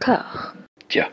D'accord. 0.00 0.54
Tiens. 0.88 1.08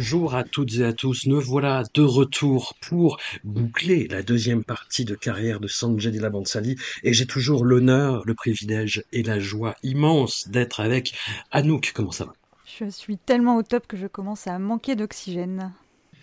Bonjour 0.00 0.34
à 0.34 0.44
toutes 0.44 0.76
et 0.76 0.84
à 0.84 0.94
tous, 0.94 1.26
nous 1.26 1.42
voilà 1.42 1.82
de 1.92 2.00
retour 2.00 2.72
pour 2.80 3.18
boucler 3.44 4.08
la 4.08 4.22
deuxième 4.22 4.64
partie 4.64 5.04
de 5.04 5.14
carrière 5.14 5.60
de 5.60 5.68
Sanjay 5.68 6.10
Leela 6.10 6.30
Bansali 6.30 6.76
et 7.02 7.12
j'ai 7.12 7.26
toujours 7.26 7.66
l'honneur, 7.66 8.22
le 8.24 8.32
privilège 8.32 9.04
et 9.12 9.22
la 9.22 9.38
joie 9.38 9.76
immense 9.82 10.48
d'être 10.48 10.80
avec 10.80 11.12
Anouk. 11.50 11.92
Comment 11.94 12.12
ça 12.12 12.24
va? 12.24 12.32
Je 12.64 12.88
suis 12.88 13.18
tellement 13.18 13.56
au 13.56 13.62
top 13.62 13.86
que 13.86 13.98
je 13.98 14.06
commence 14.06 14.46
à 14.46 14.58
manquer 14.58 14.96
d'oxygène. 14.96 15.70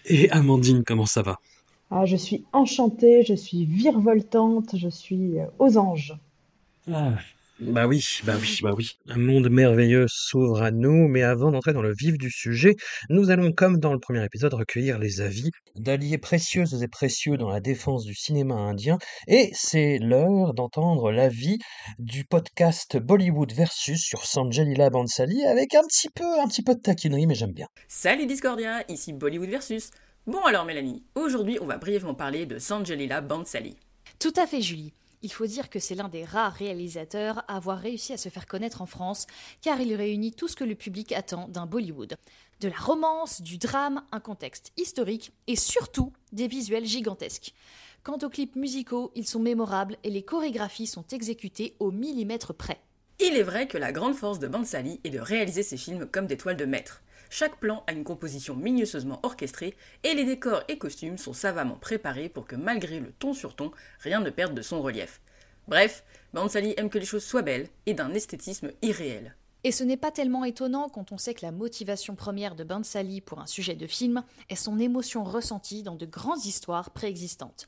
Et 0.06 0.28
Amandine, 0.32 0.84
comment 0.84 1.06
ça 1.06 1.22
va? 1.22 1.38
Ah, 1.92 2.06
je 2.08 2.16
suis 2.16 2.46
enchantée, 2.54 3.24
je 3.28 3.36
suis 3.36 3.66
virevoltante, 3.66 4.76
je 4.76 4.90
suis 4.90 5.38
euh, 5.38 5.46
aux 5.60 5.78
anges. 5.78 6.18
Ah, 6.92 7.12
bah 7.60 7.88
oui, 7.88 8.06
bah 8.24 8.36
oui, 8.40 8.60
bah 8.62 8.72
oui. 8.78 8.92
Un 9.10 9.18
monde 9.18 9.50
merveilleux 9.50 10.06
s'ouvre 10.08 10.62
à 10.62 10.72
nous, 10.72 11.08
mais 11.08 11.24
avant 11.24 11.52
d'entrer 11.52 11.74
dans 11.74 11.82
le 11.82 11.94
vif 11.94 12.18
du 12.18 12.30
sujet, 12.30 12.76
nous 13.10 13.32
allons, 13.32 13.52
comme 13.52 13.80
dans 13.80 13.94
le 13.94 14.00
premier 14.00 14.24
épisode, 14.24 14.54
recueillir 14.54 15.00
les 15.00 15.22
avis 15.22 15.50
d'alliés 15.76 16.20
précieuses 16.20 16.84
et 16.84 16.88
précieux 16.88 17.36
dans 17.36 17.50
la 17.50 17.60
défense 17.60 18.06
du 18.06 18.14
cinéma 18.14 18.56
indien, 18.56 18.98
et 19.28 19.50
c'est 19.54 19.98
l'heure 20.00 20.54
d'entendre 20.54 21.12
l'avis 21.12 21.58
du 21.98 22.26
podcast 22.26 22.98
Bollywood 22.98 23.52
versus 23.54 24.02
sur 24.04 24.26
Sanjay 24.26 24.66
Leela 24.66 24.90
Bansali 24.90 25.44
avec 25.46 25.74
un 25.74 25.84
petit 25.84 26.10
peu, 26.10 26.40
un 26.40 26.48
petit 26.48 26.62
peu 26.62 26.76
de 26.76 26.82
taquinerie, 26.82 27.26
mais 27.26 27.36
j'aime 27.36 27.54
bien. 27.54 27.68
Salut 27.88 28.28
Discordia, 28.28 28.84
ici 28.88 29.14
Bollywood 29.14 29.50
versus. 29.50 29.90
Bon 30.28 30.42
alors 30.42 30.66
Mélanie, 30.66 31.04
aujourd'hui 31.16 31.58
on 31.62 31.66
va 31.66 31.78
brièvement 31.78 32.14
parler 32.14 32.46
de 32.46 32.60
Sanjalila 32.60 33.22
Bansali. 33.22 33.78
Tout 34.20 34.34
à 34.36 34.48
fait, 34.48 34.62
Julie. 34.62 34.94
Il 35.24 35.32
faut 35.32 35.48
dire 35.48 35.70
que 35.70 35.80
c'est 35.80 35.96
l'un 35.96 36.10
des 36.10 36.24
rares 36.24 36.54
réalisateurs 36.54 37.40
à 37.48 37.56
avoir 37.56 37.80
réussi 37.80 38.14
à 38.14 38.18
se 38.18 38.30
faire 38.30 38.46
connaître 38.46 38.82
en 38.82 38.86
France, 38.86 39.26
car 39.62 39.82
il 39.82 39.96
réunit 39.96 40.32
tout 40.32 40.48
ce 40.48 40.56
que 40.56 40.64
le 40.64 40.76
public 40.76 41.12
attend 41.12 41.48
d'un 41.48 41.66
Bollywood. 41.66 42.18
De 42.60 42.68
la 42.68 42.78
romance, 42.78 43.42
du 43.42 43.58
drame, 43.58 44.04
un 44.12 44.20
contexte 44.20 44.72
historique 44.78 45.32
et 45.48 45.56
surtout 45.56 46.14
des 46.32 46.48
visuels 46.48 46.86
gigantesques. 46.86 47.54
Quant 48.04 48.20
aux 48.24 48.30
clips 48.30 48.56
musicaux, 48.56 49.12
ils 49.16 49.28
sont 49.28 49.40
mémorables 49.40 49.98
et 50.04 50.10
les 50.10 50.24
chorégraphies 50.24 50.88
sont 50.88 51.06
exécutées 51.12 51.76
au 51.80 51.92
millimètre 51.92 52.54
près. 52.54 52.80
Il 53.20 53.36
est 53.36 53.44
vrai 53.44 53.68
que 53.68 53.80
la 53.80 53.92
grande 53.92 54.16
force 54.16 54.38
de 54.38 54.48
Bansali 54.48 55.02
est 55.04 55.10
de 55.10 55.20
réaliser 55.20 55.64
ses 55.64 55.78
films 55.78 56.06
comme 56.06 56.28
des 56.28 56.38
toiles 56.38 56.58
de 56.58 56.66
maître. 56.66 57.02
Chaque 57.30 57.60
plan 57.60 57.84
a 57.88 57.94
une 57.94 58.04
composition 58.04 58.56
minutieusement 58.56 59.20
orchestrée 59.24 59.76
et 60.04 60.14
les 60.14 60.26
décors 60.26 60.64
et 60.68 60.78
costumes 60.78 61.18
sont 61.18 61.34
savamment 61.34 61.76
préparés 61.76 62.30
pour 62.30 62.46
que 62.46 62.56
malgré 62.56 63.00
le 63.00 63.12
ton 63.12 63.34
sur 63.34 63.56
ton, 63.56 63.72
rien 64.00 64.20
ne 64.20 64.30
perde 64.30 64.54
de 64.54 64.62
son 64.62 64.82
relief. 64.82 65.22
Bref, 65.68 66.04
Bansali 66.34 66.74
aime 66.78 66.90
que 66.90 66.98
les 66.98 67.06
choses 67.06 67.26
soient 67.26 67.42
belles 67.42 67.68
et 67.86 67.94
d'un 67.94 68.14
esthétisme 68.14 68.72
irréel. 68.82 69.36
Et 69.64 69.72
ce 69.72 69.84
n'est 69.84 69.98
pas 69.98 70.12
tellement 70.12 70.46
étonnant 70.46 70.88
quand 70.88 71.12
on 71.12 71.18
sait 71.18 71.34
que 71.34 71.46
la 71.46 71.52
motivation 71.52 72.16
première 72.16 72.56
de 72.56 72.64
Bansali 72.64 73.22
pour 73.22 73.40
un 73.40 73.48
sujet 73.48 73.76
de 73.76 73.88
film 73.88 74.24
est 74.50 74.56
son 74.56 74.80
émotion 74.80 75.24
ressentie 75.24 75.84
dans 75.84 75.96
de 75.96 76.06
grandes 76.06 76.46
histoires 76.46 76.92
préexistantes. 76.92 77.68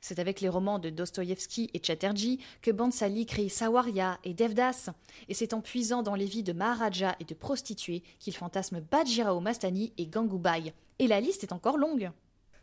C'est 0.00 0.18
avec 0.18 0.40
les 0.40 0.48
romans 0.48 0.78
de 0.78 0.90
Dostoïevski 0.90 1.70
et 1.74 1.82
Chatterjee 1.82 2.38
que 2.62 2.70
Bansali 2.70 3.26
crée 3.26 3.48
Sawarya 3.48 4.18
et 4.24 4.34
Devdas, 4.34 4.90
et 5.28 5.34
c'est 5.34 5.54
en 5.54 5.60
puisant 5.60 6.02
dans 6.02 6.14
les 6.14 6.26
vies 6.26 6.42
de 6.42 6.52
Maharaja 6.52 7.16
et 7.20 7.24
de 7.24 7.34
prostituées 7.34 8.02
qu'il 8.18 8.36
fantasme 8.36 8.80
Bajirao 8.80 9.40
Mastani 9.40 9.92
et 9.98 10.06
Gangubai. 10.06 10.72
Et 10.98 11.06
la 11.06 11.20
liste 11.20 11.44
est 11.44 11.52
encore 11.52 11.78
longue. 11.78 12.10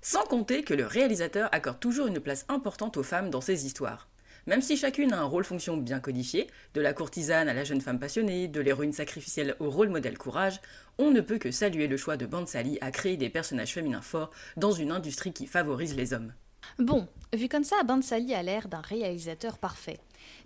Sans 0.01 0.25
compter 0.25 0.63
que 0.63 0.73
le 0.73 0.85
réalisateur 0.85 1.49
accorde 1.51 1.79
toujours 1.79 2.07
une 2.07 2.19
place 2.19 2.45
importante 2.49 2.97
aux 2.97 3.03
femmes 3.03 3.29
dans 3.29 3.41
ses 3.41 3.65
histoires. 3.65 4.09
Même 4.45 4.61
si 4.61 4.75
chacune 4.75 5.13
a 5.13 5.21
un 5.21 5.25
rôle-fonction 5.25 5.77
bien 5.77 6.01
codifié, 6.01 6.47
de 6.73 6.81
la 6.81 6.91
courtisane 6.91 7.47
à 7.47 7.53
la 7.53 7.63
jeune 7.63 7.79
femme 7.79 7.99
passionnée, 7.99 8.49
de 8.49 8.59
l'héroïne 8.59 8.91
sacrificielle 8.91 9.55
au 9.59 9.69
rôle 9.69 9.87
modèle 9.87 10.17
courage, 10.17 10.59
on 10.97 11.11
ne 11.11 11.21
peut 11.21 11.37
que 11.37 11.51
saluer 11.51 11.87
le 11.87 11.95
choix 11.95 12.17
de 12.17 12.25
Bansali 12.25 12.77
à 12.81 12.91
créer 12.91 13.15
des 13.15 13.29
personnages 13.29 13.73
féminins 13.73 14.01
forts 14.01 14.31
dans 14.57 14.73
une 14.73 14.91
industrie 14.91 15.31
qui 15.31 15.47
favorise 15.47 15.95
les 15.95 16.11
hommes. 16.11 16.33
Bon, 16.79 17.07
vu 17.33 17.47
comme 17.49 17.63
ça, 17.63 17.83
Bansali 17.83 18.33
a 18.33 18.41
l'air 18.41 18.67
d'un 18.67 18.81
réalisateur 18.81 19.57
parfait. 19.57 19.99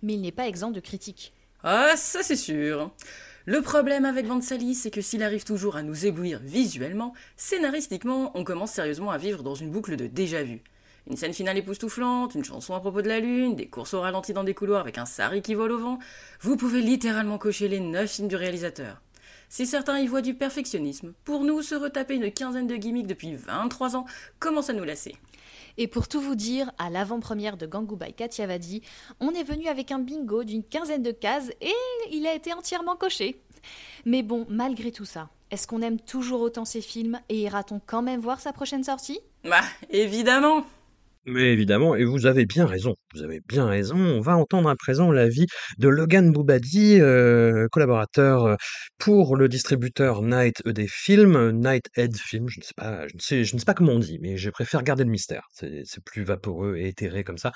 Mais 0.04 0.14
il 0.14 0.22
n'est 0.22 0.32
pas 0.32 0.48
exempt 0.48 0.72
de 0.72 0.80
critiques. 0.80 1.32
Ah, 1.64 1.94
ça 1.96 2.22
c'est 2.22 2.36
sûr. 2.36 2.92
Le 3.46 3.62
problème 3.62 4.04
avec 4.04 4.28
Bansali, 4.28 4.76
c'est 4.76 4.92
que 4.92 5.02
s'il 5.02 5.24
arrive 5.24 5.46
toujours 5.46 5.78
à 5.78 5.84
nous 5.84 6.06
éblouir 6.06 6.40
visuellement, 6.44 7.14
scénaristiquement, 7.38 8.32
on 8.36 8.44
commence 8.44 8.74
sérieusement 8.74 9.12
à 9.12 9.18
vivre 9.18 9.42
dans 9.42 9.56
une 9.56 9.72
boucle 9.72 9.96
de 9.96 10.08
déjà-vu. 10.08 10.62
Une 11.10 11.16
scène 11.16 11.34
finale 11.34 11.58
époustouflante, 11.58 12.36
une 12.36 12.44
chanson 12.44 12.76
à 12.76 12.82
propos 12.82 13.02
de 13.02 13.08
la 13.08 13.22
lune, 13.22 13.56
des 13.56 13.70
courses 13.70 13.94
au 13.94 14.02
ralenti 14.02 14.34
dans 14.34 14.44
des 14.44 14.54
couloirs 14.54 14.82
avec 14.82 14.98
un 14.98 15.06
sari 15.06 15.42
qui 15.42 15.54
vole 15.54 15.72
au 15.72 15.80
vent, 15.80 16.00
vous 16.42 16.58
pouvez 16.58 16.82
littéralement 16.82 17.38
cocher 17.38 17.70
les 17.70 17.80
neuf 17.80 18.12
films 18.12 18.28
du 18.28 18.36
réalisateur. 18.36 19.02
Si 19.48 19.66
certains 19.66 20.00
y 20.00 20.08
voient 20.08 20.22
du 20.22 20.34
perfectionnisme, 20.34 21.14
pour 21.24 21.46
nous, 21.46 21.62
se 21.62 21.76
retaper 21.76 22.16
une 22.16 22.34
quinzaine 22.34 22.68
de 22.68 22.76
gimmicks 22.76 23.08
depuis 23.08 23.36
23 23.36 23.96
ans 23.96 24.06
commence 24.40 24.70
à 24.70 24.74
nous 24.74 24.84
lasser? 24.84 25.16
Et 25.78 25.88
pour 25.88 26.08
tout 26.08 26.20
vous 26.20 26.36
dire, 26.36 26.72
à 26.78 26.90
l'avant-première 26.90 27.58
de 27.58 27.68
Gangubai 27.68 28.14
Kathiavadi, 28.14 28.82
on 29.20 29.32
est 29.32 29.44
venu 29.44 29.68
avec 29.68 29.92
un 29.92 30.00
bingo 30.00 30.44
d'une 30.44 30.64
quinzaine 30.64 31.04
de 31.04 31.12
cases 31.12 31.52
et 31.62 31.74
il 32.12 32.26
a 32.26 32.34
été 32.34 32.54
entièrement 32.54 32.96
coché. 32.96 33.42
Mais 34.06 34.24
bon, 34.24 34.46
malgré 34.50 34.92
tout 34.92 35.06
ça, 35.06 35.30
est-ce 35.52 35.68
qu'on 35.68 35.82
aime 35.82 36.00
toujours 36.00 36.42
autant 36.42 36.66
ces 36.66 36.82
films 36.82 37.20
et 37.30 37.42
ira-t-on 37.42 37.80
quand 37.86 38.02
même 38.02 38.20
voir 38.20 38.40
sa 38.40 38.54
prochaine 38.54 38.84
sortie? 38.84 39.20
Bah, 39.44 39.62
évidemment 39.90 40.66
Mais 41.30 41.52
évidemment, 41.52 41.94
et 41.96 42.06
vous 42.06 42.26
avez 42.26 42.46
bien 42.46 42.66
raison, 42.66 42.96
vous 43.14 43.22
avez 43.22 43.42
bien 43.46 43.66
raison. 43.68 43.98
On 43.98 44.22
va 44.22 44.38
entendre 44.38 44.70
à 44.70 44.76
présent 44.78 45.12
l'avis 45.12 45.46
de 45.78 45.90
Logan 45.90 46.32
Boubadi, 46.32 47.02
euh, 47.02 47.68
collaborateur 47.70 48.46
euh, 48.46 48.56
pour 48.98 49.36
le 49.36 49.50
distributeur 49.50 50.22
Night 50.22 50.62
ED 50.66 50.88
Film, 50.88 51.52
Night 51.52 51.90
Head 51.98 52.16
Film, 52.16 52.48
je 52.48 52.62
ne 52.62 52.64
sais 52.64 52.74
pas, 52.78 53.06
je 53.10 53.16
ne 53.16 53.20
sais, 53.20 53.44
je 53.44 53.56
ne 53.56 53.60
sais 53.60 53.66
pas 53.66 53.74
comment 53.74 53.92
on 53.94 54.00
dit, 54.00 54.20
mais 54.22 54.38
je 54.38 54.50
préfère 54.50 54.84
garder 54.84 55.04
le 55.04 55.10
mystère. 55.10 55.44
C'est 55.52 56.04
plus 56.06 56.24
vaporeux 56.24 56.78
et 56.78 56.88
éthéré 56.88 57.26
comme 57.26 57.38
ça. 57.38 57.52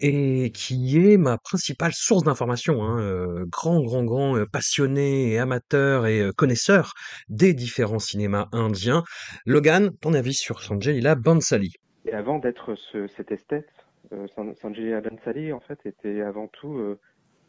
Et 0.00 0.52
qui 0.52 0.98
est 0.98 1.16
ma 1.16 1.38
principale 1.38 1.92
source 1.94 2.22
d'information, 2.24 2.84
hein, 2.84 3.00
euh, 3.00 3.46
grand, 3.50 3.80
grand, 3.80 4.04
grand 4.04 4.44
passionné 4.52 5.32
et 5.32 5.38
amateur 5.38 6.06
et 6.06 6.30
connaisseur 6.36 6.92
des 7.30 7.54
différents 7.54 7.98
cinémas 7.98 8.48
indiens. 8.52 9.04
Logan, 9.46 9.90
ton 10.02 10.12
avis 10.12 10.34
sur 10.34 10.62
Sanjay 10.62 11.00
Bansali? 11.16 11.72
Et 12.06 12.12
avant 12.12 12.38
d'être 12.38 12.74
ce, 12.76 13.08
cet 13.08 13.32
esthète, 13.32 13.68
euh, 14.12 14.28
San- 14.28 14.54
Sanjay 14.56 15.00
Bansali 15.00 15.52
en 15.52 15.60
fait 15.60 15.84
était 15.84 16.20
avant 16.20 16.46
tout 16.46 16.74
euh, 16.78 16.98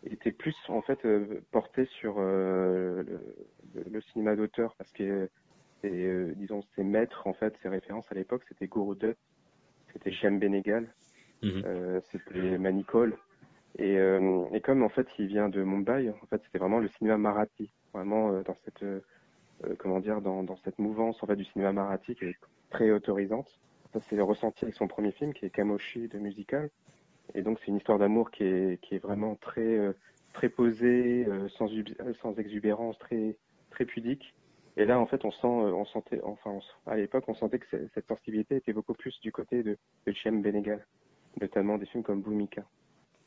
était 0.03 0.31
plus 0.31 0.55
en 0.69 0.81
fait 0.81 1.05
euh, 1.05 1.41
porté 1.51 1.85
sur 1.85 2.15
euh, 2.17 3.03
le, 3.91 4.01
cinéma 4.01 4.35
d'auteur 4.35 4.73
parce 4.77 4.91
que 4.93 5.29
et, 5.83 6.11
disons 6.35 6.63
ses 6.75 6.83
maîtres 6.83 7.27
en 7.27 7.33
fait 7.33 7.55
ses 7.61 7.69
références 7.69 8.11
à 8.11 8.15
l'époque 8.15 8.43
c'était 8.49 8.65
Guru 8.67 8.95
Dutt, 8.95 9.17
c'était 9.93 10.11
Shyam 10.11 10.39
Benegal, 10.39 10.87
Mhm. 11.43 12.01
c'était 12.11 12.57
Manicol 12.57 13.15
et, 13.77 13.93
et 14.53 14.61
comme 14.61 14.81
en 14.81 14.89
fait 14.89 15.07
il 15.19 15.27
vient 15.27 15.49
de 15.49 15.61
Mumbai 15.61 16.09
en 16.09 16.25
fait 16.25 16.41
c'était 16.45 16.57
vraiment 16.57 16.79
le 16.79 16.89
cinéma 16.97 17.17
marathi 17.19 17.69
vraiment 17.93 18.41
dans 18.41 18.55
cette 18.65 18.83
comment 19.77 19.99
dire 19.99 20.19
dans, 20.21 20.41
dans 20.41 20.57
cette 20.63 20.79
mouvance 20.79 21.21
en 21.21 21.27
fait 21.27 21.35
du 21.35 21.45
cinéma 21.45 21.73
marathi 21.73 22.15
qui 22.15 22.25
est 22.25 22.35
très 22.71 22.89
autorisante 22.89 23.47
c'est 24.01 24.19
ressenti 24.19 24.65
avec 24.65 24.75
son 24.75 24.87
premier 24.87 25.11
film 25.11 25.33
qui 25.33 25.45
est 25.45 25.49
Kamoshi 25.49 26.07
de 26.07 26.19
musical. 26.19 26.69
Et 27.33 27.41
donc, 27.41 27.59
c'est 27.59 27.67
une 27.67 27.77
histoire 27.77 27.99
d'amour 27.99 28.31
qui 28.31 28.43
est, 28.43 28.99
vraiment 29.01 29.35
très, 29.35 29.61
euh, 29.61 29.93
très 30.33 30.49
posée, 30.49 31.25
euh, 31.27 31.47
euh, 31.61 32.13
sans 32.21 32.39
exubérance, 32.39 32.97
très, 32.99 33.35
très 33.69 33.85
pudique. 33.85 34.33
Et 34.77 34.85
là, 34.85 34.99
en 34.99 35.07
fait, 35.07 35.25
on 35.25 35.31
sent, 35.31 35.47
on 35.47 35.85
sentait, 35.85 36.21
enfin, 36.23 36.59
à 36.85 36.95
l'époque, 36.95 37.25
on 37.27 37.33
sentait 37.33 37.59
que 37.59 37.65
cette 37.93 38.07
sensibilité 38.07 38.57
était 38.57 38.73
beaucoup 38.73 38.93
plus 38.93 39.19
du 39.21 39.31
côté 39.31 39.63
de, 39.63 39.77
de 40.05 40.11
Chem 40.13 40.41
Benegal, 40.41 40.85
notamment 41.41 41.77
des 41.79 41.87
films 41.87 42.03
comme 42.03 42.21
Bhumika. 42.21 42.63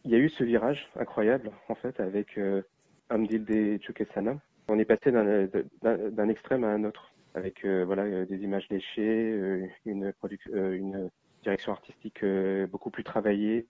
Il 0.04 0.12
y 0.12 0.14
a 0.14 0.18
eu 0.18 0.30
ce 0.30 0.44
virage 0.44 0.88
incroyable, 0.96 1.50
en 1.68 1.74
fait, 1.74 1.98
avec 2.00 2.38
euh, 2.38 2.62
Amdil 3.10 3.44
de 3.44 3.78
Chukesana. 3.82 4.38
On 4.68 4.78
est 4.78 4.84
passé 4.84 5.10
d'un 5.10 6.28
extrême 6.28 6.64
à 6.64 6.68
un 6.68 6.84
autre 6.84 7.09
avec 7.34 7.64
euh, 7.64 7.84
voilà 7.84 8.02
euh, 8.02 8.26
des 8.26 8.42
images 8.42 8.68
léchées, 8.70 9.32
euh, 9.32 9.66
une 9.84 10.12
une 10.54 11.10
direction 11.42 11.72
artistique 11.72 12.24
beaucoup 12.70 12.90
plus 12.90 13.04
travaillée. 13.04 13.66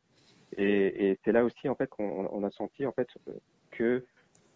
Et, 0.56 1.10
et 1.10 1.18
c'est 1.24 1.32
là 1.32 1.44
aussi 1.44 1.68
en 1.68 1.76
fait 1.76 1.86
qu'on 1.88 2.28
on 2.32 2.42
a 2.42 2.50
senti 2.50 2.84
en 2.84 2.92
fait 2.92 3.08
que 3.70 4.04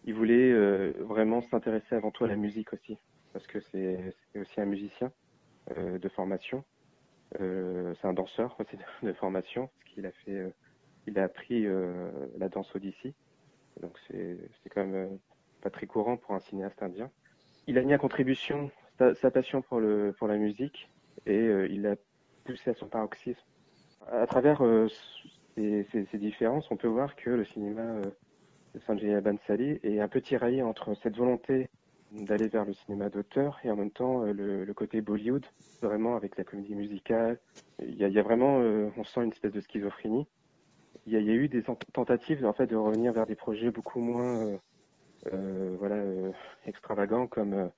il 0.03 0.13
voulait 0.13 0.51
euh, 0.51 0.91
vraiment 0.99 1.41
s'intéresser 1.41 1.95
avant 1.95 2.11
tout 2.11 2.25
à 2.25 2.27
la 2.27 2.35
musique 2.35 2.73
aussi 2.73 2.97
parce 3.33 3.47
que 3.47 3.59
c'est 3.59 4.13
aussi 4.35 4.61
un 4.61 4.65
musicien 4.65 5.11
euh, 5.77 5.97
de 5.99 6.09
formation, 6.09 6.63
Euh, 7.41 7.93
c'est 7.97 8.07
un 8.07 8.13
danseur 8.13 8.55
aussi 8.59 8.77
de, 9.03 9.13
formation 9.13 9.67
parce 9.67 9.93
qu'il 9.93 10.05
a 10.05 10.11
fait 10.11 10.53
il 11.07 11.19
a 11.19 11.23
appris 11.23 11.67
la 12.37 12.49
danse 12.49 12.73
Odyssey. 12.75 13.13
Donc 13.81 13.97
c'est 14.07 14.69
quand 14.71 14.85
même 14.85 15.19
pas 15.61 15.69
très 15.69 15.87
courant 15.87 16.17
pour 16.17 16.33
un 16.35 16.39
cinéaste 16.39 16.81
indien. 16.81 17.09
Il 17.67 17.77
a 17.77 17.81
mis 17.81 17.93
à 17.93 17.97
contribution 17.97 18.71
sa, 18.97 19.31
passion 19.31 19.61
pour, 19.61 19.79
le, 19.79 20.13
pour 20.17 20.27
la 20.27 20.37
musique 20.37 20.89
et 21.25 21.45
il 21.69 21.81
l'a 21.81 21.95
poussé 22.43 22.71
à 22.71 22.73
son 22.75 22.87
paroxysme. 22.87 23.41
À 24.11 24.27
travers 24.27 24.61
ces, 25.55 25.87
ces, 25.91 26.17
différences, 26.17 26.69
on 26.71 26.77
peut 26.77 26.87
voir 26.87 27.15
que 27.15 27.29
le 27.29 27.45
cinéma 27.45 28.01
de 28.73 28.79
Sanjay 28.79 29.19
Bansali 29.21 29.79
est 29.83 29.99
un 29.99 30.07
peu 30.07 30.21
tiraillé 30.21 30.61
entre 30.61 30.93
cette 31.01 31.17
volonté 31.17 31.69
d'aller 32.11 32.47
vers 32.47 32.65
le 32.65 32.73
cinéma 32.73 33.09
d'auteur 33.09 33.59
et 33.63 33.71
en 33.71 33.75
même 33.75 33.91
temps 33.91 34.23
le, 34.23 34.71
côté 34.73 35.01
Bollywood, 35.01 35.45
vraiment 35.81 36.15
avec 36.15 36.37
la 36.37 36.43
comédie 36.43 36.75
musicale. 36.75 37.39
Il 37.79 37.95
y 37.95 38.19
a, 38.19 38.21
vraiment, 38.21 38.57
on 38.57 39.03
sent 39.03 39.23
une 39.23 39.31
espèce 39.31 39.53
de 39.53 39.61
schizophrénie 39.61 40.27
il 41.05 41.13
y, 41.13 41.17
a, 41.17 41.33
eu 41.33 41.47
des 41.47 41.63
tentatives 41.93 42.45
en 42.45 42.53
fait 42.53 42.67
de 42.67 42.75
revenir 42.75 43.13
vers 43.13 43.25
des 43.25 43.35
projets 43.35 43.71
beaucoup 43.71 43.99
moins 43.99 44.47
euh, 44.47 44.57
euh, 45.33 45.75
voilà 45.79 45.95
euh, 45.95 46.31
extravagants 46.65 47.27
comme 47.27 47.69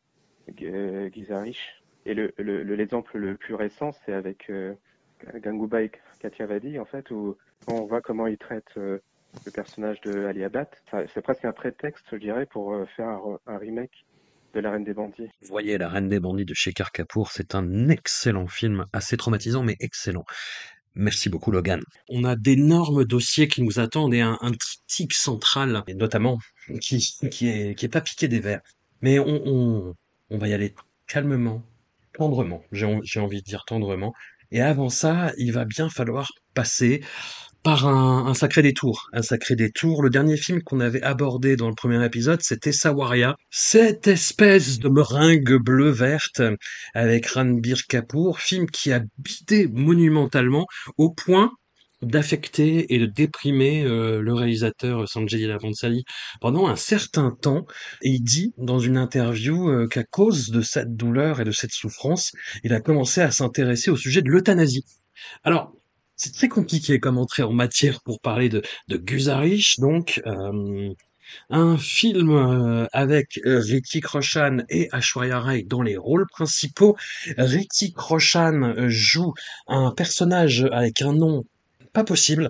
Gizarich. 0.56 1.82
Et 2.06 2.14
l'exemple 2.14 3.18
le, 3.18 3.32
le, 3.32 3.38
plus 3.38 3.54
récent, 3.54 3.92
c'est 4.06 4.14
avec 4.14 4.50
Gangubai 5.42 5.92
Kathiawadi 6.20 6.80
en 6.80 6.86
fait, 6.86 7.12
où 7.12 7.36
on 7.68 7.86
voit 7.86 8.02
comment 8.02 8.28
il 8.28 8.38
traite 8.38 8.76
le 8.76 9.02
personnage 9.54 10.00
de 10.02 10.26
Ali 10.26 10.44
Abad. 10.44 10.68
C'est 11.14 11.22
presque 11.22 11.46
un 11.46 11.52
prétexte, 11.52 12.06
je 12.12 12.18
dirais, 12.18 12.46
pour 12.46 12.74
faire 12.96 13.10
un, 13.10 13.40
un 13.48 13.58
remake 13.58 14.06
de 14.54 14.62
La 14.62 14.72
Reine 14.72 14.84
des 14.84 14.94
Bandits. 14.94 15.30
Vous 15.42 15.48
voyez, 15.50 15.78
La 15.78 15.90
Reine 15.90 16.08
des 16.08 16.20
Bandits 16.20 16.46
de 16.46 16.54
Shekhar 16.54 16.92
Kapoor, 16.92 17.32
c'est 17.32 17.56
un 17.56 17.90
excellent 17.90 18.48
film, 18.48 18.86
assez 18.94 19.18
traumatisant, 19.18 19.64
mais 19.64 19.76
excellent. 19.80 20.26
Merci 20.96 21.30
beaucoup 21.30 21.52
Logan. 21.52 21.82
On 22.10 22.24
a 22.24 22.36
d'énormes 22.36 23.06
dossiers 23.06 23.48
qui 23.48 23.62
nous 23.62 23.80
attendent 23.80 24.16
et 24.16 24.22
un, 24.22 24.38
un 24.42 24.52
critique 24.52 25.14
central, 25.14 25.84
et 25.88 25.94
notamment 25.94 26.40
qui, 26.82 26.98
qui, 27.30 27.50
est, 27.50 27.76
qui 27.76 27.86
est 27.86 27.90
pas 27.90 28.02
piqué 28.02 28.28
des 28.28 28.40
verres. 28.40 28.62
Mais 29.02 29.20
on, 29.20 29.42
on, 29.46 29.96
on 30.30 30.38
va 30.38 30.48
y 30.48 30.54
aller 30.54 30.74
calmement, 31.08 31.64
tendrement, 32.14 32.64
j'ai 32.72 33.20
envie 33.20 33.42
de 33.42 33.46
dire 33.46 33.64
tendrement. 33.66 34.14
Et 34.52 34.62
avant 34.62 34.90
ça, 34.90 35.34
il 35.38 35.52
va 35.52 35.66
bien 35.66 35.90
falloir 35.90 36.32
passer 36.54 37.02
par 37.64 37.86
un, 37.86 38.34
sacré 38.34 38.62
détour. 38.62 39.10
Un 39.12 39.22
sacré 39.22 39.56
détour. 39.56 40.02
Le 40.02 40.10
dernier 40.10 40.38
film 40.38 40.62
qu'on 40.64 40.80
avait 40.80 41.02
abordé 41.02 41.58
dans 41.58 41.68
le 41.68 41.76
premier 41.76 42.04
épisode, 42.06 42.42
c'était 42.42 42.72
Sawaria. 42.72 43.36
Cette 43.50 44.08
espèce 44.08 44.80
de 44.80 44.88
meringue 44.88 45.58
bleu-verte 45.58 46.42
avec 46.94 47.28
Ranbir 47.28 47.86
Kapoor, 47.88 48.40
film 48.40 48.68
qui 48.68 48.94
a 48.94 49.02
bidé 49.18 49.68
monumentalement 49.68 50.66
au 50.98 51.12
point 51.12 51.52
d'affecter 52.02 52.94
et 52.94 53.00
de 53.00 53.06
déprimer 53.06 53.84
euh, 53.84 54.22
le 54.22 54.34
réalisateur 54.34 55.08
Sanjay 55.08 55.38
Leela 55.38 55.58
pendant 56.42 56.68
un 56.68 56.76
certain 56.76 57.32
temps. 57.32 57.66
Et 58.02 58.10
il 58.10 58.22
dit 58.22 58.54
dans 58.58 58.80
une 58.80 58.98
interview 58.98 59.70
euh, 59.70 59.88
qu'à 59.88 60.04
cause 60.04 60.50
de 60.50 60.62
cette 60.62 60.96
douleur 60.96 61.42
et 61.42 61.46
de 61.46 61.52
cette 61.52 61.72
souffrance, 61.72 62.32
il 62.64 62.74
a 62.74 62.82
commencé 62.82 63.22
à 63.22 63.32
s'intéresser 63.32 63.90
au 63.92 63.96
sujet 63.96 64.22
de 64.22 64.30
l'euthanasie. 64.30 64.86
Alors, 65.44 65.74
c'est 66.18 66.34
très 66.34 66.48
compliqué 66.50 67.00
comme 67.00 67.18
entrée 67.20 67.44
en 67.44 67.54
matière 67.54 68.02
pour 68.02 68.20
parler 68.20 68.50
de, 68.50 68.64
de 68.88 68.98
Guzarich, 68.98 69.80
donc 69.80 70.20
euh, 70.26 70.94
un 71.50 71.78
film 71.78 72.32
euh, 72.32 72.88
avec 72.92 73.40
euh, 73.46 73.60
Ritik 73.60 74.08
Roshan 74.08 74.60
et 74.70 74.90
Ashwarya 74.92 75.40
Rai 75.40 75.64
dans 75.64 75.84
les 75.84 75.96
rôles 75.96 76.26
principaux. 76.28 76.98
Ritik 77.38 77.98
Roshan 77.98 78.74
joue 78.88 79.34
un 79.68 79.92
personnage 79.92 80.68
avec 80.72 81.02
un 81.04 81.14
nom 81.14 81.44
possible, 82.04 82.50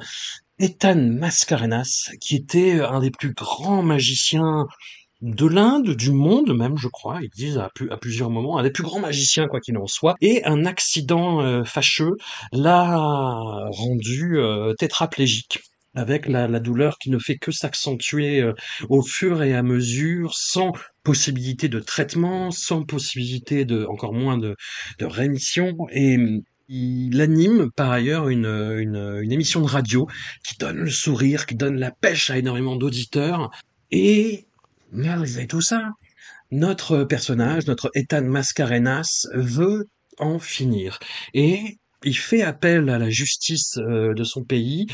Ethan 0.60 0.96
Mascarenas, 0.96 2.12
qui 2.20 2.36
était 2.36 2.82
un 2.82 3.00
des 3.00 3.12
plus 3.12 3.34
grands 3.34 3.84
magiciens 3.84 4.66
de 5.22 5.48
l'Inde, 5.48 5.96
du 5.96 6.12
monde 6.12 6.56
même, 6.56 6.78
je 6.78 6.88
crois, 6.88 7.20
ils 7.22 7.30
disent 7.30 7.58
à, 7.58 7.70
plusieurs 7.98 8.30
moments, 8.30 8.58
un 8.58 8.64
des 8.64 8.72
plus 8.72 8.84
grands 8.84 9.00
magiciens, 9.00 9.48
quoi 9.48 9.60
qu'il 9.60 9.78
en 9.78 9.88
soit, 9.88 10.16
et 10.22 10.44
un 10.46 10.66
accident 10.66 11.42
euh, 11.42 11.64
fâcheux 11.64 12.18
l'a 12.52 12.98
rendu 13.72 14.38
euh, 14.38 14.74
tétraplégique 14.76 15.60
avec 15.96 16.28
la, 16.28 16.48
douleur 16.60 17.00
qui 17.00 17.10
ne 17.10 17.18
fait 17.18 17.38
que 17.38 17.52
s'accentuer 17.52 18.42
euh, 18.42 18.54
au 18.90 19.02
fur 19.02 19.42
et 19.42 19.56
à 19.56 19.64
mesure, 19.64 20.36
sans 20.36 20.72
possibilité 21.04 21.68
de 21.68 21.80
traitement, 21.80 22.52
sans 22.52 22.84
possibilité 22.84 23.66
de, 23.66 23.86
encore 23.86 24.14
moins 24.14 24.38
de 24.38 24.56
rémission, 25.02 25.76
et 25.92 26.18
il 26.70 27.22
anime 27.22 27.72
par 27.72 27.92
ailleurs 27.92 28.30
une, 28.30 28.46
une, 28.46 29.32
émission 29.32 29.62
de 29.62 29.68
radio 29.68 30.08
qui 30.44 30.58
donne 30.58 30.78
le 30.78 30.90
sourire, 30.90 31.46
qui 31.46 31.56
donne 31.56 31.80
la 31.80 31.92
pêche 31.92 32.30
à 32.30 32.38
énormément 32.38 32.76
d'auditeurs. 32.76 33.52
Et 33.92 34.48
Malgré 34.92 35.48
tout 35.48 35.62
ça, 35.62 35.92
notre 36.52 37.04
personnage, 37.04 37.68
notre 37.68 37.92
Ethan 37.94 38.24
Mascarenas, 38.24 39.28
veut 39.34 39.90
en 40.18 40.40
finir. 40.40 41.00
Et 41.34 41.78
il 42.04 42.18
fait 42.18 42.42
appel 42.42 42.90
à 42.90 43.00
la 43.00 43.10
justice 43.10 43.78
euh, 43.78 44.14
de 44.14 44.24
son 44.24 44.44
pays 44.44 44.88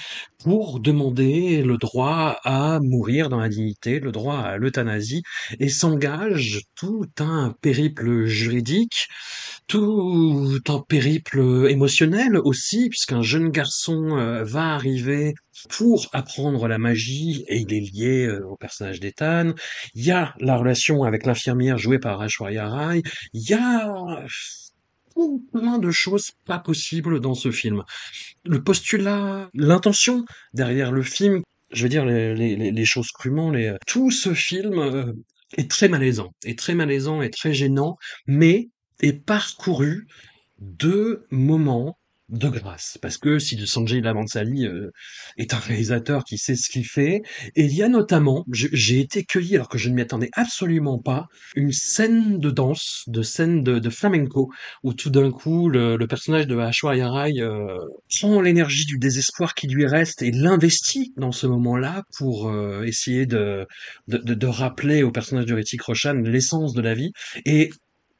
pour 0.44 0.80
demander 0.80 1.62
le 1.62 1.78
droit 1.78 2.40
à 2.44 2.80
mourir 2.82 3.30
dans 3.30 3.40
la 3.40 3.50
dignité, 3.50 4.00
le 4.00 4.12
droit 4.12 4.40
à 4.40 4.58
l'euthanasie, 4.58 5.24
et 5.60 5.70
s'engage 5.70 6.62
tout 6.76 7.10
un 7.20 7.56
périple 7.62 8.26
juridique, 8.26 9.08
tout 9.68 10.60
un 10.68 10.80
périple 10.80 11.68
émotionnel 11.70 12.38
aussi, 12.38 12.90
puisqu'un 12.90 13.22
jeune 13.22 13.50
garçon 13.50 14.18
euh, 14.18 14.44
va 14.44 14.74
arriver 14.74 15.34
pour 15.70 16.08
apprendre 16.14 16.68
la 16.68 16.78
magie 16.78 17.46
et 17.48 17.60
il 17.60 17.74
est 17.74 17.80
lié 17.80 18.26
euh, 18.26 18.46
au 18.48 18.58
personnage 18.58 19.00
d'Ethan. 19.00 19.54
Il 19.94 20.06
y 20.06 20.12
a 20.12 20.34
la 20.40 20.58
relation 20.58 21.04
avec 21.04 21.26
l'infirmière 21.26 21.78
jouée 21.78 22.00
par 22.00 22.22
Ashwarya 22.22 22.68
Rai. 22.68 23.02
Il 23.34 23.50
y 23.50 23.54
a 23.54 24.26
plein 25.51 25.77
de 25.80 25.92
choses 25.92 26.31
pas 26.45 26.60
possibles 26.60 27.19
dans 27.19 27.36
ce 27.36 27.51
film. 27.51 27.83
Le 28.45 28.63
postulat, 28.63 29.50
l'intention 29.54 30.25
derrière 30.54 30.92
le 30.92 31.04
film, 31.04 31.42
je 31.71 31.83
veux 31.83 31.89
dire 31.89 32.06
les, 32.06 32.86
choses 32.86 33.12
crûment, 33.12 33.51
tout 33.88 34.12
ce 34.12 34.33
film 34.33 34.80
euh, 34.80 35.13
est 35.57 35.69
très 35.69 35.88
malaisant, 35.88 36.31
est 36.45 36.57
très 36.57 36.75
malaisant, 36.75 37.21
est 37.21 37.33
très 37.33 37.54
gênant, 37.54 37.98
mais 38.27 38.69
est 39.01 39.13
parcouru 39.13 40.07
de 40.60 41.25
moments 41.31 41.98
de 42.34 42.50
grâce, 42.50 42.98
parce 43.02 43.18
que 43.18 43.38
si 43.38 43.58
Sanjay 43.68 44.02
Lavansali 44.02 44.66
euh, 44.66 44.92
est 45.38 45.54
un 45.54 45.58
réalisateur 45.60 46.24
qui 46.24 46.38
sait 46.38 46.56
ce 46.56 46.70
qu'il 46.70 46.86
fait, 46.86 47.22
et 47.56 47.66
il 47.66 47.74
y 47.74 47.84
a 47.84 47.88
notamment, 47.88 48.44
j'ai 48.52 49.00
été 49.00 49.24
cueilli 49.24 49.56
alors 49.56 49.70
que 49.70 49.78
je 49.78 49.90
ne 49.90 49.94
m'y 49.94 50.02
attendais 50.02 50.30
absolument 50.34 51.00
pas, 51.00 51.28
une 51.56 51.72
scène 51.72 52.40
de 52.40 52.50
danse, 52.50 53.04
de 53.08 53.22
scène 53.22 53.63
de, 53.63 53.90
flamenco, 53.90 54.52
où 54.84 54.94
tout 54.94 55.12
d'un 55.12 55.32
coup 55.32 55.70
le, 55.70 55.98
personnage 56.08 56.48
de 56.48 56.58
Ashwarya 56.58 57.10
Rai 57.10 57.34
euh, 57.40 57.78
prend 58.20 58.42
l'énergie 58.42 58.86
du 58.86 58.98
désespoir 58.98 59.54
qui 59.54 59.68
lui 59.68 59.86
reste 59.86 60.22
et 60.22 60.32
l'investit 60.32 61.13
dans 61.18 61.32
ce 61.32 61.48
moment-là 61.48 62.04
pour 62.18 62.50
euh, 62.50 62.84
essayer 62.84 63.25
de, 63.25 63.68
de, 64.08 64.18
de, 64.18 64.48
rappeler 64.48 65.04
au 65.04 65.12
personnage 65.12 65.46
de 65.46 65.54
Ritik 65.54 65.82
Roshan 65.82 66.13
l'essence 66.13 66.74
de 66.74 66.82
la 66.82 66.94
vie, 66.94 67.12
et 67.46 67.70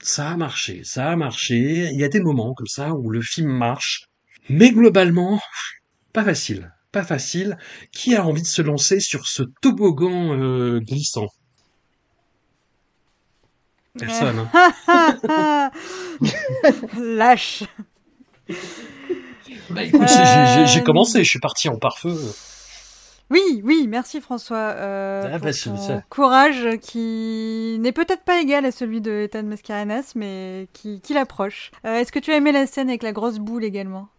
ça 0.05 0.29
a 0.29 0.38
marché, 0.38 0.81
ça 0.83 1.12
a 1.12 1.15
marché. 1.15 1.89
Il 1.91 2.00
y 2.00 2.03
a 2.03 2.10
des 2.10 2.19
moments 2.19 2.53
comme 2.53 2.67
ça 2.67 2.93
où 2.93 3.10
le 3.10 3.22
film 3.22 3.50
marche, 3.50 4.07
mais 4.50 4.72
globalement, 4.72 5.39
pas 6.12 6.24
facile, 6.24 6.72
pas 6.91 7.03
facile. 7.03 7.57
Qui 7.91 8.15
a 8.15 8.25
envie 8.25 8.41
de 8.41 8.48
se 8.48 8.62
lancer 8.62 9.00
sur 9.00 9.27
ce 9.27 9.43
toboggan 9.62 10.38
euh, 10.38 10.79
glissant? 10.79 11.27
Personne. 13.98 14.50
Hein. 14.88 15.72
Lâche. 17.00 17.63
Bah 19.69 19.83
écoute, 19.83 20.07
j'ai 20.07 20.79
euh, 20.79 20.83
commencé, 20.83 21.24
je 21.24 21.29
suis 21.29 21.39
parti 21.39 21.69
en 21.69 21.77
pare-feu. 21.77 22.17
Oui, 23.30 23.62
oui, 23.63 23.88
merci 23.88 24.22
François 24.22 24.58
euh, 24.58 25.24
ah, 25.25 25.39
pour 25.39 25.50
bah, 25.50 26.03
courage 26.10 26.77
qui 26.82 27.77
n'est 27.80 27.92
peut-être 27.92 28.24
pas 28.24 28.42
égal 28.42 28.65
à 28.65 28.72
celui 28.72 29.01
de 29.01 29.24
Ethan 29.24 29.44
Mascarenas, 29.44 30.13
mais 30.15 30.68
qui, 30.74 31.01
qui 31.01 31.13
l'approche. 31.13 31.72
Euh, 31.86 31.96
est-ce 31.96 32.12
que 32.12 32.20
tu 32.20 32.32
as 32.32 32.38
aimé 32.38 32.51
la 32.51 32.68
scène 32.68 32.89
avec 32.89 33.01
la 33.01 33.12
grosse 33.12 33.39
boule 33.39 33.63
également? 33.63 34.10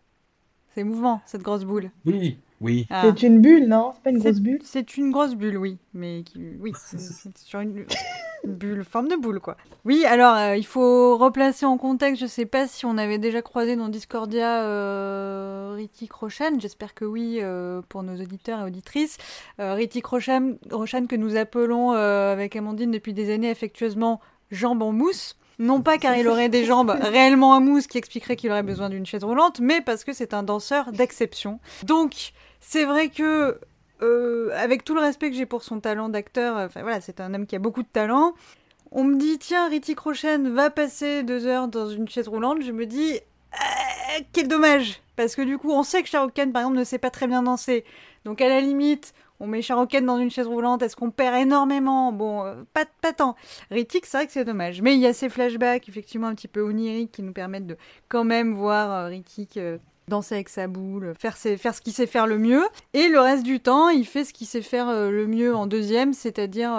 C'est 0.75 0.81
émouvant, 0.81 1.21
cette 1.27 1.43
grosse 1.43 1.65
boule. 1.65 1.91
Oui, 2.05 2.39
oui. 2.61 2.87
Ah. 2.91 3.03
C'est 3.05 3.27
une 3.27 3.41
bulle, 3.41 3.67
non? 3.67 3.93
C'est 3.95 4.03
pas 4.03 4.11
une 4.11 4.19
grosse 4.19 4.41
bulle? 4.41 4.61
C'est 4.65 4.97
une 4.97 5.11
grosse 5.11 5.35
bulle, 5.35 5.59
oui. 5.59 5.79
Mais 5.93 6.23
qui... 6.23 6.41
oui, 6.61 6.73
c'est 6.87 7.37
sur 7.39 7.61
une 7.61 7.85
bulle, 8.45 8.85
forme 8.85 9.09
de 9.09 9.17
boule, 9.17 9.41
quoi. 9.41 9.57
Oui, 9.85 10.05
alors, 10.05 10.37
euh, 10.37 10.57
il 10.57 10.65
faut 10.65 11.19
replacer 11.19 11.67
en 11.67 11.77
contexte, 11.77 12.23
je 12.23 12.27
sais 12.27 12.47
pas 12.47 12.67
si 12.67 12.87
on 12.87 12.97
avait 12.97 13.19
déjà 13.19 13.43
croisé 13.43 13.77
dans 13.77 13.89
Discordia 13.89 14.63
euh, 14.63 15.85
Roshan, 16.11 16.59
j'espère 16.59 16.95
que 16.95 17.05
oui, 17.05 17.39
euh, 17.41 17.83
pour 17.89 18.03
nos 18.03 18.15
auditeurs 18.15 18.61
et 18.61 18.65
auditrices. 18.65 19.19
Euh, 19.61 19.75
Ritik 19.75 20.07
Roshan, 20.07 20.55
Roshan, 20.71 21.07
que 21.07 21.17
nous 21.17 21.37
appelons 21.37 21.91
avec 21.93 22.57
Amandine 22.57 22.91
depuis 22.91 23.13
des 23.13 23.33
années 23.33 23.51
affectueusement 23.51 24.21
Jambes 24.51 24.83
en 24.83 24.93
mousse. 24.93 25.37
Non 25.59 25.83
pas 25.83 25.99
car 25.99 26.17
il 26.17 26.27
aurait 26.27 26.49
des 26.49 26.65
jambes 26.65 26.91
réellement 27.01 27.51
en 27.51 27.61
mousse 27.61 27.87
qui 27.87 27.99
expliquerait 27.99 28.37
qu'il 28.37 28.51
aurait 28.51 28.63
besoin 28.63 28.91
d'une 28.91 29.07
chaise 29.07 29.25
roulante, 29.25 29.61
mais 29.61 29.81
parce 29.81 30.05
que 30.05 30.13
c'est 30.13 30.35
un 30.35 30.43
danseur 30.43 30.91
d'exception. 30.93 31.61
Donc, 31.85 32.33
c'est 32.67 32.85
vrai 32.85 33.09
que 33.09 33.59
euh, 34.03 34.51
avec 34.55 34.85
tout 34.85 34.95
le 34.95 35.01
respect 35.01 35.31
que 35.31 35.37
j'ai 35.37 35.47
pour 35.47 35.63
son 35.63 35.81
talent 35.81 36.09
d'acteur, 36.09 36.57
enfin 36.57 36.83
voilà, 36.83 37.01
c'est 37.01 37.21
un 37.21 37.33
homme 37.35 37.47
qui 37.47 37.57
a 37.57 37.59
beaucoup 37.59 37.83
de 37.83 37.89
talent. 37.89 38.35
On 38.91 39.05
me 39.05 39.17
dit, 39.17 39.39
tiens, 39.39 39.69
Ritty 39.69 39.95
Rochen 39.95 40.49
va 40.55 40.71
passer 40.71 41.23
deux 41.23 41.47
heures 41.47 41.69
dans 41.69 41.89
une 41.89 42.09
chaise 42.09 42.29
roulante. 42.29 42.63
Je 42.63 42.73
me 42.73 42.87
dis, 42.87 43.15
euh, 43.15 44.21
quel 44.33 44.49
dommage 44.49 45.03
Parce 45.17 45.37
que 45.37 45.43
du 45.43 45.59
coup, 45.59 45.71
on 45.71 45.83
sait 45.83 46.03
que 46.03 46.09
Shah 46.09 46.27
Khan, 46.35 46.51
par 46.53 46.63
exemple, 46.63 46.79
ne 46.79 46.85
sait 46.85 46.99
pas 46.99 47.11
très 47.11 47.27
bien 47.27 47.43
danser. 47.43 47.85
Donc 48.25 48.41
à 48.41 48.49
la 48.49 48.61
limite, 48.61 49.15
on 49.41 49.47
met 49.47 49.63
Shah 49.63 49.87
Khan 49.87 50.03
dans 50.03 50.19
une 50.19 50.31
chaise 50.31 50.47
roulante, 50.47 50.83
est-ce 50.83 50.97
qu'on 50.97 51.11
perd 51.11 51.37
énormément? 51.37 52.13
Bon, 52.13 52.45
euh, 52.45 52.55
pas, 52.73 53.13
tant. 53.13 53.37
Rittik, 53.71 54.07
c'est 54.07 54.17
vrai 54.17 54.27
que 54.27 54.33
c'est 54.33 54.45
dommage. 54.45 54.81
Mais 54.81 54.95
il 54.95 55.01
y 55.01 55.07
a 55.07 55.13
ces 55.13 55.29
flashbacks, 55.29 55.89
effectivement, 55.89 56.29
un 56.29 56.35
petit 56.35 56.49
peu 56.49 56.63
oniriques, 56.63 57.13
qui 57.13 57.23
nous 57.23 57.33
permettent 57.33 57.67
de 57.67 57.77
quand 58.09 58.25
même 58.25 58.55
voir 58.55 58.91
euh, 58.91 59.07
Rittik 59.09 59.59
danser 60.09 60.35
avec 60.37 60.49
sa 60.49 60.67
boule, 60.67 61.15
faire, 61.19 61.37
faire 61.37 61.75
ce 61.75 61.81
qu'il 61.81 61.93
sait 61.93 62.07
faire 62.07 62.27
le 62.27 62.39
mieux. 62.39 62.65
Et 62.93 63.09
le 63.09 63.21
reste 63.21 63.45
du 63.45 63.61
temps, 63.61 63.89
il 63.89 64.07
fait 64.07 64.25
ce 64.25 64.33
qu'il 64.33 64.47
sait 64.47 64.63
faire 64.63 64.87
le 65.11 65.27
mieux 65.27 65.55
en 65.55 65.67
deuxième, 65.67 66.13
c'est-à-dire 66.13 66.73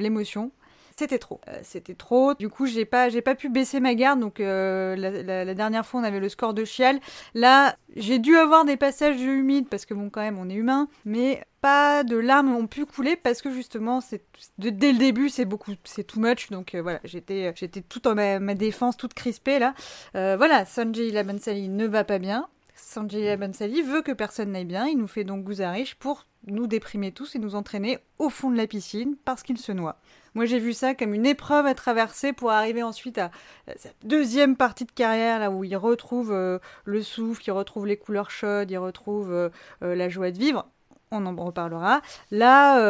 l'émotion 0.00 0.50
c'était 0.98 1.18
trop. 1.18 1.42
Euh, 1.48 1.58
c'était 1.62 1.94
trop. 1.94 2.32
Du 2.34 2.48
coup, 2.48 2.64
j'ai 2.66 2.86
pas, 2.86 3.10
pas 3.22 3.34
pu 3.34 3.50
baisser 3.50 3.80
ma 3.80 3.94
garde. 3.94 4.18
Donc, 4.18 4.40
euh, 4.40 4.96
la, 4.96 5.54
dernière 5.54 5.84
fois, 5.84 6.00
on 6.00 6.04
avait 6.04 6.20
le 6.20 6.30
score 6.30 6.54
de 6.54 6.64
Chial. 6.64 6.98
Là, 7.34 7.76
j'ai 7.96 8.18
dû 8.18 8.34
avoir 8.36 8.64
des 8.64 8.78
passages 8.78 9.20
humides 9.20 9.68
parce 9.68 9.84
que 9.84 9.92
bon, 9.92 10.08
quand 10.08 10.22
même, 10.22 10.38
on 10.38 10.48
est 10.48 10.54
humain. 10.54 10.88
Mais 11.04 11.44
pas 11.60 12.02
de 12.02 12.16
larmes 12.16 12.54
ont 12.56 12.66
pu 12.66 12.86
couler 12.86 13.14
parce 13.14 13.42
que 13.42 13.50
justement, 13.50 14.00
c'est 14.00 14.24
dès 14.56 14.92
le 14.92 14.98
début, 14.98 15.28
c'est 15.28 15.44
beaucoup, 15.44 15.72
c'est 15.84 16.04
too 16.04 16.18
much. 16.18 16.48
Donc 16.48 16.74
euh, 16.74 16.80
voilà, 16.80 17.00
j'étais, 17.04 17.52
j'étais 17.54 17.82
tout 17.82 18.08
en 18.08 18.14
ma, 18.14 18.54
défense, 18.54 18.96
toute 18.96 19.12
crispée 19.12 19.58
là. 19.58 19.74
voilà, 20.14 20.64
Sanjay 20.64 21.10
Labansali 21.10 21.68
ne 21.68 21.86
va 21.86 22.04
pas 22.04 22.18
bien. 22.18 22.48
Sanjay 22.76 23.24
Labansali 23.24 23.82
veut 23.82 24.02
que 24.02 24.12
personne 24.12 24.52
n'aille 24.52 24.66
bien. 24.66 24.86
Il 24.86 24.98
nous 24.98 25.06
fait 25.06 25.24
donc 25.24 25.44
Gouzarish 25.44 25.94
pour 25.94 26.26
nous 26.46 26.66
déprimer 26.66 27.10
tous 27.10 27.34
et 27.34 27.38
nous 27.38 27.54
entraîner 27.54 27.98
au 28.18 28.28
fond 28.28 28.50
de 28.50 28.56
la 28.56 28.66
piscine 28.66 29.16
parce 29.24 29.42
qu'il 29.42 29.58
se 29.58 29.72
noie. 29.72 29.98
Moi, 30.34 30.44
j'ai 30.44 30.58
vu 30.58 30.74
ça 30.74 30.94
comme 30.94 31.14
une 31.14 31.26
épreuve 31.26 31.66
à 31.66 31.74
traverser 31.74 32.32
pour 32.32 32.50
arriver 32.50 32.82
ensuite 32.82 33.18
à 33.18 33.30
cette 33.76 33.96
deuxième 34.04 34.56
partie 34.56 34.84
de 34.84 34.92
carrière, 34.92 35.40
là 35.40 35.50
où 35.50 35.64
il 35.64 35.76
retrouve 35.76 36.30
euh, 36.30 36.58
le 36.84 37.02
souffle, 37.02 37.42
il 37.46 37.52
retrouve 37.52 37.86
les 37.86 37.96
couleurs 37.96 38.30
chaudes, 38.30 38.70
il 38.70 38.78
retrouve 38.78 39.32
euh, 39.32 39.48
euh, 39.82 39.94
la 39.94 40.08
joie 40.08 40.30
de 40.30 40.38
vivre. 40.38 40.68
On 41.12 41.24
en 41.24 41.36
reparlera. 41.36 42.02
Là, 42.30 42.80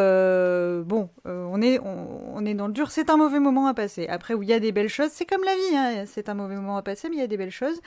bon, 0.82 1.11
on, 1.25 1.61
est, 1.61 1.78
on, 1.80 2.46
est 2.46 2.54
dans 2.54 2.66
le 2.66 2.73
dur. 2.73 2.90
C'est 2.90 3.11
un 3.11 3.16
mauvais 3.16 3.40
moment 3.40 3.66
à 3.66 3.75
passer. 3.75 4.06
Après, 4.08 4.32
où 4.32 4.42
il 4.42 4.49
y 4.49 4.54
a 4.54 4.61
des 4.61 4.73
belles 4.73 4.88
choses, 4.88 5.11
c'est 5.12 5.26
comme 5.26 5.44
la 5.44 5.54
vie. 5.54 5.76
Hein. 5.76 6.04
C'est 6.06 6.28
un 6.30 6.35
mauvais 6.35 6.56
moment 6.56 6.78
à 6.78 6.82
passer, 6.82 7.11
mais 7.11 7.16
il 7.16 7.20
y 7.20 7.23
a 7.23 7.26
des 7.26 7.37
belles 7.37 7.50
choses. 7.50 7.78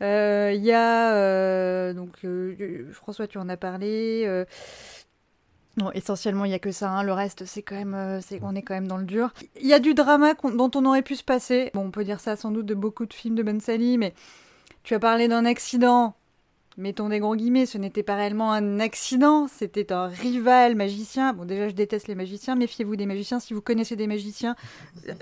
Il 0.00 0.64
y 0.64 0.72
a, 0.72 1.92
donc, 1.94 2.24
François, 2.92 3.26
tu 3.26 3.38
en 3.38 3.48
as 3.48 3.56
parlé. 3.56 4.44
Non, 5.78 5.90
essentiellement, 5.92 6.44
il 6.44 6.50
y 6.50 6.54
a 6.54 6.58
que 6.58 6.70
ça. 6.70 6.90
Hein. 6.90 7.02
Le 7.02 7.12
reste, 7.12 7.46
c'est 7.46 7.62
quand 7.62 7.76
même, 7.76 7.94
euh, 7.94 8.20
c'est, 8.20 8.40
on 8.42 8.54
est 8.54 8.62
quand 8.62 8.74
même 8.74 8.88
dans 8.88 8.98
le 8.98 9.04
dur. 9.04 9.32
Il 9.60 9.66
y 9.66 9.72
a 9.72 9.78
du 9.78 9.94
drama 9.94 10.34
dont 10.34 10.70
on 10.74 10.84
aurait 10.84 11.02
pu 11.02 11.16
se 11.16 11.24
passer. 11.24 11.70
Bon, 11.72 11.86
on 11.86 11.90
peut 11.90 12.04
dire 12.04 12.20
ça 12.20 12.36
sans 12.36 12.50
doute 12.50 12.66
de 12.66 12.74
beaucoup 12.74 13.06
de 13.06 13.14
films 13.14 13.34
de 13.34 13.42
Ben 13.42 13.58
Sally, 13.58 13.96
mais 13.96 14.12
tu 14.82 14.94
as 14.94 14.98
parlé 14.98 15.28
d'un 15.28 15.46
accident 15.46 16.14
mettons 16.76 17.08
des 17.08 17.18
gros 17.18 17.36
guillemets, 17.36 17.66
ce 17.66 17.78
n'était 17.78 18.02
pas 18.02 18.16
réellement 18.16 18.52
un 18.52 18.80
accident, 18.80 19.46
c'était 19.48 19.92
un 19.92 20.06
rival 20.06 20.74
magicien. 20.74 21.32
Bon, 21.32 21.44
déjà, 21.44 21.68
je 21.68 21.74
déteste 21.74 22.08
les 22.08 22.14
magiciens, 22.14 22.54
méfiez-vous 22.54 22.96
des 22.96 23.06
magiciens. 23.06 23.40
Si 23.40 23.54
vous 23.54 23.60
connaissez 23.60 23.96
des 23.96 24.06
magiciens, 24.06 24.56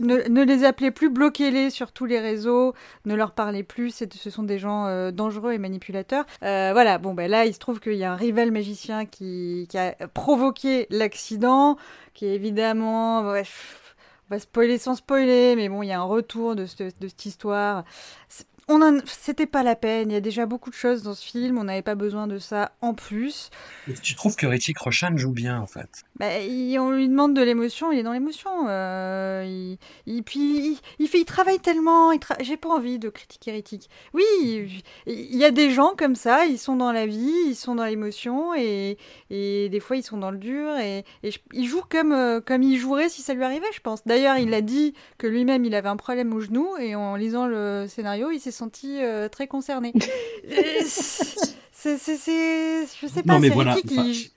ne, 0.01 0.43
les 0.43 0.65
appelez 0.65 0.91
plus, 0.91 1.11
bloquez-les 1.11 1.71
sur 1.71 1.93
tous 1.93 2.07
les 2.07 2.21
réseaux, 2.21 2.75
ne 3.05 3.15
leur 3.15 3.33
parlez 3.33 3.63
plus, 3.63 4.05
ce 4.11 4.31
sont 4.31 4.43
des 4.43 4.59
gens 4.59 4.87
euh, 4.87 5.11
dangereux 5.11 5.53
et 5.53 5.59
manipulateurs. 5.59 6.25
Euh, 6.43 6.71
voilà, 6.73 6.99
bon, 6.99 7.15
ben 7.15 7.31
là, 7.31 7.47
il 7.47 7.55
se 7.55 7.59
trouve 7.59 7.81
qu'il 7.81 7.95
y 7.95 8.05
a 8.05 8.13
un 8.13 8.17
rival 8.17 8.51
magicien 8.51 9.07
qui, 9.07 9.69
a 9.75 9.93
provoqué 10.09 10.87
l'accident, 10.91 11.77
qui 12.15 12.27
est 12.27 12.35
évidemment. 12.35 13.21
on 13.21 13.43
va 14.31 14.39
spoiler 14.39 14.79
sans 14.79 14.95
spoiler, 14.95 15.57
mais 15.57 15.69
bon, 15.69 15.83
il 15.83 15.89
y 15.89 15.93
a 15.93 16.01
un 16.01 16.05
retour 16.05 16.55
de 16.55 16.67
cette 16.67 17.27
histoire 17.27 17.85
on 18.71 19.01
c'était 19.05 19.47
pas 19.47 19.63
la 19.63 19.77
peine. 19.77 20.11
Il 20.11 20.15
y 20.15 20.17
a 20.17 20.21
déjà 20.21 20.47
beaucoup 20.47 20.71
de 20.71 20.75
choses 20.75 21.03
dans 21.03 21.15
ce 21.15 21.27
film. 21.27 21.59
On 21.59 21.65
n'avait 21.65 21.83
pas 21.83 21.95
besoin 21.95 22.27
de 22.27 22.39
ça 22.39 22.73
en 22.81 22.95
plus. 22.95 23.51
tu 24.03 24.15
trouves 24.15 24.37
que 24.37 24.47
Ritchie 24.47 24.75
Roshan 24.79 25.17
joue 25.17 25.33
bien 25.33 25.61
en 25.61 25.67
fait? 25.67 26.05
Bah, 26.21 26.27
On 26.79 26.91
lui 26.91 27.09
demande 27.09 27.33
de 27.33 27.41
l'émotion. 27.41 27.93
Il 27.93 27.99
est 27.99 28.03
dans 28.03 28.13
l'émotion. 28.13 28.51
Euh, 28.69 29.75
il, 30.07 30.23
puis 30.23 30.79
il, 30.99 31.09
fait, 31.09 31.21
il 31.21 31.25
travaille 31.25 31.61
tellement. 31.61 32.13
J'ai 32.41 32.59
pas 32.59 32.69
envie 32.69 32.99
de 32.99 33.09
critiquer 33.09 33.53
Ritchie. 33.53 33.89
Oui, 34.13 34.23
il 35.07 35.37
y 35.37 35.47
a 35.47 35.51
des 35.51 35.71
gens 35.71 35.95
comme 35.97 36.15
ça. 36.15 36.45
Ils 36.45 36.59
sont 36.59 36.77
dans 36.77 36.93
la 36.93 37.07
vie, 37.07 37.33
ils 37.47 37.55
sont 37.55 37.75
dans 37.75 37.87
l'émotion 37.87 38.55
et, 38.55 38.99
des 39.31 39.81
fois 39.81 39.97
ils 39.97 40.03
sont 40.03 40.19
dans 40.19 40.31
le 40.31 40.37
dur 40.37 40.77
et, 40.77 41.05
il 41.55 41.67
joue 41.67 41.81
comme 41.89 42.13
euh, 42.13 42.43
comme 42.43 42.63
il 42.63 42.77
jouerait 42.77 43.09
si 43.09 43.23
ça 43.23 43.33
lui 43.33 43.43
arrivait, 43.43 43.73
je 43.73 43.81
pense. 43.81 44.05
D'ailleurs, 44.05 44.37
il 44.37 44.53
a 44.53 44.61
dit 44.61 44.93
que 45.17 45.27
lui-même 45.27 45.65
il 45.65 45.75
avait 45.75 45.89
un 45.89 45.97
problème 45.97 46.35
au 46.35 46.41
genou 46.41 46.77
et 46.79 46.95
en 46.95 47.17
lisant 47.17 47.47
le 47.47 47.87
scénario, 47.89 48.31
il 48.31 48.41
s'est 48.41 48.51
senti 48.51 49.03
euh, 49.03 49.31
très 49.31 49.47
concerné. 49.47 49.95
c'est, 50.85 51.97
je 51.97 53.07
sais 53.07 53.23
pas, 53.23 53.39
mais 53.39 53.49
voilà, 53.49 53.77
qui, 53.77 54.33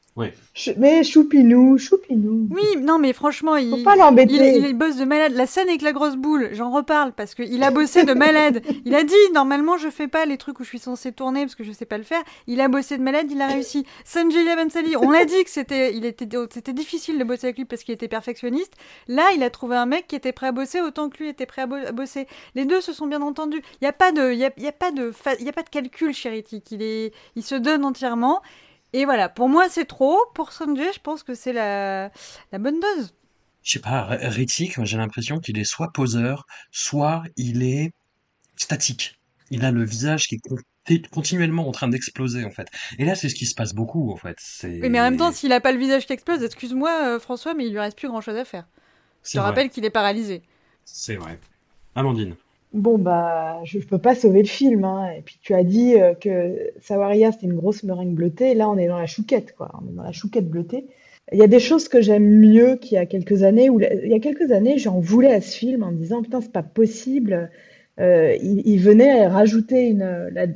mais 0.77 1.03
choupinou, 1.03 1.79
choupinou. 1.79 2.47
Oui, 2.51 2.77
non, 2.79 2.99
mais 2.99 3.13
franchement, 3.13 3.55
il, 3.55 3.83
pas 3.83 3.95
l'embêter. 3.95 4.57
Il, 4.57 4.65
il, 4.67 4.73
bosse 4.77 4.97
de 4.97 5.05
malade. 5.05 5.33
La 5.33 5.47
scène 5.47 5.69
avec 5.69 5.81
la 5.81 5.91
grosse 5.91 6.15
boule, 6.15 6.49
j'en 6.53 6.69
reparle 6.69 7.13
parce 7.13 7.33
qu'il 7.33 7.63
a 7.63 7.71
bossé 7.71 8.03
de 8.03 8.13
malade. 8.13 8.61
Il 8.85 8.93
a 8.93 9.03
dit, 9.03 9.15
normalement, 9.33 9.77
je 9.77 9.89
fais 9.89 10.07
pas 10.07 10.25
les 10.25 10.37
trucs 10.37 10.59
où 10.59 10.63
je 10.63 10.69
suis 10.69 10.79
censé 10.79 11.11
tourner 11.11 11.41
parce 11.41 11.55
que 11.55 11.63
je 11.63 11.71
sais 11.71 11.85
pas 11.85 11.97
le 11.97 12.03
faire. 12.03 12.21
Il 12.47 12.61
a 12.61 12.67
bossé 12.67 12.97
de 12.97 13.03
malade, 13.03 13.27
il 13.31 13.41
a 13.41 13.47
réussi. 13.47 13.85
Sanjay 14.03 14.55
Bensali, 14.55 14.95
on 14.97 15.09
l'a 15.09 15.25
dit 15.25 15.43
que 15.43 15.49
c'était, 15.49 15.95
il 15.95 16.05
était, 16.05 16.27
c'était 16.51 16.73
difficile 16.73 17.17
de 17.17 17.23
bosser 17.23 17.47
avec 17.47 17.57
lui 17.57 17.65
parce 17.65 17.83
qu'il 17.83 17.93
était 17.93 18.07
perfectionniste. 18.07 18.73
Là, 19.07 19.31
il 19.35 19.41
a 19.41 19.49
trouvé 19.49 19.77
un 19.77 19.85
mec 19.85 20.07
qui 20.07 20.15
était 20.15 20.33
prêt 20.33 20.47
à 20.47 20.51
bosser 20.51 20.81
autant 20.81 21.09
que 21.09 21.17
lui 21.17 21.29
était 21.29 21.45
prêt 21.47 21.63
à, 21.63 21.91
bosser. 21.91 22.27
Les 22.53 22.65
deux 22.65 22.81
se 22.81 22.93
sont 22.93 23.07
bien 23.07 23.21
entendus. 23.21 23.61
Il 23.81 23.85
y 23.85 23.87
a 23.87 23.93
pas 23.93 24.11
de, 24.11 24.31
il 24.31 24.37
y 24.37 24.45
a, 24.45 24.51
y 24.57 24.67
a, 24.67 24.71
pas 24.71 24.91
de, 24.91 25.11
il 25.39 25.45
y 25.45 25.49
a 25.49 25.53
pas 25.53 25.63
de 25.63 25.69
calcul 25.69 26.13
chez 26.13 26.43
Il 26.71 26.81
est, 26.83 27.13
il 27.35 27.43
se 27.43 27.55
donne 27.55 27.83
entièrement. 27.83 28.41
Et 28.93 29.05
voilà, 29.05 29.29
pour 29.29 29.49
moi 29.49 29.69
c'est 29.69 29.85
trop. 29.85 30.17
Pour 30.35 30.51
Sanjay, 30.51 30.93
je 30.93 30.99
pense 30.99 31.23
que 31.23 31.33
c'est 31.33 31.53
la, 31.53 32.11
la 32.51 32.59
bonne 32.59 32.79
dose. 32.79 33.13
Je 33.63 33.71
sais 33.71 33.79
pas, 33.79 34.03
Ritchik, 34.03 34.83
j'ai 34.83 34.97
l'impression 34.97 35.39
qu'il 35.39 35.57
est 35.57 35.63
soit 35.63 35.91
poseur, 35.93 36.45
soit 36.71 37.23
il 37.37 37.63
est 37.63 37.93
statique. 38.57 39.19
Il 39.51 39.63
a 39.65 39.71
le 39.71 39.83
visage 39.83 40.27
qui 40.27 40.35
est 40.89 41.07
continuellement 41.09 41.67
en 41.67 41.71
train 41.71 41.87
d'exploser 41.87 42.43
en 42.43 42.51
fait. 42.51 42.67
Et 42.99 43.05
là, 43.05 43.15
c'est 43.15 43.29
ce 43.29 43.35
qui 43.35 43.45
se 43.45 43.55
passe 43.55 43.73
beaucoup 43.73 44.11
en 44.11 44.17
fait. 44.17 44.37
Oui, 44.63 44.89
mais 44.89 44.99
en 44.99 45.03
même 45.03 45.17
temps, 45.17 45.31
s'il 45.31 45.53
a 45.53 45.61
pas 45.61 45.71
le 45.71 45.79
visage 45.79 46.05
qui 46.05 46.13
explose, 46.13 46.43
excuse-moi 46.43 47.15
euh, 47.15 47.19
François, 47.19 47.53
mais 47.53 47.65
il 47.65 47.71
lui 47.71 47.79
reste 47.79 47.97
plus 47.97 48.09
grand 48.09 48.21
chose 48.21 48.35
à 48.35 48.45
faire. 48.45 48.67
Je 49.23 49.31
te 49.31 49.39
rappelle 49.39 49.69
qu'il 49.69 49.85
est 49.85 49.89
paralysé. 49.89 50.43
C'est 50.83 51.15
vrai. 51.15 51.39
Amandine. 51.95 52.35
Bon, 52.73 52.97
bah, 52.97 53.61
je 53.65 53.77
ne 53.77 53.83
peux 53.83 53.99
pas 53.99 54.15
sauver 54.15 54.41
le 54.41 54.47
film. 54.47 54.83
Hein. 54.83 55.11
Et 55.17 55.21
puis, 55.21 55.37
tu 55.41 55.53
as 55.53 55.63
dit 55.63 55.95
euh, 55.95 56.15
que 56.15 56.71
Sawaria, 56.81 57.31
c'était 57.31 57.45
une 57.45 57.53
grosse 57.53 57.83
meringue 57.83 58.15
bleutée. 58.15 58.55
Là, 58.55 58.69
on 58.69 58.77
est 58.77 58.87
dans 58.87 58.97
la 58.97 59.05
chouquette, 59.05 59.53
quoi. 59.55 59.71
On 59.81 59.89
est 59.91 59.95
dans 59.95 60.03
la 60.03 60.11
chouquette 60.11 60.49
bleutée. 60.49 60.87
Il 61.31 61.39
y 61.39 61.43
a 61.43 61.47
des 61.47 61.59
choses 61.59 61.87
que 61.87 62.01
j'aime 62.01 62.25
mieux 62.25 62.75
qu'il 62.77 62.95
y 62.95 62.97
a 62.97 63.05
quelques 63.05 63.43
années. 63.43 63.69
Où, 63.69 63.79
il 63.79 64.09
y 64.09 64.15
a 64.15 64.19
quelques 64.19 64.51
années, 64.51 64.79
j'en 64.79 64.99
voulais 64.99 65.33
à 65.33 65.41
ce 65.41 65.55
film 65.55 65.83
en 65.83 65.91
me 65.91 65.97
disant, 65.97 66.23
putain, 66.23 66.41
c'est 66.41 66.51
pas 66.51 66.63
possible. 66.63 67.51
Euh, 67.99 68.35
il, 68.41 68.67
il, 68.67 68.77
venait 68.77 69.27
rajouter 69.27 69.95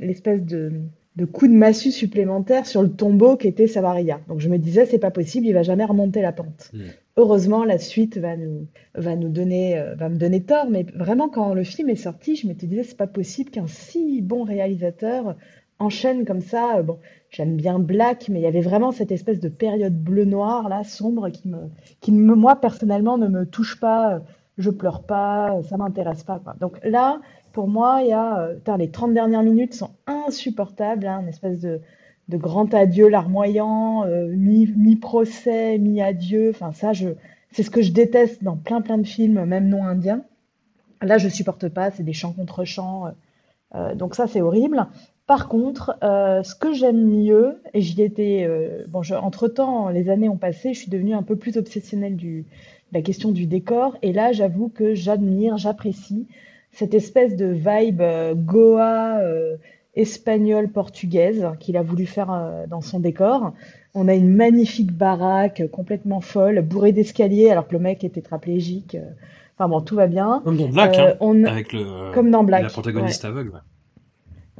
l'espèce 0.00 0.42
de, 0.42 0.72
de 1.18 1.24
coup 1.24 1.48
de 1.48 1.52
massue 1.52 1.90
supplémentaire 1.90 2.64
sur 2.64 2.80
le 2.80 2.90
tombeau 2.90 3.36
qui 3.36 3.48
était 3.48 3.66
Savaria. 3.66 4.20
Donc 4.28 4.38
je 4.38 4.48
me 4.48 4.56
disais, 4.56 4.86
c'est 4.86 5.00
pas 5.00 5.10
possible, 5.10 5.48
il 5.48 5.52
va 5.52 5.64
jamais 5.64 5.84
remonter 5.84 6.22
la 6.22 6.30
pente. 6.30 6.70
Mm. 6.72 6.78
Heureusement, 7.16 7.64
la 7.64 7.78
suite 7.78 8.18
va 8.18 8.36
nous, 8.36 8.68
va 8.94 9.16
nous 9.16 9.28
donner, 9.28 9.76
euh, 9.76 9.96
va 9.96 10.08
me 10.08 10.16
donner 10.16 10.40
tort, 10.44 10.70
mais 10.70 10.86
vraiment, 10.94 11.28
quand 11.28 11.54
le 11.54 11.64
film 11.64 11.88
est 11.88 11.96
sorti, 11.96 12.36
je 12.36 12.46
me 12.46 12.54
disais, 12.54 12.84
c'est 12.84 12.96
pas 12.96 13.08
possible 13.08 13.50
qu'un 13.50 13.66
si 13.66 14.22
bon 14.22 14.44
réalisateur 14.44 15.34
enchaîne 15.80 16.24
comme 16.24 16.40
ça. 16.40 16.76
Euh, 16.76 16.82
bon, 16.82 16.98
j'aime 17.30 17.56
bien 17.56 17.80
Black, 17.80 18.28
mais 18.28 18.38
il 18.38 18.42
y 18.44 18.46
avait 18.46 18.60
vraiment 18.60 18.92
cette 18.92 19.10
espèce 19.10 19.40
de 19.40 19.48
période 19.48 20.00
bleu-noir, 20.00 20.68
là, 20.68 20.84
sombre, 20.84 21.30
qui 21.30 21.48
me, 21.48 21.58
qui 22.00 22.12
me, 22.12 22.36
moi, 22.36 22.54
personnellement, 22.54 23.18
ne 23.18 23.26
me 23.26 23.44
touche 23.44 23.80
pas. 23.80 24.20
Je 24.56 24.70
pleure 24.70 25.02
pas, 25.02 25.60
ça 25.68 25.76
m'intéresse 25.76 26.22
pas, 26.22 26.40
quoi. 26.42 26.54
Donc 26.60 26.78
là, 26.84 27.20
pour 27.58 27.66
moi, 27.66 28.02
il 28.02 28.10
y 28.10 28.12
a, 28.12 28.38
euh, 28.38 28.76
les 28.76 28.88
30 28.88 29.14
dernières 29.14 29.42
minutes 29.42 29.74
sont 29.74 29.90
insupportables, 30.06 31.04
hein, 31.08 31.22
une 31.22 31.28
espèce 31.28 31.58
de, 31.58 31.80
grand 32.30 32.72
adieu 32.72 33.08
larmoyant, 33.08 34.04
euh, 34.04 34.28
mi-procès, 34.32 35.76
mi-adieu. 35.78 36.50
Enfin, 36.50 36.70
ça, 36.70 36.92
c'est 37.50 37.64
ce 37.64 37.70
que 37.70 37.82
je 37.82 37.90
déteste 37.90 38.44
dans 38.44 38.54
plein 38.56 38.80
plein 38.80 38.96
de 38.96 39.04
films, 39.04 39.44
même 39.44 39.68
non 39.68 39.82
indiens. 39.82 40.22
Là, 41.02 41.18
je 41.18 41.28
supporte 41.28 41.68
pas, 41.68 41.90
c'est 41.90 42.04
des 42.04 42.12
chants 42.12 42.30
contre 42.30 42.64
chants. 42.64 43.06
Euh, 43.06 43.10
euh, 43.74 43.94
donc 43.96 44.14
ça, 44.14 44.28
c'est 44.28 44.40
horrible. 44.40 44.86
Par 45.26 45.48
contre, 45.48 45.98
ce 46.00 46.54
que 46.54 46.72
j'aime 46.72 47.04
mieux, 47.04 47.60
et 47.74 47.80
j'y 47.80 48.00
étais, 48.02 48.48
bon, 48.86 49.02
entre 49.20 49.48
temps, 49.48 49.88
les 49.88 50.10
années 50.10 50.28
ont 50.28 50.36
passé, 50.36 50.74
je 50.74 50.78
suis 50.78 50.90
devenue 50.90 51.14
un 51.14 51.24
peu 51.24 51.34
plus 51.34 51.56
obsessionnelle 51.56 52.16
de 52.16 52.44
la 52.92 53.02
question 53.02 53.32
du 53.32 53.46
décor, 53.46 53.98
et 54.02 54.12
là, 54.12 54.30
j'avoue 54.30 54.68
que 54.68 54.94
j'admire, 54.94 55.58
j'apprécie 55.58 56.28
cette 56.78 56.94
espèce 56.94 57.34
de 57.36 57.46
vibe 57.46 58.02
Goa 58.46 59.20
espagnole 59.94 60.68
portugaise 60.68 61.44
qu'il 61.58 61.76
a 61.76 61.82
voulu 61.82 62.06
faire 62.06 62.30
euh, 62.30 62.66
dans 62.68 62.80
son 62.80 63.00
décor. 63.00 63.52
On 63.94 64.06
a 64.06 64.14
une 64.14 64.32
magnifique 64.34 64.92
baraque 64.92 65.62
complètement 65.72 66.20
folle, 66.20 66.60
bourrée 66.62 66.92
d'escaliers, 66.92 67.50
alors 67.50 67.66
que 67.66 67.72
le 67.72 67.80
mec 67.80 68.04
est 68.04 68.10
tétraplégique. 68.10 68.94
euh. 68.94 69.10
Enfin 69.56 69.68
bon, 69.68 69.80
tout 69.80 69.96
va 69.96 70.06
bien. 70.06 70.40
Comme 70.44 70.56
dans 70.56 70.68
Black, 70.68 70.96
Euh, 70.98 71.10
hein, 71.10 71.16
on- 71.20 71.44
avec 71.44 71.72
le, 71.72 72.12
Comme 72.14 72.30
dans 72.30 72.44
Black, 72.44 72.62
la 72.62 72.68
protagoniste 72.68 73.24
aveugle. 73.24 73.50
ouais. 73.50 73.60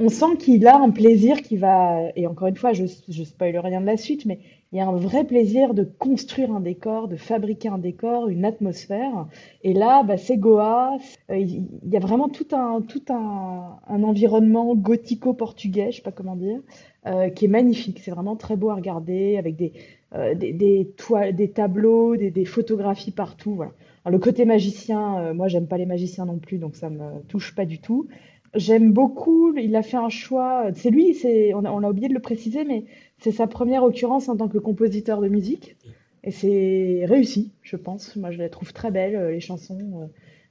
on 0.01 0.09
sent 0.09 0.37
qu'il 0.41 0.67
a 0.67 0.77
un 0.77 0.91
plaisir 0.91 1.37
qui 1.43 1.57
va, 1.57 2.01
et 2.17 2.27
encore 2.27 2.49
une 2.49 2.57
fois, 2.57 2.73
je, 2.73 2.85
je 3.09 3.23
spoil 3.23 3.57
rien 3.59 3.81
de 3.81 3.87
la 3.87 3.97
suite, 3.97 4.27
mais 4.27 4.41
il 4.73 4.79
y 4.79 4.81
a 4.81 4.87
un 4.87 4.97
vrai 4.97 5.25
plaisir 5.25 5.73
de 5.73 5.83
construire 5.83 6.53
un 6.53 6.61
décor, 6.61 7.09
de 7.09 7.17
fabriquer 7.17 7.69
un 7.69 7.79
décor, 7.79 8.29
une 8.29 8.45
atmosphère. 8.45 9.27
Et 9.63 9.73
là, 9.73 10.03
bah, 10.03 10.19
c'est 10.19 10.37
Goa. 10.37 10.99
Euh, 11.31 11.39
Il 11.39 11.89
y 11.91 11.97
a 11.97 12.01
vraiment 12.01 12.29
tout 12.29 12.49
un, 12.53 12.83
tout 12.83 13.03
un, 13.09 13.79
environnement 13.89 14.75
gothico-portugais, 14.75 15.91
je 15.91 15.97
sais 15.97 16.03
pas 16.03 16.13
comment 16.13 16.37
dire, 16.37 16.61
euh, 17.07 17.31
qui 17.31 17.47
est 17.47 17.49
magnifique. 17.49 18.01
C'est 18.01 18.11
vraiment 18.11 18.37
très 18.37 18.57
beau 18.57 18.69
à 18.69 18.75
regarder, 18.75 19.39
avec 19.39 19.57
des, 19.57 19.73
euh, 20.15 20.35
des, 20.35 20.53
des, 20.53 20.87
des 21.33 21.51
tableaux, 21.51 22.17
des, 22.17 22.45
photographies 22.45 23.13
partout. 23.13 23.55
Voilà. 23.55 23.73
Alors, 24.05 24.19
le 24.19 24.23
côté 24.23 24.45
magicien, 24.45 25.19
euh, 25.19 25.35
moi, 25.35 25.49
j'aime 25.49 25.67
pas 25.67 25.79
les 25.79 25.87
magiciens 25.87 26.27
non 26.27 26.39
plus, 26.39 26.59
donc 26.59 26.77
ça 26.77 26.91
me 26.91 27.23
touche 27.29 27.55
pas 27.55 27.65
du 27.65 27.79
tout. 27.79 28.07
J'aime 28.55 28.93
beaucoup, 28.93 29.55
il 29.57 29.77
a 29.77 29.83
fait 29.83 29.99
un 29.99 30.09
choix, 30.09 30.67
c'est 30.75 30.91
lui, 30.91 31.15
on 31.55 31.65
a, 31.65 31.71
on 31.71 31.83
a 31.83 31.91
oublié 31.91 32.09
de 32.09 32.15
le 32.15 32.21
préciser, 32.21 32.65
mais 32.65 32.85
c'est 33.21 33.33
sa 33.33 33.47
première 33.47 33.83
occurrence 33.85 34.29
en 34.29 34.37
tant 34.37 34.49
que 34.49 34.59
compositeur 34.59 35.21
de 35.21 35.29
musique. 35.29 35.77
Et 36.25 36.31
c'est 36.31 37.05
réussi, 37.07 37.53
je 37.63 37.77
pense. 37.77 38.17
Moi, 38.17 38.31
je 38.31 38.39
les 38.39 38.51
trouve 38.51 38.73
très 38.73 38.91
belles, 38.91 39.17
euh, 39.17 39.31
les 39.31 39.41
chansons. 39.41 39.79
euh, 40.03 40.07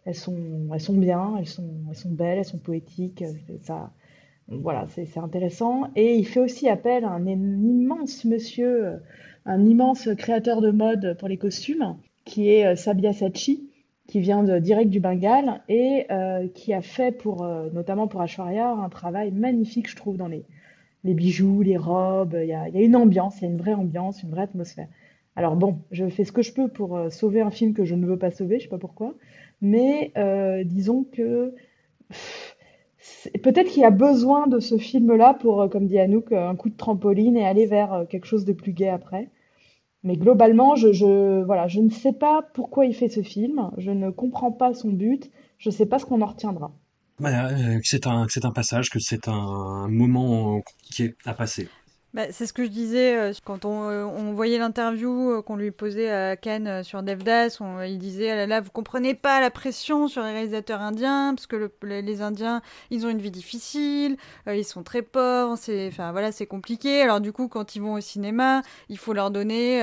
Elles 0.05 0.15
sont, 0.15 0.37
elles 0.73 0.79
sont 0.81 0.95
bien, 0.97 1.35
elles 1.37 1.47
sont, 1.47 1.67
elles 1.89 1.95
sont 1.95 2.09
belles, 2.11 2.37
elles 2.39 2.45
sont 2.45 2.57
poétiques. 2.57 3.21
euh, 3.21 3.57
Ça, 3.63 3.91
voilà, 4.47 4.87
c'est 4.95 5.17
intéressant. 5.17 5.89
Et 5.95 6.15
il 6.15 6.25
fait 6.25 6.39
aussi 6.39 6.69
appel 6.69 7.03
à 7.05 7.09
un 7.11 7.25
immense 7.27 8.23
monsieur, 8.25 8.93
un 9.45 9.65
immense 9.65 10.07
créateur 10.17 10.61
de 10.61 10.71
mode 10.71 11.17
pour 11.19 11.27
les 11.27 11.37
costumes, 11.37 11.97
qui 12.25 12.49
est 12.49 12.75
Sabia 12.77 13.11
Sachi, 13.13 13.69
qui 14.07 14.21
vient 14.21 14.43
direct 14.59 14.89
du 14.89 15.01
Bengale 15.01 15.61
et 15.67 16.07
qui 16.53 16.73
a 16.73 16.81
fait 16.81 17.11
pour, 17.11 17.45
notamment 17.73 18.07
pour 18.07 18.21
Ashwarya, 18.21 18.69
un 18.71 18.87
travail 18.89 19.31
magnifique, 19.31 19.89
je 19.89 19.97
trouve, 19.97 20.15
dans 20.15 20.27
les, 20.27 20.45
les 21.07 21.13
bijoux, 21.13 21.61
les 21.61 21.77
robes. 21.77 22.37
Il 22.39 22.47
y 22.47 22.53
a, 22.53 22.69
une 22.69 22.95
ambiance, 22.95 23.39
il 23.39 23.45
y 23.45 23.47
a 23.47 23.49
une 23.49 23.57
vraie 23.57 23.73
ambiance, 23.73 24.21
une 24.21 24.29
vraie 24.29 24.43
atmosphère. 24.43 24.87
Alors 25.35 25.55
bon, 25.55 25.79
je 25.91 26.07
fais 26.09 26.23
ce 26.23 26.31
que 26.31 26.41
je 26.41 26.53
peux 26.53 26.67
pour 26.67 26.97
euh, 26.97 27.09
sauver 27.09 27.41
un 27.41 27.51
film 27.51 27.73
que 27.73 27.85
je 27.85 27.95
ne 27.95 28.05
veux 28.05 28.17
pas 28.17 28.31
sauver, 28.31 28.57
je 28.57 28.63
sais 28.63 28.69
pas 28.69 28.79
pourquoi, 28.79 29.13
mais 29.61 30.11
euh, 30.17 30.63
disons 30.63 31.05
que 31.11 31.53
peut-être 33.43 33.69
qu'il 33.69 33.83
y 33.83 33.85
a 33.85 33.91
besoin 33.91 34.47
de 34.47 34.59
ce 34.59 34.77
film-là 34.77 35.35
pour, 35.35 35.61
euh, 35.61 35.67
comme 35.67 35.85
dit 35.85 35.99
Anouk, 35.99 36.31
un 36.31 36.55
coup 36.55 36.69
de 36.69 36.75
trampoline 36.75 37.37
et 37.37 37.45
aller 37.45 37.67
vers 37.67 38.05
quelque 38.09 38.25
chose 38.25 38.45
de 38.45 38.53
plus 38.53 38.73
gai 38.73 38.89
après. 38.89 39.29
Mais 40.03 40.15
globalement, 40.15 40.73
voilà, 41.45 41.67
je 41.67 41.81
ne 41.81 41.89
sais 41.89 42.13
pas 42.13 42.41
pourquoi 42.53 42.85
il 42.85 42.95
fait 42.95 43.09
ce 43.09 43.21
film, 43.21 43.71
je 43.77 43.91
ne 43.91 44.09
comprends 44.09 44.51
pas 44.51 44.73
son 44.73 44.89
but, 44.89 45.29
je 45.57 45.69
ne 45.69 45.73
sais 45.73 45.85
pas 45.85 45.99
ce 45.99 46.05
qu'on 46.05 46.21
en 46.21 46.27
retiendra. 46.27 46.71
Ouais, 47.19 47.31
euh, 47.33 47.79
que 47.79 47.87
c'est 47.87 48.07
un, 48.07 48.25
un 48.43 48.51
passage, 48.51 48.89
que 48.89 48.99
c'est 48.99 49.27
un 49.27 49.87
moment 49.87 50.61
est 50.99 51.15
à 51.25 51.33
passer. 51.35 51.67
Bah, 52.13 52.23
c'est 52.31 52.47
ce 52.47 52.53
que 52.53 52.63
je 52.63 52.69
disais 52.69 53.15
euh, 53.17 53.33
quand 53.45 53.65
on, 53.65 53.89
euh, 53.89 54.03
on 54.05 54.33
voyait 54.33 54.57
l'interview 54.57 55.41
qu'on 55.43 55.57
lui 55.57 55.71
posait 55.71 56.09
à 56.09 56.35
Cannes 56.37 56.83
sur 56.83 57.03
Devdas. 57.03 57.57
On, 57.59 57.81
il 57.81 57.99
disait 57.99 58.31
ah 58.31 58.47
là 58.47 58.61
vous 58.61 58.71
comprenez 58.71 59.13
pas 59.13 59.41
la 59.41 59.51
pression 59.51 60.07
sur 60.07 60.23
les 60.23 60.31
réalisateurs 60.31 60.81
indiens 60.81 61.33
parce 61.35 61.47
que 61.47 61.57
le- 61.57 61.71
les, 61.83 62.21
Indiens 62.21 62.61
ils 62.91 63.05
ont 63.05 63.09
une 63.09 63.19
vie 63.19 63.29
difficile, 63.29 64.17
ils 64.47 64.63
sont 64.65 64.83
très 64.83 65.01
pauvres, 65.01 65.57
c'est 65.57 65.89
enfin 65.89 66.11
voilà 66.13 66.31
c'est 66.31 66.47
compliqué. 66.47 67.01
Alors 67.01 67.19
du 67.21 67.33
coup 67.33 67.49
quand 67.49 67.75
ils 67.75 67.81
vont 67.81 67.93
au 67.93 68.01
cinéma, 68.01 68.63
il 68.89 68.97
faut 68.97 69.13
leur 69.13 69.29
donner 69.29 69.81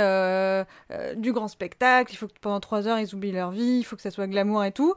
du 1.17 1.33
grand 1.33 1.49
spectacle. 1.49 2.13
Il 2.13 2.17
faut 2.17 2.27
que 2.27 2.33
pendant 2.41 2.61
trois 2.61 2.89
heures 2.89 2.99
ils 2.99 3.15
oublient 3.15 3.33
leur 3.33 3.51
vie, 3.53 3.79
il 3.79 3.85
faut 3.85 3.97
que 3.97 4.03
ça 4.03 4.11
soit 4.11 4.27
glamour 4.27 4.65
et 4.65 4.73
tout. 4.73 4.95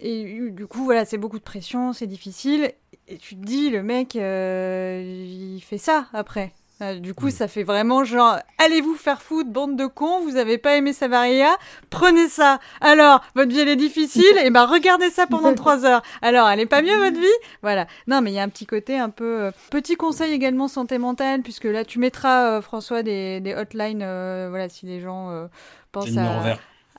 Et 0.00 0.50
du 0.50 0.66
coup, 0.66 0.84
voilà, 0.84 1.04
c'est 1.04 1.18
beaucoup 1.18 1.38
de 1.38 1.44
pression, 1.44 1.92
c'est 1.92 2.06
difficile. 2.06 2.72
Et 3.08 3.18
tu 3.18 3.36
te 3.36 3.44
dis, 3.44 3.70
le 3.70 3.82
mec, 3.82 4.16
euh, 4.16 5.02
il 5.04 5.60
fait 5.60 5.78
ça 5.78 6.06
après. 6.12 6.52
Euh, 6.80 6.98
Du 6.98 7.14
coup, 7.14 7.30
ça 7.30 7.46
fait 7.46 7.62
vraiment 7.62 8.02
genre, 8.02 8.38
allez 8.58 8.80
vous 8.80 8.94
faire 8.96 9.22
foutre, 9.22 9.50
bande 9.50 9.76
de 9.76 9.86
cons, 9.86 10.20
vous 10.22 10.34
avez 10.36 10.58
pas 10.58 10.76
aimé 10.76 10.92
Savaria, 10.92 11.50
prenez 11.90 12.28
ça. 12.28 12.58
Alors, 12.80 13.20
votre 13.36 13.50
vie 13.52 13.60
elle 13.60 13.68
est 13.68 13.76
difficile, 13.76 14.24
et 14.44 14.50
ben 14.50 14.64
regardez 14.66 15.10
ça 15.10 15.28
pendant 15.28 15.54
trois 15.54 15.84
heures. 15.86 16.02
Alors, 16.22 16.48
elle 16.48 16.58
est 16.58 16.66
pas 16.66 16.82
mieux 16.82 16.96
votre 16.96 17.20
vie? 17.20 17.26
Voilà. 17.62 17.86
Non, 18.08 18.20
mais 18.20 18.32
il 18.32 18.34
y 18.34 18.40
a 18.40 18.42
un 18.42 18.48
petit 18.48 18.66
côté 18.66 18.98
un 18.98 19.10
peu... 19.10 19.42
euh, 19.42 19.50
Petit 19.70 19.94
conseil 19.94 20.32
également 20.32 20.66
santé 20.66 20.98
mentale, 20.98 21.42
puisque 21.42 21.64
là, 21.66 21.84
tu 21.84 22.00
mettras, 22.00 22.56
euh, 22.56 22.60
François, 22.62 23.04
des, 23.04 23.40
des 23.40 23.54
hotlines, 23.54 24.02
euh, 24.02 24.48
voilà, 24.50 24.68
si 24.68 24.86
les 24.86 25.00
gens 25.00 25.30
euh, 25.30 25.46
pensent 25.92 26.16
à. 26.16 26.56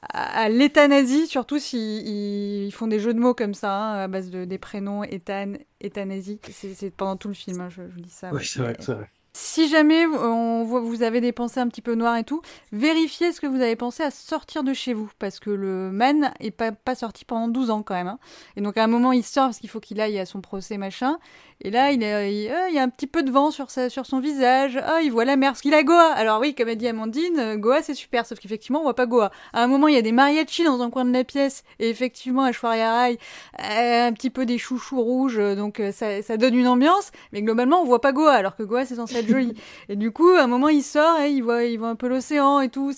À, 0.10 0.50
l'euthanasie, 0.50 1.28
surtout 1.28 1.60
s'ils 1.60 2.66
ils 2.66 2.72
font 2.72 2.88
des 2.88 3.00
jeux 3.00 3.14
de 3.14 3.20
mots 3.20 3.34
comme 3.34 3.54
ça, 3.54 3.76
hein, 3.76 4.04
à 4.04 4.08
base 4.08 4.30
de, 4.30 4.46
des 4.46 4.58
prénoms, 4.58 5.04
Ethan, 5.04 5.54
euthanasie. 5.84 6.40
C'est 6.52 6.92
pendant 6.92 7.18
tout 7.18 7.28
le 7.28 7.34
film, 7.34 7.62
hein, 7.62 7.70
je, 7.70 7.84
je 7.88 7.94
vous 7.94 8.02
dis 8.02 8.10
ça. 8.10 8.32
Oui, 8.34 8.46
c'est 8.46 8.60
vrai, 8.60 8.76
c'est 8.80 8.94
vrai. 8.94 9.10
Si 9.36 9.68
jamais 9.68 10.06
on 10.06 10.64
voit, 10.64 10.80
vous 10.80 11.02
avez 11.02 11.20
des 11.20 11.32
pensées 11.32 11.60
un 11.60 11.68
petit 11.68 11.82
peu 11.82 11.96
noires 11.96 12.18
et 12.18 12.24
tout, 12.24 12.44
vérifiez 12.72 13.32
ce 13.32 13.42
que 13.42 13.48
vous 13.48 13.62
avez 13.62 13.76
pensé 13.76 14.04
à 14.04 14.12
sortir 14.12 14.64
de 14.64 14.74
chez 14.74 14.94
vous. 14.94 15.10
Parce 15.18 15.40
que 15.40 15.50
le 15.50 15.90
man 15.92 16.32
est 16.40 16.52
pas, 16.52 16.72
pas 16.72 16.94
sorti 16.94 17.26
pendant 17.26 17.48
12 17.48 17.72
ans 17.72 17.82
quand 17.82 17.96
même. 17.96 18.08
hein. 18.08 18.20
Et 18.58 18.62
donc 18.62 18.78
à 18.78 18.84
un 18.84 18.88
moment, 18.88 19.12
il 19.12 19.24
sort 19.24 19.46
parce 19.46 19.58
qu'il 19.58 19.72
faut 19.72 19.80
qu'il 19.80 20.00
aille 20.02 20.20
à 20.20 20.28
son 20.28 20.42
procès, 20.42 20.78
machin. 20.78 21.18
Et 21.66 21.72
là, 21.72 21.92
il, 21.92 22.04
euh, 22.04 22.28
il 22.28 22.76
y 22.76 22.80
a 22.80 22.84
un 22.84 22.90
petit 22.90 23.08
peu 23.08 23.24
de 23.24 23.32
vent 23.32 23.50
sur, 23.50 23.72
sa, 23.72 23.90
sur 23.90 24.06
son 24.06 24.20
visage. 24.20 24.78
Ah, 24.84 25.00
il 25.02 25.12
voit 25.12 25.24
la 25.24 25.38
mer, 25.38 25.52
parce 25.52 25.62
qu'il 25.62 25.74
a 25.74 25.84
Goa. 25.84 26.12
Alors 26.12 26.42
oui, 26.42 26.54
comme 26.56 26.68
a 26.68 26.76
dit 26.76 26.88
Amandine, 26.90 27.40
euh, 27.40 27.56
Goa 27.56 27.82
c'est 27.82 27.94
super, 27.94 28.26
sauf 28.26 28.38
qu'effectivement, 28.40 28.80
on 28.80 28.84
voit 28.84 28.96
pas 28.96 29.06
Goa. 29.06 29.32
À 29.54 29.64
un 29.64 29.68
moment, 29.68 29.88
il 29.88 29.96
y 29.96 29.98
a 29.98 30.02
des 30.02 30.12
mariachis 30.12 30.66
dans 30.66 30.82
un 30.82 30.90
coin 30.90 31.06
de 31.06 31.14
la 31.14 31.24
pièce. 31.24 31.64
Et 31.80 31.90
effectivement, 31.90 32.44
Ashwarya 32.44 32.94
Rai, 32.94 33.20
euh, 33.62 34.08
un 34.08 34.12
petit 34.12 34.30
peu 34.30 34.46
des 34.46 34.58
chouchous 34.58 35.02
rouges, 35.02 35.40
euh, 35.40 35.56
donc 35.56 35.80
euh, 35.80 35.94
ça, 35.94 36.22
ça 36.22 36.36
donne 36.36 36.56
une 36.56 36.68
ambiance. 36.68 37.12
Mais 37.32 37.42
globalement, 37.42 37.82
on 37.82 37.86
voit 37.86 38.02
pas 38.02 38.12
Goa, 38.12 38.34
alors 38.34 38.58
que 38.58 38.64
Goa 38.64 38.86
c'est 38.86 38.96
censé 38.96 39.16
être 39.16 39.28
joli. 39.28 39.54
et 39.90 39.96
du 39.96 40.12
coup, 40.12 40.32
à 40.32 40.44
un 40.44 40.48
moment, 40.48 40.68
il 40.68 40.84
sort 40.84 41.22
et 41.22 41.30
il 41.30 41.44
voit, 41.44 41.64
il 41.64 41.78
voit 41.80 41.90
un 41.90 41.96
peu 41.96 42.10
l'océan 42.10 42.60
et 42.60 42.68
tout. 42.68 42.92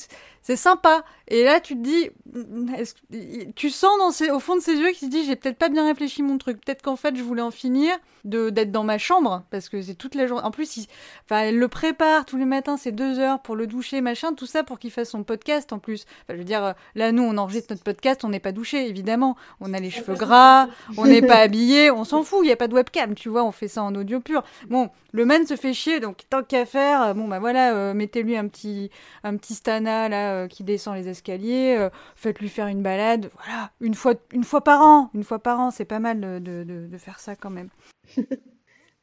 C'est- 0.45 0.55
sympa. 0.55 1.03
Et 1.27 1.43
là, 1.43 1.59
tu 1.59 1.75
te 1.75 1.81
dis, 1.81 2.09
que- 2.33 3.51
tu 3.55 3.69
sens 3.69 3.97
dans 3.97 4.11
ses- 4.11 4.29
au 4.31 4.39
fond 4.39 4.55
de 4.55 4.61
ses 4.61 4.75
yeux 4.75 4.89
qu'il 4.91 5.07
se 5.07 5.11
dit, 5.11 5.25
j'ai 5.25 5.35
peut-être 5.35 5.57
pas 5.57 5.69
bien 5.69 5.85
réfléchi 5.85 6.21
mon 6.23 6.37
truc. 6.37 6.63
Peut-être 6.63 6.81
qu'en 6.81 6.95
fait, 6.95 7.15
je 7.15 7.23
voulais 7.23 7.41
en 7.41 7.51
finir 7.51 7.95
de 8.25 8.49
d'être 8.49 8.71
dans 8.71 8.83
ma 8.83 8.97
chambre 8.97 9.43
parce 9.51 9.69
que 9.69 9.81
c'est 9.83 9.93
toute 9.93 10.15
la 10.15 10.25
journée. 10.25 10.43
En 10.43 10.49
plus, 10.51 10.77
il, 10.77 10.87
enfin, 11.25 11.41
elle 11.41 11.57
le 11.59 11.67
prépare 11.67 12.25
tous 12.25 12.37
les 12.37 12.45
matins, 12.45 12.75
c'est 12.77 12.91
deux 12.91 13.19
heures 13.19 13.39
pour 13.41 13.55
le 13.55 13.67
doucher, 13.67 14.01
machin, 14.01 14.33
tout 14.33 14.47
ça 14.47 14.63
pour 14.63 14.79
qu'il 14.79 14.89
fasse 14.91 15.09
son 15.11 15.23
podcast 15.23 15.71
en 15.73 15.79
plus. 15.79 16.05
Enfin, 16.23 16.33
je 16.33 16.37
veux 16.37 16.43
dire, 16.43 16.73
là, 16.95 17.11
nous, 17.11 17.21
on 17.23 17.37
enregistre 17.37 17.67
notre 17.71 17.83
podcast, 17.83 18.23
on 18.23 18.29
n'est 18.29 18.39
pas 18.39 18.51
douché, 18.51 18.87
évidemment. 18.87 19.35
On 19.61 19.73
a 19.73 19.79
les 19.79 19.91
cheveux 19.91 20.15
gras, 20.15 20.67
on 20.97 21.05
n'est 21.05 21.21
pas 21.21 21.35
habillé, 21.37 21.91
on 21.91 22.03
s'en 22.03 22.23
fout. 22.23 22.39
Il 22.43 22.49
y 22.49 22.51
a 22.51 22.55
pas 22.55 22.67
de 22.67 22.73
webcam, 22.73 23.13
tu 23.15 23.29
vois. 23.29 23.43
On 23.43 23.51
fait 23.51 23.67
ça 23.67 23.83
en 23.83 23.93
audio 23.95 24.19
pur. 24.19 24.43
Bon, 24.69 24.89
le 25.11 25.25
man 25.25 25.45
se 25.45 25.55
fait 25.55 25.73
chier, 25.73 25.99
donc 25.99 26.17
tant 26.29 26.41
qu'à 26.43 26.65
faire, 26.65 27.01
euh, 27.03 27.13
bon 27.13 27.27
bah 27.27 27.39
voilà, 27.39 27.73
euh, 27.75 27.93
mettez-lui 27.93 28.35
un 28.37 28.47
petit 28.47 28.89
un 29.23 29.37
petit 29.37 29.53
stana 29.53 30.09
là 30.09 30.34
euh, 30.43 30.47
qui 30.47 30.63
descend 30.63 30.95
les 30.95 31.07
escaliers, 31.07 31.75
euh, 31.79 31.89
faites-lui 32.15 32.49
faire 32.49 32.67
une 32.67 32.81
balade, 32.81 33.29
voilà, 33.35 33.71
une 33.81 33.93
fois 33.95 34.13
une 34.33 34.43
fois 34.43 34.63
par 34.63 34.81
an, 34.81 35.09
une 35.13 35.23
fois 35.23 35.39
par 35.39 35.59
an, 35.59 35.71
c'est 35.71 35.85
pas 35.85 35.99
mal 35.99 36.19
de, 36.21 36.39
de, 36.39 36.63
de- 36.63 36.87
de 36.87 36.97
faire 36.97 37.19
ça 37.19 37.35
quand 37.35 37.49
même. 37.49 37.69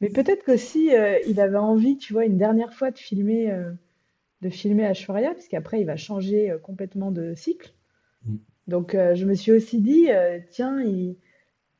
Mais 0.01 0.09
peut-être 0.09 0.43
qu'aussi 0.45 0.93
euh, 0.95 1.17
il 1.27 1.39
avait 1.39 1.57
envie, 1.57 1.97
tu 1.97 2.13
vois, 2.13 2.25
une 2.25 2.37
dernière 2.37 2.73
fois 2.73 2.91
de 2.91 2.97
filmer, 2.97 3.51
euh, 3.51 3.71
de 4.41 4.49
filmer 4.49 4.85
Ashwarya, 4.85 5.33
parce 5.33 5.47
qu'après 5.47 5.79
il 5.81 5.85
va 5.85 5.95
changer 5.97 6.51
euh, 6.51 6.57
complètement 6.57 7.11
de 7.11 7.33
cycle. 7.35 7.73
Mm. 8.25 8.35
Donc 8.67 8.95
euh, 8.95 9.15
je 9.15 9.25
me 9.25 9.33
suis 9.33 9.51
aussi 9.51 9.79
dit, 9.81 10.07
euh, 10.11 10.39
tiens, 10.51 10.81
il- 10.81 11.17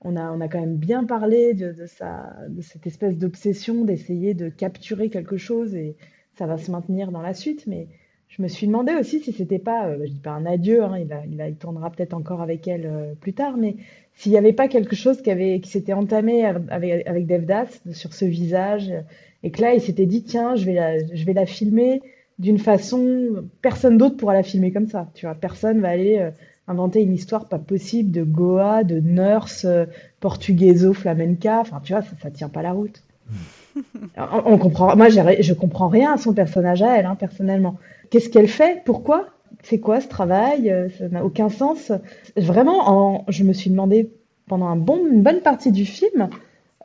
on 0.05 0.17
a, 0.17 0.31
on 0.31 0.41
a 0.41 0.47
quand 0.49 0.59
même 0.59 0.75
bien 0.77 1.05
parlé 1.05 1.53
de, 1.53 1.71
de 1.71 1.85
sa, 1.85 2.35
de 2.49 2.61
cette 2.61 2.85
espèce 2.87 3.17
d'obsession 3.17 3.85
d'essayer 3.85 4.33
de 4.33 4.49
capturer 4.49 5.09
quelque 5.09 5.37
chose 5.37 5.75
et 5.75 5.95
ça 6.37 6.45
va 6.45 6.57
se 6.57 6.69
maintenir 6.71 7.11
dans 7.11 7.21
la 7.21 7.33
suite. 7.33 7.67
Mais 7.67 7.87
je 8.35 8.41
me 8.41 8.47
suis 8.47 8.65
demandé 8.65 8.93
aussi 8.95 9.19
si 9.19 9.31
c'était 9.31 9.59
pas, 9.59 9.87
euh, 9.87 9.99
je 10.05 10.11
dis 10.11 10.19
pas 10.19 10.31
un 10.31 10.45
adieu, 10.45 10.83
hein, 10.83 10.97
il 10.97 11.13
a, 11.13 11.21
il 11.31 11.39
a, 11.39 11.49
il 11.49 11.55
tournera 11.55 11.91
peut-être 11.91 12.13
encore 12.13 12.41
avec 12.41 12.67
elle 12.67 12.85
euh, 12.85 13.13
plus 13.19 13.33
tard, 13.33 13.57
mais 13.57 13.75
s'il 14.15 14.31
n'y 14.31 14.37
avait 14.39 14.53
pas 14.53 14.67
quelque 14.67 14.95
chose 14.95 15.21
qui 15.21 15.29
avait, 15.29 15.59
qui 15.59 15.69
s'était 15.69 15.93
entamé 15.93 16.45
avec, 16.45 17.05
avec 17.07 17.27
Devdas 17.27 17.67
sur 17.91 18.13
ce 18.13 18.25
visage 18.25 18.91
et 19.43 19.51
que 19.51 19.61
là 19.61 19.75
il 19.75 19.81
s'était 19.81 20.07
dit, 20.07 20.23
tiens, 20.23 20.55
je 20.55 20.65
vais 20.65 20.73
la, 20.73 20.97
je 20.99 21.25
vais 21.25 21.33
la 21.33 21.45
filmer 21.45 22.01
d'une 22.39 22.57
façon, 22.57 23.45
personne 23.61 23.97
d'autre 23.97 24.17
pourra 24.17 24.33
la 24.33 24.43
filmer 24.43 24.71
comme 24.71 24.87
ça, 24.87 25.09
tu 25.13 25.27
vois, 25.27 25.35
personne 25.35 25.79
va 25.81 25.89
aller 25.89 26.17
euh, 26.17 26.31
inventer 26.67 27.03
une 27.03 27.13
histoire 27.13 27.47
pas 27.47 27.59
possible 27.59 28.09
de 28.09 28.23
Goa, 28.23 28.83
de 28.83 28.99
nurse 28.99 29.65
euh, 29.65 29.85
portugaiso 30.19 30.93
flamenca, 30.93 31.59
enfin 31.59 31.81
tu 31.83 31.93
vois, 31.93 32.01
ça, 32.01 32.15
ça 32.21 32.31
tient 32.31 32.49
pas 32.49 32.63
la 32.63 32.71
route. 32.71 33.03
On, 34.17 34.53
on 34.53 34.57
comprend, 34.59 34.95
moi 34.95 35.09
je 35.09 35.53
comprends 35.53 35.87
rien 35.87 36.13
à 36.13 36.17
son 36.17 36.33
personnage 36.33 36.83
à 36.83 36.97
elle, 36.97 37.07
hein, 37.07 37.15
personnellement. 37.15 37.77
Qu'est-ce 38.13 38.29
qu'elle 38.29 38.47
fait? 38.47 38.83
Pourquoi? 38.85 39.25
C'est 39.63 39.79
quoi 39.79 39.99
ce 39.99 40.07
travail? 40.07 40.69
Euh, 40.69 40.87
Ça 40.99 41.09
n'a 41.09 41.25
aucun 41.25 41.49
sens. 41.49 41.91
Vraiment, 42.37 42.87
en- 42.87 43.25
je 43.27 43.43
me 43.43 43.53
suis 43.53 43.71
demandé 43.71 44.11
pendant 44.47 44.71
une 44.75 45.23
bonne 45.23 45.39
partie 45.41 45.71
du 45.71 45.83
film, 45.83 46.29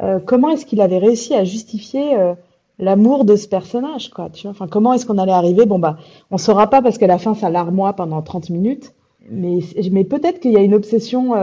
euh, 0.01 0.21
comment 0.25 0.49
est-ce 0.49 0.65
qu'il 0.65 0.81
avait 0.81 0.97
réussi 0.97 1.35
à 1.35 1.45
justifier 1.45 2.17
euh, 2.17 2.33
l'amour 2.79 3.27
de 3.27 3.37
ce 3.37 3.47
personnage, 3.47 4.09
comment 4.71 4.95
est-ce 4.95 5.05
qu'on 5.05 5.19
allait 5.19 5.33
arriver? 5.33 5.67
Bon, 5.67 5.79
bah, 5.79 5.99
on 6.31 6.39
saura 6.39 6.71
pas 6.71 6.81
parce 6.81 6.97
qu'à 6.97 7.07
la 7.07 7.19
fin, 7.19 7.35
ça 7.35 7.51
larmoie 7.51 7.93
pendant 7.93 8.23
30 8.23 8.49
minutes. 8.49 8.95
Mais, 9.31 9.59
peut-être 10.05 10.41
qu'il 10.41 10.53
y 10.53 10.57
a 10.57 10.63
une 10.63 10.73
obsession 10.73 11.35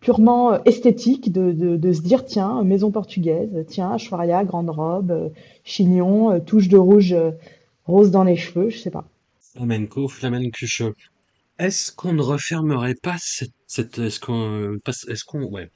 purement 0.00 0.60
esthétique 0.64 1.30
de, 1.30 1.92
se 1.92 2.00
dire, 2.02 2.24
tiens, 2.24 2.64
maison 2.64 2.90
portugaise, 2.90 3.64
tiens, 3.68 3.92
Ashwarya, 3.92 4.42
grande 4.42 4.70
robe, 4.70 5.30
chignon, 5.62 6.40
touche 6.40 6.68
de 6.68 6.78
rouge, 6.78 7.14
rose 7.86 8.10
dans 8.10 8.24
les 8.24 8.34
cheveux, 8.34 8.70
je 8.70 8.78
sais 8.78 8.90
pas. 8.90 9.04
Flamenco, 9.52 10.08
flamencuche. 10.08 10.82
Est-ce 11.58 11.92
qu'on 11.92 12.12
ne 12.12 12.22
refermerait 12.22 12.94
pas 12.94 13.16
cette, 13.18 13.52
cette 13.66 13.98
est-ce 13.98 14.20
qu'on, 14.20 14.78
est-ce 14.86 15.24
qu'on, 15.24 15.44
ouais. 15.44 15.70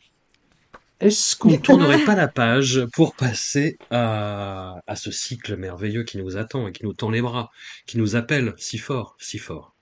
Est-ce 1.01 1.37
qu'on 1.37 1.51
ne 1.51 1.57
tournerait 1.57 2.05
pas 2.05 2.15
la 2.15 2.29
page 2.29 2.87
pour 2.93 3.15
passer 3.17 3.77
à, 3.91 4.81
à 4.87 4.97
ce 4.97 5.11
cycle 5.11 5.57
merveilleux 5.57 6.05
qui 6.05 6.19
nous 6.19 6.37
attend 6.37 6.69
et 6.69 6.73
qui 6.73 6.85
nous 6.85 6.95
tend 6.95 7.11
les 7.11 7.21
bras, 7.21 7.51
qui 7.85 7.99
nous 7.99 8.17
appelle 8.17 8.55
si 8.57 8.79
fort, 8.79 9.17
si 9.19 9.39
fort? 9.39 9.75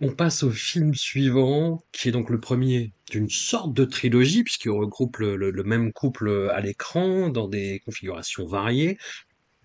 On 0.00 0.12
passe 0.12 0.42
au 0.42 0.50
film 0.50 0.92
suivant, 0.94 1.82
qui 1.92 2.08
est 2.08 2.12
donc 2.12 2.28
le 2.28 2.40
premier 2.40 2.92
d'une 3.10 3.30
sorte 3.30 3.72
de 3.72 3.84
trilogie, 3.84 4.42
puisqu'il 4.42 4.70
regroupe 4.70 5.18
le, 5.18 5.36
le, 5.36 5.50
le 5.50 5.62
même 5.62 5.92
couple 5.92 6.50
à 6.52 6.60
l'écran 6.60 7.28
dans 7.28 7.48
des 7.48 7.80
configurations 7.84 8.44
variées. 8.44 8.98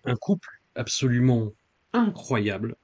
Un 0.06 0.16
couple 0.16 0.48
absolument 0.76 1.52
incroyable, 1.94 2.76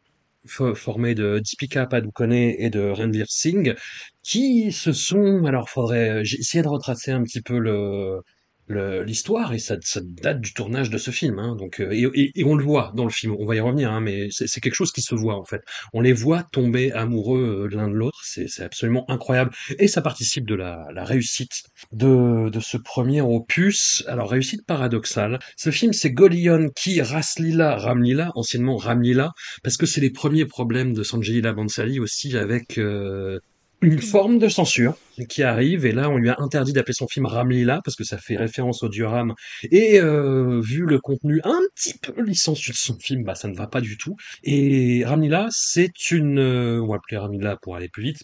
formé 0.47 1.15
de 1.15 1.39
Deepika 1.39 1.86
Padukone 1.88 2.34
et 2.34 2.69
de 2.69 2.89
Ranveer 2.89 3.25
Singh, 3.27 3.75
qui 4.23 4.71
se 4.71 4.91
sont, 4.93 5.45
alors 5.45 5.69
faudrait, 5.69 6.23
j'ai 6.23 6.39
essayé 6.39 6.63
de 6.63 6.67
retracer 6.67 7.12
un 7.12 7.23
petit 7.23 7.41
peu 7.41 7.58
le, 7.60 8.21
l'histoire 8.67 9.54
et 9.54 9.60
ça, 9.60 9.75
ça, 9.82 10.01
date 10.04 10.41
du 10.41 10.54
tournage 10.54 10.89
de 10.89 10.97
ce 10.97 11.12
film 11.12 11.38
hein, 11.38 11.56
donc 11.56 11.80
euh, 11.80 11.91
et, 11.91 12.32
et, 12.36 12.43
on 12.43 12.56
le 12.56 12.63
voit 12.63 12.91
dans 12.95 13.04
le 13.04 13.12
film. 13.12 13.36
On 13.38 13.45
va 13.45 13.56
y 13.56 13.60
revenir 13.60 13.91
hein, 13.91 14.01
mais 14.01 14.30
c'est 14.32 14.60
quelque 14.60 14.73
chose 14.73 14.91
qui 14.91 15.01
se 15.01 15.13
voit 15.13 15.36
en 15.36 15.45
fait. 15.45 15.62
On 15.93 16.01
les 16.01 16.13
voit 16.13 16.43
tomber 16.43 16.91
amoureux 16.91 17.67
euh, 17.71 17.75
l'un 17.75 17.88
de 17.88 17.93
l'autre 17.93 18.19
c'est 18.23 18.63
absolument 18.63 19.10
incroyable. 19.10 19.51
Et 19.78 19.88
ça 19.88 20.01
participe 20.01 20.47
de 20.47 20.56
la, 20.56 20.88
la 20.93 21.04
réussite 21.04 21.63
de, 21.91 22.49
de 22.49 22.60
ce 22.60 22.78
premier 22.78 23.21
opus. 23.21 24.04
Alors 24.08 24.30
réussite 24.30 24.65
paradoxale. 24.65 25.39
Ce 25.58 25.69
film 25.69 25.93
c'est 25.93 26.12
Golion 26.12 26.69
qui 26.75 27.01
Raslila 27.01 27.75
Ramlila 27.75 28.32
anciennement 28.36 28.78
Ramlila 28.78 29.32
parce 29.63 29.78
que 29.78 29.86
c'est 29.86 30.01
les 30.01 30.10
premiers 30.10 30.45
problèmes 30.45 30.93
de 30.93 31.04
Sanjay 31.04 31.41
Bansali 31.41 31.99
aussi 31.99 32.36
avec 32.38 32.78
euh, 32.78 33.39
une 33.81 34.01
forme 34.01 34.39
de 34.39 34.49
censure 34.49 34.97
qui 35.29 35.43
arrive 35.43 35.85
et 35.85 35.91
là 35.91 36.09
on 36.09 36.17
lui 36.17 36.29
a 36.29 36.35
interdit 36.39 36.73
d'appeler 36.73 36.93
son 36.93 37.07
film 37.07 37.25
Ramlila 37.25 37.81
parce 37.83 37.95
que 37.95 38.03
ça 38.03 38.17
fait 38.17 38.38
référence 38.38 38.83
au 38.83 38.89
dieu 38.89 39.05
Ram 39.05 39.33
et 39.63 39.99
euh, 39.99 40.61
vu 40.61 40.85
le 40.85 40.99
contenu 40.99 41.41
un 41.43 41.59
petit 41.75 41.97
peu 41.97 42.21
licencieux 42.23 42.73
de 42.73 42.77
son 42.77 42.97
film 42.97 43.23
bah 43.23 43.35
ça 43.35 43.47
ne 43.47 43.55
va 43.55 43.67
pas 43.67 43.81
du 43.81 43.97
tout. 43.97 44.15
Et 44.43 45.03
Ramlila 45.05 45.47
c'est 45.51 46.11
une 46.11 46.39
euh, 46.39 46.81
on 46.81 46.88
va 46.88 46.95
appeler 46.95 47.17
Ramlila 47.17 47.57
pour 47.57 47.75
aller 47.75 47.89
plus 47.89 48.03
vite 48.03 48.23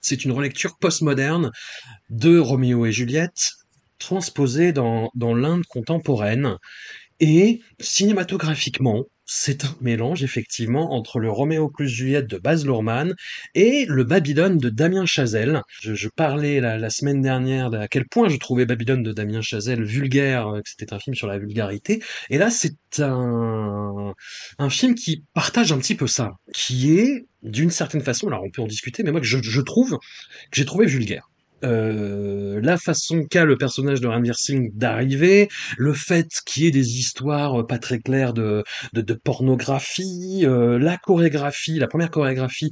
c'est 0.00 0.24
une 0.24 0.32
relecture 0.32 0.78
postmoderne 0.78 1.50
de 2.10 2.38
Roméo 2.38 2.86
et 2.86 2.92
Juliette 2.92 3.52
transposée 3.98 4.72
dans, 4.72 5.10
dans 5.14 5.34
l'Inde 5.34 5.64
contemporaine. 5.66 6.56
Et 7.20 7.60
cinématographiquement 7.80 9.04
c'est 9.28 9.64
un 9.66 9.76
mélange 9.82 10.24
effectivement 10.24 10.94
entre 10.94 11.20
le 11.20 11.30
Roméo 11.30 11.68
plus 11.68 11.86
Juliette 11.86 12.26
de 12.26 12.38
Baz 12.38 12.64
Luhrmann 12.64 13.14
et 13.54 13.84
le 13.86 14.02
Babylone 14.02 14.56
de 14.56 14.70
Damien 14.70 15.04
Chazelle. 15.04 15.60
Je, 15.82 15.94
je 15.94 16.08
parlais 16.08 16.60
la, 16.60 16.90
semaine 16.90 17.20
dernière 17.20 17.72
à 17.74 17.88
quel 17.88 18.06
point 18.08 18.30
je 18.30 18.38
trouvais 18.38 18.64
Babylone 18.64 19.02
de 19.02 19.12
Damien 19.12 19.42
Chazelle 19.42 19.84
vulgaire, 19.84 20.48
euh, 20.48 20.60
que 20.62 20.70
c'était 20.70 20.94
un 20.94 20.98
film 20.98 21.14
sur 21.14 21.26
la 21.26 21.38
vulgarité. 21.38 22.02
Et 22.30 22.38
là, 22.38 22.50
c'est 22.50 22.74
un, 23.00 24.14
un 24.58 24.70
film 24.70 24.94
qui 24.94 25.24
partage 25.34 25.72
un 25.72 25.78
petit 25.78 25.94
peu 25.94 26.06
ça, 26.06 26.32
qui 26.54 26.98
est 26.98 27.26
d'une 27.42 27.70
certaine 27.70 28.00
façon, 28.00 28.28
alors 28.28 28.42
on 28.42 28.50
peut 28.50 28.62
en 28.62 28.66
discuter, 28.66 29.02
mais 29.02 29.12
moi 29.12 29.20
je, 29.22 29.38
je 29.42 29.60
trouve 29.60 29.90
que 29.90 30.56
j'ai 30.56 30.64
trouvé 30.64 30.86
vulgaire. 30.86 31.28
Euh, 31.64 32.60
la 32.62 32.76
façon 32.76 33.24
qu'a 33.24 33.44
le 33.44 33.56
personnage 33.56 34.00
de 34.00 34.06
Ranveer 34.06 34.34
Singh 34.34 34.70
d'arriver, 34.74 35.48
le 35.76 35.92
fait 35.92 36.28
qu'il 36.46 36.64
y 36.64 36.66
ait 36.68 36.70
des 36.70 36.98
histoires 36.98 37.66
pas 37.66 37.78
très 37.78 37.98
claires 37.98 38.32
de, 38.32 38.62
de, 38.92 39.00
de 39.00 39.14
pornographie, 39.14 40.42
euh, 40.44 40.78
la 40.78 40.96
chorégraphie, 40.96 41.78
la 41.78 41.88
première 41.88 42.10
chorégraphie 42.10 42.70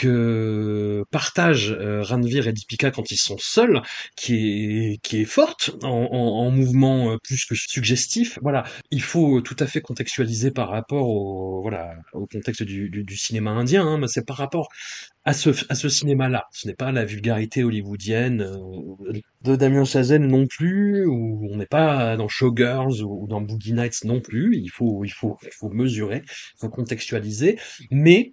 que 0.00 1.04
partagent 1.10 1.72
euh, 1.72 2.02
Ranveer 2.02 2.48
et 2.48 2.52
Deepika 2.52 2.90
quand 2.90 3.10
ils 3.10 3.16
sont 3.28 3.36
seuls, 3.38 3.82
qui 4.16 4.34
est, 4.34 4.98
qui 5.02 5.20
est 5.22 5.30
forte, 5.38 5.70
en, 5.82 5.88
en, 5.88 6.46
en 6.46 6.50
mouvement 6.50 7.10
euh, 7.10 7.16
plus 7.22 7.44
que 7.44 7.54
suggestif. 7.54 8.38
Voilà, 8.42 8.64
il 8.90 9.02
faut 9.02 9.40
tout 9.40 9.56
à 9.58 9.66
fait 9.66 9.80
contextualiser 9.80 10.50
par 10.50 10.68
rapport 10.68 11.08
au, 11.08 11.62
voilà, 11.62 11.94
au 12.12 12.26
contexte 12.26 12.62
du, 12.62 12.90
du, 12.90 13.04
du 13.04 13.16
cinéma 13.16 13.50
indien, 13.50 13.84
hein, 13.86 13.98
mais 13.98 14.08
c'est 14.08 14.26
par 14.26 14.36
rapport 14.36 14.68
à 15.24 15.32
ce, 15.32 15.50
à 15.68 15.74
ce 15.74 15.88
cinéma-là. 15.88 16.44
Ce 16.52 16.66
n'est 16.66 16.74
pas 16.74 16.92
la 16.92 17.04
vulgarité 17.04 17.62
hollywoodienne 17.64 18.42
euh, 18.42 19.20
de 19.42 19.56
Damien 19.56 19.84
Chazelle 19.84 20.26
non 20.26 20.46
plus, 20.46 21.04
ou 21.06 21.48
on 21.50 21.56
n'est 21.56 21.66
pas 21.66 22.16
dans 22.16 22.28
Showgirls 22.28 23.02
ou, 23.02 23.26
dans 23.28 23.40
Boogie 23.40 23.74
Nights 23.74 24.04
non 24.04 24.20
plus. 24.20 24.56
Il 24.56 24.70
faut, 24.70 25.04
il 25.04 25.12
faut, 25.12 25.36
il 25.42 25.54
faut 25.58 25.70
mesurer, 25.70 26.22
il 26.24 26.58
faut 26.60 26.70
contextualiser, 26.70 27.58
mais 27.90 28.32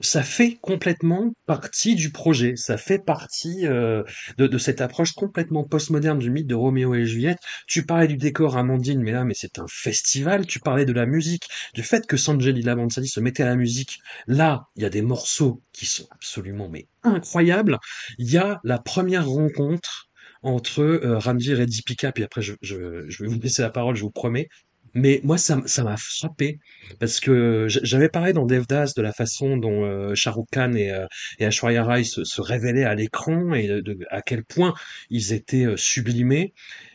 ça 0.00 0.22
fait 0.22 0.58
complètement 0.60 1.32
partie 1.46 1.94
du 1.94 2.10
projet, 2.10 2.56
ça 2.56 2.76
fait 2.76 2.98
partie 2.98 3.66
euh, 3.66 4.02
de, 4.38 4.46
de, 4.46 4.58
cette 4.58 4.80
approche 4.80 5.12
complètement 5.12 5.64
postmoderne 5.64 6.18
du 6.18 6.30
mythe 6.30 6.46
de 6.46 6.54
Roméo 6.54 6.94
et 6.94 7.06
Juliette. 7.06 7.38
Tu 7.66 7.86
parlais 7.86 8.08
du 8.08 8.16
décor 8.16 8.56
Amandine, 8.56 9.00
mais 9.00 9.12
là, 9.12 9.24
mais 9.24 9.34
c'est 9.36 9.58
un 9.58 9.66
festival. 9.68 10.46
Tu 10.46 10.58
parlais 10.58 10.84
de 10.84 10.92
la 10.92 11.06
musique, 11.06 11.48
du 11.74 11.82
fait 11.82 12.06
que 12.06 12.16
Sanjay 12.16 12.52
Lila 12.52 12.74
Bansali 12.74 13.08
se 13.08 13.20
mettait 13.20 13.44
à 13.44 13.46
la 13.46 13.56
musique. 13.56 13.98
Là, 14.26 14.68
il 14.76 14.82
y 14.82 14.86
a 14.86 14.90
des 14.90 15.02
morceaux 15.02 15.62
qui 15.72 15.86
sont 15.86 16.06
absolument 16.10 16.68
mais 16.68 16.88
incroyables. 17.02 17.78
Il 18.18 18.30
y 18.30 18.38
a 18.38 18.60
la 18.64 18.78
première 18.78 19.28
rencontre 19.28 20.08
entre 20.42 20.80
euh, 20.80 21.18
Ranveer 21.18 21.60
et 21.60 21.66
Deepika, 21.66 22.12
puis 22.12 22.22
après 22.24 22.42
je, 22.42 22.54
je, 22.60 23.08
je 23.08 23.22
vais 23.22 23.28
vous 23.28 23.40
laisser 23.40 23.62
la 23.62 23.70
parole, 23.70 23.96
je 23.96 24.02
vous 24.02 24.10
promets. 24.10 24.48
Mais 24.94 25.20
moi, 25.24 25.38
ça 25.38 25.60
ça 25.66 25.84
m'a 25.84 25.96
frappé 25.96 26.58
parce 27.00 27.20
que 27.20 27.66
j'avais 27.68 28.08
parlé 28.08 28.32
dans 28.32 28.46
Devdas 28.46 28.92
de 28.96 29.02
la 29.02 29.12
façon 29.12 29.56
dont 29.56 29.84
euh, 29.84 30.14
Khan 30.52 30.72
et, 30.72 30.90
euh, 30.90 31.06
et 31.38 31.44
Aishwarya 31.44 31.84
Rai 31.84 32.04
se, 32.04 32.24
se 32.24 32.40
révélaient 32.40 32.84
à 32.84 32.94
l'écran 32.94 33.54
et 33.54 33.66
de, 33.66 33.80
de, 33.80 33.98
à 34.10 34.22
quel 34.22 34.44
point 34.44 34.74
ils 35.10 35.32
étaient 35.32 35.66
euh, 35.66 35.76
sublimés. 35.76 36.54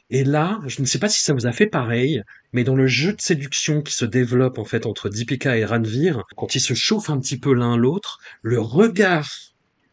Et 0.10 0.24
là, 0.24 0.60
je 0.66 0.82
ne 0.82 0.88
sais 0.88 0.98
pas 0.98 1.10
si 1.10 1.22
ça 1.22 1.34
vous 1.34 1.46
a 1.46 1.52
fait 1.52 1.68
pareil, 1.68 2.24
mais 2.52 2.64
dans 2.64 2.76
le 2.76 2.88
jeu 2.88 3.14
de 3.14 3.22
séduction 3.22 3.82
qui 3.84 3.94
se 3.94 4.06
développe 4.06 4.58
en 4.58 4.66
fait 4.66 4.86
entre 4.88 5.10
Deepika 5.10 5.56
et 5.58 5.66
Ranveer, 5.66 6.14
quand 6.36 6.56
ils 6.56 6.62
se 6.62 6.74
chauffent 6.74 7.12
un 7.12 7.20
petit 7.20 7.38
peu 7.38 7.54
l'un 7.54 7.78
l'autre, 7.78 8.20
le 8.42 8.60
regard 8.60 9.30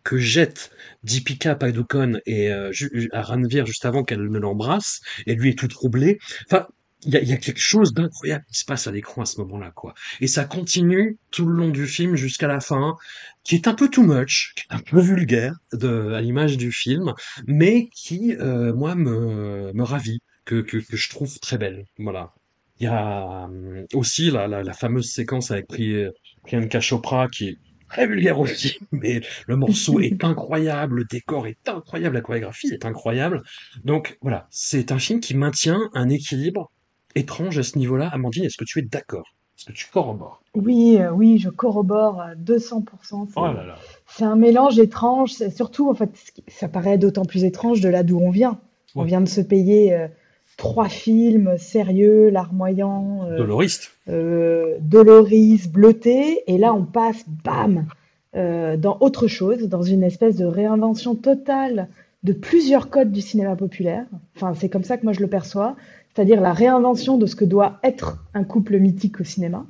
que 0.04 0.16
jette 0.18 0.70
Deepika 1.02 1.56
Padukone 1.56 2.20
et 2.26 2.50
euh, 2.50 2.70
à 3.12 3.22
Ranveer 3.22 3.66
juste 3.66 3.84
avant 3.84 4.04
qu'elle 4.04 4.22
ne 4.22 4.38
l'embrasse, 4.38 5.00
et 5.26 5.34
lui 5.34 5.50
est 5.50 5.58
tout 5.58 5.68
troublé. 5.68 6.18
Enfin, 6.46 6.66
il 7.06 7.14
y 7.14 7.16
a, 7.16 7.22
y 7.22 7.32
a, 7.32 7.36
quelque 7.36 7.60
chose 7.60 7.94
d'incroyable 7.94 8.44
qui 8.50 8.58
se 8.58 8.64
passe 8.64 8.86
à 8.86 8.92
l'écran 8.92 9.22
à 9.22 9.26
ce 9.26 9.40
moment-là, 9.40 9.70
quoi. 9.70 9.94
Et 10.20 10.26
ça 10.26 10.44
continue 10.44 11.18
tout 11.30 11.46
le 11.46 11.54
long 11.54 11.68
du 11.68 11.86
film 11.86 12.16
jusqu'à 12.16 12.48
la 12.48 12.60
fin, 12.60 12.96
qui 13.44 13.54
est 13.54 13.68
un 13.68 13.74
peu 13.74 13.88
too 13.88 14.02
much, 14.02 14.52
qui 14.56 14.64
est 14.68 14.74
un 14.74 14.80
peu 14.80 15.00
vulgaire 15.00 15.54
de, 15.72 16.12
à 16.12 16.20
l'image 16.20 16.56
du 16.56 16.72
film, 16.72 17.14
mais 17.46 17.88
qui, 17.94 18.34
euh, 18.36 18.74
moi, 18.74 18.94
me, 18.96 19.72
me 19.72 19.82
ravit, 19.82 20.20
que, 20.44 20.60
que, 20.60 20.78
que 20.78 20.96
je 20.96 21.08
trouve 21.08 21.38
très 21.40 21.58
belle. 21.58 21.84
Voilà. 21.98 22.32
Il 22.80 22.84
y 22.84 22.86
a 22.88 23.48
euh, 23.48 23.86
aussi 23.94 24.30
la, 24.30 24.48
la, 24.48 24.62
la, 24.62 24.72
fameuse 24.72 25.10
séquence 25.10 25.50
avec 25.50 25.66
Priyanka 25.68 26.80
Chopra 26.80 27.28
qui 27.28 27.48
est 27.48 27.58
très 27.88 28.06
vulgaire 28.06 28.38
aussi, 28.38 28.78
mais 28.92 29.20
le 29.46 29.56
morceau 29.56 30.00
est 30.00 30.24
incroyable, 30.24 30.96
le 30.96 31.04
décor 31.04 31.46
est 31.46 31.68
incroyable, 31.68 32.16
la 32.16 32.20
chorégraphie 32.20 32.68
est 32.68 32.84
incroyable. 32.84 33.42
Donc 33.84 34.18
voilà, 34.20 34.46
c'est 34.50 34.92
un 34.92 34.98
film 34.98 35.20
qui 35.20 35.34
maintient 35.34 35.80
un 35.94 36.08
équilibre 36.08 36.70
étrange 37.16 37.58
à 37.58 37.62
ce 37.62 37.78
niveau-là. 37.78 38.08
Amandine, 38.12 38.44
est-ce 38.44 38.56
que 38.56 38.64
tu 38.64 38.78
es 38.78 38.82
d'accord? 38.82 39.34
Est-ce 39.58 39.66
que 39.66 39.72
tu 39.72 39.86
corrobores? 39.90 40.42
Oui, 40.54 40.98
euh, 41.00 41.10
oui, 41.10 41.38
je 41.38 41.48
corrobore 41.48 42.20
à 42.20 42.34
200%. 42.34 42.84
C'est 43.28 43.32
oh 43.36 43.46
là 43.46 43.64
là. 43.64 43.76
un 44.20 44.36
mélange 44.36 44.78
étrange. 44.78 45.32
C'est 45.32 45.50
surtout, 45.50 45.90
en 45.90 45.94
fait, 45.94 46.10
ça 46.48 46.68
paraît 46.68 46.98
d'autant 46.98 47.24
plus 47.24 47.44
étrange 47.44 47.80
de 47.80 47.88
là 47.88 48.02
d'où 48.02 48.18
on 48.18 48.30
vient. 48.30 48.60
Ouais. 48.94 49.02
On 49.02 49.04
vient 49.04 49.20
de 49.20 49.28
se 49.28 49.40
payer 49.40 49.94
euh, 49.94 50.08
trois 50.56 50.88
films 50.88 51.56
sérieux, 51.58 52.30
larmoyants. 52.30 53.26
Euh, 53.30 53.38
Doloriste. 53.38 53.92
Euh, 54.08 54.76
Doloris, 54.80 55.68
bleuté. 55.68 56.42
Et 56.46 56.58
là, 56.58 56.74
on 56.74 56.84
passe, 56.84 57.24
bam, 57.44 57.86
euh, 58.34 58.76
dans 58.76 58.98
autre 59.00 59.28
chose, 59.28 59.68
dans 59.68 59.82
une 59.82 60.02
espèce 60.02 60.36
de 60.36 60.44
réinvention 60.44 61.14
totale 61.14 61.88
de 62.26 62.32
plusieurs 62.34 62.90
codes 62.90 63.12
du 63.12 63.22
cinéma 63.22 63.56
populaire. 63.56 64.04
Enfin, 64.36 64.52
c'est 64.54 64.68
comme 64.68 64.84
ça 64.84 64.98
que 64.98 65.04
moi 65.04 65.12
je 65.12 65.20
le 65.20 65.28
perçois 65.28 65.76
c'est-à-dire 66.16 66.40
la 66.40 66.54
réinvention 66.54 67.18
de 67.18 67.26
ce 67.26 67.36
que 67.36 67.44
doit 67.44 67.78
être 67.82 68.24
un 68.32 68.42
couple 68.42 68.78
mythique 68.78 69.20
au 69.20 69.24
cinéma. 69.24 69.66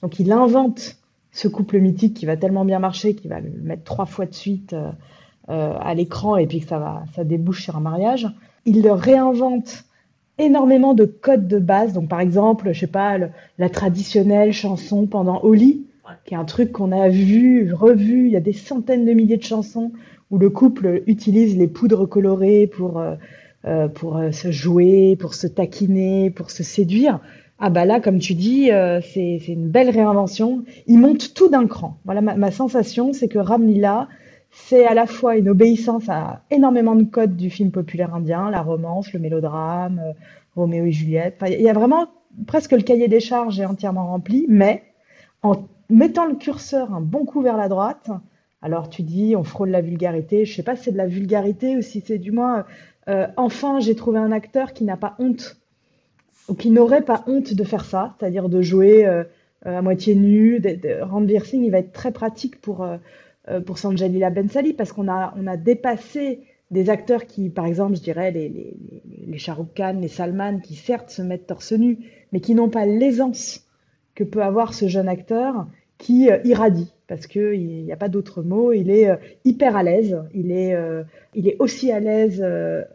Donc 0.00 0.20
il 0.20 0.30
invente 0.30 0.96
ce 1.32 1.48
couple 1.48 1.80
mythique 1.80 2.14
qui 2.14 2.24
va 2.24 2.36
tellement 2.36 2.64
bien 2.64 2.78
marcher 2.78 3.14
qu'il 3.14 3.30
va 3.30 3.40
le 3.40 3.50
mettre 3.50 3.82
trois 3.82 4.06
fois 4.06 4.24
de 4.26 4.32
suite 4.32 4.74
euh, 4.74 4.92
euh, 5.48 5.74
à 5.80 5.94
l'écran 5.94 6.36
et 6.36 6.46
puis 6.46 6.60
que 6.60 6.68
ça 6.68 6.78
va, 6.78 7.02
ça 7.16 7.24
débouche 7.24 7.64
sur 7.64 7.76
un 7.76 7.80
mariage. 7.80 8.28
Il 8.64 8.82
le 8.82 8.92
réinvente 8.92 9.86
énormément 10.38 10.94
de 10.94 11.04
codes 11.04 11.48
de 11.48 11.58
base. 11.58 11.94
Donc, 11.94 12.08
par 12.08 12.20
exemple, 12.20 12.72
je 12.72 12.78
sais 12.78 12.86
pas, 12.86 13.18
la 13.58 13.68
traditionnelle 13.68 14.52
chanson 14.52 15.06
pendant 15.08 15.42
Oli, 15.42 15.84
qui 16.24 16.34
est 16.34 16.36
un 16.36 16.44
truc 16.44 16.70
qu'on 16.70 16.92
a 16.92 17.08
vu, 17.08 17.72
revu. 17.72 18.26
Il 18.26 18.32
y 18.32 18.36
a 18.36 18.40
des 18.40 18.52
centaines 18.52 19.04
de 19.04 19.12
milliers 19.12 19.36
de 19.36 19.42
chansons 19.42 19.90
où 20.30 20.38
le 20.38 20.50
couple 20.50 21.02
utilise 21.06 21.56
les 21.56 21.68
poudres 21.68 22.08
colorées 22.08 22.66
pour, 22.66 22.98
euh, 22.98 23.14
euh, 23.64 23.88
pour 23.88 24.18
euh, 24.18 24.30
se 24.30 24.50
jouer, 24.50 25.16
pour 25.18 25.34
se 25.34 25.46
taquiner, 25.46 26.30
pour 26.30 26.50
se 26.50 26.62
séduire. 26.62 27.20
Ah 27.58 27.70
bah 27.70 27.84
là, 27.84 28.00
comme 28.00 28.20
tu 28.20 28.34
dis, 28.34 28.70
c'est 29.02 29.48
une 29.48 29.68
belle 29.68 29.90
réinvention. 29.90 30.62
Il 30.86 31.00
monte 31.00 31.34
tout 31.34 31.48
d'un 31.48 31.66
cran. 31.66 31.98
Voilà, 32.04 32.20
ma, 32.20 32.50
sensation, 32.52 33.12
c'est 33.12 33.26
que 33.26 33.40
Ramlila, 33.40 34.06
c'est 34.52 34.86
à 34.86 34.94
la 34.94 35.06
fois 35.06 35.36
une 35.36 35.48
obéissance 35.48 36.08
à 36.08 36.44
énormément 36.52 36.94
de 36.94 37.02
codes 37.02 37.34
du 37.34 37.50
film 37.50 37.72
populaire 37.72 38.14
indien, 38.14 38.48
la 38.48 38.62
romance, 38.62 39.12
le 39.12 39.18
mélodrame, 39.18 40.00
Roméo 40.54 40.84
et 40.84 40.92
Juliette. 40.92 41.42
Il 41.48 41.60
y 41.60 41.68
a 41.68 41.72
vraiment 41.72 42.06
presque 42.46 42.70
le 42.70 42.82
cahier 42.82 43.08
des 43.08 43.18
charges 43.18 43.58
est 43.58 43.66
entièrement 43.66 44.06
rempli, 44.06 44.46
mais 44.48 44.84
en 45.42 45.56
mettant 45.90 46.26
le 46.26 46.36
curseur 46.36 46.94
un 46.94 47.00
bon 47.00 47.24
coup 47.24 47.42
vers 47.42 47.56
la 47.56 47.68
droite, 47.68 48.08
alors 48.62 48.88
tu 48.88 49.02
dis 49.02 49.36
on 49.36 49.44
frôle 49.44 49.70
la 49.70 49.80
vulgarité. 49.80 50.44
Je 50.44 50.54
sais 50.54 50.62
pas 50.62 50.76
si 50.76 50.84
c'est 50.84 50.92
de 50.92 50.96
la 50.96 51.06
vulgarité 51.06 51.76
ou 51.76 51.82
si 51.82 52.00
c'est 52.00 52.18
du 52.18 52.32
moins 52.32 52.64
euh, 53.08 53.26
enfin 53.36 53.80
j'ai 53.80 53.94
trouvé 53.94 54.18
un 54.18 54.32
acteur 54.32 54.72
qui 54.72 54.84
n'a 54.84 54.96
pas 54.96 55.14
honte 55.18 55.56
ou 56.48 56.54
qui 56.54 56.70
n'aurait 56.70 57.02
pas 57.02 57.24
honte 57.26 57.54
de 57.54 57.64
faire 57.64 57.84
ça, 57.84 58.14
c'est-à-dire 58.18 58.48
de 58.48 58.62
jouer 58.62 59.06
euh, 59.06 59.24
à 59.64 59.82
moitié 59.82 60.14
nu. 60.14 60.60
De, 60.60 60.70
de, 60.70 61.56
il 61.56 61.70
va 61.70 61.78
être 61.78 61.92
très 61.92 62.10
pratique 62.10 62.60
pour 62.60 62.82
euh, 62.82 62.98
pour 63.64 63.76
Bensali 63.76 64.74
parce 64.74 64.92
qu'on 64.92 65.08
a, 65.08 65.34
on 65.38 65.46
a 65.46 65.56
dépassé 65.56 66.42
des 66.70 66.90
acteurs 66.90 67.24
qui, 67.26 67.48
par 67.48 67.64
exemple, 67.64 67.96
je 67.96 68.02
dirais 68.02 68.30
les, 68.30 68.48
les, 68.48 68.76
les 69.26 69.38
Shah 69.38 69.54
Rukh 69.54 69.72
Khan, 69.74 69.98
les 70.00 70.08
Salman, 70.08 70.60
qui 70.60 70.74
certes 70.74 71.10
se 71.10 71.22
mettent 71.22 71.46
torse 71.46 71.72
nu, 71.72 71.98
mais 72.32 72.40
qui 72.40 72.54
n'ont 72.54 72.68
pas 72.68 72.84
l'aisance 72.84 73.66
que 74.14 74.24
peut 74.24 74.42
avoir 74.42 74.74
ce 74.74 74.86
jeune 74.88 75.08
acteur 75.08 75.66
qui 75.98 76.30
euh, 76.30 76.38
irradie, 76.44 76.94
parce 77.08 77.26
qu'il 77.26 77.84
n'y 77.84 77.92
a 77.92 77.96
pas 77.96 78.08
d'autre 78.08 78.42
mot, 78.42 78.72
il 78.72 78.90
est 78.90 79.10
euh, 79.10 79.16
hyper 79.44 79.76
à 79.76 79.82
l'aise, 79.82 80.16
il 80.32 80.52
est, 80.52 80.74
euh, 80.74 81.02
il 81.34 81.48
est 81.48 81.56
aussi 81.58 81.90
à 81.92 82.00
l'aise 82.00 82.44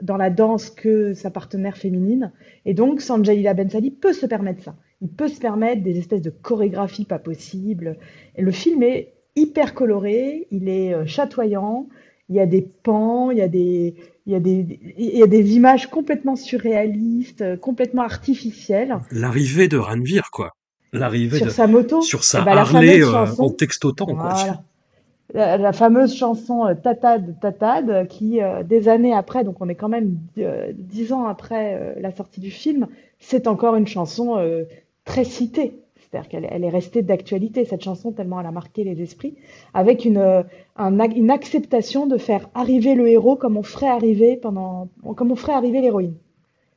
dans 0.01 0.17
la 0.17 0.29
danse 0.29 0.69
que 0.69 1.13
sa 1.13 1.29
partenaire 1.29 1.77
féminine, 1.77 2.31
et 2.65 2.73
donc 2.73 3.01
Sanjalila 3.01 3.53
Bensali 3.53 3.91
peut 3.91 4.13
se 4.13 4.25
permettre 4.25 4.63
ça. 4.63 4.75
Il 5.01 5.09
peut 5.09 5.27
se 5.27 5.39
permettre 5.39 5.83
des 5.83 5.97
espèces 5.99 6.21
de 6.21 6.29
chorégraphies 6.29 7.03
pas 7.03 7.19
possibles. 7.19 7.97
Et 8.37 8.41
le 8.41 8.51
film 8.51 8.83
est 8.83 9.11
hyper 9.35 9.73
coloré, 9.73 10.47
il 10.49 10.69
est 10.69 11.05
chatoyant, 11.05 11.89
il 12.29 12.37
y 12.37 12.39
a 12.39 12.45
des 12.45 12.61
pans, 12.61 13.29
il 13.29 13.39
y 13.39 13.41
a 13.41 13.49
des, 13.49 13.95
il 14.25 14.31
y 14.31 14.35
a 14.35 14.39
des, 14.39 14.79
il 14.97 15.17
y 15.17 15.21
a 15.21 15.27
des 15.27 15.55
images 15.57 15.87
complètement 15.87 16.37
surréalistes, 16.37 17.59
complètement 17.59 18.03
artificielles. 18.03 18.95
L'arrivée 19.11 19.67
de 19.67 19.75
Ranveer, 19.75 20.21
quoi. 20.31 20.53
L'arrivée 20.93 21.37
sur 21.37 21.47
de... 21.47 21.51
sa 21.51 21.67
moto, 21.67 22.01
sur 22.01 22.23
sa 22.23 22.45
la 22.45 22.61
Harley 22.61 22.99
fameuse 23.01 23.11
chanson- 23.11 23.43
en 23.43 23.49
textotant, 23.49 24.05
quoi. 24.05 24.35
La, 25.33 25.57
la 25.57 25.73
fameuse 25.73 26.13
chanson 26.15 26.67
euh, 26.67 26.75
Tatad 26.75 27.39
Tatad 27.41 27.89
euh, 27.89 28.05
qui 28.05 28.41
euh, 28.41 28.61
des 28.61 28.87
années 28.87 29.13
après, 29.13 29.43
donc 29.43 29.55
on 29.61 29.67
est 29.67 29.75
quand 29.75 29.89
même 29.89 30.17
dix 30.75 31.11
ans 31.11 31.25
après 31.25 31.95
la 31.99 32.11
sortie 32.11 32.39
du 32.39 32.51
film, 32.51 32.87
c'est 33.19 33.47
encore 33.47 33.75
une 33.75 33.87
chanson 33.87 34.37
très 35.05 35.23
citée. 35.23 35.79
C'est-à-dire 35.97 36.29
qu'elle 36.29 36.47
elle 36.51 36.63
est 36.63 36.69
restée 36.69 37.01
d'actualité, 37.01 37.65
cette 37.65 37.83
chanson, 37.83 38.11
tellement 38.11 38.39
elle 38.39 38.45
a 38.45 38.51
marqué 38.51 38.83
les 38.83 39.01
esprits, 39.01 39.33
avec 39.73 40.05
une, 40.05 40.43
un 40.75 40.99
une 40.99 41.31
acceptation 41.31 42.05
de 42.05 42.17
faire 42.17 42.49
arriver 42.53 42.93
le 42.93 43.07
héros 43.07 43.35
comme 43.35 43.57
on 43.57 43.63
ferait 43.63 43.87
arriver 43.87 44.37
pendant, 44.37 44.89
comme 45.15 45.31
on 45.31 45.35
ferait 45.35 45.53
arriver 45.53 45.81
l'héroïne. 45.81 46.13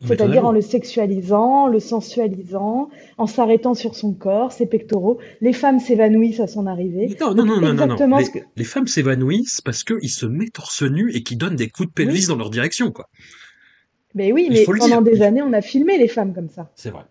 C'est-à-dire 0.05 0.45
en 0.45 0.53
le 0.53 0.61
sexualisant, 0.61 1.69
le 1.69 1.81
sensualisant, 1.81 2.91
en 3.19 3.27
s'arrêtant 3.27 3.75
sur 3.75 3.95
son 3.95 4.13
corps, 4.13 4.53
ses 4.53 4.67
pectoraux. 4.67 5.19
Les 5.41 5.53
femmes 5.55 5.81
s'évanouissent 5.81 6.41
à 6.41 6.47
son 6.47 6.67
arrivée. 6.67 7.17
Non, 7.21 7.35
non, 7.35 7.45
non, 7.47 7.73
non, 7.73 7.87
non, 8.07 8.19
Les, 8.19 8.25
ce 8.25 8.31
que- 8.31 8.39
les 8.57 8.65
femmes 8.65 8.87
s'évanouissent 8.87 9.61
parce 9.63 9.85
qu'ils 9.85 10.11
se 10.11 10.27
mettent 10.27 10.53
torse 10.53 10.83
nu 10.83 11.13
et 11.15 11.23
qu'ils 11.23 11.39
donnent 11.39 11.57
des 11.57 11.69
coups 11.71 11.89
de 11.89 11.95
pelvis 11.95 12.21
Oui. 12.21 12.27
dans 12.27 12.37
leur 12.37 12.51
direction, 12.51 12.91
quoi. 12.93 13.09
Mais 14.15 14.33
oui, 14.33 14.47
Il 14.51 14.55
mais 14.55 14.65
pendant 14.79 15.03
des 15.03 15.23
années, 15.23 15.43
on 15.43 15.53
a 15.53 15.61
filmé 15.63 15.99
les 15.99 16.09
femmes 16.09 16.35
comme 16.35 16.49
ça. 16.49 16.71
C'est 16.75 16.91
vrai. 16.91 17.03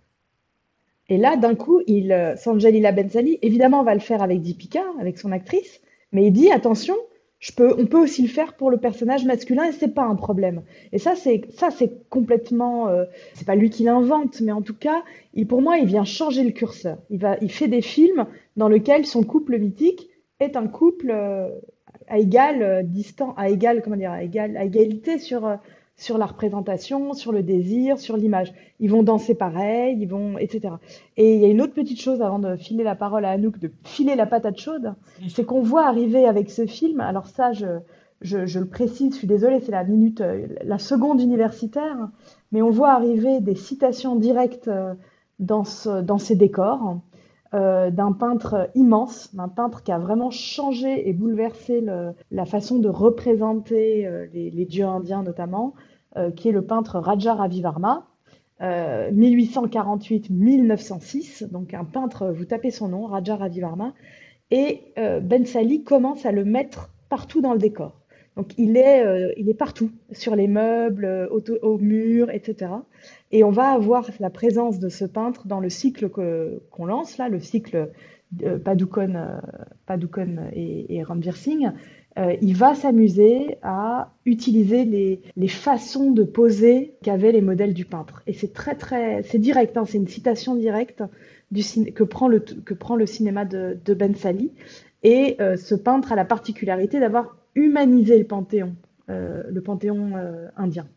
Et 1.10 1.18
là, 1.18 1.38
d'un 1.38 1.54
coup, 1.56 1.82
il, 1.86 2.12
euh, 2.12 2.36
Sanjalila 2.36 2.92
Bensali, 2.92 3.38
évidemment, 3.44 3.82
on 3.82 3.84
va 3.84 3.94
le 3.94 4.00
faire 4.00 4.24
avec 4.24 4.42
Deepika, 4.42 4.84
avec 5.00 5.20
son 5.20 5.32
actrice, 5.32 5.82
mais 6.12 6.26
il 6.28 6.32
dit 6.32 6.50
attention, 6.52 6.96
on 7.60 7.86
peut 7.86 8.02
aussi 8.02 8.22
le 8.22 8.28
faire 8.28 8.54
pour 8.54 8.72
le 8.72 8.78
personnage 8.78 9.26
masculin 9.26 9.66
et 9.66 9.72
c'est 9.72 9.94
pas 9.94 10.04
un 10.04 10.16
problème. 10.16 10.64
Et 10.92 11.00
ça, 11.00 11.16
c'est 11.16 11.42
ça, 11.52 11.70
c'est 11.72 12.10
complètement, 12.10 12.88
euh, 12.88 13.06
c'est 13.34 13.46
pas 13.46 13.56
lui 13.56 13.70
qui 13.70 13.84
l'invente, 13.84 14.42
mais 14.42 14.52
en 14.52 14.62
tout 14.62 14.76
cas, 14.76 15.04
il, 15.34 15.48
pour 15.48 15.62
moi, 15.62 15.78
il 15.78 15.86
vient 15.86 16.06
changer 16.06 16.44
le 16.44 16.52
curseur. 16.52 16.98
Il 17.10 17.20
va, 17.20 17.38
il 17.42 17.52
fait 17.52 17.68
des 17.68 17.82
films 17.82 18.26
dans 18.56 18.68
lesquels 18.68 19.06
son 19.06 19.24
couple 19.24 19.60
mythique 19.60 20.10
est 20.40 20.56
un 20.56 20.68
couple 20.68 21.12
euh, 21.12 21.50
à 22.08 22.20
égal 22.20 22.62
euh, 22.62 22.84
distant, 22.84 23.34
à 23.36 23.50
égal, 23.50 23.82
comment 23.82 23.96
dire, 23.96 24.12
à 24.12 24.24
égal, 24.24 24.58
à 24.58 24.64
égalité 24.64 25.18
sur 25.18 25.46
euh, 25.46 25.56
sur 25.98 26.18
la 26.18 26.26
représentation, 26.26 27.14
sur 27.14 27.32
le 27.32 27.42
désir, 27.42 28.00
sur 28.00 28.18
l'image. 28.18 28.54
Ils 28.80 28.90
vont 28.90 29.04
danser 29.04 29.36
pareil, 29.36 29.98
ils 30.00 30.08
vont, 30.08 30.38
etc. 30.38 30.76
Et 31.18 31.36
il 31.36 31.42
y 31.42 31.46
a 31.46 31.48
une 31.48 31.62
autre 31.62 31.74
petite 31.74 32.02
chose 32.02 32.22
avant 32.22 32.40
de 32.40 32.56
filer 32.58 32.84
la 32.84 32.96
parole 32.96 33.26
à 33.26 33.32
Anouk, 33.32 33.60
de 33.60 33.72
filer 33.84 34.16
la 34.16 34.26
patate 34.26 34.60
chaude, 34.60 34.94
c'est 35.30 35.46
qu'on 35.46 35.62
voit 35.62 35.88
arriver 35.88 36.26
avec 36.26 36.50
ce 36.50 36.66
film, 36.66 37.00
alors 37.00 37.28
ça, 37.28 37.54
je, 37.54 37.80
je, 38.22 38.46
je 38.46 38.60
le 38.60 38.68
précise, 38.68 39.14
je 39.14 39.20
suis 39.20 39.28
désolée, 39.28 39.60
c'est 39.62 39.72
la 39.72 39.84
minute, 39.84 40.22
euh, 40.22 40.48
la 40.64 40.80
seconde 40.80 41.22
universitaire, 41.22 42.10
mais 42.52 42.62
on 42.62 42.70
voit 42.70 42.92
arriver 42.92 43.40
des 43.40 43.56
citations 43.56 44.16
directes 44.16 44.68
euh, 44.68 44.94
dans, 45.40 45.64
ce, 45.64 46.02
dans 46.02 46.18
ces 46.18 46.36
décors 46.36 47.00
euh, 47.56 47.90
d'un 47.90 48.12
peintre 48.12 48.70
immense, 48.76 49.34
d'un 49.34 49.48
peintre 49.48 49.82
qui 49.82 49.94
a 49.94 49.98
vraiment 49.98 50.30
changé 50.30 51.08
et 51.08 51.14
bouleversé 51.14 51.80
le, 51.80 52.12
la 52.30 52.44
façon 52.44 52.80
de 52.80 52.90
représenter 52.90 54.06
euh, 54.06 54.26
les, 54.34 54.66
dieux 54.66 54.84
indiens 54.86 55.24
notamment, 55.24 55.74
euh, 56.18 56.32
qui 56.32 56.50
est 56.50 56.52
le 56.52 56.64
peintre 56.64 57.00
Raja 57.00 57.34
Ravi 57.34 57.62
Varma, 57.62 58.08
euh, 58.62 59.10
1848-1906, 59.12 61.50
donc 61.50 61.74
un 61.74 61.86
peintre, 61.86 62.34
vous 62.36 62.44
tapez 62.44 62.72
son 62.72 62.90
nom, 62.90 63.06
Raja 63.06 63.38
Ravi 63.38 63.62
Varma, 63.62 63.94
et 64.52 64.82
Ben 64.96 65.44
Sali 65.46 65.84
commence 65.84 66.26
à 66.26 66.32
le 66.32 66.46
mettre 66.46 66.92
partout 67.10 67.42
dans 67.42 67.54
le 67.54 67.60
décor. 67.60 68.00
Donc 68.36 68.54
il 68.60 68.78
est, 68.78 69.34
il 69.38 69.50
est 69.50 69.56
partout, 69.56 69.90
sur 70.12 70.36
les 70.36 70.48
meubles, 70.48 71.28
au, 71.32 71.42
au 71.64 71.80
mur, 71.80 72.30
etc. 72.30 72.70
Et 73.36 73.44
on 73.44 73.52
va 73.52 73.72
avoir 73.72 74.10
la 74.22 74.30
présence 74.30 74.80
de 74.80 74.88
ce 74.88 75.04
peintre 75.04 75.46
dans 75.46 75.60
le 75.60 75.70
cycle 75.70 76.08
qu'on 76.08 76.86
lance 76.86 77.18
là, 77.18 77.28
le 77.28 77.42
cycle 77.42 77.76
euh, 77.76 77.86
euh, 78.46 78.58
et, 80.54 80.96
et 80.96 81.04
Singh. 81.34 81.70
Euh, 82.18 82.34
il 82.42 82.56
va 82.56 82.76
s'amuser 82.76 83.58
à 83.62 84.14
utiliser 84.26 84.86
les, 85.36 85.48
façons 85.50 86.12
de 86.12 86.24
poser 86.24 86.96
qu'avaient 87.04 87.34
les 87.34 87.42
modèles 87.42 87.74
du 87.74 87.84
peintre. 87.84 88.24
Et 88.26 88.32
c'est 88.32 88.54
très 88.54 88.76
très, 88.76 89.22
c'est 89.24 89.38
direct, 89.38 89.76
hein, 89.76 89.84
c'est 89.86 89.98
une 89.98 90.08
citation 90.08 90.56
directe 90.56 91.04
que 91.94 92.04
prend 92.06 92.30
le 92.30 92.40
que 92.40 92.74
prend 92.74 92.96
le 92.96 93.06
cinéma 93.06 93.44
de, 93.44 93.78
de 93.84 93.94
Ben 93.94 94.16
Sali. 94.16 94.54
Et 95.04 95.36
euh, 95.42 95.58
ce 95.58 95.76
peintre 95.76 96.14
a 96.14 96.16
la 96.16 96.24
particularité 96.24 97.02
d'avoir 97.02 97.36
humanisé 97.54 98.18
le 98.18 98.26
panthéon, 98.26 98.76
euh, 99.10 99.44
le 99.50 99.62
panthéon 99.62 100.18
euh, 100.18 100.48
indien. 100.58 100.88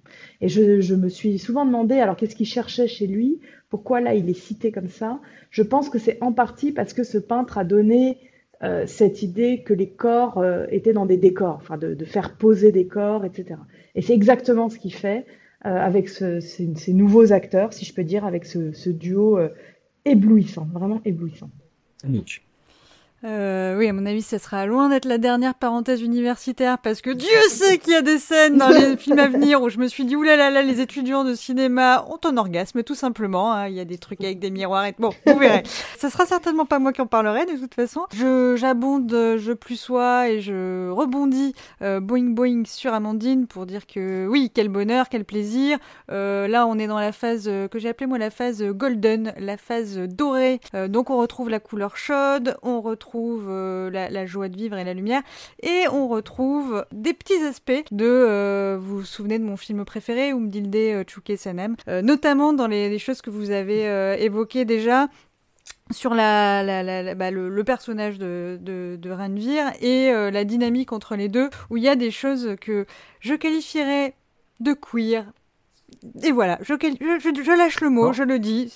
Et 0.40 0.48
je, 0.48 0.94
me 0.94 1.08
suis 1.10 1.38
souvent 1.38 1.66
demandé, 1.66 2.00
alors 2.00 2.16
qu'est-ce 2.16 2.34
qu'il 2.34 2.46
cherchait 2.46 2.88
chez 2.88 3.06
lui? 3.06 3.38
Pourquoi 3.68 4.00
là 4.00 4.14
il 4.14 4.30
est 4.30 4.38
cité 4.38 4.72
comme 4.72 4.88
ça? 4.88 5.20
Je 5.50 5.62
pense 5.62 5.90
que 5.90 5.98
c'est 5.98 6.16
en 6.22 6.32
partie 6.32 6.72
parce 6.72 6.94
que 6.94 7.04
ce 7.04 7.18
peintre 7.18 7.58
a 7.58 7.64
donné 7.64 8.16
euh, 8.62 8.86
cette 8.86 9.22
idée 9.22 9.62
que 9.62 9.74
les 9.74 9.90
corps 9.90 10.42
étaient 10.70 10.94
dans 10.94 11.04
des 11.04 11.18
décors, 11.18 11.56
enfin 11.60 11.76
de, 11.76 12.02
faire 12.06 12.36
poser 12.36 12.72
des 12.72 12.86
corps, 12.86 13.26
etc. 13.26 13.60
Et 13.94 14.00
c'est 14.00 14.14
exactement 14.14 14.70
ce 14.70 14.78
qu'il 14.78 14.94
fait 14.94 15.26
avec 15.60 16.08
ce- 16.08 16.40
ces, 16.40 16.92
nouveaux 16.94 17.32
acteurs, 17.32 17.74
si 17.74 17.84
je 17.84 17.92
peux 17.92 18.04
dire, 18.04 18.24
avec 18.24 18.46
ce, 18.46 18.88
duo 18.88 19.38
éblouissant, 20.06 20.66
vraiment 20.72 21.02
éblouissant. 21.04 21.50
Euh, 23.24 23.76
oui, 23.76 23.88
à 23.88 23.92
mon 23.92 24.06
avis, 24.06 24.22
ça 24.22 24.38
sera 24.38 24.64
loin 24.64 24.88
d'être 24.88 25.04
la 25.04 25.18
dernière 25.18 25.54
parenthèse 25.56 26.02
universitaire 26.02 26.78
parce 26.78 27.00
que 27.00 27.10
Dieu 27.10 27.28
sait 27.48 27.78
qu'il 27.78 27.92
y 27.92 27.96
a 27.96 28.02
des 28.02 28.18
scènes 28.18 28.58
dans 28.58 28.68
les 28.68 28.96
films 28.96 29.18
à 29.18 29.26
venir 29.26 29.60
où 29.60 29.68
je 29.70 29.78
me 29.78 29.88
suis 29.88 30.04
dit 30.04 30.14
oulala, 30.14 30.50
là, 30.50 30.62
là, 30.62 30.62
les 30.62 30.80
étudiants 30.80 31.24
de 31.24 31.34
cinéma 31.34 32.06
ont 32.08 32.20
un 32.28 32.36
orgasme, 32.36 32.84
tout 32.84 32.94
simplement. 32.94 33.52
hein. 33.52 33.66
Il 33.66 33.74
y 33.74 33.80
a 33.80 33.84
des 33.84 33.98
trucs 33.98 34.22
avec 34.22 34.38
des 34.38 34.52
miroirs 34.52 34.86
et 34.86 34.94
bon, 35.00 35.10
vous 35.26 35.36
verrez. 35.36 35.64
ça 35.98 36.10
sera 36.10 36.26
certainement 36.26 36.64
pas 36.64 36.78
moi 36.78 36.92
qui 36.92 37.00
en 37.00 37.06
parlerai 37.06 37.44
de 37.46 37.56
toute 37.56 37.74
façon. 37.74 38.02
Je 38.14 38.54
j'abonde, 38.56 39.10
je 39.10 39.52
plus 39.52 39.76
sois 39.76 40.28
et 40.28 40.40
je 40.40 40.88
rebondis 40.90 41.54
euh, 41.82 41.98
boing 41.98 42.30
boing 42.34 42.62
sur 42.66 42.94
Amandine 42.94 43.48
pour 43.48 43.66
dire 43.66 43.88
que 43.88 44.28
oui, 44.28 44.52
quel 44.54 44.68
bonheur, 44.68 45.08
quel 45.08 45.24
plaisir. 45.24 45.78
Euh, 46.12 46.46
là, 46.46 46.68
on 46.68 46.78
est 46.78 46.86
dans 46.86 47.00
la 47.00 47.10
phase 47.10 47.50
que 47.68 47.78
j'ai 47.80 47.88
appelée 47.88 48.06
moi 48.06 48.18
la 48.18 48.30
phase 48.30 48.62
golden, 48.62 49.34
la 49.38 49.56
phase 49.56 49.98
dorée. 49.98 50.60
Donc 50.88 51.10
on 51.10 51.16
retrouve 51.16 51.50
la 51.50 51.58
couleur 51.58 51.96
chaude, 51.96 52.56
on 52.62 52.80
retrouve 52.80 53.07
retrouve 53.08 53.50
la, 53.90 54.10
la, 54.10 54.26
joie 54.26 54.48
de 54.48 54.56
vivre 54.56 54.76
et 54.76 54.84
la 54.84 54.94
lumière, 54.94 55.22
et 55.62 55.84
on 55.90 56.08
retrouve 56.08 56.84
des 56.92 57.14
petits 57.14 57.42
aspects 57.44 57.72
de, 57.90 58.76
vous 58.78 58.98
vous 58.98 59.04
souvenez 59.04 59.38
de 59.38 59.44
mon 59.44 59.56
film 59.56 59.84
préféré, 59.84 60.30
Umdilde 60.30 61.08
Chuke 61.08 61.32
Sanem, 61.36 61.76
notamment 62.02 62.52
dans 62.52 62.66
les, 62.66 62.88
les, 62.88 62.98
choses 62.98 63.22
que 63.22 63.30
vous 63.30 63.50
avez 63.50 63.84
évoquées 64.20 64.64
déjà, 64.64 65.08
sur 65.90 66.14
la, 66.14 66.62
la, 66.62 66.82
la, 66.82 67.14
bah, 67.14 67.30
le, 67.30 67.64
personnage 67.64 68.18
de, 68.18 68.58
de, 68.60 68.98
de 69.00 69.10
Ranvir 69.10 69.72
et 69.80 70.10
euh, 70.10 70.30
la 70.30 70.44
dynamique 70.44 70.92
entre 70.92 71.16
les 71.16 71.28
deux, 71.28 71.48
où 71.70 71.76
il 71.76 71.82
y 71.82 71.88
a 71.88 71.96
des 71.96 72.10
choses 72.10 72.56
que 72.60 72.86
je 73.20 73.34
qualifierais 73.34 74.14
de 74.60 74.74
queer. 74.74 75.32
Et 76.22 76.32
voilà, 76.32 76.58
je, 76.62 76.74
je, 76.74 77.42
je 77.42 77.56
lâche 77.56 77.80
le 77.80 77.90
mot, 77.90 78.12
je 78.12 78.22
le 78.22 78.38
dis, 78.38 78.72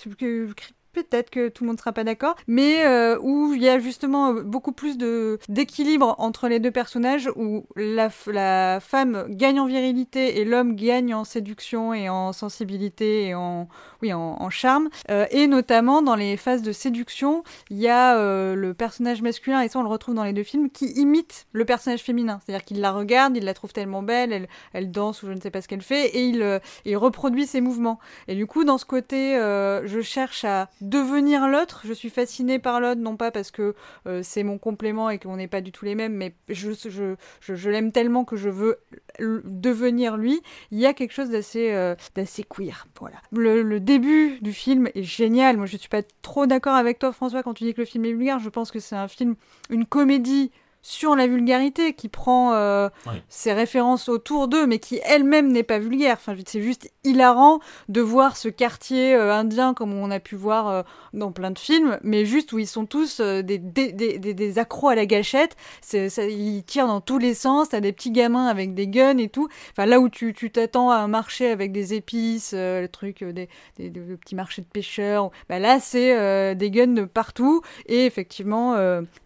peut-être 0.93 1.31
que 1.31 1.49
tout 1.49 1.65
le 1.65 1.69
monde 1.69 1.79
sera 1.79 1.93
pas 1.93 2.05
d'accord, 2.05 2.37
mais 2.47 2.85
euh, 2.85 3.19
où 3.21 3.55
il 3.55 3.63
y 3.63 3.69
a 3.69 3.79
justement 3.79 4.33
beaucoup 4.33 4.73
plus 4.73 4.99
de 4.99 5.39
d'équilibre 5.49 6.15
entre 6.19 6.49
les 6.49 6.61
deux 6.61 6.71
personnages, 6.71 7.31
où 7.37 7.67
la, 7.77 8.11
la 8.27 8.81
femme 8.81 9.27
gagne 9.29 9.61
en 9.61 9.67
virilité 9.67 10.41
et 10.41 10.45
l'homme 10.45 10.77
gagne 10.77 11.15
en 11.15 11.25
séduction 11.25 11.95
et 11.95 12.09
en 12.09 12.33
sensibilité 12.33 13.27
et 13.27 13.35
en 13.35 13.69
oui 14.03 14.13
en, 14.13 14.51
charme, 14.51 14.89
euh, 15.11 15.27
et 15.31 15.47
notamment 15.47 16.03
dans 16.03 16.17
les 16.17 16.37
phases 16.37 16.63
de 16.63 16.73
séduction, 16.73 17.45
il 17.71 17.79
y 17.79 17.89
a 17.89 18.19
euh, 18.19 18.55
le 18.55 18.75
personnage 18.75 19.23
masculin 19.23 19.61
et 19.61 19.69
ça 19.69 19.79
on 19.79 19.83
le 19.83 19.89
retrouve 19.89 20.15
dans 20.15 20.25
les 20.25 20.33
deux 20.33 20.43
films 20.43 20.71
qui 20.71 20.87
imite 20.87 21.47
le 21.53 21.65
personnage 21.65 22.01
féminin, 22.01 22.41
c'est-à-dire 22.45 22.65
qu'il 22.65 22.81
la 22.81 22.91
regarde, 22.91 23.37
il 23.37 23.45
la 23.45 23.55
trouve 23.55 23.73
tellement 23.73 24.03
belle, 24.03 24.33
elle, 24.33 24.49
elle 24.73 24.91
danse 24.91 25.23
ou 25.23 25.29
je 25.29 25.33
ne 25.33 25.41
sais 25.41 25.51
pas 25.51 25.63
ce 25.63 25.69
qu'elle 25.69 25.83
fait 25.83 26.07
et 26.09 26.25
il, 26.25 26.61
il 26.85 26.97
reproduit 26.97 27.47
ses 27.47 27.61
mouvements. 27.61 28.01
Et 28.29 28.35
du 28.35 28.47
coup 28.47 28.65
dans 28.65 28.77
ce 28.77 28.85
côté, 28.85 29.35
je 29.37 30.01
cherche 30.03 30.45
à 30.45 30.69
devenir 30.83 31.49
l'autre. 31.49 31.83
Je 31.85 31.93
suis 31.93 32.11
fascinée 32.11 32.59
par 32.59 32.81
l'autre, 32.81 33.01
non 33.01 33.17
pas 33.17 33.31
parce 33.31 33.51
que 33.51 33.75
euh, 34.07 34.21
c'est 34.23 34.43
mon 34.43 34.59
complément 34.59 35.09
et 35.09 35.19
qu'on 35.19 35.37
n'est 35.37 35.49
pas 35.49 35.61
du 35.61 35.73
tout 35.73 35.85
les 35.85 35.95
mêmes, 35.95 36.15
mais 36.15 36.35
je, 36.49 36.73
je, 36.73 37.15
je, 37.41 37.71
l'aime 37.71 37.93
tellement 37.93 38.25
que 38.25 38.37
je 38.37 38.51
veux 38.51 38.79
devenir 39.19 40.17
lui. 40.17 40.43
Il 40.71 40.79
y 40.79 40.87
a 40.87 40.93
quelque 40.93 41.13
chose 41.13 41.31
d'assez 41.31 41.71
euh, 41.73 41.95
d'assez 42.15 42.43
queer. 42.45 42.87
Voilà. 43.01 43.17
Le, 43.33 43.79
début 43.79 44.39
du 44.43 44.53
film 44.53 44.89
est 44.95 45.03
génial. 45.03 45.57
Moi, 45.57 45.67
je 45.67 45.77
suis 45.77 45.89
pas 45.89 46.03
trop 46.21 46.47
d'accord 46.47 46.75
avec 46.75 46.99
toi, 46.99 47.13
François, 47.13 47.43
quand 47.43 47.55
tu 47.55 47.65
dis 47.65 47.75
que 47.75 47.81
le 47.81 47.87
film 47.87 48.05
est 48.05 48.13
vulgaire. 48.13 48.39
Je 48.41 48.49
pense 48.49 48.71
que 48.71 48.81
c'est 48.81 48.97
un 48.97 49.09
film, 49.09 49.37
une 49.71 49.87
comédie 49.87 50.51
sur 50.83 51.15
la 51.15 51.29
vulgarité, 51.29 51.93
qui 51.93 52.09
prend 52.09 52.55
euh, 52.55 52.89
ses 53.29 53.53
références 53.53 54.09
autour 54.09 54.49
d'eux, 54.49 54.67
mais 54.67 54.81
qui 54.81 55.01
elle-même 55.05 55.53
n'est 55.53 55.63
pas 55.63 55.79
vulgaire. 55.79 56.17
Enfin, 56.19 56.35
c'est 56.45 56.61
juste 56.61 56.91
hilarant 57.05 57.61
de 57.89 58.01
voir 58.01 58.37
ce 58.37 58.49
quartier 58.49 59.15
euh, 59.15 59.33
indien 59.33 59.75
comme 59.75 59.93
on 59.93 60.11
a 60.11 60.19
pu 60.19 60.35
voir 60.35 60.69
euh, 60.69 60.83
dans 61.15 61.31
plein 61.31 61.53
de 61.53 61.59
films, 61.59 61.99
mais 62.03 62.25
juste 62.25 62.53
où 62.53 62.59
ils 62.59 62.67
sont 62.67 62.87
tous 62.87 63.21
des, 63.21 63.59
des, 63.59 63.93
des, 63.93 64.19
des, 64.19 64.59
accros 64.59 64.89
à 64.89 64.97
la 64.97 65.07
gâchette. 65.07 65.57
Ça, 65.83 66.25
ils 66.25 66.65
tirent 66.65 66.89
dans 66.89 67.01
tous 67.01 67.19
les 67.19 67.35
sens. 67.35 67.69
T'as 67.69 67.81
des 67.81 67.93
petits 67.93 68.11
gamins 68.11 68.47
avec 68.47 68.75
des 68.75 68.89
guns 68.89 69.19
et 69.19 69.29
tout. 69.29 69.49
Enfin, 69.71 69.87
là 69.87 70.01
où 70.01 70.09
tu 70.09 70.35
t'attends 70.51 70.91
à 70.91 70.97
un 70.97 71.09
marché 71.09 71.49
avec 71.51 71.71
des 71.71 71.95
épices, 71.95 72.55
le 72.55 72.87
truc 72.89 73.23
des, 73.23 73.49
des, 73.79 73.91
petits 73.91 74.35
marchés 74.35 74.63
de 74.63 74.67
pêcheurs, 74.67 75.31
bah 75.49 75.59
là 75.59 75.79
c'est 75.79 76.55
des 76.57 76.71
guns 76.71 76.89
de 76.89 77.05
partout 77.05 77.63
et 77.87 78.07
effectivement 78.07 78.77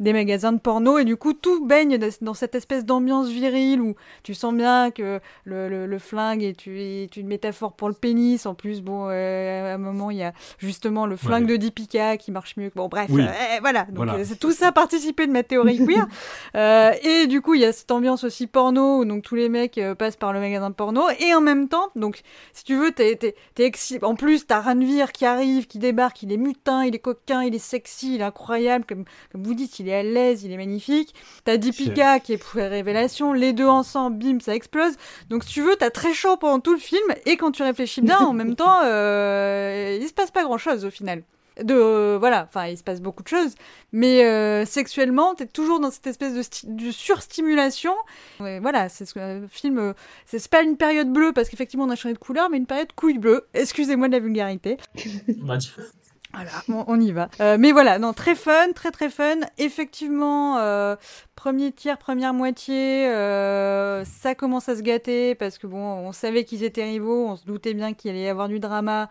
des 0.00 0.12
magasins 0.12 0.52
de 0.52 0.58
porno 0.58 0.98
et 0.98 1.04
du 1.04 1.16
coup 1.16 1.32
tout 1.46 1.64
baigne 1.64 1.96
dans 2.22 2.34
cette 2.34 2.56
espèce 2.56 2.84
d'ambiance 2.84 3.28
virile 3.28 3.80
où 3.80 3.94
tu 4.24 4.34
sens 4.34 4.52
bien 4.52 4.90
que 4.90 5.20
le, 5.44 5.86
le, 5.86 5.98
flingue 6.00 6.42
est, 6.42 6.66
est, 6.66 7.16
une 7.16 7.28
métaphore 7.28 7.74
pour 7.74 7.86
le 7.86 7.94
pénis. 7.94 8.46
En 8.46 8.54
plus, 8.54 8.82
bon, 8.82 9.06
euh, 9.08 9.70
à 9.70 9.74
un 9.74 9.78
moment, 9.78 10.10
il 10.10 10.16
y 10.16 10.24
a 10.24 10.32
justement 10.58 11.06
le 11.06 11.16
flingue 11.16 11.46
de 11.46 11.54
Dipika 11.54 12.16
qui 12.16 12.32
marche 12.32 12.56
mieux. 12.56 12.72
Bon, 12.74 12.88
bref, 12.88 13.08
euh, 13.12 13.26
voilà. 13.60 13.84
Donc, 13.84 14.08
euh, 14.08 14.24
tout 14.40 14.50
ça 14.50 14.72
participé 14.72 15.28
de 15.28 15.32
ma 15.32 15.44
théorie 15.44 15.78
queer. 15.78 16.08
et 17.04 17.28
du 17.28 17.40
coup, 17.40 17.54
il 17.54 17.60
y 17.60 17.64
a 17.64 17.72
cette 17.72 17.92
ambiance 17.92 18.24
aussi 18.24 18.48
porno 18.48 18.98
où 18.98 19.04
donc 19.04 19.22
tous 19.22 19.36
les 19.36 19.48
mecs 19.48 19.80
passent 19.96 20.16
par 20.16 20.32
le 20.32 20.40
magasin 20.40 20.70
de 20.70 20.74
porno. 20.74 21.02
Et 21.20 21.32
en 21.32 21.40
même 21.40 21.68
temps, 21.68 21.90
donc, 21.94 22.22
si 22.54 22.64
tu 22.64 22.74
veux, 22.74 22.90
t'es, 22.90 23.14
t'es, 23.14 23.36
t'es 23.54 23.70
en 24.02 24.16
plus, 24.16 24.48
t'as 24.48 24.62
Ranvir 24.62 25.12
qui 25.12 25.24
arrive, 25.24 25.68
qui 25.68 25.78
débarque, 25.78 26.24
il 26.24 26.32
est 26.32 26.38
mutin, 26.38 26.84
il 26.84 26.96
est 26.96 26.98
coquin, 26.98 27.44
il 27.44 27.54
est 27.54 27.60
sexy, 27.60 28.16
il 28.16 28.20
est 28.20 28.24
incroyable. 28.24 28.84
Comme, 28.84 29.04
comme 29.30 29.44
vous 29.44 29.54
dites, 29.54 29.78
il 29.78 29.88
est 29.88 29.94
à 29.94 30.02
l'aise, 30.02 30.42
il 30.42 30.50
est 30.50 30.56
magnifique. 30.56 31.14
T'as 31.44 31.56
Deepika 31.56 32.20
qui 32.20 32.34
est 32.34 32.38
pour 32.38 32.60
révélation, 32.60 33.32
les 33.32 33.52
deux 33.52 33.66
ensemble, 33.66 34.18
bim, 34.18 34.40
ça 34.40 34.54
explose. 34.54 34.94
Donc 35.30 35.44
si 35.44 35.54
tu 35.54 35.62
veux, 35.62 35.76
t'as 35.76 35.90
très 35.90 36.14
chaud 36.14 36.36
pendant 36.36 36.60
tout 36.60 36.72
le 36.72 36.80
film, 36.80 37.04
et 37.24 37.36
quand 37.36 37.52
tu 37.52 37.62
réfléchis 37.62 38.00
bien, 38.00 38.18
en 38.18 38.32
même 38.32 38.56
temps, 38.56 38.80
euh, 38.84 39.98
il 40.00 40.06
se 40.08 40.14
passe 40.14 40.30
pas 40.30 40.44
grand 40.44 40.58
chose 40.58 40.84
au 40.84 40.90
final. 40.90 41.22
De 41.62 41.74
euh, 41.74 42.16
voilà, 42.18 42.46
enfin 42.46 42.66
il 42.66 42.76
se 42.76 42.82
passe 42.82 43.00
beaucoup 43.00 43.22
de 43.22 43.28
choses, 43.28 43.54
mais 43.90 44.26
euh, 44.26 44.66
sexuellement 44.66 45.34
t'es 45.34 45.46
toujours 45.46 45.80
dans 45.80 45.90
cette 45.90 46.06
espèce 46.06 46.34
de, 46.66 46.90
surstimulation. 46.90 47.94
voilà, 48.38 48.90
c'est 48.90 49.06
ce 49.06 49.14
que 49.14 49.40
le 49.40 49.46
film, 49.46 49.94
c'est 50.26 50.46
pas 50.48 50.60
une 50.60 50.76
période 50.76 51.10
bleue 51.10 51.32
parce 51.32 51.48
qu'effectivement 51.48 51.86
on 51.86 51.90
a 51.90 51.96
changé 51.96 52.12
de 52.12 52.18
couleur, 52.18 52.50
mais 52.50 52.58
une 52.58 52.66
période 52.66 52.92
couille 52.94 53.16
bleue. 53.16 53.46
Excusez-moi 53.54 54.08
de 54.08 54.12
la 54.12 54.18
vulgarité. 54.18 54.76
Voilà, 56.32 56.50
on, 56.68 57.00
y 57.00 57.12
va. 57.12 57.28
Euh, 57.40 57.56
mais 57.58 57.72
voilà, 57.72 57.98
non, 57.98 58.12
très 58.12 58.34
fun, 58.34 58.72
très 58.74 58.90
très 58.90 59.08
fun. 59.08 59.36
Effectivement, 59.58 60.58
euh, 60.58 60.96
premier 61.34 61.72
tiers, 61.72 61.98
première 61.98 62.34
moitié, 62.34 63.08
euh, 63.08 64.04
ça 64.04 64.34
commence 64.34 64.68
à 64.68 64.76
se 64.76 64.82
gâter 64.82 65.34
parce 65.34 65.56
que 65.56 65.66
bon, 65.66 65.78
on 65.78 66.12
savait 66.12 66.44
qu'ils 66.44 66.62
étaient 66.62 66.84
rivaux, 66.84 67.28
on 67.28 67.36
se 67.36 67.44
doutait 67.46 67.74
bien 67.74 67.94
qu'il 67.94 68.10
allait 68.10 68.24
y 68.24 68.28
avoir 68.28 68.48
du 68.48 68.60
drama. 68.60 69.08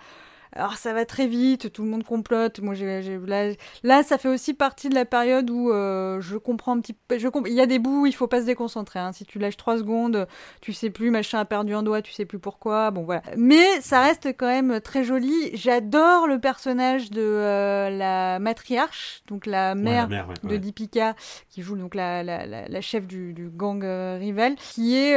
Alors 0.54 0.76
ça 0.76 0.94
va 0.94 1.06
très 1.06 1.28
vite, 1.28 1.72
tout 1.72 1.84
le 1.84 1.90
monde 1.90 2.04
complote. 2.04 2.60
Moi, 2.60 2.74
j'ai, 2.74 3.20
là, 3.26 3.52
là, 3.84 4.04
ça 4.04 4.18
fait 4.18 4.30
aussi 4.30 4.54
partie 4.54 4.90
de 4.90 4.96
la 4.96 5.06
période 5.06 5.50
où 5.50 5.72
euh, 5.72 6.22
je 6.22 6.38
comprends 6.38 6.76
un 6.76 6.80
petit 6.80 6.94
peu. 6.94 7.18
Je 7.18 7.28
il 7.48 7.54
y 7.54 7.62
a 7.62 7.66
des 7.66 7.80
bouts 7.80 8.04
où 8.04 8.06
il 8.06 8.14
faut 8.14 8.28
pas 8.28 8.42
se 8.42 8.46
déconcentrer. 8.46 9.00
Hein. 9.00 9.12
Si 9.12 9.26
tu 9.26 9.40
lâches 9.40 9.58
trois 9.58 9.78
secondes, 9.78 10.28
tu 10.62 10.72
sais 10.74 10.90
plus, 10.90 11.12
machin 11.12 11.40
a 11.40 11.46
perdu 11.46 11.74
un 11.74 11.84
doigt, 11.84 12.02
tu 12.02 12.14
sais 12.14 12.26
plus 12.26 12.40
pourquoi. 12.40 12.92
Bon 12.92 13.04
voilà. 13.04 13.22
Mais 13.36 13.82
ça 13.82 14.02
reste 14.02 14.28
quand 14.38 14.48
même 14.48 14.80
très 14.80 15.04
joli. 15.04 15.34
J'adore 15.54 16.28
le 16.28 16.40
personnage 16.40 17.12
de 17.12 17.22
euh, 17.22 17.90
la 17.90 18.40
matriarche, 18.40 19.22
donc 19.28 19.46
la 19.46 19.76
mère, 19.76 20.08
de 20.44 20.58
Deepika, 20.58 21.16
qui 21.50 21.62
joue 21.62 21.76
donc 21.76 21.96
la, 21.96 22.24
la, 22.24 22.46
la, 22.46 22.82
chef 22.82 23.08
du, 23.08 23.34
du 23.34 23.50
gang 23.50 23.84
euh, 23.84 24.18
rival, 24.20 24.56
qui 24.56 24.96
est 24.96 25.16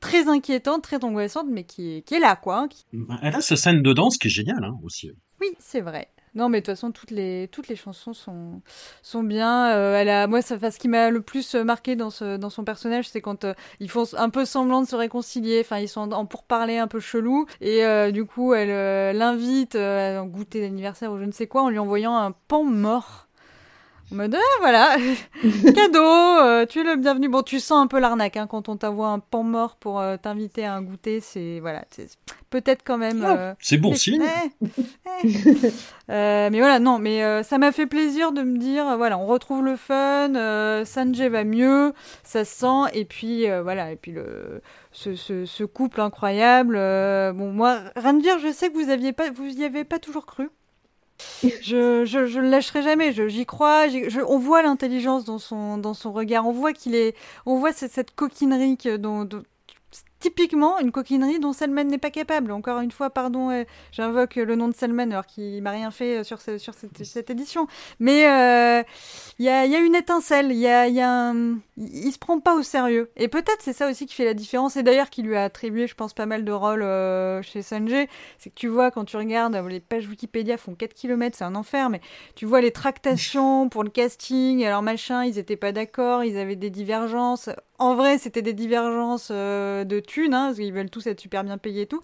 très 0.00 0.28
inquiétante, 0.28 0.82
très 0.82 1.04
angoissante, 1.04 1.46
mais 1.50 1.64
qui 1.64 1.96
est, 1.96 2.02
qui 2.02 2.14
est 2.14 2.20
là 2.20 2.36
quoi. 2.36 2.60
Hein, 2.60 2.68
Elle 3.22 3.34
a 3.34 3.40
ce 3.40 3.56
scène 3.56 3.82
de 3.82 3.92
danse 3.92 4.16
qui 4.16 4.28
est 4.28 4.30
géniale. 4.30 4.64
Hein, 4.64 4.69
aussi. 4.82 5.10
Oui, 5.40 5.48
c'est 5.58 5.80
vrai. 5.80 6.08
Non, 6.34 6.48
mais 6.48 6.60
de 6.60 6.66
toute 6.66 6.74
façon, 6.74 6.92
toutes 6.92 7.10
les, 7.10 7.48
toutes 7.50 7.66
les 7.66 7.74
chansons 7.74 8.12
sont, 8.12 8.62
sont 9.02 9.22
bien. 9.24 9.74
Euh, 9.74 9.96
elle 9.96 10.08
a, 10.08 10.26
moi, 10.28 10.42
ça, 10.42 10.70
ce 10.70 10.78
qui 10.78 10.86
m'a 10.86 11.10
le 11.10 11.22
plus 11.22 11.56
marqué 11.56 11.96
dans, 11.96 12.10
son 12.10 12.64
personnage, 12.64 13.08
c'est 13.08 13.20
quand 13.20 13.44
euh, 13.44 13.54
ils 13.80 13.90
font 13.90 14.04
un 14.16 14.30
peu 14.30 14.44
semblant 14.44 14.80
de 14.82 14.86
se 14.86 14.94
réconcilier. 14.94 15.60
Enfin, 15.60 15.78
ils 15.78 15.88
sont 15.88 16.12
en 16.12 16.26
pourparler 16.26 16.78
un 16.78 16.86
peu 16.86 17.00
chelou. 17.00 17.46
Et 17.60 17.84
euh, 17.84 18.12
du 18.12 18.24
coup, 18.24 18.54
elle 18.54 19.16
l'invite 19.16 19.74
à 19.74 20.22
goûter 20.22 20.60
d'anniversaire 20.60 21.12
ou 21.12 21.18
je 21.18 21.24
ne 21.24 21.32
sais 21.32 21.48
quoi 21.48 21.62
en 21.62 21.68
lui 21.68 21.78
envoyant 21.78 22.16
un 22.16 22.32
pan 22.32 22.62
mort. 22.62 23.26
En 24.12 24.16
mode, 24.16 24.34
ah, 24.34 24.58
voilà, 24.58 24.96
cadeau, 25.74 26.00
euh, 26.00 26.66
tu 26.66 26.80
es 26.80 26.82
le 26.82 26.96
bienvenu. 26.96 27.28
Bon, 27.28 27.42
tu 27.42 27.60
sens 27.60 27.84
un 27.84 27.86
peu 27.86 28.00
l'arnaque 28.00 28.36
hein, 28.36 28.48
quand 28.48 28.68
on 28.68 28.76
t'envoie 28.76 29.08
un 29.08 29.20
pan 29.20 29.44
mort 29.44 29.76
pour 29.76 30.00
euh, 30.00 30.16
t'inviter 30.16 30.64
à 30.64 30.74
un 30.74 30.82
goûter. 30.82 31.20
C'est 31.20 31.60
voilà, 31.60 31.84
peut-être 32.50 32.82
quand 32.84 32.98
même. 32.98 33.22
Ah, 33.24 33.36
euh, 33.38 33.54
c'est 33.60 33.76
bon 33.76 33.94
signe. 33.94 34.20
mais 36.08 36.58
voilà, 36.58 36.80
non, 36.80 36.98
mais 36.98 37.42
ça 37.44 37.58
m'a 37.58 37.70
fait 37.70 37.86
plaisir 37.86 38.32
de 38.32 38.42
me 38.42 38.58
dire, 38.58 38.96
voilà, 38.96 39.16
on 39.16 39.26
retrouve 39.26 39.64
le 39.64 39.76
fun, 39.76 40.32
Sanjay 40.84 41.28
va 41.28 41.44
mieux, 41.44 41.92
ça 42.24 42.44
se 42.44 42.52
sent, 42.52 42.90
et 42.98 43.04
puis 43.04 43.46
voilà, 43.62 43.92
et 43.92 43.96
puis 43.96 44.10
le 44.10 44.60
ce, 44.90 45.14
ce, 45.14 45.46
ce 45.46 45.62
couple 45.62 46.00
incroyable. 46.00 46.74
bon, 46.74 47.52
moi, 47.52 47.78
Ranvir, 47.94 48.40
je 48.40 48.52
sais 48.52 48.70
que 48.70 48.74
vous 48.74 48.90
aviez 48.90 49.12
pas, 49.12 49.30
vous 49.30 49.46
y 49.46 49.64
avez 49.64 49.84
pas 49.84 50.00
toujours 50.00 50.26
cru 50.26 50.50
je, 51.42 52.04
je, 52.04 52.26
je, 52.26 52.40
le 52.40 52.48
lâcherai 52.48 52.82
jamais. 52.82 53.12
J'y 53.12 53.46
crois. 53.46 53.88
Je, 53.88 54.20
on 54.26 54.38
voit 54.38 54.62
l'intelligence 54.62 55.24
dans 55.24 55.38
son, 55.38 55.78
dans 55.78 55.94
son 55.94 56.12
regard. 56.12 56.46
On 56.46 56.52
voit 56.52 56.72
qu'il 56.72 56.94
est, 56.94 57.14
on 57.46 57.58
voit 57.58 57.72
cette, 57.72 57.92
cette 57.92 58.14
coquinerie 58.14 58.76
que, 58.76 58.96
dont, 58.96 59.28
typiquement 60.20 60.78
une 60.78 60.92
coquinerie 60.92 61.40
dont 61.40 61.52
Selman 61.52 61.84
n'est 61.84 61.98
pas 61.98 62.10
capable. 62.10 62.52
Encore 62.52 62.80
une 62.80 62.90
fois, 62.90 63.10
pardon, 63.10 63.50
euh, 63.50 63.64
j'invoque 63.90 64.36
le 64.36 64.54
nom 64.54 64.68
de 64.68 64.74
Selman 64.74 65.10
alors 65.10 65.26
qu'il 65.26 65.62
m'a 65.62 65.70
rien 65.70 65.90
fait 65.90 66.18
euh, 66.18 66.24
sur, 66.24 66.40
sur 66.40 66.74
cette, 66.74 67.04
cette, 67.04 67.30
édition. 67.30 67.66
Mais 67.98 68.28
euh, 68.28 68.82
il 69.38 69.46
y, 69.46 69.48
a, 69.48 69.64
y, 69.64 69.74
a, 69.74 69.80
une 69.80 69.94
étincelle, 69.94 70.52
il 70.52 70.58
y 70.58 70.68
a, 70.68 70.88
y 70.88 71.00
a 71.00 71.30
un... 71.30 71.58
il 71.78 72.12
se 72.12 72.18
prend 72.18 72.38
pas 72.38 72.54
au 72.54 72.62
sérieux. 72.62 73.10
Et 73.16 73.28
peut-être 73.28 73.60
c'est 73.60 73.72
ça 73.72 73.88
aussi 73.88 74.06
qui 74.06 74.14
fait 74.14 74.26
la 74.26 74.34
différence, 74.34 74.76
et 74.76 74.82
d'ailleurs 74.82 75.10
qui 75.10 75.22
lui 75.22 75.36
a 75.36 75.44
attribué, 75.44 75.86
je 75.86 75.94
pense, 75.94 76.12
pas 76.12 76.26
mal 76.26 76.44
de 76.44 76.52
rôles 76.52 76.84
chez 77.42 77.62
Sanjay. 77.62 78.08
C'est 78.38 78.50
que 78.50 78.54
tu 78.54 78.68
vois, 78.68 78.90
quand 78.90 79.06
tu 79.06 79.16
regardes, 79.16 79.56
les 79.68 79.80
pages 79.80 80.06
Wikipédia 80.06 80.58
font 80.58 80.74
4 80.74 80.92
km, 80.92 81.36
c'est 81.38 81.44
un 81.44 81.54
enfer, 81.54 81.88
mais 81.88 82.00
tu 82.34 82.44
vois 82.44 82.60
les 82.60 82.72
tractations 82.72 83.68
pour 83.70 83.84
le 83.84 83.90
casting, 83.90 84.64
alors 84.64 84.82
machin, 84.82 85.24
ils 85.24 85.38
étaient 85.38 85.56
pas 85.56 85.72
d'accord, 85.72 86.24
ils 86.24 86.36
avaient 86.36 86.56
des 86.56 86.70
divergences. 86.70 87.48
En 87.78 87.94
vrai, 87.94 88.18
c'était 88.18 88.42
des 88.42 88.52
divergences 88.52 89.30
de 89.30 90.00
thunes, 90.10 90.34
hein, 90.34 90.46
parce 90.46 90.58
qu'ils 90.58 90.72
veulent 90.72 90.90
tous 90.90 91.06
être 91.06 91.20
super 91.20 91.44
bien 91.44 91.58
payés 91.58 91.82
et 91.82 91.86
tout. 91.86 92.02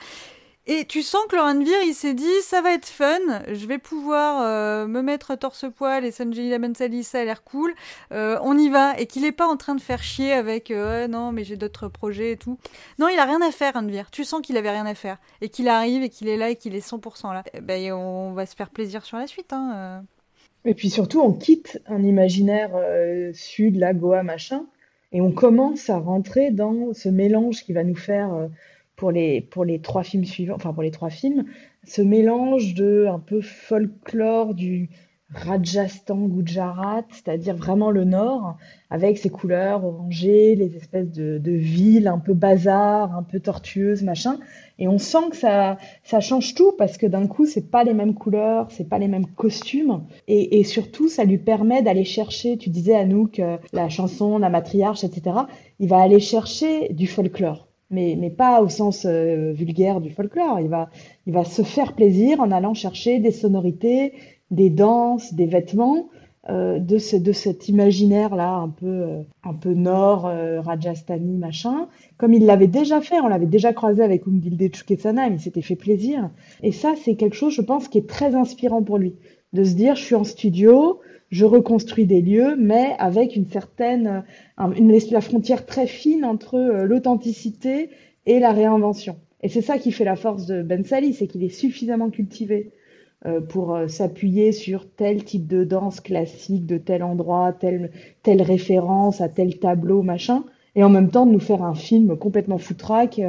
Et 0.69 0.85
tu 0.85 1.03
sens 1.03 1.23
que 1.29 1.37
Laurent 1.37 1.61
Vir, 1.61 1.79
il 1.87 1.95
s'est 1.95 2.15
dit, 2.15 2.25
ça 2.43 2.61
va 2.61 2.73
être 2.73 2.87
fun, 2.87 3.21
je 3.53 3.67
vais 3.67 3.79
pouvoir 3.79 4.43
euh, 4.43 4.89
me 4.89 5.01
mettre 5.01 5.37
torse-poil 5.37 6.05
et 6.05 6.11
Sanjay 6.11 6.59
Bensali, 6.59 7.05
ça 7.05 7.21
a 7.21 7.25
l'air 7.25 7.45
cool, 7.45 7.73
euh, 8.13 8.37
on 8.43 8.59
y 8.59 8.69
va. 8.69 8.99
Et 8.99 9.07
qu'il 9.07 9.23
n'est 9.23 9.31
pas 9.31 9.47
en 9.47 9.57
train 9.57 9.77
de 9.77 9.81
faire 9.81 10.03
chier 10.03 10.33
avec, 10.33 10.73
euh, 10.73 11.07
non, 11.07 11.31
mais 11.31 11.45
j'ai 11.45 11.57
d'autres 11.57 11.87
projets 11.87 12.33
et 12.33 12.37
tout. 12.37 12.59
Non, 12.99 13.07
il 13.07 13.19
a 13.21 13.25
rien 13.25 13.41
à 13.43 13.53
faire, 13.53 13.77
Anvir. 13.77 14.11
Tu 14.11 14.25
sens 14.25 14.41
qu'il 14.41 14.57
avait 14.57 14.73
rien 14.73 14.87
à 14.87 14.97
faire. 14.97 15.19
Et 15.41 15.51
qu'il 15.51 15.69
arrive 15.69 16.03
et 16.03 16.09
qu'il 16.09 16.27
est 16.27 16.37
là 16.37 16.51
et 16.51 16.57
qu'il 16.57 16.75
est 16.75 16.85
100% 16.85 17.33
là. 17.33 17.45
Eh 17.55 17.61
ben, 17.61 17.93
on 17.93 18.33
va 18.33 18.45
se 18.45 18.57
faire 18.57 18.71
plaisir 18.71 19.05
sur 19.05 19.19
la 19.19 19.29
suite. 19.29 19.53
Hein. 19.53 20.03
Et 20.65 20.75
puis 20.75 20.91
surtout, 20.91 21.21
on 21.21 21.33
quitte 21.33 21.81
un 21.87 22.03
imaginaire 22.03 22.73
sud, 23.35 23.77
la 23.77 23.95
Goa, 23.95 24.25
machin, 24.25 24.67
et 25.13 25.21
on 25.21 25.33
commence 25.33 25.91
à 25.91 25.99
rentrer 25.99 26.51
dans 26.51 26.93
ce 26.93 27.09
mélange 27.09 27.65
qui 27.65 27.73
va 27.73 27.85
nous 27.85 27.97
faire 27.97 28.49
pour 28.97 29.11
les, 29.11 29.41
pour 29.41 29.65
les 29.65 29.81
trois 29.81 30.03
films 30.03 30.25
suivants, 30.25 30.57
enfin 30.57 30.73
pour 30.73 30.83
les 30.83 30.91
trois 30.91 31.11
films, 31.11 31.45
ce 31.85 32.03
mélange 32.03 32.75
de 32.75 33.07
un 33.07 33.19
peu 33.19 33.41
folklore 33.41 34.55
du 34.55 34.89
Rajasthan, 35.35 36.29
Gujarat, 36.29 37.05
c'est-à-dire 37.11 37.57
vraiment 37.57 37.91
le 37.91 38.05
nord, 38.05 38.57
avec 38.91 39.19
ses 39.19 39.29
couleurs 39.29 39.85
orangées, 39.85 40.55
les 40.55 40.77
espèces 40.77 41.11
de, 41.11 41.41
villes 41.51 42.07
un 42.07 42.19
peu 42.19 42.33
bazar, 42.33 43.17
un 43.17 43.25
peu 43.25 43.41
tortueuses, 43.41 44.03
machin. 44.03 44.39
Et 44.79 44.87
on 44.87 44.99
sent 44.99 45.31
que 45.31 45.37
ça, 45.37 45.79
ça 46.05 46.21
change 46.21 46.55
tout 46.55 46.73
parce 46.79 46.97
que 46.97 47.07
d'un 47.07 47.27
coup, 47.27 47.45
c'est 47.45 47.71
pas 47.71 47.83
les 47.83 47.93
mêmes 47.93 48.15
couleurs, 48.15 48.71
c'est 48.71 48.89
pas 48.89 48.99
les 48.99 49.09
mêmes 49.09 49.27
costumes. 49.27 50.05
Et, 50.29 50.63
surtout, 50.63 51.09
ça 51.09 51.25
lui 51.25 51.39
permet 51.39 51.83
d'aller 51.83 52.05
chercher, 52.05 52.57
tu 52.57 52.71
disais 52.71 52.95
à 52.95 53.05
nous 53.05 53.27
que 53.27 53.59
la 53.73 53.89
chanson, 53.89 54.39
la 54.39 54.49
matriarche, 54.49 55.03
etc., 55.03 55.39
il 55.81 55.89
va 55.89 56.01
aller 56.01 56.21
chercher 56.21 56.93
du 56.93 57.07
folklore 57.09 57.67
mais, 57.91 58.17
mais 58.19 58.31
pas 58.31 58.63
au 58.63 58.69
sens 58.69 59.07
euh, 59.07 59.53
vulgaire 59.53 60.01
du 60.01 60.11
folklore. 60.11 60.61
Il 60.61 60.69
va, 60.69 60.91
il 61.27 61.33
va 61.33 61.45
se 61.45 61.63
faire 61.63 61.95
plaisir 61.95 62.41
en 62.41 62.51
allant 62.51 62.75
chercher 62.75 63.21
des 63.21 63.31
sonorités, 63.31 64.13
des 64.51 64.71
danses, 64.71 65.35
des 65.35 65.47
vêtements 65.47 66.09
euh, 66.49 66.79
de, 66.79 66.99
ce, 66.99 67.17
de 67.17 67.33
cet 67.33 67.69
imaginaire-là, 67.69 68.55
un 68.55 68.69
peu, 68.69 68.87
euh, 68.87 69.23
un 69.43 69.55
peu 69.55 69.75
nord, 69.75 70.27
euh, 70.27 70.61
Rajasthani, 70.61 71.39
machin, 71.39 71.89
comme 72.19 72.33
il 72.33 72.47
l'avait 72.47 72.69
déjà 72.69 73.01
fait. 73.01 73.19
On 73.21 73.27
l'avait 73.27 73.47
déjà 73.47 73.73
croisé 73.73 74.03
avec 74.05 74.29
Umgilde 74.29 74.73
Chuketsana, 74.73 75.27
il 75.27 75.41
s'était 75.41 75.63
fait 75.63 75.75
plaisir. 75.75 76.31
Et 76.63 76.71
ça, 76.71 76.95
c'est 77.03 77.17
quelque 77.17 77.35
chose, 77.35 77.53
je 77.53 77.63
pense, 77.63 77.89
qui 77.89 77.99
est 77.99 78.09
très 78.09 78.37
inspirant 78.37 78.83
pour 78.83 78.99
lui. 78.99 79.17
De 79.55 79.65
se 79.65 79.75
dire, 79.75 79.97
je 79.97 80.05
suis 80.05 80.15
en 80.15 80.23
studio, 80.23 81.01
je 81.31 81.45
reconstruis 81.45 82.07
des 82.07 82.23
lieux, 82.23 82.55
mais 82.57 82.95
avec 82.99 83.35
une 83.35 83.47
certaine, 83.47 84.25
une, 84.59 84.97
la 85.11 85.21
frontière 85.21 85.67
très 85.67 85.87
fine 85.87 86.25
entre 86.25 86.55
euh, 86.55 86.85
l'authenticité 86.85 87.91
et 88.27 88.39
la 88.39 88.53
réinvention. 88.53 89.17
Et 89.43 89.49
c'est 89.49 89.63
ça 89.63 89.79
qui 89.79 89.91
fait 89.91 90.05
la 90.05 90.17
force 90.17 90.47
de 90.47 90.63
Ben 90.63 90.85
Sali, 90.85 91.13
c'est 91.13 91.27
qu'il 91.27 91.43
est 91.43 91.49
suffisamment 91.49 92.11
cultivé 92.11 92.71
pour 93.49 93.75
euh, 93.75 93.89
s'appuyer 93.89 94.53
sur 94.53 94.89
tel 94.89 95.25
type 95.25 95.47
de 95.47 95.65
danse 95.65 96.01
classique 96.01 96.67
de 96.67 96.79
tel 96.79 97.03
endroit, 97.03 97.53
telle, 97.53 97.91
telle 98.23 98.43
référence 98.43 99.21
à 99.21 99.29
tel 99.29 99.59
tableau, 99.59 100.03
machin, 100.03 100.45
et 100.75 100.85
en 100.85 100.91
même 100.91 101.11
temps 101.11 101.27
de 101.27 101.33
nous 101.33 101.41
faire 101.41 101.63
un 101.63 101.75
film 101.75 102.17
complètement 102.17 102.59
foutraque 102.59 103.21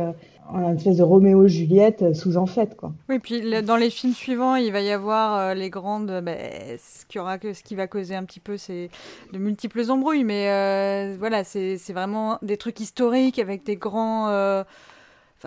une 0.53 0.75
espèce 0.77 0.97
de 0.97 1.03
Roméo 1.03 1.47
Juliette 1.47 2.01
euh, 2.01 2.13
sous 2.13 2.37
en 2.37 2.45
fait 2.45 2.75
quoi. 2.75 2.93
Oui, 3.09 3.19
puis 3.19 3.41
dans 3.63 3.75
les 3.75 3.89
films 3.89 4.13
suivants, 4.13 4.55
il 4.55 4.71
va 4.71 4.81
y 4.81 4.91
avoir 4.91 5.37
euh, 5.37 5.53
les 5.53 5.69
grandes, 5.69 6.21
bah, 6.23 6.35
ce 6.77 7.05
qui 7.05 7.19
aura 7.19 7.37
ce 7.39 7.63
qui 7.63 7.75
va 7.75 7.87
causer 7.87 8.15
un 8.15 8.23
petit 8.23 8.39
peu, 8.39 8.57
c'est 8.57 8.89
de 9.33 9.37
multiples 9.37 9.89
embrouilles, 9.89 10.23
mais 10.23 10.49
euh, 10.49 11.15
voilà, 11.19 11.43
c'est 11.43 11.77
vraiment 11.89 12.37
des 12.41 12.57
trucs 12.57 12.79
historiques 12.79 13.39
avec 13.39 13.63
des 13.63 13.75
grands 13.75 14.27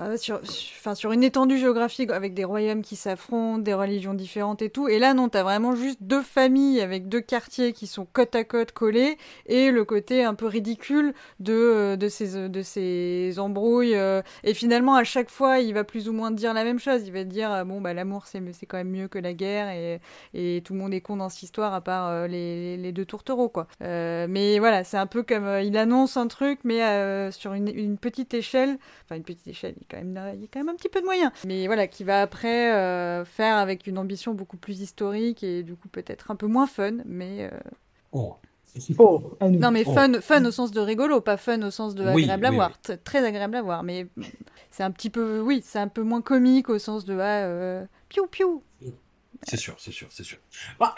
Enfin, 0.00 0.94
sur, 0.94 1.12
une 1.12 1.22
étendue 1.22 1.58
géographique 1.58 2.10
avec 2.10 2.32
des 2.32 2.44
royaumes 2.44 2.80
qui 2.80 2.96
s'affrontent, 2.96 3.58
des 3.58 3.74
religions 3.74 4.14
différentes 4.14 4.62
et 4.62 4.70
tout. 4.70 4.88
Et 4.88 4.98
là, 4.98 5.12
non, 5.12 5.28
t'as 5.28 5.42
vraiment 5.42 5.74
juste 5.74 5.98
deux 6.00 6.22
familles 6.22 6.80
avec 6.80 7.08
deux 7.08 7.20
quartiers 7.20 7.74
qui 7.74 7.86
sont 7.86 8.06
côte 8.10 8.34
à 8.34 8.44
côte 8.44 8.72
collés 8.72 9.18
et 9.46 9.70
le 9.70 9.84
côté 9.84 10.24
un 10.24 10.34
peu 10.34 10.46
ridicule 10.46 11.12
de, 11.38 11.52
euh, 11.52 11.96
de, 11.96 12.08
ces, 12.08 12.48
de 12.48 12.62
ces 12.62 13.38
embrouilles. 13.38 13.94
Euh. 13.94 14.22
Et 14.42 14.54
finalement, 14.54 14.94
à 14.94 15.04
chaque 15.04 15.28
fois, 15.28 15.58
il 15.58 15.74
va 15.74 15.84
plus 15.84 16.08
ou 16.08 16.14
moins 16.14 16.30
dire 16.30 16.54
la 16.54 16.64
même 16.64 16.78
chose. 16.78 17.02
Il 17.06 17.12
va 17.12 17.24
dire, 17.24 17.52
euh, 17.52 17.64
bon, 17.64 17.82
bah, 17.82 17.92
l'amour, 17.92 18.26
c'est, 18.26 18.40
c'est 18.54 18.66
quand 18.66 18.78
même 18.78 18.90
mieux 18.90 19.08
que 19.08 19.18
la 19.18 19.34
guerre 19.34 19.68
et, 19.68 20.00
et 20.32 20.62
tout 20.64 20.72
le 20.72 20.78
monde 20.78 20.94
est 20.94 21.02
con 21.02 21.16
dans 21.16 21.28
cette 21.28 21.42
histoire 21.42 21.74
à 21.74 21.82
part 21.82 22.26
les, 22.26 22.78
les 22.78 22.92
deux 22.92 23.04
tourtereaux, 23.04 23.48
quoi. 23.48 23.66
mais 23.80 24.58
voilà, 24.58 24.84
c'est 24.84 24.96
un 24.96 25.06
peu 25.06 25.22
comme, 25.22 25.46
il 25.62 25.76
annonce 25.76 26.16
un 26.16 26.26
truc, 26.26 26.60
mais 26.64 27.30
sur 27.32 27.52
une, 27.52 27.68
une 27.68 27.98
petite 27.98 28.34
échelle, 28.34 28.78
enfin, 29.04 29.16
une 29.16 29.24
petite 29.24 29.48
échelle, 29.48 29.74
quand 29.90 29.96
même, 29.96 30.14
y 30.40 30.44
a 30.44 30.48
quand 30.52 30.60
même 30.60 30.68
un 30.68 30.76
petit 30.76 30.88
peu 30.88 31.00
de 31.00 31.06
moyens. 31.06 31.32
Mais 31.46 31.66
voilà, 31.66 31.86
qui 31.86 32.04
va 32.04 32.22
après 32.22 32.72
euh, 32.74 33.24
faire 33.24 33.56
avec 33.56 33.86
une 33.86 33.98
ambition 33.98 34.34
beaucoup 34.34 34.56
plus 34.56 34.80
historique 34.80 35.42
et 35.42 35.62
du 35.62 35.74
coup 35.74 35.88
peut-être 35.88 36.30
un 36.30 36.36
peu 36.36 36.46
moins 36.46 36.66
fun, 36.66 36.98
mais... 37.04 37.50
Euh, 37.52 37.58
oh. 38.12 38.36
Oh, 38.98 39.36
non 39.40 39.72
mais 39.72 39.82
fun, 39.82 40.20
fun 40.20 40.44
au 40.44 40.52
sens 40.52 40.70
de 40.70 40.78
rigolo, 40.78 41.20
pas 41.20 41.36
fun 41.36 41.60
au 41.62 41.72
sens 41.72 41.96
de 41.96 42.06
agréable 42.06 42.46
à 42.46 42.50
voir, 42.52 42.80
très 43.02 43.24
agréable 43.24 43.56
à 43.56 43.62
voir, 43.62 43.82
mais 43.82 44.06
c'est 44.70 44.84
un 44.84 44.92
petit 44.92 45.10
peu, 45.10 45.40
oui, 45.40 45.60
c'est 45.64 45.80
un 45.80 45.88
peu 45.88 46.04
moins 46.04 46.22
comique 46.22 46.68
au 46.68 46.78
sens 46.78 47.04
de 47.04 47.18
ah, 47.18 47.46
euh, 47.46 47.84
piou 48.08 48.28
piou. 48.28 48.62
C'est 49.42 49.56
sûr, 49.56 49.74
c'est 49.78 49.90
sûr, 49.90 50.06
c'est 50.10 50.22
sûr. 50.22 50.38
Bah, 50.78 50.94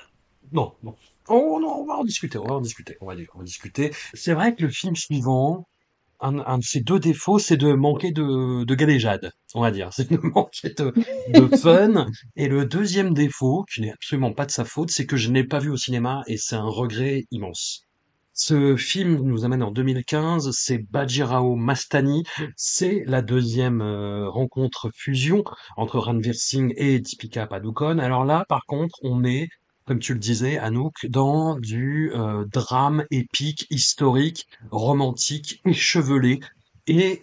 non, 0.53 0.75
non. 0.83 0.95
Oh, 1.29 1.59
non, 1.61 1.81
on 1.81 1.85
va 1.87 1.95
en 1.95 2.05
discuter, 2.05 2.37
on 2.37 2.45
va 2.45 2.57
en 2.57 2.61
discuter, 2.61 2.99
on 3.01 3.07
va, 3.07 3.15
on 3.35 3.39
va 3.39 3.45
discuter. 3.45 3.93
C'est 4.13 4.35
vrai 4.35 4.55
que 4.55 4.63
le 4.63 4.69
film 4.69 4.97
suivant, 4.97 5.67
un, 6.23 6.59
de 6.59 6.65
ces 6.65 6.81
deux 6.81 6.99
défauts, 6.99 7.39
c'est 7.39 7.57
de 7.57 7.73
manquer 7.73 8.13
de, 8.13 8.65
de 8.65 8.75
galéjade, 8.75 9.33
on 9.55 9.61
va 9.61 9.71
dire. 9.71 9.91
C'est 9.93 10.11
de 10.11 10.19
manquer 10.23 10.71
de, 10.71 10.93
de 11.29 11.57
fun. 11.57 12.07
Et 12.37 12.49
le 12.49 12.65
deuxième 12.65 13.13
défaut, 13.13 13.65
qui 13.73 13.83
n'est 13.83 13.93
absolument 13.93 14.33
pas 14.33 14.47
de 14.47 14.51
sa 14.51 14.65
faute, 14.65 14.91
c'est 14.91 15.07
que 15.07 15.17
je 15.17 15.31
n'ai 15.31 15.45
pas 15.45 15.59
vu 15.59 15.71
au 15.71 15.77
cinéma 15.77 16.23
et 16.27 16.37
c'est 16.37 16.57
un 16.57 16.69
regret 16.69 17.25
immense. 17.31 17.87
Ce 18.35 18.77
film 18.77 19.21
nous 19.25 19.45
amène 19.45 19.63
en 19.63 19.71
2015, 19.71 20.53
c'est 20.53 20.79
Bajirao 20.79 21.55
Mastani, 21.55 22.23
c'est 22.57 23.03
la 23.07 23.21
deuxième 23.21 23.83
euh, 23.83 24.27
rencontre 24.31 24.91
fusion 24.95 25.45
entre 25.77 25.99
Ranveer 25.99 26.33
Singh 26.33 26.73
et 26.79 26.99
Deepika 26.99 27.47
Padukone. 27.47 28.01
Alors 28.01 28.25
là, 28.25 28.47
par 28.49 28.65
contre, 28.65 28.99
on 29.03 29.23
est 29.23 29.49
comme 29.87 29.99
tu 29.99 30.13
le 30.15 30.21
disais, 30.21 30.59
Anouk, 30.59 31.07
dans 31.07 31.59
du 31.59 32.13
euh, 32.15 32.45
drame 32.47 33.05
épique, 33.11 33.67
historique, 33.71 34.47
romantique, 34.71 35.61
échevelé, 35.65 36.41
et 36.87 37.21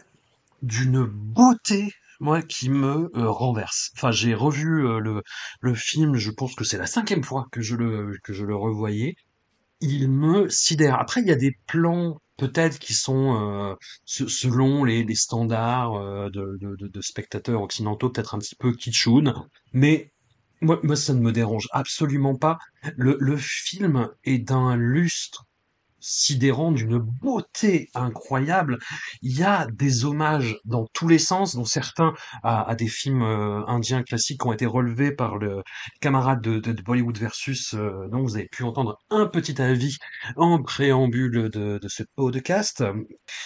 d'une 0.62 1.04
beauté, 1.04 1.94
moi, 2.20 2.42
qui 2.42 2.70
me 2.70 3.10
euh, 3.16 3.30
renverse. 3.30 3.92
Enfin, 3.96 4.12
j'ai 4.12 4.34
revu 4.34 4.86
euh, 4.86 5.22
le, 5.62 5.74
film, 5.74 6.16
je 6.16 6.32
pense 6.32 6.54
que 6.56 6.64
c'est 6.64 6.78
la 6.78 6.88
cinquième 6.88 7.24
fois 7.24 7.48
que 7.52 7.62
je 7.62 7.76
le, 7.76 8.18
que 8.24 8.34
je 8.34 8.46
le 8.46 8.56
revoyais. 8.56 9.16
Il 9.80 10.10
me 10.10 10.50
sidère. 10.50 11.00
Après, 11.00 11.22
il 11.22 11.28
y 11.28 11.32
a 11.32 11.36
des 11.36 11.56
plans 11.68 12.20
peut-être 12.36 12.80
qui 12.80 12.94
sont 12.94 13.76
selon 14.06 14.84
les, 14.84 15.06
standards 15.16 16.30
de, 16.32 17.02
spectateurs 17.02 17.62
occidentaux 17.62 18.10
peut-être 18.10 18.36
un 18.36 18.40
petit 18.40 18.56
peu 18.56 18.74
kitschoun, 18.74 19.34
mais 19.74 20.12
moi, 20.62 20.80
moi, 20.84 20.96
ça 20.96 21.14
ne 21.14 21.22
me 21.22 21.32
dérange 21.32 21.68
absolument 21.72 22.36
pas. 22.36 22.58
Le, 22.96 23.18
le 23.20 23.38
film 23.38 24.10
est 24.24 24.40
d'un 24.40 24.76
lustre 24.76 25.46
sidérant, 26.00 26.72
d'une 26.72 26.98
beauté 26.98 27.90
incroyable. 27.94 28.80
Il 29.22 29.38
y 29.38 29.44
a 29.44 29.68
des 29.72 30.06
hommages 30.06 30.58
dans 30.66 30.88
tous 30.94 31.08
les 31.08 31.20
sens, 31.20 31.56
dont 31.56 31.66
certains 31.66 32.14
à, 32.44 32.70
à 32.70 32.76
des 32.76 32.88
films 32.88 33.22
euh, 33.24 33.66
indiens 33.68 34.04
classiques 34.04 34.42
qui 34.42 34.48
ont 34.48 34.54
été 34.54 34.66
relevés 34.66 35.12
par 35.12 35.38
le 35.38 35.62
camarade 36.02 36.42
de, 36.42 36.60
de, 36.60 36.82
Bollywood 36.82 37.18
versus, 37.18 37.74
euh, 37.74 38.08
dont 38.12 38.22
vous 38.22 38.36
avez 38.36 38.48
pu 38.48 38.64
entendre 38.64 38.98
un 39.10 39.26
petit 39.26 39.62
avis 39.62 39.98
en 40.36 40.62
préambule 40.62 41.50
de, 41.50 41.80
de 41.82 41.88
ce 41.88 42.04
podcast. 42.16 42.84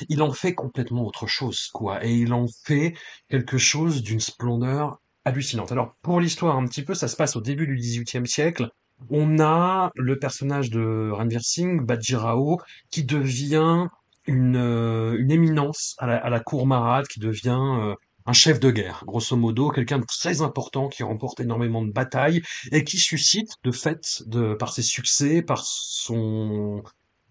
Il 0.10 0.22
en 0.22 0.32
fait 0.32 0.54
complètement 0.54 1.06
autre 1.06 1.28
chose, 1.28 1.70
quoi. 1.74 2.06
Et 2.06 2.14
il 2.14 2.34
en 2.34 2.46
fait 2.66 2.94
quelque 3.30 3.58
chose 3.58 4.04
d'une 4.04 4.20
splendeur 4.20 5.00
Alors, 5.26 5.96
pour 6.02 6.20
l'histoire, 6.20 6.58
un 6.58 6.66
petit 6.66 6.84
peu, 6.84 6.94
ça 6.94 7.08
se 7.08 7.16
passe 7.16 7.38
au 7.38 7.42
début 7.42 7.66
du 7.66 7.76
XVIIIe 7.76 8.28
siècle. 8.28 8.70
On 9.10 9.40
a 9.40 9.92
le 9.96 10.20
personnage 10.20 10.70
de 10.70 11.12
Ranveer 11.12 11.40
Singh, 11.42 11.82
Bajirao, 11.82 12.60
qui 12.90 13.06
devient 13.06 13.88
une, 14.28 14.58
euh, 14.58 15.18
une 15.18 15.32
éminence 15.32 15.96
à 15.98 16.08
la, 16.08 16.18
à 16.18 16.30
la 16.30 16.40
cour 16.42 16.68
marade, 16.68 17.08
qui 17.08 17.22
devient 17.22 17.78
euh, 17.80 17.96
un 18.26 18.34
chef 18.34 18.60
de 18.60 18.70
guerre, 18.72 19.04
grosso 19.06 19.36
modo, 19.36 19.70
quelqu'un 19.70 20.00
de 20.00 20.06
très 20.06 20.42
important 20.42 20.90
qui 20.90 21.04
remporte 21.04 21.40
énormément 21.40 21.84
de 21.84 21.92
batailles 21.92 22.42
et 22.72 22.84
qui 22.84 22.98
suscite, 22.98 23.52
de 23.64 23.72
fait, 23.72 24.24
de, 24.26 24.54
par 24.54 24.74
ses 24.74 24.82
succès, 24.82 25.42
par 25.42 25.64
son 25.66 26.84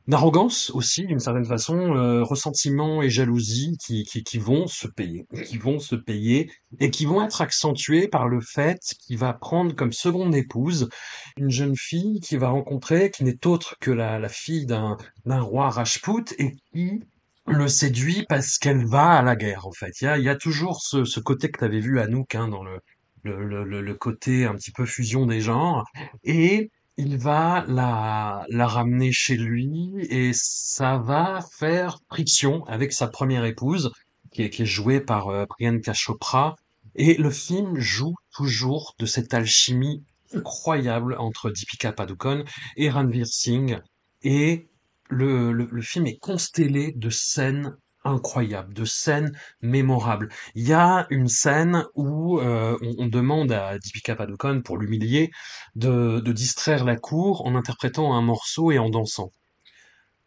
d'arrogance 0.09 0.71
aussi 0.71 1.07
d'une 1.07 1.21
certaine 1.21 1.45
façon, 1.45 1.95
euh, 1.97 2.23
ressentiment 2.25 3.03
et 3.03 3.11
jalousie 3.11 3.77
qui, 3.85 4.05
qui, 4.05 4.25
qui, 4.25 4.39
vont 4.39 4.67
se 4.67 4.89
payer, 4.89 5.27
qui 5.47 5.59
vont 5.59 5.79
se 5.79 5.95
payer 5.95 6.51
et 6.81 6.91
qui 6.91 7.07
vont 7.07 7.25
être 7.25 7.41
accentués 7.41 8.09
par 8.09 8.29
le 8.29 8.41
fait 8.41 8.81
qu'il 8.99 9.19
va 9.19 9.33
prendre 9.33 9.75
comme 9.75 9.93
seconde 9.93 10.35
épouse 10.35 10.89
une 11.37 11.51
jeune 11.51 11.77
fille 11.77 12.21
qu'il 12.21 12.39
va 12.39 12.49
rencontrer 12.49 13.11
qui 13.11 13.25
n'est 13.25 13.47
autre 13.47 13.77
que 13.81 13.91
la, 13.91 14.19
la 14.19 14.29
fille 14.29 14.67
d'un 14.67 14.97
roi 15.27 15.71
Rajput 15.71 16.25
et 16.39 16.57
qui 16.73 17.01
le 17.47 17.69
séduit 17.69 18.25
parce 18.29 18.59
qu'elle 18.59 18.85
va 18.87 19.11
à 19.11 19.23
la 19.23 19.37
guerre, 19.37 19.67
en 19.67 19.73
fait. 19.73 20.01
Il 20.01 20.05
y 20.05 20.09
a, 20.09 20.19
il 20.19 20.25
y 20.25 20.29
a 20.29 20.37
toujours 20.37 20.81
ce, 20.81 21.05
ce 21.05 21.21
côté 21.21 21.51
que 21.51 21.59
tu 21.59 21.65
avais 21.65 21.81
vu 21.81 21.99
à 21.99 22.07
Nook, 22.07 22.35
hein, 22.35 22.49
dans 22.49 22.63
le, 22.63 22.79
le, 23.25 23.65
le, 23.65 23.81
le 23.83 23.95
côté 23.95 24.45
un 24.47 24.55
petit 24.55 24.71
peu 24.71 24.87
fusion 24.87 25.27
des 25.27 25.41
genres. 25.41 25.85
Et 26.25 26.71
il 26.97 27.17
va 27.19 27.65
la, 27.69 28.45
la 28.49 28.67
ramener 28.67 29.13
chez 29.13 29.37
lui 29.37 29.95
et 30.11 30.33
ça 30.35 30.99
va 30.99 31.41
faire 31.59 31.99
friction 32.09 32.65
avec 32.67 32.93
sa 32.93 33.09
première 33.09 33.45
épouse, 33.45 33.91
qui 34.31 34.43
est, 34.43 34.51
qui 34.51 34.63
est 34.63 34.67
jouée 34.67 35.01
par 35.01 35.29
euh, 35.29 35.47
Priyanka 35.47 35.93
Chopra. 35.95 36.57
Et 36.95 37.15
le 37.15 37.31
film 37.31 37.79
joue 37.79 38.15
toujours 38.35 38.95
de 38.99 39.07
cette 39.07 39.33
alchimie 39.35 40.05
incroyable 40.35 41.17
entre 41.19 41.51
Deepika 41.51 41.93
Padukone 41.93 42.45
et 42.77 42.91
Ranveer 42.91 43.25
Singh. 43.27 43.81
Et 44.23 44.69
le, 45.09 45.53
le, 45.53 45.69
le 45.71 45.83
film 45.83 46.07
est 46.07 46.19
constellé 46.19 46.93
de 46.93 47.11
scènes 47.11 47.77
incroyables, 48.05 48.75
de 48.75 48.85
scènes 48.85 49.37
mémorables. 49.61 50.29
Il 50.55 50.67
y 50.67 50.73
a 50.73 51.07
une 51.11 51.29
scène 51.29 51.85
où 51.95 52.39
euh, 52.41 52.77
on, 52.99 53.07
demande 53.07 53.53
à 53.53 53.79
Deepika 53.79 54.17
Padukone, 54.17 54.63
pour 54.63 54.79
l'humilier, 54.79 55.31
de, 55.77 56.21
distraire 56.33 56.85
la 56.85 56.97
cour 56.97 57.47
en 57.47 57.55
interprétant 57.55 58.15
un 58.15 58.23
morceau 58.23 58.73
et 58.73 58.79
en 58.79 58.91
dansant. 58.91 59.33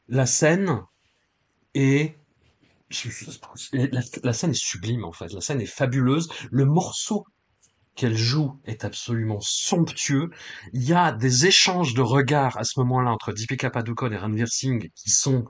La 0.08 0.26
scène 0.26 0.82
est 1.74 2.16
la 4.24 4.34
scène 4.34 4.52
est 4.52 4.54
sublime 4.54 5.04
en 5.04 5.12
fait, 5.12 5.34
la 5.34 5.42
scène 5.42 5.60
est 5.60 5.66
fabuleuse, 5.66 6.30
le 6.52 6.66
morceau 6.66 7.26
qu'elle 7.96 8.16
joue 8.16 8.60
est 8.66 8.86
absolument 8.86 9.40
somptueux. 9.42 10.30
Il 10.74 10.84
y 10.84 10.94
a 10.94 11.12
des 11.12 11.48
échanges 11.48 11.94
de 11.94 12.02
regards 12.02 12.58
à 12.58 12.64
ce 12.64 12.80
moment-là 12.80 13.12
entre 13.12 13.34
Deepika 13.34 13.70
Padukone 13.70 14.14
et 14.14 14.18
Ranveer 14.18 14.48
Singh 14.48 14.92
qui 14.94 15.10
sont 15.10 15.46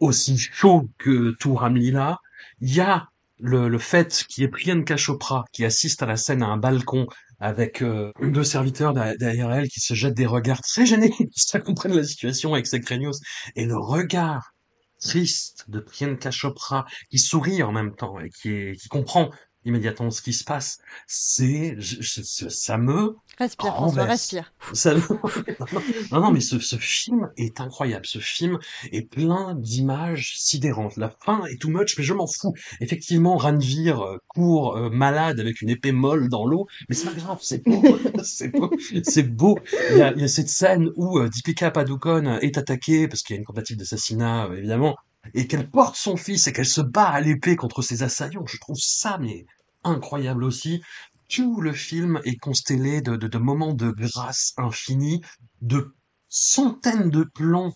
aussi 0.00 0.38
chauds 0.38 0.88
que 0.98 1.32
tout 1.38 1.54
Ramlila. 1.54 2.18
Il 2.60 2.74
y 2.74 2.80
a 2.80 3.08
le, 3.38 3.68
le 3.68 3.78
fait 3.78 4.24
qu'il 4.28 4.42
y 4.42 4.44
ait 4.44 4.50
Priyanka 4.50 4.96
Chopra 4.96 5.44
qui 5.52 5.64
assiste 5.64 6.02
à 6.02 6.06
la 6.06 6.16
scène 6.16 6.42
à 6.42 6.46
un 6.46 6.56
balcon 6.56 7.06
avec 7.38 7.82
euh, 7.82 8.12
deux 8.22 8.44
serviteurs 8.44 8.94
derrière 8.94 9.52
elle 9.52 9.68
qui 9.68 9.80
se 9.80 9.94
jettent 9.94 10.14
des 10.14 10.26
regards 10.26 10.62
très 10.62 10.86
gênés, 10.86 11.10
qui 11.10 11.28
ça 11.40 11.60
comprennent 11.60 11.96
la 11.96 12.04
situation 12.04 12.54
avec 12.54 12.66
ses 12.66 12.80
craignos. 12.80 13.20
Et 13.56 13.66
le 13.66 13.76
regard 13.76 14.52
triste 15.00 15.64
de 15.68 15.80
Priyanka 15.80 16.30
Chopra 16.30 16.86
qui 17.10 17.18
sourit 17.18 17.62
en 17.62 17.72
même 17.72 17.94
temps 17.94 18.18
et 18.18 18.30
qui, 18.30 18.50
est, 18.50 18.76
qui 18.76 18.88
comprend 18.88 19.30
immédiatement 19.66 20.10
ce 20.10 20.22
qui 20.22 20.32
se 20.32 20.44
passe. 20.44 20.78
C'est, 21.06 21.76
ça 21.80 22.78
me 22.78 23.16
respire, 23.38 23.74
François, 23.74 24.04
respire. 24.04 24.54
Ça 24.72 24.94
non, 26.12 26.20
non, 26.20 26.30
mais 26.30 26.40
ce, 26.40 26.58
ce, 26.58 26.76
film 26.76 27.30
est 27.36 27.60
incroyable. 27.60 28.06
Ce 28.06 28.18
film 28.18 28.58
est 28.92 29.02
plein 29.02 29.54
d'images 29.54 30.38
sidérantes. 30.38 30.96
La 30.96 31.10
fin 31.10 31.44
est 31.46 31.60
too 31.60 31.68
much, 31.68 31.98
mais 31.98 32.04
je 32.04 32.14
m'en 32.14 32.26
fous. 32.26 32.54
Effectivement, 32.80 33.36
Ranvir 33.36 34.00
euh, 34.00 34.18
court 34.28 34.76
euh, 34.76 34.90
malade 34.90 35.40
avec 35.40 35.60
une 35.60 35.68
épée 35.68 35.92
molle 35.92 36.28
dans 36.28 36.46
l'eau, 36.46 36.66
mais 36.88 36.94
c'est 36.94 37.06
pas 37.06 37.14
grave, 37.14 37.38
c'est 37.42 37.64
beau, 37.64 37.82
c'est 38.22 38.48
beau, 38.48 38.70
c'est 39.02 39.22
beau. 39.22 39.58
Il 39.92 39.98
y, 39.98 40.02
a, 40.02 40.12
il 40.12 40.20
y 40.20 40.24
a 40.24 40.28
cette 40.28 40.48
scène 40.48 40.90
où 40.96 41.18
euh, 41.18 41.28
Deepika 41.28 41.70
Padukone 41.70 42.38
est 42.40 42.58
attaquée 42.58 43.08
parce 43.08 43.22
qu'il 43.22 43.34
y 43.34 43.38
a 43.38 43.40
une 43.40 43.46
tentative 43.46 43.76
d'assassinat, 43.76 44.46
euh, 44.46 44.56
évidemment, 44.56 44.96
et 45.34 45.46
qu'elle 45.46 45.68
porte 45.70 45.96
son 45.96 46.16
fils 46.16 46.46
et 46.46 46.52
qu'elle 46.52 46.66
se 46.66 46.80
bat 46.80 47.08
à 47.08 47.20
l'épée 47.20 47.56
contre 47.56 47.82
ses 47.82 48.02
assaillants. 48.02 48.46
Je 48.46 48.58
trouve 48.58 48.78
ça 48.78 49.18
mais 49.20 49.46
incroyable 49.86 50.44
aussi. 50.44 50.82
Tout 51.28 51.60
le 51.60 51.72
film 51.72 52.20
est 52.24 52.36
constellé 52.36 53.00
de, 53.00 53.16
de, 53.16 53.26
de 53.26 53.38
moments 53.38 53.74
de 53.74 53.90
grâce 53.90 54.52
infinie, 54.56 55.22
de 55.60 55.94
centaines 56.28 57.10
de 57.10 57.24
plans 57.24 57.72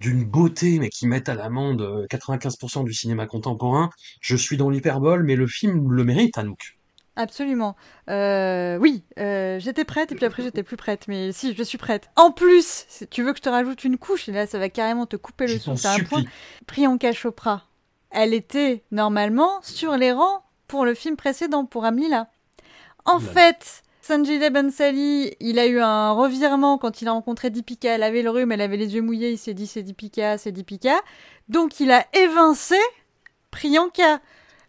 d'une 0.00 0.24
beauté, 0.24 0.78
mais 0.78 0.90
qui 0.90 1.06
mettent 1.06 1.28
à 1.28 1.34
l'amende 1.34 2.06
95% 2.10 2.84
du 2.84 2.92
cinéma 2.92 3.26
contemporain. 3.26 3.90
Je 4.20 4.36
suis 4.36 4.56
dans 4.56 4.68
l'hyperbole, 4.68 5.22
mais 5.22 5.36
le 5.36 5.46
film 5.46 5.90
le 5.92 6.04
mérite, 6.04 6.36
Anouk. 6.36 6.78
Absolument. 7.16 7.76
Euh, 8.10 8.76
oui, 8.78 9.04
euh, 9.18 9.60
j'étais 9.60 9.84
prête 9.84 10.10
et 10.10 10.16
puis 10.16 10.24
après 10.24 10.42
j'étais 10.42 10.64
plus 10.64 10.76
prête. 10.76 11.06
Mais 11.06 11.32
si, 11.32 11.54
je 11.54 11.62
suis 11.62 11.78
prête. 11.78 12.10
En 12.16 12.32
plus, 12.32 12.84
si 12.88 13.06
tu 13.06 13.22
veux 13.22 13.32
que 13.32 13.38
je 13.38 13.42
te 13.42 13.48
rajoute 13.48 13.84
une 13.84 13.98
couche, 13.98 14.28
et 14.28 14.32
là 14.32 14.46
ça 14.46 14.58
va 14.58 14.68
carrément 14.68 15.06
te 15.06 15.16
couper 15.16 15.46
le 15.46 15.58
souffle 15.58 15.86
à 15.86 15.92
un 15.92 16.00
point. 16.00 16.24
Priyanka 16.66 17.12
Chopra, 17.12 17.68
elle 18.10 18.34
était 18.34 18.82
normalement 18.90 19.60
sur 19.62 19.96
les 19.96 20.12
rangs 20.12 20.43
pour 20.66 20.84
le 20.84 20.94
film 20.94 21.16
précédent, 21.16 21.64
pour 21.64 21.84
Amlila. 21.84 22.28
En 23.04 23.20
fait, 23.20 23.82
Sanjay 24.00 24.50
Bansali, 24.50 25.34
il 25.40 25.58
a 25.58 25.66
eu 25.66 25.80
un 25.80 26.12
revirement 26.12 26.78
quand 26.78 27.02
il 27.02 27.08
a 27.08 27.12
rencontré 27.12 27.50
Deepika. 27.50 27.94
Elle 27.94 28.02
avait 28.02 28.22
le 28.22 28.30
rhume, 28.30 28.52
elle 28.52 28.60
avait 28.60 28.76
les 28.76 28.94
yeux 28.94 29.02
mouillés, 29.02 29.30
il 29.30 29.38
s'est 29.38 29.54
dit 29.54 29.66
c'est 29.66 29.82
Deepika, 29.82 30.38
c'est 30.38 30.52
Deepika. 30.52 31.00
Donc 31.48 31.80
il 31.80 31.90
a 31.90 32.06
évincé 32.14 32.76
Priyanka. 33.50 34.20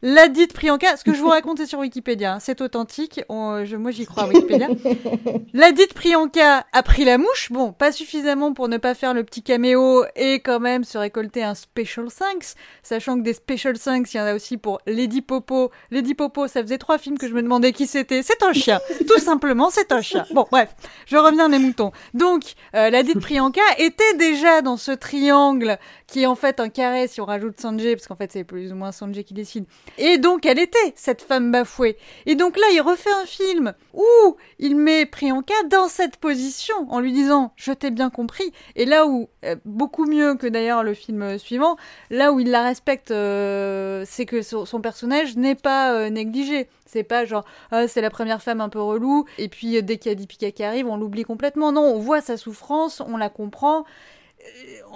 La 0.08 0.28
dite 0.28 0.54
Priyanka, 0.54 0.98
ce 0.98 1.04
que 1.04 1.16
je 1.16 1.20
vous 1.20 1.30
raconte 1.30 1.60
est 1.60 1.66
sur 1.66 1.80
Wikipédia, 1.80 2.36
hein, 2.36 2.40
c'est 2.40 2.62
authentique, 2.62 3.24
on, 3.28 3.66
je, 3.66 3.76
moi 3.76 3.90
j'y 3.90 4.06
crois 4.06 4.26
à 4.26 4.28
Wikipédia. 4.28 4.68
La 5.56 5.72
dite 5.72 5.96
Priyanka 5.96 6.64
a 6.72 6.84
pris 6.84 7.06
la 7.06 7.18
mouche, 7.18 7.52
bon, 7.52 7.72
pas 7.72 7.92
suffisamment 7.92 8.54
pour 8.54 8.68
ne 8.68 8.78
pas 8.78 8.94
faire 8.94 9.16
le 9.16 9.24
petit 9.24 9.42
caméo 9.42 10.06
et 10.16 10.42
quand 10.42 10.60
même 10.60 10.84
se 10.84 11.00
récolter 11.00 11.44
un 11.44 11.56
Special 11.56 12.06
Thanks, 12.16 12.54
sachant 12.84 13.18
que 13.18 13.24
des 13.24 13.34
Special 13.34 13.80
Thanks, 13.80 14.14
il 14.14 14.18
y 14.18 14.20
en 14.20 14.26
a 14.26 14.36
aussi 14.36 14.58
pour 14.58 14.80
Lady 14.86 15.24
Popo. 15.24 15.72
Lady 15.90 16.14
Popo, 16.14 16.48
ça 16.48 16.62
faisait 16.62 16.78
trois 16.78 17.00
films 17.00 17.18
que 17.18 17.28
je 17.28 17.34
me 17.34 17.42
demandais 17.42 17.72
qui 17.72 17.88
c'était, 17.88 18.22
c'est 18.22 18.44
un 18.44 18.54
chien, 18.54 18.80
tout 19.08 19.20
simplement, 19.20 19.72
c'est 19.72 19.92
un 19.92 20.04
chien. 20.04 20.28
Bon, 20.36 20.46
bref, 20.52 20.76
je 21.08 21.18
reviens 21.18 21.46
à 21.46 21.50
mes 21.50 21.58
moutons. 21.58 21.92
Donc, 22.14 22.54
euh, 22.76 22.92
la 22.92 23.02
dite 23.02 23.22
Priyanka 23.22 23.62
était 23.80 24.14
déjà 24.18 24.62
dans 24.62 24.78
ce 24.78 24.92
triangle 24.92 25.80
qui 26.08 26.24
est 26.24 26.26
en 26.26 26.36
fait 26.36 26.60
un 26.60 26.70
carré 26.70 27.08
si 27.08 27.22
on 27.22 27.26
rajoute 27.26 27.60
Sanjay, 27.60 27.96
parce 27.96 28.08
qu'en 28.08 28.16
fait 28.16 28.32
c'est 28.32 28.44
plus 28.44 28.72
ou 28.72 28.76
moins 28.76 28.92
Sanjay 28.92 29.24
qui 29.24 29.34
décide. 29.34 29.66
Et 29.98 30.18
donc 30.18 30.46
elle 30.46 30.60
était 30.60 30.94
cette 30.96 31.22
femme 31.22 31.52
bafouée. 31.52 31.98
Et 32.26 32.36
donc 32.36 32.58
là 32.58 32.66
il 32.74 32.82
refait 32.82 33.12
un 33.22 33.26
film 33.26 33.74
où 33.94 34.38
il 34.60 34.76
met 34.76 35.06
Priyanka 35.06 35.54
dans 35.70 35.88
cette 35.88 36.18
position 36.18 36.76
en 36.90 37.00
lui 37.00 37.12
disant 37.12 37.54
je 37.56 37.72
t'ai 37.72 37.92
bien 37.92 38.10
compris. 38.10 38.52
Et 38.76 38.86
là 38.86 39.08
où 39.08 39.30
euh, 39.44 39.56
beaucoup 39.66 40.06
mieux 40.06 40.36
que 40.36 40.48
d'ailleurs 40.48 40.84
le 40.84 40.94
film 40.94 41.38
suivant, 41.38 41.76
là 42.10 42.32
où 42.32 42.40
il 42.40 42.52
la 42.52 42.64
respecte, 42.64 43.12
euh, 43.12 44.04
c'est 44.08 44.26
que 44.26 44.42
son, 44.42 44.66
son 44.66 44.82
personnage 44.82 45.36
n'est 45.36 45.56
pas 45.56 45.94
euh, 45.94 46.10
négligé. 46.10 46.68
C'est 46.86 47.04
pas 47.04 47.26
genre 47.26 47.46
ah, 47.72 47.88
c'est 47.88 48.02
la 48.02 48.12
première 48.12 48.42
femme 48.42 48.62
un 48.62 48.70
peu 48.70 48.80
relou 48.80 49.26
et 49.38 49.50
puis 49.50 49.82
dès 49.82 49.98
qu'il 49.98 50.12
y 50.12 50.14
a 50.14 50.16
Deepika 50.16 50.52
qui 50.52 50.64
arrive 50.64 50.88
on 50.88 50.98
l'oublie 50.98 51.24
complètement. 51.24 51.72
Non, 51.72 51.82
on 51.82 52.00
voit 52.00 52.22
sa 52.22 52.38
souffrance, 52.38 53.02
on 53.02 53.18
la 53.18 53.30
comprend 53.30 53.86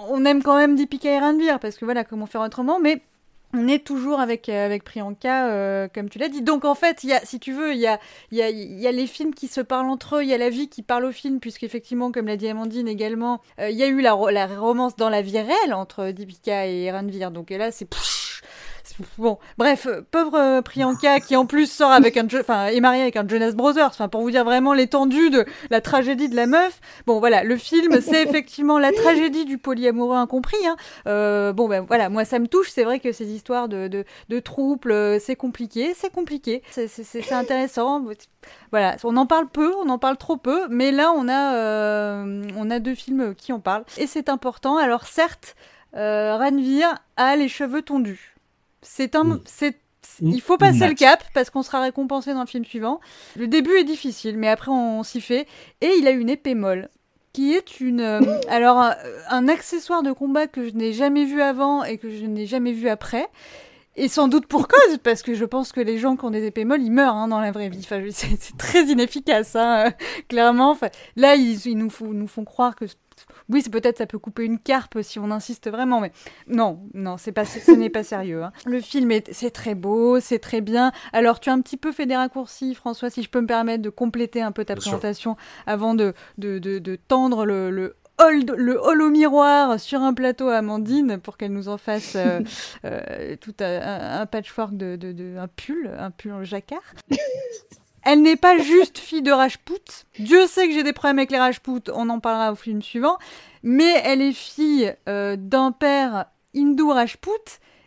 on 0.08 0.24
aime 0.24 0.42
quand 0.42 0.56
même 0.56 0.76
Deepika 0.76 1.10
et 1.10 1.18
Ranveer 1.18 1.58
parce 1.60 1.76
que 1.76 1.84
voilà 1.84 2.04
comment 2.04 2.26
faire 2.26 2.40
autrement 2.40 2.78
mais 2.80 3.02
on 3.52 3.66
est 3.66 3.84
toujours 3.84 4.20
avec 4.20 4.48
euh, 4.48 4.64
avec 4.64 4.84
Priyanka 4.84 5.48
euh, 5.48 5.88
comme 5.92 6.08
tu 6.08 6.18
l'as 6.18 6.28
dit. 6.28 6.42
Donc 6.42 6.64
en 6.64 6.74
fait 6.74 7.02
y 7.04 7.12
a 7.12 7.20
si 7.24 7.40
tu 7.40 7.52
veux 7.52 7.72
il 7.72 7.80
y 7.80 7.86
a 7.86 7.98
y 8.30 8.42
a 8.42 8.50
y 8.50 8.86
a 8.86 8.92
les 8.92 9.06
films 9.06 9.34
qui 9.34 9.48
se 9.48 9.60
parlent 9.60 9.88
entre 9.88 10.16
eux 10.16 10.22
il 10.22 10.28
y 10.28 10.34
a 10.34 10.38
la 10.38 10.50
vie 10.50 10.68
qui 10.68 10.82
parle 10.82 11.04
au 11.04 11.12
film 11.12 11.40
puisqu'effectivement 11.40 12.12
comme 12.12 12.26
l'a 12.26 12.36
dit 12.36 12.48
Amandine 12.48 12.86
également 12.86 13.40
euh, 13.58 13.70
il 13.70 13.76
y 13.76 13.82
a 13.82 13.88
eu 13.88 14.00
la, 14.00 14.16
la 14.30 14.46
romance 14.46 14.94
dans 14.96 15.08
la 15.08 15.22
vie 15.22 15.40
réelle 15.40 15.74
entre 15.74 16.10
Deepika 16.10 16.66
et 16.66 16.90
Ranveer. 16.92 17.30
Donc 17.32 17.50
là 17.50 17.72
c'est 17.72 17.86
Bon, 19.18 19.38
bref, 19.58 19.86
pauvre 20.10 20.38
euh, 20.38 20.62
Priyanka 20.62 21.20
qui 21.20 21.36
en 21.36 21.46
plus 21.46 21.70
sort 21.70 21.90
avec 21.90 22.16
un, 22.16 22.26
enfin, 22.40 22.66
est 22.66 22.80
mariée 22.80 23.02
avec 23.02 23.16
un 23.16 23.26
Jonas 23.26 23.52
Brothers. 23.52 23.86
Enfin, 23.88 24.08
pour 24.08 24.22
vous 24.22 24.30
dire 24.30 24.44
vraiment 24.44 24.72
l'étendue 24.72 25.30
de 25.30 25.44
la 25.70 25.80
tragédie 25.80 26.28
de 26.28 26.36
la 26.36 26.46
meuf. 26.46 26.80
Bon, 27.06 27.18
voilà, 27.18 27.44
le 27.44 27.56
film, 27.56 28.00
c'est 28.00 28.22
effectivement 28.22 28.78
la 28.78 28.92
tragédie 28.92 29.44
du 29.44 29.58
polyamoureux 29.58 30.16
incompris. 30.16 30.56
Hein. 30.66 30.76
Euh, 31.06 31.52
bon, 31.52 31.68
ben 31.68 31.84
voilà, 31.86 32.08
moi 32.08 32.24
ça 32.24 32.38
me 32.38 32.46
touche. 32.46 32.70
C'est 32.70 32.84
vrai 32.84 33.00
que 33.00 33.12
ces 33.12 33.26
histoires 33.26 33.68
de 33.68 33.80
de, 34.28 34.40
troubles, 34.40 34.92
euh, 34.92 35.18
c'est 35.20 35.36
compliqué, 35.36 35.94
c'est 35.94 36.12
compliqué. 36.12 36.62
C'est 36.70 37.32
intéressant. 37.32 38.04
Voilà, 38.70 38.96
on 39.04 39.16
en 39.16 39.26
parle 39.26 39.48
peu, 39.48 39.74
on 39.76 39.88
en 39.88 39.98
parle 39.98 40.16
trop 40.16 40.36
peu, 40.36 40.68
mais 40.68 40.92
là 40.92 41.12
on 41.14 41.28
a 41.28 41.54
euh, 41.54 42.42
on 42.56 42.70
a 42.70 42.78
deux 42.78 42.94
films 42.94 43.34
qui 43.34 43.52
en 43.52 43.60
parlent 43.60 43.84
et 43.98 44.06
c'est 44.06 44.28
important. 44.28 44.76
Alors 44.76 45.06
certes, 45.06 45.56
euh, 45.96 46.38
a 47.16 47.36
les 47.36 47.48
cheveux 47.48 47.82
tondus. 47.82 48.36
C'est 48.82 49.14
un, 49.14 49.40
c'est, 49.44 49.76
il 50.22 50.40
faut 50.40 50.56
passer 50.56 50.88
le 50.88 50.94
cap 50.94 51.22
parce 51.34 51.50
qu'on 51.50 51.62
sera 51.62 51.80
récompensé 51.80 52.32
dans 52.32 52.40
le 52.40 52.46
film 52.46 52.64
suivant. 52.64 53.00
Le 53.36 53.46
début 53.46 53.72
est 53.72 53.84
difficile, 53.84 54.36
mais 54.38 54.48
après 54.48 54.70
on, 54.70 55.02
s'y 55.02 55.20
fait. 55.20 55.46
Et 55.80 55.92
il 55.98 56.06
a 56.06 56.10
une 56.10 56.30
épée 56.30 56.54
molle, 56.54 56.88
qui 57.32 57.52
est 57.52 57.80
une, 57.80 58.00
euh, 58.00 58.20
alors 58.48 58.78
un, 58.78 58.94
un 59.28 59.48
accessoire 59.48 60.02
de 60.02 60.12
combat 60.12 60.46
que 60.46 60.68
je 60.68 60.74
n'ai 60.74 60.92
jamais 60.92 61.24
vu 61.24 61.42
avant 61.42 61.84
et 61.84 61.98
que 61.98 62.10
je 62.10 62.24
n'ai 62.24 62.46
jamais 62.46 62.72
vu 62.72 62.88
après. 62.88 63.28
Et 63.96 64.08
sans 64.08 64.28
doute 64.28 64.46
pour 64.46 64.68
cause, 64.68 64.98
parce 65.02 65.22
que 65.22 65.34
je 65.34 65.44
pense 65.44 65.72
que 65.72 65.80
les 65.80 65.98
gens 65.98 66.16
qui 66.16 66.24
ont 66.24 66.30
des 66.30 66.46
épées 66.46 66.64
molles, 66.64 66.82
ils 66.82 66.92
meurent 66.92 67.16
hein, 67.16 67.28
dans 67.28 67.40
la 67.40 67.50
vraie 67.50 67.68
vie. 67.68 67.80
Enfin, 67.80 68.02
c'est 68.10 68.40
c'est 68.40 68.56
très 68.56 68.84
inefficace, 68.84 69.56
hein, 69.56 69.86
euh, 69.86 69.90
clairement. 70.28 70.70
Enfin, 70.70 70.88
là, 71.16 71.34
ils, 71.34 71.66
ils 71.66 71.76
nous, 71.76 71.90
font, 71.90 72.06
nous 72.06 72.28
font 72.28 72.44
croire 72.44 72.76
que 72.76 72.84
oui, 73.50 73.62
c'est 73.62 73.70
peut-être 73.70 73.98
ça 73.98 74.06
peut 74.06 74.18
couper 74.18 74.44
une 74.44 74.58
carpe 74.58 74.98
si 75.02 75.18
on 75.18 75.30
insiste 75.30 75.68
vraiment, 75.70 76.00
mais 76.00 76.12
non, 76.46 76.80
non, 76.94 77.16
c'est 77.16 77.32
pas, 77.32 77.44
ce 77.44 77.72
n'est 77.72 77.90
pas 77.90 78.04
sérieux. 78.04 78.42
hein. 78.44 78.52
Le 78.66 78.80
film 78.80 79.10
est, 79.10 79.32
c'est 79.32 79.50
très 79.50 79.74
beau, 79.74 80.20
c'est 80.20 80.38
très 80.38 80.60
bien. 80.60 80.92
Alors, 81.12 81.40
tu 81.40 81.50
as 81.50 81.52
un 81.52 81.60
petit 81.60 81.76
peu 81.76 81.92
fait 81.92 82.06
des 82.06 82.16
raccourcis, 82.16 82.74
François, 82.74 83.10
si 83.10 83.22
je 83.22 83.28
peux 83.30 83.40
me 83.40 83.46
permettre 83.46 83.82
de 83.82 83.90
compléter 83.90 84.40
un 84.42 84.52
peu 84.52 84.64
ta 84.64 84.74
Bien 84.74 84.80
sûr. 84.82 84.90
présentation 84.92 85.36
avant 85.66 85.94
de, 85.94 86.14
de, 86.38 86.58
de, 86.58 86.78
de 86.78 86.96
tendre 86.96 87.44
le, 87.44 87.70
le 87.70 87.96
hall, 88.20 88.44
le 88.56 88.78
hall 88.80 89.00
au 89.02 89.10
miroir 89.10 89.80
sur 89.80 90.00
un 90.02 90.12
plateau 90.14 90.48
à 90.48 90.56
Amandine 90.58 91.18
pour 91.18 91.36
qu'elle 91.36 91.52
nous 91.52 91.68
en 91.68 91.78
fasse 91.78 92.14
euh, 92.16 92.40
euh, 92.84 93.36
tout 93.40 93.54
un, 93.60 94.20
un 94.20 94.26
patchwork 94.26 94.76
de, 94.76 94.96
de, 94.96 95.12
de, 95.12 95.36
un 95.38 95.48
pull, 95.48 95.90
un 95.98 96.10
pull 96.10 96.32
en 96.32 96.44
jacquard. 96.44 96.82
Elle 98.02 98.22
n'est 98.22 98.36
pas 98.36 98.58
juste 98.58 98.98
fille 98.98 99.22
de 99.22 99.30
Rajput. 99.32 99.74
Dieu 100.18 100.46
sait 100.46 100.66
que 100.68 100.74
j'ai 100.74 100.82
des 100.82 100.92
problèmes 100.92 101.18
avec 101.18 101.30
les 101.30 101.38
Rajput, 101.38 101.90
on 101.92 102.08
en 102.08 102.20
parlera 102.20 102.52
au 102.52 102.56
film 102.56 102.80
suivant. 102.82 103.18
Mais 103.62 104.00
elle 104.04 104.22
est 104.22 104.32
fille 104.32 104.94
euh, 105.08 105.36
d'un 105.38 105.70
père 105.72 106.26
hindou 106.56 106.90
Rajput 106.90 107.30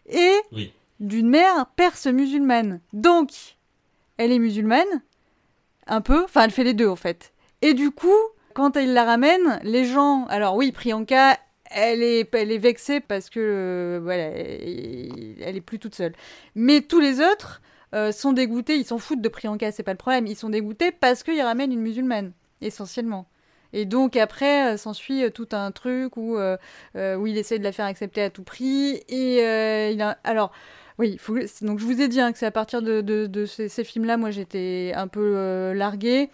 et 0.07 0.33
Oui. 0.51 0.71
d'une 0.99 1.29
mère 1.29 1.65
perse 1.75 2.05
musulmane. 2.07 2.79
Donc, 2.93 3.31
elle 4.17 4.31
est 4.31 4.39
musulmane, 4.39 5.01
un 5.87 6.01
peu, 6.01 6.23
enfin 6.25 6.43
elle 6.43 6.51
fait 6.51 6.63
les 6.63 6.73
deux 6.75 6.87
en 6.87 6.95
fait. 6.95 7.33
Et 7.61 7.73
du 7.73 7.89
coup, 7.91 8.07
quand 8.53 8.77
elle 8.77 8.93
la 8.93 9.03
ramène, 9.05 9.59
les 9.63 9.85
gens, 9.85 10.25
alors 10.27 10.55
oui, 10.55 10.71
Priyanka, 10.71 11.37
elle 11.71 12.03
est, 12.03 12.29
elle 12.35 12.51
est 12.51 12.57
vexée 12.59 12.99
parce 12.99 13.31
que 13.31 13.39
euh, 13.39 13.99
voilà, 14.03 14.25
elle, 14.25 15.35
elle 15.41 15.55
est 15.57 15.61
plus 15.61 15.79
toute 15.79 15.95
seule. 15.95 16.13
Mais 16.53 16.81
tous 16.81 16.99
les 16.99 17.19
autres 17.19 17.61
euh, 17.93 18.11
sont 18.11 18.33
dégoûtés, 18.33 18.75
ils 18.75 18.85
s'en 18.85 18.97
foutent 18.97 19.21
de 19.21 19.29
Priyanka, 19.29 19.71
c'est 19.71 19.83
pas 19.83 19.91
le 19.91 19.97
problème. 19.97 20.25
Ils 20.27 20.35
sont 20.35 20.49
dégoûtés 20.49 20.91
parce 20.91 21.23
qu'ils 21.23 21.41
ramènent 21.41 21.71
une 21.71 21.81
musulmane, 21.81 22.31
essentiellement. 22.61 23.27
Et 23.71 23.85
donc 23.85 24.15
après, 24.15 24.73
euh, 24.73 24.77
s'ensuit 24.77 25.23
euh, 25.23 25.29
tout 25.29 25.49
un 25.51 25.71
truc 25.71 26.17
où, 26.17 26.37
il 26.95 27.37
essaie 27.37 27.59
de 27.59 27.63
la 27.63 27.71
faire 27.71 27.85
accepter 27.85 28.21
à 28.21 28.29
tout 28.29 28.43
prix. 28.43 29.03
Et 29.09 29.91
il. 29.91 30.17
Alors, 30.23 30.51
oui, 30.99 31.19
donc 31.61 31.79
je 31.79 31.85
vous 31.85 32.01
ai 32.01 32.07
dit 32.07 32.21
hein, 32.21 32.31
que 32.31 32.37
c'est 32.37 32.45
à 32.45 32.51
partir 32.51 32.81
de, 32.81 33.01
de, 33.01 33.45
ces, 33.45 33.69
ces 33.69 33.83
films-là, 33.83 34.17
moi 34.17 34.31
j'étais 34.31 34.93
un 34.95 35.07
peu 35.07 35.73
larguée. 35.73 36.29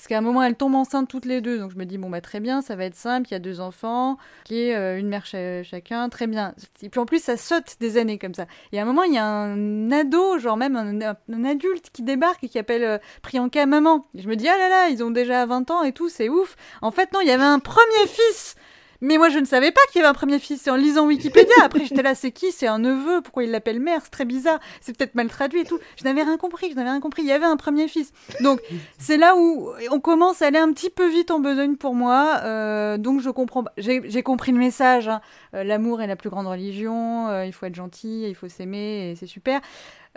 Parce 0.00 0.08
qu'à 0.08 0.16
un 0.16 0.22
moment, 0.22 0.42
elles 0.42 0.54
tombent 0.56 0.76
enceintes 0.76 1.10
toutes 1.10 1.26
les 1.26 1.42
deux. 1.42 1.58
Donc 1.58 1.72
je 1.72 1.76
me 1.76 1.84
dis, 1.84 1.98
bon, 1.98 2.08
bah 2.08 2.22
très 2.22 2.40
bien, 2.40 2.62
ça 2.62 2.74
va 2.74 2.86
être 2.86 2.94
simple. 2.94 3.28
Il 3.28 3.32
y 3.32 3.34
a 3.34 3.38
deux 3.38 3.60
enfants, 3.60 4.16
qui 4.44 4.58
est 4.62 4.74
euh, 4.74 4.98
une 4.98 5.08
mère 5.08 5.26
cha- 5.26 5.62
chacun, 5.62 6.08
très 6.08 6.26
bien. 6.26 6.54
Et 6.80 6.88
puis 6.88 6.98
en 6.98 7.04
plus, 7.04 7.22
ça 7.22 7.36
saute 7.36 7.76
des 7.80 7.98
années 7.98 8.18
comme 8.18 8.32
ça. 8.32 8.46
Et 8.72 8.78
à 8.78 8.82
un 8.82 8.86
moment, 8.86 9.02
il 9.02 9.12
y 9.12 9.18
a 9.18 9.26
un 9.26 9.92
ado, 9.92 10.38
genre 10.38 10.56
même 10.56 10.74
un 10.74 11.44
adulte 11.44 11.90
qui 11.92 12.00
débarque 12.02 12.42
et 12.44 12.48
qui 12.48 12.58
appelle 12.58 12.82
euh, 12.82 12.96
Priyanka 13.20 13.66
maman. 13.66 14.06
Et 14.14 14.22
je 14.22 14.28
me 14.30 14.36
dis, 14.36 14.48
ah 14.48 14.56
là 14.56 14.70
là, 14.70 14.88
ils 14.88 15.04
ont 15.04 15.10
déjà 15.10 15.44
20 15.44 15.70
ans 15.70 15.82
et 15.82 15.92
tout, 15.92 16.08
c'est 16.08 16.30
ouf. 16.30 16.56
En 16.80 16.92
fait, 16.92 17.12
non, 17.12 17.20
il 17.20 17.28
y 17.28 17.32
avait 17.32 17.44
un 17.44 17.58
premier 17.58 18.06
fils. 18.08 18.54
Mais 19.00 19.16
moi, 19.18 19.28
je 19.30 19.38
ne 19.38 19.44
savais 19.44 19.72
pas 19.72 19.80
qu'il 19.90 20.00
y 20.00 20.04
avait 20.04 20.10
un 20.10 20.14
premier 20.14 20.38
fils. 20.38 20.60
C'est 20.62 20.70
en 20.70 20.76
lisant 20.76 21.06
Wikipédia. 21.06 21.54
Après, 21.62 21.84
j'étais 21.86 22.02
là, 22.02 22.14
c'est 22.14 22.32
qui? 22.32 22.52
C'est 22.52 22.66
un 22.66 22.78
neveu. 22.78 23.20
Pourquoi 23.22 23.44
il 23.44 23.50
l'appelle 23.50 23.80
mère? 23.80 24.00
C'est 24.04 24.10
très 24.10 24.24
bizarre. 24.26 24.60
C'est 24.80 24.96
peut-être 24.96 25.14
mal 25.14 25.28
traduit 25.28 25.60
et 25.60 25.64
tout. 25.64 25.78
Je 25.98 26.04
n'avais 26.04 26.22
rien 26.22 26.36
compris. 26.36 26.70
Je 26.70 26.76
n'avais 26.76 26.90
rien 26.90 27.00
compris. 27.00 27.22
Il 27.22 27.28
y 27.28 27.32
avait 27.32 27.46
un 27.46 27.56
premier 27.56 27.88
fils. 27.88 28.12
Donc, 28.40 28.60
c'est 28.98 29.16
là 29.16 29.34
où 29.36 29.70
on 29.90 30.00
commence 30.00 30.42
à 30.42 30.46
aller 30.48 30.58
un 30.58 30.72
petit 30.72 30.90
peu 30.90 31.08
vite 31.08 31.30
en 31.30 31.40
besogne 31.40 31.76
pour 31.76 31.94
moi. 31.94 32.40
Euh, 32.44 32.98
donc, 32.98 33.20
je 33.20 33.30
comprends. 33.30 33.64
J'ai 33.78 34.22
compris 34.22 34.52
le 34.52 34.58
message. 34.58 35.08
hein. 35.08 35.20
Euh, 35.54 35.64
L'amour 35.64 36.02
est 36.02 36.06
la 36.06 36.16
plus 36.16 36.28
grande 36.30 36.46
religion. 36.46 37.28
euh, 37.28 37.46
il 37.46 37.52
faut 37.52 37.66
être 37.66 37.74
gentil. 37.74 38.24
Il 38.28 38.34
faut 38.34 38.48
s'aimer. 38.48 39.10
Et 39.12 39.16
c'est 39.16 39.26
super. 39.26 39.60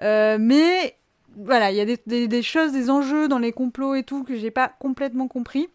Mais 0.02 0.98
voilà, 1.38 1.72
il 1.72 1.78
y 1.78 1.82
a 1.82 1.86
des, 1.86 1.98
des- 2.06 2.28
des 2.28 2.42
choses, 2.44 2.72
des 2.74 2.90
enjeux 2.90 3.28
dans 3.28 3.40
les 3.40 3.54
complots 3.54 3.96
et 3.96 4.04
tout 4.04 4.24
que 4.24 4.36
j'ai 4.36 4.52
pas 4.52 4.68
complètement 4.80 5.28
compris. 5.28 5.68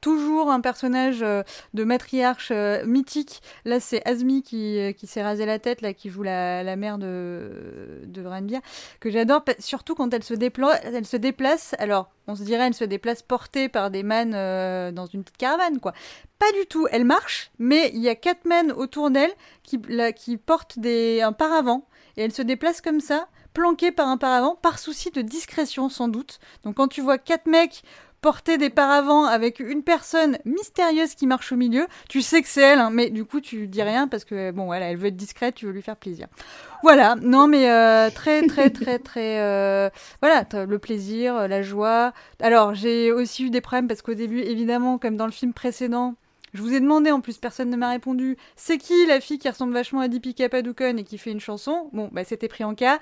Toujours 0.00 0.50
un 0.50 0.60
personnage 0.60 1.22
euh, 1.22 1.42
de 1.74 1.84
matriarche 1.84 2.50
euh, 2.52 2.84
mythique. 2.86 3.42
Là, 3.64 3.80
c'est 3.80 4.06
Azmi 4.06 4.42
qui, 4.42 4.78
euh, 4.78 4.92
qui 4.92 5.06
s'est 5.06 5.22
rasé 5.22 5.46
la 5.46 5.58
tête, 5.58 5.80
là, 5.80 5.92
qui 5.94 6.10
joue 6.10 6.22
la, 6.22 6.62
la 6.62 6.76
mère 6.76 6.98
de, 6.98 8.02
de 8.04 8.24
Ranbir, 8.24 8.60
que 9.00 9.10
j'adore, 9.10 9.42
surtout 9.58 9.94
quand 9.94 10.12
elle 10.14 10.22
se, 10.22 10.34
elle 10.34 11.06
se 11.06 11.16
déplace. 11.16 11.74
Alors, 11.78 12.10
on 12.28 12.36
se 12.36 12.42
dirait, 12.42 12.66
elle 12.66 12.74
se 12.74 12.84
déplace 12.84 13.22
portée 13.22 13.68
par 13.68 13.90
des 13.90 14.02
man 14.02 14.32
euh, 14.34 14.92
dans 14.92 15.06
une 15.06 15.22
petite 15.24 15.38
caravane, 15.38 15.80
quoi. 15.80 15.92
Pas 16.38 16.52
du 16.52 16.66
tout, 16.66 16.86
elle 16.90 17.04
marche, 17.04 17.50
mais 17.58 17.90
il 17.94 18.00
y 18.00 18.08
a 18.08 18.14
quatre 18.14 18.44
man 18.44 18.72
autour 18.72 19.10
d'elle 19.10 19.32
qui, 19.62 19.80
qui 20.16 20.36
portent 20.36 20.78
des, 20.78 21.22
un 21.22 21.32
paravent, 21.32 21.86
et 22.16 22.22
elle 22.22 22.32
se 22.32 22.42
déplace 22.42 22.80
comme 22.80 23.00
ça, 23.00 23.28
planquée 23.54 23.90
par 23.90 24.08
un 24.08 24.18
paravent, 24.18 24.54
par 24.54 24.78
souci 24.78 25.10
de 25.10 25.22
discrétion, 25.22 25.88
sans 25.88 26.08
doute. 26.08 26.40
Donc, 26.62 26.76
quand 26.76 26.88
tu 26.88 27.00
vois 27.00 27.16
quatre 27.16 27.46
mecs 27.46 27.82
porter 28.20 28.58
des 28.58 28.70
paravents 28.70 29.24
avec 29.24 29.60
une 29.60 29.82
personne 29.82 30.38
mystérieuse 30.44 31.14
qui 31.14 31.26
marche 31.26 31.52
au 31.52 31.56
milieu, 31.56 31.86
tu 32.08 32.22
sais 32.22 32.42
que 32.42 32.48
c'est 32.48 32.62
elle, 32.62 32.78
hein, 32.78 32.90
mais 32.92 33.10
du 33.10 33.24
coup 33.24 33.40
tu 33.40 33.68
dis 33.68 33.82
rien 33.82 34.08
parce 34.08 34.24
que 34.24 34.50
bon 34.50 34.66
voilà, 34.66 34.90
elle 34.90 34.96
veut 34.96 35.08
être 35.08 35.16
discrète, 35.16 35.54
tu 35.54 35.66
veux 35.66 35.72
lui 35.72 35.82
faire 35.82 35.96
plaisir. 35.96 36.26
Voilà, 36.82 37.14
non 37.20 37.46
mais 37.46 37.70
euh, 37.70 38.10
très 38.10 38.46
très 38.46 38.70
très 38.70 38.98
très 38.98 39.40
euh, 39.40 39.90
voilà, 40.20 40.44
le 40.66 40.78
plaisir, 40.78 41.36
euh, 41.36 41.48
la 41.48 41.62
joie. 41.62 42.12
Alors 42.40 42.74
j'ai 42.74 43.12
aussi 43.12 43.44
eu 43.44 43.50
des 43.50 43.60
problèmes 43.60 43.88
parce 43.88 44.02
qu'au 44.02 44.14
début 44.14 44.40
évidemment 44.40 44.98
comme 44.98 45.16
dans 45.16 45.26
le 45.26 45.32
film 45.32 45.52
précédent. 45.52 46.14
Je 46.54 46.62
vous 46.62 46.72
ai 46.72 46.80
demandé, 46.80 47.10
en 47.10 47.20
plus 47.20 47.36
personne 47.36 47.68
ne 47.68 47.76
m'a 47.76 47.90
répondu, 47.90 48.38
c'est 48.54 48.78
qui 48.78 48.94
la 49.06 49.20
fille 49.20 49.38
qui 49.38 49.48
ressemble 49.48 49.74
vachement 49.74 50.00
à 50.00 50.08
Deepika 50.08 50.48
Padukone 50.48 50.98
et 50.98 51.04
qui 51.04 51.18
fait 51.18 51.30
une 51.30 51.40
chanson? 51.40 51.90
Bon, 51.92 52.08
bah 52.12 52.24
c'était 52.24 52.48
Priyanka. 52.48 52.98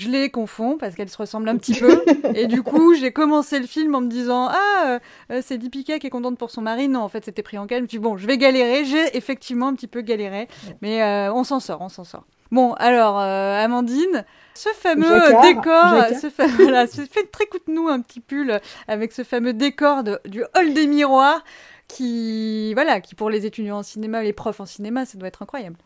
Je 0.00 0.08
les 0.08 0.30
confonds 0.30 0.78
parce 0.78 0.94
qu'elles 0.94 1.10
se 1.10 1.16
ressemblent 1.18 1.48
un 1.50 1.56
petit 1.58 1.74
peu. 1.74 2.02
Et 2.34 2.46
du 2.46 2.62
coup, 2.62 2.94
j'ai 2.94 3.12
commencé 3.12 3.58
le 3.58 3.66
film 3.66 3.94
en 3.94 4.00
me 4.00 4.08
disant 4.08 4.48
Ah, 4.50 4.98
euh, 5.30 5.40
c'est 5.42 5.58
Deepika 5.58 5.98
qui 5.98 6.06
est 6.06 6.10
contente 6.10 6.38
pour 6.38 6.50
son 6.50 6.62
mari. 6.62 6.88
Non, 6.88 7.00
en 7.00 7.08
fait, 7.08 7.24
c'était 7.24 7.42
Priyanka. 7.42 7.76
Je 7.76 7.82
me 7.82 7.86
suis 7.88 7.98
dit 7.98 8.02
Bon, 8.02 8.16
je 8.16 8.26
vais 8.26 8.38
galérer. 8.38 8.84
J'ai 8.86 9.16
effectivement 9.16 9.68
un 9.68 9.74
petit 9.74 9.88
peu 9.88 10.00
galéré. 10.00 10.48
Mais 10.80 11.02
euh, 11.02 11.32
on 11.34 11.44
s'en 11.44 11.60
sort, 11.60 11.82
on 11.82 11.88
s'en 11.90 12.04
sort. 12.04 12.24
Bon, 12.50 12.72
alors, 12.78 13.20
euh, 13.20 13.62
Amandine, 13.62 14.24
ce 14.54 14.70
fameux 14.70 15.06
Jacquard, 15.06 15.42
décor, 15.42 15.90
Jacquard. 15.98 16.18
ce 16.20 16.30
fa- 16.30 16.46
voilà, 16.58 16.86
ce- 16.86 17.02
fait 17.02 17.30
très 17.30 17.44
nous 17.68 17.88
un 17.88 18.00
petit 18.00 18.20
pull 18.20 18.58
avec 18.88 19.12
ce 19.12 19.22
fameux 19.22 19.52
décor 19.52 20.02
de- 20.02 20.18
du 20.24 20.42
hall 20.56 20.72
des 20.74 20.86
miroirs 20.86 21.44
qui, 21.88 22.72
voilà, 22.74 23.00
qui 23.00 23.14
pour 23.14 23.30
les 23.30 23.46
étudiants 23.46 23.78
en 23.78 23.82
cinéma, 23.82 24.22
les 24.22 24.32
profs 24.32 24.60
en 24.60 24.66
cinéma, 24.66 25.04
ça 25.04 25.18
doit 25.18 25.28
être 25.28 25.42
incroyable. 25.42 25.76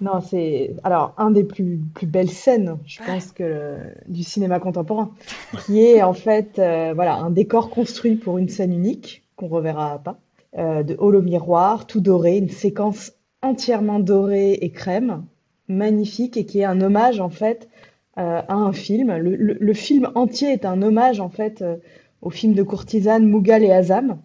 Non, 0.00 0.20
c'est 0.20 0.74
alors 0.84 1.12
un 1.18 1.32
des 1.32 1.42
plus, 1.42 1.80
plus 1.94 2.06
belles 2.06 2.30
scènes, 2.30 2.78
je 2.86 3.02
pense 3.02 3.32
que 3.32 3.78
du 4.06 4.22
cinéma 4.22 4.60
contemporain, 4.60 5.10
qui 5.66 5.80
est 5.84 6.02
en 6.02 6.12
fait 6.12 6.58
euh, 6.60 6.92
voilà 6.94 7.16
un 7.16 7.30
décor 7.30 7.68
construit 7.68 8.14
pour 8.14 8.38
une 8.38 8.48
scène 8.48 8.72
unique 8.72 9.24
qu'on 9.34 9.48
reverra 9.48 9.98
pas, 9.98 10.18
euh, 10.56 10.84
de 10.84 10.94
holo 10.98 11.20
miroir, 11.20 11.86
tout 11.88 12.00
doré, 12.00 12.36
une 12.38 12.48
séquence 12.48 13.12
entièrement 13.42 13.98
dorée 13.98 14.52
et 14.52 14.70
crème, 14.70 15.24
magnifique 15.66 16.36
et 16.36 16.44
qui 16.46 16.60
est 16.60 16.64
un 16.64 16.80
hommage 16.80 17.18
en 17.20 17.28
fait 17.30 17.68
euh, 18.18 18.40
à 18.46 18.54
un 18.54 18.72
film. 18.72 19.16
Le, 19.16 19.34
le- 19.34 19.58
le 19.60 19.74
film 19.74 20.08
entier 20.14 20.52
est 20.52 20.64
un 20.64 20.80
hommage 20.80 21.18
en 21.18 21.28
fait 21.28 21.64
au 22.22 22.30
film 22.30 22.52
de 22.54 22.62
courtisane 22.62 23.26
Mughal 23.26 23.64
et 23.64 23.72
Azam 23.72 24.18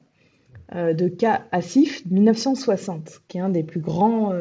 de 0.74 1.07
K. 1.07 1.26
Asif, 1.51 2.03
1960, 2.09 3.21
qui 3.28 3.38
est 3.38 3.41
un 3.41 3.49
des 3.49 3.61
plus 3.63 3.82
grands 3.82 4.32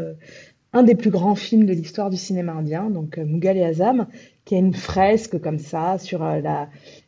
un 0.73 0.83
des 0.83 0.95
plus 0.95 1.11
grands 1.11 1.35
films 1.35 1.67
de 1.67 1.73
l'histoire 1.73 2.11
du 2.11 2.17
cinéma 2.17 2.53
indien, 2.53 2.91
donc 2.91 3.19
euh, 3.19 3.25
Mughal 3.25 3.57
et 3.57 3.65
Azam, 3.65 4.07
qui 4.45 4.55
est 4.55 4.59
une 4.59 4.75
fresque 4.75 5.41
comme 5.41 5.59
ça 5.59 5.99
sur 5.99 6.23
euh, 6.23 6.41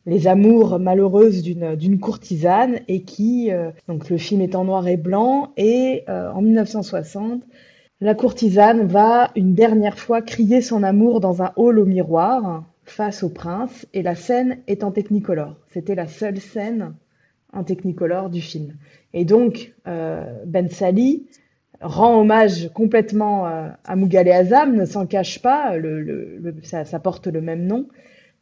les 0.07 0.27
amours 0.27 0.79
malheureuses 0.79 1.43
d'une 1.43 1.99
courtisane 1.99 2.81
et 2.89 3.03
qui 3.03 3.51
euh, 3.51 3.71
donc 3.89 4.11
le 4.11 4.19
film 4.19 4.41
est 4.41 4.55
en 4.55 4.65
noir 4.65 4.87
et 4.87 4.97
blanc 4.97 5.53
et 5.57 6.05
en 6.09 6.43
1960 6.43 7.43
la 8.01 8.15
courtisane 8.15 8.87
va 8.87 9.31
une 9.35 9.55
dernière 9.55 9.99
fois 9.99 10.21
crier 10.21 10.61
son 10.61 10.83
amour 10.83 11.21
dans 11.21 11.43
un 11.43 11.53
hall 11.57 11.79
au 11.79 11.87
miroir 11.87 12.65
face 12.85 13.23
au 13.23 13.31
prince 13.31 13.87
et 13.95 14.03
la 14.03 14.15
scène 14.15 14.59
est 14.67 14.85
en 14.85 14.91
technicolor. 14.91 15.57
C'était 15.73 15.95
la 15.95 16.07
seule 16.07 16.39
scène 16.39 16.95
en 17.53 17.65
technicolor 17.65 18.31
du 18.31 18.41
film. 18.41 18.75
Et 19.13 19.25
donc 19.25 19.73
euh, 19.87 20.25
Ben 20.45 20.69
Sali 20.69 21.27
rend 21.85 22.21
hommage 22.21 22.71
complètement 22.73 23.47
euh, 23.47 23.69
à 23.85 23.95
Mughal 23.95 24.27
et 24.27 24.33
Azam, 24.33 24.75
ne 24.75 24.85
s'en 24.85 25.07
cache 25.07 25.41
pas, 25.41 25.77
le, 25.77 26.01
le- 26.03 26.39
le- 26.39 26.55
ça, 26.63 26.85
ça 26.85 26.99
porte 26.99 27.27
le 27.27 27.41
même 27.41 27.67
nom. 27.67 27.87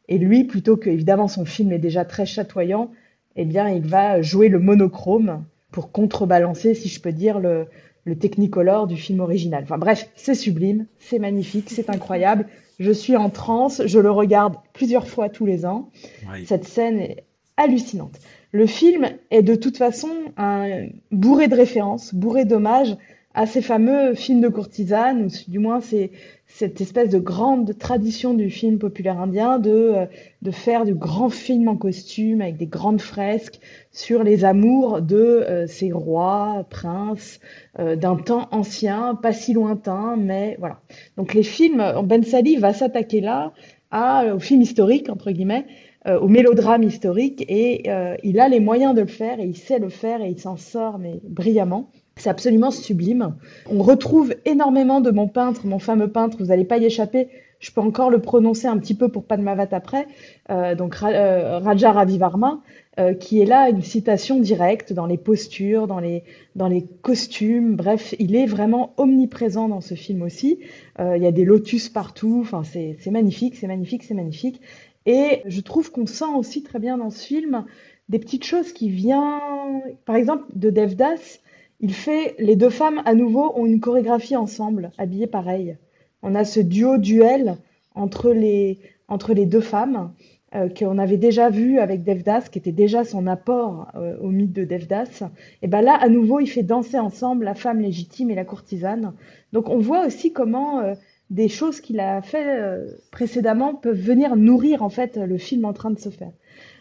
Et 0.08 0.18
lui, 0.18 0.44
plutôt 0.44 0.76
que, 0.76 0.88
évidemment, 0.90 1.28
son 1.28 1.44
film 1.44 1.72
est 1.72 1.78
déjà 1.78 2.04
très 2.04 2.24
chatoyant, 2.26 2.90
eh 3.36 3.44
bien, 3.44 3.68
il 3.68 3.82
va 3.86 4.22
jouer 4.22 4.48
le 4.48 4.58
monochrome 4.58 5.44
pour 5.70 5.90
contrebalancer, 5.92 6.74
si 6.74 6.88
je 6.88 7.00
peux 7.00 7.12
dire, 7.12 7.38
le, 7.40 7.66
le 8.04 8.16
technicolor 8.16 8.86
du 8.86 8.96
film 8.96 9.20
original. 9.20 9.62
Enfin 9.64 9.78
bref, 9.78 10.08
c'est 10.16 10.34
sublime, 10.34 10.86
c'est 10.98 11.18
magnifique, 11.18 11.68
c'est 11.70 11.90
incroyable. 11.90 12.46
Je 12.78 12.90
suis 12.92 13.16
en 13.16 13.30
transe, 13.30 13.82
je 13.86 13.98
le 13.98 14.10
regarde 14.10 14.54
plusieurs 14.72 15.08
fois 15.08 15.28
tous 15.28 15.46
les 15.46 15.64
ans. 15.64 15.90
Oui. 16.32 16.44
Cette 16.46 16.64
scène 16.64 16.98
est 16.98 17.24
hallucinante. 17.56 18.18
Le 18.50 18.66
film 18.66 19.06
est 19.30 19.42
de 19.42 19.54
toute 19.54 19.78
façon 19.78 20.10
un, 20.36 20.88
bourré 21.10 21.48
de 21.48 21.54
références, 21.54 22.14
bourré 22.14 22.44
d'hommages 22.44 22.96
à 23.34 23.46
ces 23.46 23.62
fameux 23.62 24.14
films 24.14 24.40
de 24.40 24.48
courtisanes, 24.48 25.24
ou 25.26 25.50
du 25.50 25.58
moins 25.58 25.80
c'est 25.80 26.10
cette 26.46 26.80
espèce 26.82 27.08
de 27.08 27.18
grande 27.18 27.78
tradition 27.78 28.34
du 28.34 28.50
film 28.50 28.78
populaire 28.78 29.18
indien 29.18 29.58
de, 29.58 29.70
euh, 29.70 30.06
de 30.42 30.50
faire 30.50 30.84
du 30.84 30.94
grand 30.94 31.30
film 31.30 31.68
en 31.68 31.76
costume 31.76 32.42
avec 32.42 32.58
des 32.58 32.66
grandes 32.66 33.00
fresques 33.00 33.58
sur 33.90 34.22
les 34.22 34.44
amours 34.44 35.00
de 35.00 35.16
euh, 35.16 35.66
ces 35.66 35.92
rois, 35.92 36.66
princes, 36.68 37.40
euh, 37.78 37.96
d'un 37.96 38.16
temps 38.16 38.48
ancien, 38.50 39.14
pas 39.14 39.32
si 39.32 39.54
lointain, 39.54 40.16
mais 40.18 40.56
voilà. 40.58 40.80
Donc 41.16 41.34
les 41.34 41.42
films, 41.42 41.82
Ben 42.04 42.22
Sali 42.22 42.56
va 42.56 42.72
s'attaquer 42.72 43.20
là 43.20 43.52
à, 43.90 44.34
au 44.34 44.38
film 44.38 44.62
historique, 44.62 45.08
entre 45.08 45.30
guillemets, 45.30 45.66
euh, 46.06 46.18
au 46.18 46.28
mélodrame 46.28 46.82
historique, 46.82 47.44
et 47.48 47.88
il 48.22 48.40
a 48.40 48.48
les 48.48 48.60
moyens 48.60 48.94
de 48.94 49.02
le 49.02 49.06
faire, 49.06 49.38
et 49.40 49.44
il 49.44 49.56
sait 49.56 49.78
le 49.78 49.90
faire, 49.90 50.22
et 50.22 50.30
il 50.30 50.38
s'en 50.40 50.56
sort, 50.56 50.98
mais 50.98 51.20
brillamment. 51.22 51.90
C'est 52.16 52.30
absolument 52.30 52.70
sublime. 52.70 53.34
On 53.70 53.82
retrouve 53.82 54.34
énormément 54.44 55.00
de 55.00 55.10
mon 55.10 55.28
peintre, 55.28 55.66
mon 55.66 55.78
fameux 55.78 56.08
peintre, 56.08 56.36
vous 56.38 56.46
n'allez 56.46 56.64
pas 56.64 56.78
y 56.78 56.84
échapper, 56.84 57.28
je 57.58 57.70
peux 57.70 57.80
encore 57.80 58.10
le 58.10 58.20
prononcer 58.20 58.66
un 58.66 58.76
petit 58.76 58.94
peu 58.94 59.08
pour 59.08 59.24
pas 59.24 59.36
de 59.36 59.42
Padmavat 59.42 59.74
après, 59.74 60.08
euh, 60.50 60.74
donc 60.74 60.96
euh, 61.02 61.58
Raja 61.60 61.92
Ravivarma, 61.92 62.60
euh, 62.98 63.14
qui 63.14 63.40
est 63.40 63.46
là 63.46 63.70
une 63.70 63.82
citation 63.82 64.40
directe 64.40 64.92
dans 64.92 65.06
les 65.06 65.16
postures, 65.16 65.86
dans 65.86 66.00
les, 66.00 66.24
dans 66.56 66.68
les 66.68 66.84
costumes, 67.02 67.76
bref, 67.76 68.14
il 68.18 68.34
est 68.34 68.46
vraiment 68.46 68.92
omniprésent 68.98 69.68
dans 69.68 69.80
ce 69.80 69.94
film 69.94 70.22
aussi. 70.22 70.58
Euh, 70.98 71.16
il 71.16 71.22
y 71.22 71.26
a 71.26 71.32
des 71.32 71.44
lotus 71.44 71.88
partout, 71.88 72.40
enfin 72.42 72.62
c'est 72.64 73.10
magnifique, 73.10 73.56
c'est 73.56 73.68
magnifique, 73.68 74.02
c'est 74.02 74.14
magnifique. 74.14 74.60
Et 75.06 75.42
je 75.46 75.60
trouve 75.60 75.90
qu'on 75.90 76.06
sent 76.06 76.34
aussi 76.36 76.62
très 76.62 76.80
bien 76.80 76.98
dans 76.98 77.10
ce 77.10 77.24
film 77.24 77.64
des 78.08 78.18
petites 78.18 78.44
choses 78.44 78.72
qui 78.72 78.90
viennent, 78.90 79.80
par 80.04 80.16
exemple, 80.16 80.44
de 80.54 80.68
Devdas, 80.68 81.38
il 81.82 81.92
fait 81.92 82.36
les 82.38 82.54
deux 82.54 82.70
femmes 82.70 83.02
à 83.04 83.14
nouveau 83.14 83.52
ont 83.56 83.66
une 83.66 83.80
chorégraphie 83.80 84.36
ensemble, 84.36 84.92
habillées 84.98 85.26
pareil. 85.26 85.76
On 86.22 86.36
a 86.36 86.44
ce 86.44 86.60
duo 86.60 86.96
duel 86.96 87.56
entre 87.94 88.30
les 88.30 88.78
entre 89.08 89.34
les 89.34 89.46
deux 89.46 89.60
femmes 89.60 90.12
euh, 90.54 90.68
qu'on 90.68 90.96
avait 90.96 91.16
déjà 91.16 91.50
vu 91.50 91.80
avec 91.80 92.04
Devdas, 92.04 92.42
qui 92.42 92.58
était 92.58 92.72
déjà 92.72 93.04
son 93.04 93.26
apport 93.26 93.88
euh, 93.96 94.16
au 94.20 94.28
mythe 94.28 94.52
de 94.52 94.64
Devdas. 94.64 95.24
Et 95.60 95.66
ben 95.66 95.82
là, 95.82 95.94
à 96.00 96.08
nouveau, 96.08 96.38
il 96.38 96.46
fait 96.46 96.62
danser 96.62 96.98
ensemble 96.98 97.44
la 97.44 97.54
femme 97.54 97.80
légitime 97.80 98.30
et 98.30 98.36
la 98.36 98.44
courtisane. 98.44 99.12
Donc 99.52 99.68
on 99.68 99.78
voit 99.78 100.06
aussi 100.06 100.32
comment 100.32 100.80
euh, 100.80 100.94
des 101.30 101.48
choses 101.48 101.80
qu'il 101.80 101.98
a 101.98 102.22
fait 102.22 102.78
précédemment 103.10 103.74
peuvent 103.74 103.98
venir 103.98 104.36
nourrir 104.36 104.82
en 104.82 104.90
fait 104.90 105.16
le 105.16 105.38
film 105.38 105.64
en 105.64 105.72
train 105.72 105.90
de 105.90 105.98
se 105.98 106.10
faire. 106.10 106.32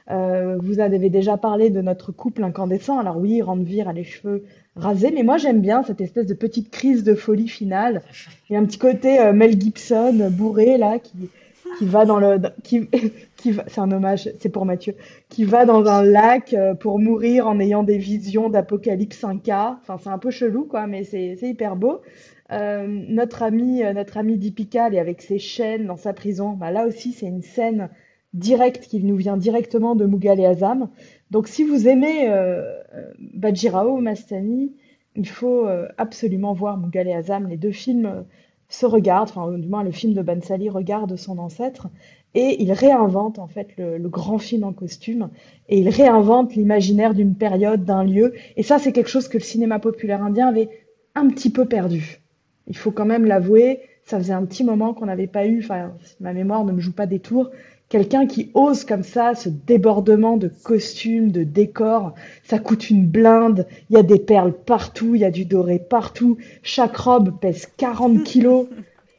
Euh, 0.10 0.58
vous 0.60 0.80
avez 0.80 1.10
déjà 1.10 1.38
parlé 1.38 1.70
de 1.70 1.82
notre 1.82 2.12
couple 2.12 2.44
incandescent. 2.44 3.00
Alors 3.00 3.18
oui, 3.18 3.42
Randvir 3.42 3.88
a 3.88 3.94
les 3.94 4.04
cheveux 4.04 4.44
rasés, 4.76 5.12
mais 5.12 5.24
moi 5.24 5.38
j'aime 5.38 5.62
bien 5.62 5.84
cette 5.84 6.02
espèce 6.02 6.28
de 6.28 6.34
petite 6.34 6.72
crise 6.72 7.04
de 7.04 7.16
folie 7.16 7.48
finale. 7.48 8.02
Il 8.50 8.54
y 8.54 8.56
a 8.56 8.60
un 8.60 8.66
petit 8.66 8.78
côté 8.78 9.20
euh, 9.20 9.34
Mel 9.34 9.60
Gibson 9.60 10.30
bourré 10.32 10.78
là 10.78 11.00
qui 11.00 11.30
qui 11.78 11.86
va 11.86 12.06
dans 12.06 12.20
le 12.20 12.38
qui 12.64 12.88
qui 13.38 13.54
c'est 13.68 13.80
un 13.80 13.92
hommage, 13.92 14.30
c'est 14.40 14.50
pour 14.50 14.66
Mathieu, 14.66 14.96
qui 15.30 15.46
va 15.46 15.66
dans 15.66 15.86
un 15.86 16.04
lac 16.04 16.54
euh, 16.54 16.74
pour 16.74 17.00
mourir 17.00 17.48
en 17.48 17.60
ayant 17.60 17.84
des 17.84 17.98
visions 17.98 18.50
d'apocalypse 18.50 19.22
5K. 19.22 19.78
Enfin, 19.82 19.98
c'est 20.02 20.10
un 20.10 20.18
peu 20.18 20.32
chelou 20.32 20.66
quoi, 20.66 20.88
mais 20.88 21.04
c'est 21.04 21.38
hyper 21.42 21.76
beau. 21.76 22.02
notre 22.50 23.44
ami 23.44 23.82
notre 23.94 24.18
ami 24.18 24.54
est 24.74 25.00
avec 25.00 25.22
ses 25.22 25.40
chaînes 25.40 25.86
dans 25.86 25.98
sa 25.98 26.14
prison. 26.14 26.52
Bah, 26.52 26.72
là 26.72 26.86
aussi, 26.86 27.14
c'est 27.14 27.28
une 27.28 27.42
scène 27.42 27.90
direct 28.34 28.88
qui 28.88 29.04
nous 29.04 29.16
vient 29.16 29.38
directement 29.38 29.96
de 29.96 30.06
Mughal 30.06 30.40
et 30.40 30.46
Azam. 30.46 30.90
Donc 31.32 31.48
si 31.48 31.64
vous 31.64 31.88
aimez 31.88 32.30
euh, 32.30 32.62
euh 32.94 33.12
Bajirao 33.34 33.98
Mastani, 33.98 34.74
il 35.16 35.28
faut 35.28 35.66
euh, 35.66 35.88
absolument 35.98 36.54
voir 36.54 36.78
Mughal 36.78 37.08
et 37.08 37.14
Azam. 37.14 37.48
Les 37.48 37.58
deux 37.58 37.72
films 37.72 38.06
euh, 38.06 38.22
se 38.68 38.86
regardent, 38.86 39.30
enfin 39.30 39.52
du 39.58 39.68
moins 39.68 39.84
le 39.84 39.92
film 39.92 40.14
de 40.14 40.22
Bansali 40.22 40.70
regarde 40.70 41.16
son 41.16 41.38
ancêtre 41.40 41.88
et 42.34 42.62
il 42.62 42.72
réinvente 42.72 43.40
en 43.40 43.48
fait 43.48 43.70
le, 43.78 43.98
le 43.98 44.10
grand 44.10 44.38
film 44.38 44.64
en 44.64 44.72
costume 44.72 45.30
et 45.68 45.80
il 45.80 45.90
réinvente 45.90 46.56
l'imaginaire 46.56 47.14
d'une 47.14 47.36
période, 47.36 47.84
d'un 47.84 48.04
lieu. 48.04 48.34
Et 48.56 48.64
ça 48.64 48.78
c'est 48.78 48.92
quelque 48.92 49.10
chose 49.10 49.28
que 49.28 49.38
le 49.38 49.44
cinéma 49.44 49.80
populaire 49.80 50.24
indien 50.24 50.48
avait 50.48 50.70
un 51.16 51.28
petit 51.28 51.50
peu 51.50 51.66
perdu. 51.66 52.22
Il 52.68 52.78
faut 52.78 52.92
quand 52.92 53.06
même 53.06 53.26
l'avouer, 53.26 53.82
ça 54.04 54.18
faisait 54.18 54.34
un 54.34 54.46
petit 54.46 54.64
moment 54.64 54.94
qu'on 54.94 55.06
n'avait 55.06 55.28
pas 55.28 55.46
eu, 55.46 55.60
enfin 55.60 55.94
ma 56.20 56.34
mémoire 56.34 56.64
ne 56.64 56.72
me 56.72 56.80
joue 56.80 56.94
pas 56.94 57.06
des 57.06 57.20
tours, 57.20 57.50
Quelqu'un 57.92 58.26
qui 58.26 58.52
ose 58.54 58.86
comme 58.86 59.04
ça 59.04 59.36
ce 59.36 59.50
débordement 59.50 60.38
de 60.38 60.48
costumes, 60.48 61.30
de 61.30 61.44
décors, 61.44 62.16
ça 62.46 62.58
coûte 62.58 62.90
une 62.90 63.06
blinde, 63.06 63.68
il 63.90 63.98
y 63.98 64.00
a 64.00 64.02
des 64.02 64.18
perles 64.18 64.54
partout, 64.54 65.14
il 65.14 65.20
y 65.20 65.26
a 65.26 65.30
du 65.30 65.44
doré 65.44 65.78
partout, 65.78 66.38
chaque 66.64 66.96
robe 66.96 67.38
pèse 67.42 67.68
40 67.76 68.24
kilos 68.24 68.68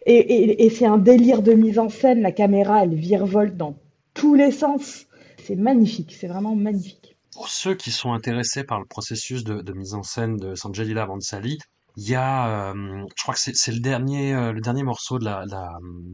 et, 0.07 0.71
c'est 0.71 0.87
un 0.87 0.97
délire 0.97 1.43
de 1.43 1.53
mise 1.53 1.79
en 1.79 1.91
scène, 1.91 2.23
la 2.23 2.33
caméra 2.33 2.83
elle 2.83 2.95
virevolte 2.95 3.59
dans 3.59 3.77
tous 4.15 4.35
les 4.35 4.51
sens. 4.51 5.05
C'est 5.45 5.57
magnifique, 5.57 6.17
c'est 6.19 6.27
vraiment 6.27 6.57
magnifique. 6.57 7.15
Pour 7.35 7.49
ceux 7.49 7.75
qui 7.75 7.91
sont 7.91 8.15
intéressés 8.15 8.65
par 8.65 8.81
le 8.81 8.87
processus 8.87 9.45
de, 9.45 9.73
mise 9.75 9.93
en 9.93 10.03
scène 10.03 10.39
de 10.39 10.55
Sanjay 10.55 10.87
Leela 10.87 11.05
Bansali, 11.05 11.59
il 11.97 12.09
y 12.09 12.15
a, 12.15 12.71
euh, 12.73 13.05
je 13.17 13.23
crois 13.23 13.35
que 13.35 13.41
c'est 13.41 13.73
le 13.73 13.81
dernier, 13.81 14.35
euh, 14.35 14.53
le 14.53 14.61
dernier 14.61 14.83
morceau 14.83 15.19
de 15.19 15.25
la, 15.25 15.45
la, 15.47 15.71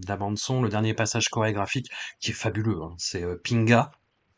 la 0.07 0.17
bande 0.17 0.39
son, 0.39 0.63
le 0.63 0.69
dernier 0.69 0.95
passage 0.95 1.29
chorégraphique 1.29 1.89
qui 2.21 2.31
est 2.31 2.35
fabuleux. 2.35 2.83
Hein. 2.83 2.95
C'est 2.99 3.23
euh, 3.23 3.37
Pinga, 3.43 3.91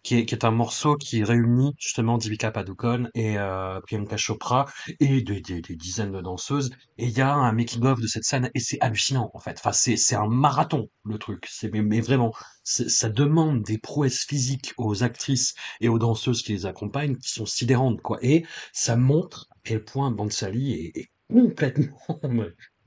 qui 0.03 0.17
est, 0.17 0.27
qui 0.27 0.35
est 0.35 0.45
un 0.45 0.51
morceau 0.51 0.97
qui 0.97 1.23
réunit 1.25 1.75
justement 1.79 2.17
Divika 2.19 2.51
Padukone 2.51 3.11
et 3.15 3.39
euh, 3.39 3.81
Priyanka 3.83 4.17
Chopra 4.17 4.67
et 4.99 5.21
des, 5.23 5.41
des, 5.41 5.61
des, 5.61 5.77
dizaines 5.77 6.13
de 6.13 6.21
danseuses. 6.21 6.71
Et 6.99 7.07
il 7.07 7.13
y 7.13 7.21
a 7.21 7.33
un 7.33 7.53
making-of 7.53 8.01
de 8.01 8.07
cette 8.07 8.25
scène 8.25 8.51
et 8.55 8.61
c'est 8.61 8.81
hallucinant 8.81 9.31
en 9.35 9.41
fait. 9.41 9.57
Enfin, 9.59 9.73
c'est 9.73 9.97
c'est 9.97 10.17
un 10.17 10.29
marathon 10.29 10.89
le 11.05 11.19
truc. 11.19 11.47
C'est 11.51 11.71
mais, 11.73 11.83
mais 11.83 12.01
vraiment, 12.01 12.33
ça 12.65 13.09
demande 13.11 13.63
des 13.63 13.79
prouesses 13.79 14.25
physiques 14.25 14.73
aux 14.79 15.03
actrices 15.03 15.55
et 15.81 15.89
aux 15.89 15.99
danseuses 15.99 16.43
qui 16.43 16.53
les 16.53 16.67
accompagnent 16.67 17.17
qui 17.17 17.31
sont 17.31 17.47
sidérantes 17.47 18.01
quoi. 18.01 18.19
Et 18.23 18.45
ça 18.73 18.97
montre 18.97 19.49
à 19.51 19.57
quel 19.65 19.85
point 19.85 20.11
Bansali 20.11 20.73
est, 20.73 20.99
est 20.99 21.11
Complètement. 21.31 21.97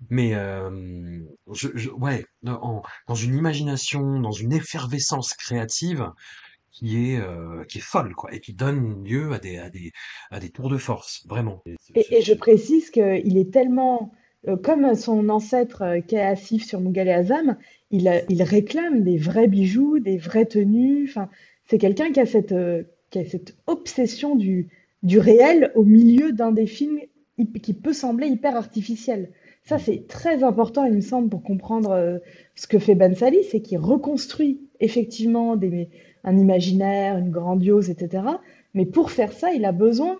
Mais 0.10 0.36
euh, 0.36 1.20
je, 1.54 1.70
je, 1.76 1.90
ouais, 1.90 2.26
dans, 2.42 2.84
dans 3.08 3.16
une 3.16 3.36
imagination, 3.36 4.20
dans 4.20 4.32
une 4.32 4.52
effervescence 4.52 5.34
créative 5.34 6.12
qui 6.74 7.12
est 7.12 7.20
euh, 7.20 7.64
qui 7.66 7.78
est 7.78 7.82
folle 7.82 8.14
quoi 8.16 8.34
et 8.34 8.40
qui 8.40 8.54
donne 8.54 9.04
lieu 9.06 9.32
à 9.32 9.40
des 9.40 9.58
à 9.58 9.70
des 9.70 9.92
à 10.32 10.40
des 10.40 10.50
tours 10.50 10.70
de 10.70 10.78
force 10.78 11.26
vraiment. 11.28 11.64
Et, 11.96 12.18
et 12.18 12.22
je 12.22 12.34
précise 12.34 12.90
qu'il 12.90 13.38
est 13.38 13.54
tellement 13.54 14.12
euh, 14.48 14.58
comme 14.58 14.96
son 14.96 15.30
ancêtre 15.30 15.84
euh, 15.84 16.00
qui 16.02 16.16
est 16.16 16.22
Asif 16.22 16.66
sur 16.66 16.82
Mughal 16.82 17.08
et 17.08 17.14
Azam, 17.14 17.58
il, 17.92 18.26
il 18.28 18.44
réclame 18.44 19.04
des 19.04 19.18
vrais 19.18 19.48
bijoux, 19.48 20.00
des 20.00 20.18
vraies 20.18 20.48
tenues. 20.48 21.08
Enfin, 21.08 21.30
c'est 21.70 21.78
quelqu'un 21.78 22.12
qui 22.12 22.20
a 22.20 22.26
cette 22.26 22.56
qui 23.12 23.20
a 23.20 23.26
cette 23.26 23.56
obsession 23.68 24.36
du 24.36 24.68
du 25.04 25.20
réel 25.20 25.72
au 25.76 25.84
milieu 25.84 26.32
d'un 26.32 26.52
des 26.52 26.66
films 26.66 27.00
qui 27.62 27.74
peut 27.74 27.94
sembler 27.94 28.28
hyper 28.28 28.56
artificiel. 28.56 29.32
Ça, 29.64 29.80
c'est 29.80 30.08
très 30.08 30.44
important, 30.44 30.84
il 30.86 30.94
me 30.94 31.02
semble, 31.02 31.30
pour 31.30 31.42
comprendre 31.42 31.92
euh, 31.92 32.20
ce 32.56 32.68
que 32.68 32.80
fait 32.80 32.96
Ben 32.96 33.16
Sali, 33.16 33.44
c'est 33.50 33.62
qu'il 33.62 33.78
reconstruit 33.78 34.62
effectivement 34.80 35.58
un 36.26 36.38
imaginaire, 36.38 37.18
une 37.18 37.32
grandiose, 37.32 37.90
etc. 37.90 38.24
Mais 38.74 38.86
pour 38.86 39.12
faire 39.12 39.32
ça, 39.32 39.54
il 39.54 39.64
a 39.66 39.72
besoin 39.72 40.20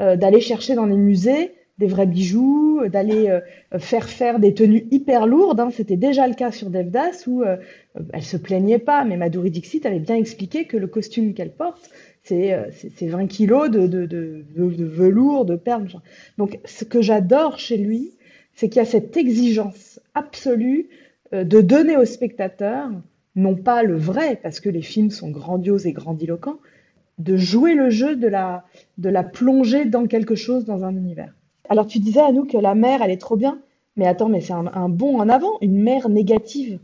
euh, 0.00 0.16
d'aller 0.16 0.40
chercher 0.40 0.74
dans 0.74 0.86
les 0.86 0.96
musées 0.96 1.54
des 1.78 1.86
vrais 1.86 2.06
bijoux, 2.06 2.80
d'aller 2.88 3.28
euh, 3.28 3.78
faire 3.78 4.08
faire 4.08 4.38
des 4.38 4.54
tenues 4.54 4.86
hyper 4.90 5.26
lourdes. 5.26 5.60
Hein. 5.60 5.70
C'était 5.72 5.96
déjà 5.96 6.26
le 6.28 6.34
cas 6.34 6.52
sur 6.52 6.70
Devdas 6.70 7.24
où 7.26 7.42
elle 8.12 8.22
se 8.22 8.36
plaignait 8.36 8.78
pas, 8.78 9.04
mais 9.04 9.16
Madhuri 9.16 9.50
Dixit 9.50 9.84
avait 9.86 9.98
bien 9.98 10.16
expliqué 10.16 10.64
que 10.66 10.76
le 10.76 10.86
costume 10.86 11.34
qu'elle 11.34 11.52
porte, 11.52 11.90
c'est 12.22 12.68
20 13.00 13.24
euh, 13.24 13.26
kilos 13.26 13.70
de, 13.70 14.44
velours, 14.56 15.44
de 15.44 15.56
perles. 15.56 15.88
Donc, 16.38 16.58
ce 16.64 16.84
que 16.84 17.02
j'adore 17.02 17.58
chez 17.58 17.76
lui, 17.76 18.12
c'est 18.54 18.68
qu'il 18.68 18.78
y 18.78 18.82
a 18.82 18.88
cette 18.88 19.16
exigence 19.16 20.00
absolue 20.14 20.88
euh, 21.32 21.44
de 21.44 21.60
donner 21.60 21.96
au 21.96 22.04
spectateur, 22.04 22.90
non 23.34 23.56
pas 23.56 23.82
le 23.82 23.96
vrai, 23.96 24.38
parce 24.42 24.60
que 24.60 24.68
les 24.68 24.82
films 24.82 25.10
sont 25.10 25.30
grandioses 25.30 25.86
et 25.86 25.92
grandiloquents, 25.92 26.58
de 27.18 27.36
jouer 27.36 27.74
le 27.74 27.90
jeu 27.90 28.16
de 28.16 28.28
la, 28.28 28.64
de 28.98 29.08
la 29.08 29.22
plonger 29.22 29.84
dans 29.84 30.06
quelque 30.06 30.34
chose, 30.34 30.64
dans 30.64 30.84
un 30.84 30.96
univers. 30.96 31.34
Alors, 31.72 31.86
tu 31.86 32.00
disais 32.00 32.20
à 32.20 32.32
nous 32.32 32.44
que 32.44 32.58
la 32.58 32.74
mère, 32.74 33.00
elle 33.00 33.10
est 33.10 33.16
trop 33.16 33.34
bien. 33.34 33.58
Mais 33.96 34.06
attends, 34.06 34.28
mais 34.28 34.42
c'est 34.42 34.52
un, 34.52 34.66
un 34.74 34.90
bond 34.90 35.18
en 35.18 35.30
avant, 35.30 35.56
une 35.62 35.82
mère 35.82 36.10
négative 36.10 36.78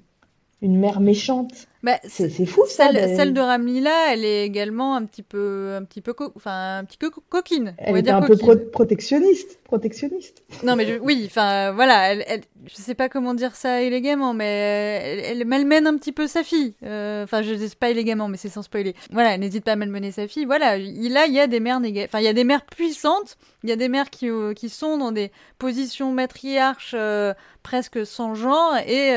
une 0.61 0.79
mère 0.79 1.01
méchante. 1.01 1.69
Bah, 1.85 2.01
c'est 2.09 2.29
fou 2.45 2.65
ça. 2.67 2.91
Celle, 2.91 3.15
celle, 3.15 3.33
de 3.33 3.41
Ramlila, 3.41 4.13
elle 4.13 4.25
est 4.25 4.45
également 4.45 4.97
un 4.97 5.05
petit 5.05 5.23
peu, 5.23 5.77
un 5.77 5.85
petit 5.85 6.01
peu, 6.01 6.13
enfin 6.35 6.79
un 6.79 6.85
petit 6.85 6.99
peu 6.99 7.09
coquine. 7.11 7.77
Elle 7.79 7.97
est 7.97 8.11
un 8.11 8.21
peu 8.21 8.37
protectionniste, 8.73 9.61
protectionniste. 9.63 10.43
Non 10.65 10.75
mais 10.75 10.99
oui, 10.99 11.23
enfin 11.27 11.71
voilà, 11.71 12.13
elle, 12.13 12.25
elle, 12.27 12.41
je 12.67 12.75
sais 12.75 12.97
pas 12.97 13.09
comment 13.09 13.33
dire 13.33 13.55
ça 13.55 13.81
élégamment, 13.81 14.35
mais 14.35 15.01
elle, 15.05 15.21
elle 15.21 15.47
malmène 15.47 15.87
un 15.87 15.97
petit 15.97 16.11
peu 16.11 16.27
sa 16.27 16.43
fille. 16.43 16.75
Euh, 16.83 17.23
enfin, 17.23 17.43
je 17.43 17.55
dis 17.55 17.73
pas 17.79 17.91
élégamment, 17.91 18.27
mais 18.27 18.39
c'est 18.39 18.49
sans 18.49 18.63
spoiler. 18.63 18.97
Voilà, 19.13 19.39
n'hésite 19.39 19.63
pas 19.63 19.73
à 19.73 19.77
malmener 19.77 20.11
sa 20.11 20.27
fille. 20.27 20.47
Voilà, 20.47 20.77
là 20.79 21.27
il 21.27 21.33
y 21.33 21.39
a 21.39 21.47
des 21.47 21.61
mères 21.61 21.79
négatives, 21.79 22.11
enfin 22.11 22.19
il 22.19 22.25
y 22.25 22.29
a 22.29 22.33
des 22.33 22.45
mères 22.45 22.67
puissantes, 22.67 23.37
il 23.63 23.71
y 23.71 23.73
a 23.73 23.77
des 23.77 23.89
mères 23.89 24.11
qui, 24.11 24.29
euh, 24.29 24.53
qui 24.53 24.69
sont 24.69 24.99
dans 24.99 25.13
des 25.13 25.31
positions 25.61 26.11
matriarches 26.11 26.97
euh, 26.99 27.35
presque 27.63 28.05
sans 28.05 28.35
genre 28.35 28.77
et 28.85 29.17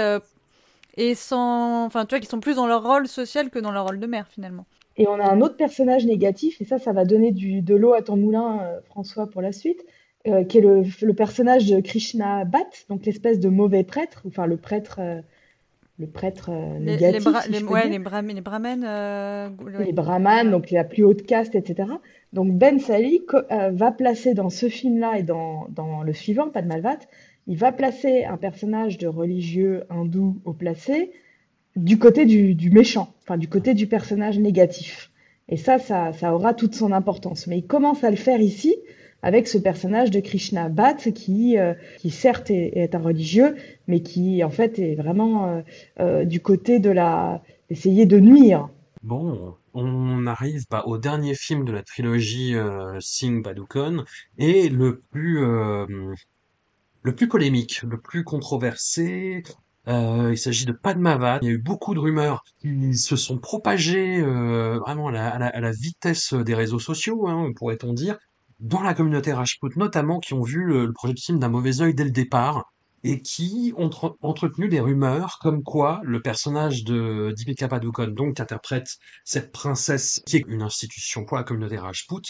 et 1.01 1.15
sans, 1.15 1.85
enfin, 1.85 2.05
tu 2.05 2.13
vois, 2.15 2.19
qui 2.19 2.27
sont 2.27 2.39
plus 2.39 2.55
dans 2.55 2.67
leur 2.67 2.83
rôle 2.83 3.07
social 3.07 3.49
que 3.49 3.57
dans 3.59 3.71
leur 3.71 3.85
rôle 3.87 3.99
de 3.99 4.07
mère 4.07 4.27
finalement. 4.27 4.65
Et 4.97 5.07
on 5.07 5.13
a 5.19 5.25
un 5.31 5.41
autre 5.41 5.55
personnage 5.57 6.05
négatif, 6.05 6.61
et 6.61 6.65
ça, 6.65 6.77
ça 6.77 6.91
va 6.93 7.05
donner 7.05 7.31
du, 7.31 7.61
de 7.61 7.75
l'eau 7.75 7.93
à 7.93 8.01
ton 8.03 8.17
moulin, 8.17 8.59
euh, 8.61 8.79
François, 8.85 9.27
pour 9.27 9.41
la 9.41 9.51
suite, 9.51 9.83
euh, 10.27 10.43
qui 10.43 10.59
est 10.59 10.61
le, 10.61 10.83
le, 11.01 11.13
personnage 11.13 11.65
de 11.65 11.79
Krishna 11.81 12.45
Bhatt, 12.45 12.85
donc 12.89 13.05
l'espèce 13.05 13.39
de 13.39 13.49
mauvais 13.49 13.83
prêtre, 13.83 14.21
enfin 14.27 14.45
le 14.45 14.57
prêtre, 14.57 14.97
euh, 14.99 15.21
le 15.97 16.07
prêtre 16.07 16.51
Les, 16.51 16.79
négatif, 16.97 17.25
les, 17.25 17.31
bra- 17.31 17.41
si 17.41 17.51
les, 17.51 17.59
peux 17.61 17.65
ouais, 17.67 17.89
les, 17.89 17.99
brahmins, 17.99 18.33
les 18.33 18.41
les 19.85 19.93
brahmanes, 19.93 20.51
donc 20.51 20.69
la 20.71 20.83
plus 20.83 21.03
haute 21.03 21.23
caste, 21.25 21.55
etc. 21.55 21.89
Donc 22.33 22.51
Ben 22.53 22.79
Sali 22.79 23.21
va 23.71 23.91
placer 23.91 24.33
dans 24.33 24.49
ce 24.49 24.69
film-là 24.69 25.17
et 25.19 25.23
dans, 25.23 25.67
dans 25.69 26.03
le 26.03 26.13
suivant, 26.13 26.49
Pas 26.49 26.61
de 26.61 26.67
Malvat, 26.67 26.99
il 27.47 27.57
va 27.57 27.71
placer 27.71 28.23
un 28.23 28.37
personnage 28.37 28.97
de 28.97 29.07
religieux 29.07 29.83
hindou 29.89 30.41
au 30.45 30.53
placé 30.53 31.11
du 31.75 31.97
côté 31.97 32.25
du, 32.25 32.69
méchant, 32.69 33.13
enfin 33.21 33.37
du 33.37 33.47
côté 33.47 33.73
du 33.73 33.87
personnage 33.87 34.39
négatif. 34.39 35.11
Et 35.49 35.57
ça, 35.57 35.79
ça, 35.79 36.13
ça 36.13 36.33
aura 36.33 36.53
toute 36.53 36.75
son 36.75 36.91
importance. 36.91 37.47
Mais 37.47 37.57
il 37.57 37.67
commence 37.67 38.03
à 38.03 38.09
le 38.09 38.15
faire 38.15 38.41
ici 38.41 38.75
avec 39.21 39.47
ce 39.47 39.57
personnage 39.57 40.11
de 40.11 40.19
Krishna 40.19 40.69
Bhatt 40.69 41.11
qui, 41.13 41.57
euh, 41.57 41.73
qui 41.97 42.09
certes 42.09 42.49
est, 42.49 42.95
un 42.95 42.99
religieux, 42.99 43.55
mais 43.87 44.01
qui 44.01 44.43
en 44.43 44.49
fait 44.49 44.79
est 44.79 44.95
vraiment 44.95 45.47
euh, 45.47 45.61
euh, 45.99 46.25
du 46.25 46.39
côté 46.39 46.79
de 46.79 46.89
la 46.89 47.41
d'essayer 47.69 48.05
de 48.05 48.19
nuire. 48.19 48.69
Bon, 49.03 49.55
on 49.73 50.27
arrive 50.27 50.65
bah, 50.69 50.83
au 50.85 50.97
dernier 50.97 51.35
film 51.35 51.63
de 51.65 51.71
la 51.71 51.83
trilogie 51.83 52.53
Singh 52.99 53.41
Padukone 53.43 54.03
et 54.37 54.69
le 54.69 55.01
plus 55.09 55.39
le 57.03 57.15
plus 57.15 57.27
polémique, 57.27 57.81
le 57.83 57.99
plus 57.99 58.23
controversé. 58.23 59.43
Euh, 59.87 60.29
il 60.31 60.37
s'agit 60.37 60.65
de 60.65 60.71
Padmavat. 60.73 61.39
Il 61.41 61.45
y 61.45 61.49
a 61.49 61.53
eu 61.53 61.57
beaucoup 61.57 61.93
de 61.95 61.99
rumeurs 61.99 62.43
qui 62.59 62.93
se 62.95 63.15
sont 63.15 63.39
propagées 63.39 64.19
euh, 64.21 64.77
vraiment 64.79 65.07
à 65.07 65.11
la, 65.11 65.29
à 65.29 65.39
la- 65.39 65.47
à 65.47 65.59
la 65.59 65.71
vitesse 65.71 66.33
des 66.33 66.53
réseaux 66.53 66.79
sociaux, 66.79 67.27
hein, 67.27 67.51
pourrait-on 67.55 67.93
dire, 67.93 68.17
dans 68.59 68.81
la 68.81 68.93
communauté 68.93 69.33
Rajput 69.33 69.71
notamment, 69.77 70.19
qui 70.19 70.33
ont 70.35 70.43
vu 70.43 70.63
le, 70.63 70.93
projet 70.93 71.13
de 71.13 71.19
film 71.19 71.39
d'un 71.39 71.49
mauvais 71.49 71.81
œil 71.81 71.95
dès 71.95 72.03
le 72.03 72.11
départ 72.11 72.71
et 73.03 73.21
qui 73.23 73.73
ont 73.75 73.85
entre- 73.85 74.17
entretenu 74.21 74.69
des 74.69 74.79
rumeurs 74.79 75.39
comme 75.41 75.63
quoi 75.63 75.99
le 76.03 76.21
personnage 76.21 76.83
de 76.83 77.33
Deepika 77.35 77.67
Padukone, 77.67 78.13
donc 78.13 78.35
qui 78.35 78.41
interprète 78.43 78.97
cette 79.25 79.51
princesse 79.51 80.21
qui 80.27 80.37
est 80.37 80.43
une 80.47 80.61
institution 80.61 81.25
pour 81.25 81.37
la 81.37 81.43
communauté 81.43 81.79
Rajput, 81.79 82.21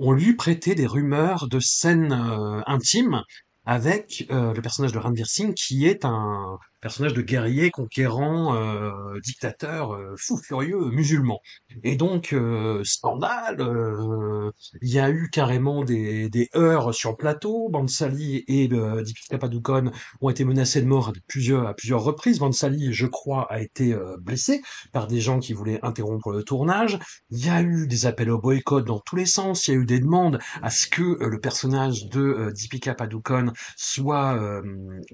on 0.00 0.10
lui 0.12 0.34
prêtait 0.34 0.74
des 0.74 0.86
rumeurs 0.86 1.46
de 1.48 1.60
scènes 1.60 2.12
euh, 2.12 2.60
intimes 2.66 3.22
avec 3.66 4.26
euh, 4.30 4.54
le 4.54 4.62
personnage 4.62 4.92
de 4.92 4.98
Ranveer 4.98 5.26
Singh 5.26 5.54
qui 5.54 5.86
est 5.86 6.04
un 6.04 6.58
personnage 6.86 7.14
de 7.14 7.22
guerrier 7.22 7.72
conquérant 7.72 8.54
euh, 8.54 9.18
dictateur 9.24 9.92
euh, 9.92 10.14
fou 10.16 10.36
furieux 10.36 10.90
musulman. 10.92 11.40
Et 11.82 11.96
donc 11.96 12.32
euh, 12.32 12.80
scandale 12.84 13.60
euh, 13.60 14.52
il 14.82 14.90
y 14.92 15.00
a 15.00 15.10
eu 15.10 15.28
carrément 15.28 15.82
des, 15.82 16.28
des 16.28 16.48
heurts 16.54 16.94
sur 16.94 17.10
le 17.10 17.16
plateau. 17.16 17.68
Bansali 17.70 18.44
et 18.46 18.68
euh, 18.72 19.02
Deepika 19.02 19.36
Padukone 19.36 19.90
ont 20.20 20.30
été 20.30 20.44
menacés 20.44 20.80
de 20.80 20.86
mort 20.86 21.08
à 21.08 21.12
plusieurs 21.26 21.66
à 21.66 21.74
plusieurs 21.74 22.04
reprises. 22.04 22.38
Bansali 22.38 22.92
je 22.92 23.06
crois 23.06 23.52
a 23.52 23.60
été 23.60 23.92
euh, 23.92 24.16
blessé 24.20 24.62
par 24.92 25.08
des 25.08 25.20
gens 25.20 25.40
qui 25.40 25.54
voulaient 25.54 25.80
interrompre 25.82 26.30
le 26.30 26.44
tournage. 26.44 27.00
Il 27.30 27.44
y 27.44 27.48
a 27.48 27.62
eu 27.62 27.88
des 27.88 28.06
appels 28.06 28.30
au 28.30 28.38
boycott 28.38 28.86
dans 28.86 29.00
tous 29.00 29.16
les 29.16 29.26
sens. 29.26 29.66
Il 29.66 29.74
y 29.74 29.76
a 29.76 29.80
eu 29.80 29.86
des 29.86 29.98
demandes 29.98 30.38
à 30.62 30.70
ce 30.70 30.86
que 30.86 31.02
le 31.02 31.40
personnage 31.40 32.06
de 32.10 32.52
Deepika 32.54 32.94
Padukone 32.94 33.52
soit 33.76 34.38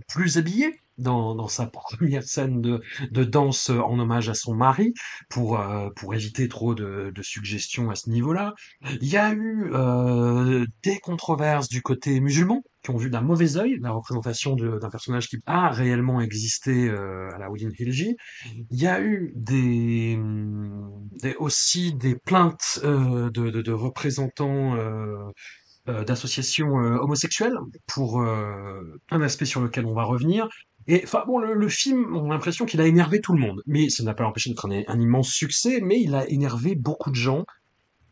plus 0.09 0.37
habillé 0.37 0.79
dans, 0.99 1.35
dans 1.35 1.49
sa 1.49 1.67
première 1.67 2.23
scène 2.25 2.61
de, 2.61 2.81
de 3.11 3.25
danse 3.25 3.71
en 3.71 3.99
hommage 3.99 4.29
à 4.29 4.35
son 4.35 4.55
mari 4.55 4.93
pour, 5.29 5.59
euh, 5.59 5.89
pour 5.97 6.15
éviter 6.15 6.49
trop 6.49 6.75
de, 6.75 7.13
de 7.15 7.23
suggestions 7.23 7.91
à 7.91 7.95
ce 7.95 8.11
niveau-là. 8.11 8.55
Il 9.01 9.09
y 9.09 9.17
a 9.17 9.33
eu 9.33 9.71
euh, 9.73 10.65
des 10.83 10.99
controverses 11.01 11.69
du 11.69 11.83
côté 11.83 12.21
musulman 12.21 12.63
qui 12.83 12.91
ont 12.91 12.97
vu 12.97 13.11
d'un 13.11 13.21
mauvais 13.21 13.57
œil 13.57 13.79
la 13.81 13.93
représentation 13.93 14.57
d'un 14.57 14.91
personnage 14.91 15.29
qui 15.29 15.37
a 15.47 15.71
réellement 15.71 16.21
existé 16.21 16.89
euh, 16.89 17.31
à 17.35 17.39
la 17.39 17.49
Woodin 17.49 17.71
Hilji. 17.79 18.17
Il 18.71 18.81
y 18.81 18.87
a 18.87 19.01
eu 19.01 19.33
des, 19.37 20.19
des 21.23 21.35
aussi 21.37 21.95
des 21.95 22.17
plaintes 22.17 22.81
euh, 22.85 23.31
de, 23.31 23.51
de, 23.51 23.63
de 23.63 23.73
représentants 23.73 24.75
euh, 24.77 25.17
euh, 25.89 26.05
d'associations 26.05 26.79
euh, 26.79 26.97
homosexuelles 26.99 27.57
pour 27.87 28.21
euh, 28.21 29.01
un 29.11 29.21
aspect 29.21 29.45
sur 29.47 29.61
lequel 29.61 29.87
on 29.87 29.95
va 29.95 30.05
revenir. 30.05 30.49
Et 30.87 31.03
enfin 31.05 31.25
bon, 31.27 31.39
le, 31.39 31.69
film, 31.69 32.17
on 32.17 32.31
a 32.31 32.35
l'impression 32.35 32.67
qu'il 32.67 32.81
a 32.81 32.87
énervé 32.87 33.21
tout 33.21 33.33
le 33.33 33.41
monde, 33.41 33.63
mais 33.67 33.89
ça 33.89 34.03
n'a 34.03 34.15
pas 34.15 34.25
empêché 34.25 34.51
d'être 34.51 34.67
un, 34.67 34.83
un 34.87 35.01
immense 35.01 35.29
succès, 35.29 35.81
mais 35.81 36.01
il 36.01 36.15
a 36.15 36.29
énervé 36.29 36.75
beaucoup 36.75 37.11
de 37.11 37.17
gens. 37.17 37.45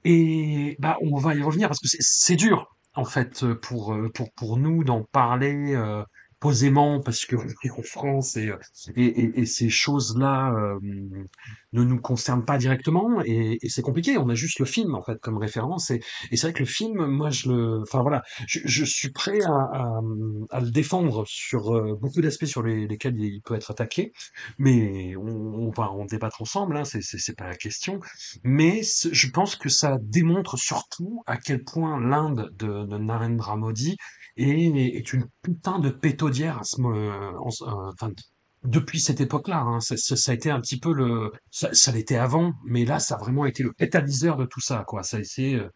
Et 0.05 0.77
bah 0.79 0.97
on 1.03 1.17
va 1.19 1.35
y 1.35 1.43
revenir 1.43 1.69
parce 1.69 1.81
que 1.81 1.89
c'est 1.89 1.99
c'est 2.01 2.37
dur 2.37 2.75
en 2.95 3.05
fait 3.05 3.45
pour 3.55 3.93
euh, 3.93 4.09
pour 4.15 4.33
pour 4.33 4.57
nous 4.57 4.83
d'en 4.83 5.03
parler 5.03 5.75
euh, 5.75 6.03
posément 6.41 7.01
parce 7.01 7.27
que 7.27 7.37
en 7.37 7.83
France 7.83 8.37
et 8.37 8.51
et, 8.97 9.41
et, 9.41 9.47
ces 9.47 9.69
choses-là 9.69 10.53
euh, 10.55 10.79
ne 11.73 11.85
nous 11.85 12.01
concernent 12.01 12.45
pas 12.45 12.59
directement 12.59 13.23
et, 13.25 13.59
c'est 13.69 13.83
compliqué. 13.83 14.17
On 14.19 14.29
a 14.29 14.35
juste 14.35 14.59
le 14.59 14.65
film 14.65 14.95
en 14.95 15.03
fait 15.03 15.21
comme 15.21 15.37
référence 15.37 15.91
et, 15.91 16.01
c'est 16.33 16.43
vrai 16.43 16.53
que 16.53 16.61
le 16.61 16.65
film, 16.65 17.07
moi 17.07 17.31
je 17.31 17.51
le, 17.51 17.83
enfin 17.83 18.01
voilà, 18.03 18.23
je, 18.47 18.61
je 18.65 18.85
suis 18.85 19.11
prêt 19.11 19.41
à, 19.43 19.53
à, 19.53 20.01
à 20.51 20.61
le 20.61 20.71
défendre 20.71 21.25
sur 21.27 21.77
euh, 21.77 21.95
beaucoup 22.01 22.23
d'aspects 22.23 22.47
sur 22.47 22.63
les, 22.63 22.87
lesquels 22.87 23.21
il 23.21 23.43
peut 23.43 23.55
être 23.55 23.71
attaqué, 23.71 24.13
mais 24.59 25.15
on, 25.17 25.27
on 25.27 25.71
va 25.71 25.91
en 25.91 26.07
débattre 26.07 26.43
ensemble. 26.43 26.77
Hein, 26.77 26.85
c'est 26.85 27.37
pas 27.37 27.47
la 27.47 27.57
question. 27.57 28.01
Mais 28.45 28.81
je 28.83 29.31
pense 29.31 29.57
que 29.57 29.69
ça 29.69 29.99
démontre 30.01 30.57
surtout 30.57 31.23
à 31.27 31.37
quel 31.37 31.65
point 31.65 32.01
l'Inde 32.01 32.51
de, 32.59 32.87
de 32.87 32.99
Narendra 32.99 33.57
Modi 33.57 33.97
est, 34.49 34.97
est 34.97 35.13
une 35.13 35.27
putain 35.43 35.79
de 35.79 35.91
pétaudière 35.91 36.59
à 36.59 36.65
ce, 36.65 36.81
euh, 36.83 37.33
euh, 38.03 38.09
depuis 38.65 39.01
cette 39.01 39.21
époque-là. 39.21 39.61
Hein. 39.61 39.81
Ça, 39.81 39.97
ça- 39.97 40.17
ça 40.17 40.33
a 40.33 40.35
été 40.35 40.51
un 40.51 40.61
petit 40.61 40.79
peu 40.79 40.93
le, 40.93 41.33
ça, 41.51 41.73
ça 41.73 41.93
l'était 41.93 42.17
avant, 42.17 42.53
mais 42.65 42.85
là, 42.85 42.99
ça 42.99 43.15
a 43.17 43.19
vraiment 43.19 43.47
été 43.47 43.63
le 43.63 43.73
catalyseur 43.73 44.37
de 44.37 44.45
tout 44.47 44.61
ça, 44.61 44.85
quoi. 44.87 45.03
Ça 45.03 45.17
a 45.17 45.21
été 45.21 45.55
euh, 45.55 45.69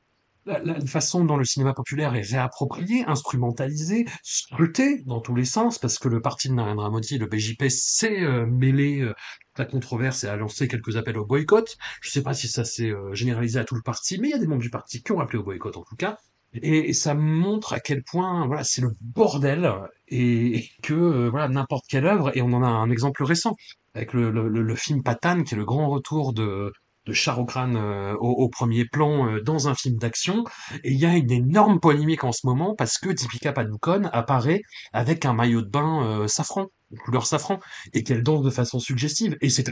la, 0.46 0.58
la 0.62 0.80
façon 0.86 1.24
dont 1.24 1.36
le 1.38 1.44
cinéma 1.44 1.72
populaire 1.72 2.14
est 2.14 2.20
réapproprié, 2.20 3.04
instrumentalisé, 3.06 4.04
scruté 4.22 5.02
dans 5.06 5.20
tous 5.20 5.34
les 5.34 5.46
sens, 5.46 5.78
parce 5.78 5.98
que 5.98 6.08
le 6.08 6.20
parti 6.20 6.48
de 6.50 6.54
Narendra 6.54 6.90
Modi, 6.90 7.16
le 7.18 7.26
BJP, 7.26 7.68
s'est 7.70 8.20
euh, 8.22 8.44
mêlé 8.46 9.00
euh, 9.00 9.14
la 9.56 9.64
controverse 9.64 10.24
et 10.24 10.28
a 10.28 10.36
lancé 10.36 10.68
quelques 10.68 10.96
appels 10.96 11.16
au 11.18 11.24
boycott. 11.24 11.76
Je 12.02 12.10
sais 12.10 12.22
pas 12.22 12.34
si 12.34 12.48
ça 12.48 12.64
s'est 12.64 12.90
euh, 12.90 13.14
généralisé 13.14 13.58
à 13.58 13.64
tout 13.64 13.74
le 13.76 13.82
parti, 13.82 14.18
mais 14.20 14.28
il 14.28 14.30
y 14.32 14.34
a 14.34 14.38
des 14.38 14.46
membres 14.46 14.60
du 14.62 14.70
parti 14.70 15.02
qui 15.02 15.12
ont 15.12 15.20
appelé 15.20 15.38
au 15.38 15.44
boycott 15.44 15.76
en 15.78 15.82
tout 15.84 15.96
cas. 15.96 16.18
Et, 16.62 16.92
ça 16.92 17.14
montre 17.14 17.72
à 17.72 17.80
quel 17.80 18.02
point 18.02 18.46
voilà 18.46 18.64
c'est 18.64 18.82
le 18.82 18.90
bordel 19.00 19.72
et, 20.08 20.68
que 20.82 20.94
euh, 20.94 21.28
voilà 21.30 21.48
n'importe 21.48 21.84
quelle 21.88 22.06
œuvre 22.06 22.36
et 22.36 22.42
on 22.42 22.52
en 22.52 22.62
a 22.62 22.68
un 22.68 22.90
exemple 22.90 23.24
récent 23.24 23.56
avec 23.94 24.12
le, 24.12 24.30
le, 24.30 24.74
film 24.74 25.02
Patan 25.02 25.42
qui 25.42 25.54
est 25.54 25.58
le 25.58 25.64
grand 25.64 25.88
retour 25.88 26.32
de 26.32 26.72
de 27.06 27.12
Khan 27.12 27.74
euh, 27.74 28.14
au, 28.20 28.30
au 28.30 28.48
premier 28.48 28.84
plan 28.84 29.26
euh, 29.28 29.40
dans 29.42 29.68
un 29.68 29.74
film 29.74 29.96
d'action. 29.96 30.44
Et 30.84 30.92
il 30.92 30.98
y 30.98 31.06
a 31.06 31.16
une 31.16 31.30
énorme 31.30 31.80
polémique 31.80 32.24
en 32.24 32.32
ce 32.32 32.46
moment 32.46 32.74
parce 32.74 32.98
que 32.98 33.10
Deepika 33.10 33.52
Padukone 33.52 34.10
apparaît 34.12 34.62
avec 34.92 35.24
un 35.24 35.32
maillot 35.34 35.62
de 35.62 35.68
bain 35.68 36.06
euh, 36.06 36.28
safran 36.28 36.68
couleur 37.04 37.26
safran 37.26 37.58
et 37.92 38.04
qu'elle 38.04 38.22
danse 38.22 38.42
de 38.44 38.50
façon 38.50 38.78
suggestive. 38.78 39.36
Et 39.40 39.50
c'est 39.50 39.68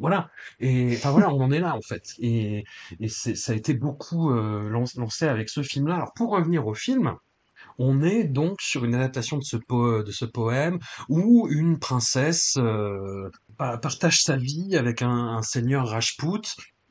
voilà. 0.00 0.30
Et 0.60 0.94
enfin 0.96 1.10
voilà 1.10 1.28
on 1.30 1.40
en 1.42 1.50
est 1.50 1.60
là 1.60 1.74
en 1.76 1.82
fait. 1.82 2.02
Et 2.18 2.64
et 3.00 3.08
ça 3.08 3.52
a 3.52 3.54
été 3.54 3.74
beaucoup 3.74 4.30
euh, 4.30 4.70
lan- 4.70 4.84
lancé 4.96 5.26
avec 5.26 5.50
ce 5.50 5.62
film-là. 5.62 5.96
Alors 5.96 6.12
pour 6.14 6.30
revenir 6.30 6.66
au 6.66 6.74
film, 6.74 7.14
on 7.78 8.02
est 8.02 8.24
donc 8.24 8.60
sur 8.60 8.84
une 8.84 8.94
adaptation 8.94 9.38
de 9.38 9.44
ce, 9.44 10.24
poème 10.24 10.78
où 11.08 11.48
une 11.48 11.78
princesse 11.78 12.54
euh, 12.58 13.30
pa- 13.56 13.78
partage 13.78 14.22
sa 14.22 14.36
vie 14.36 14.76
avec 14.76 15.02
un, 15.02 15.40
seigneur 15.42 15.88
Rajput 15.88 16.42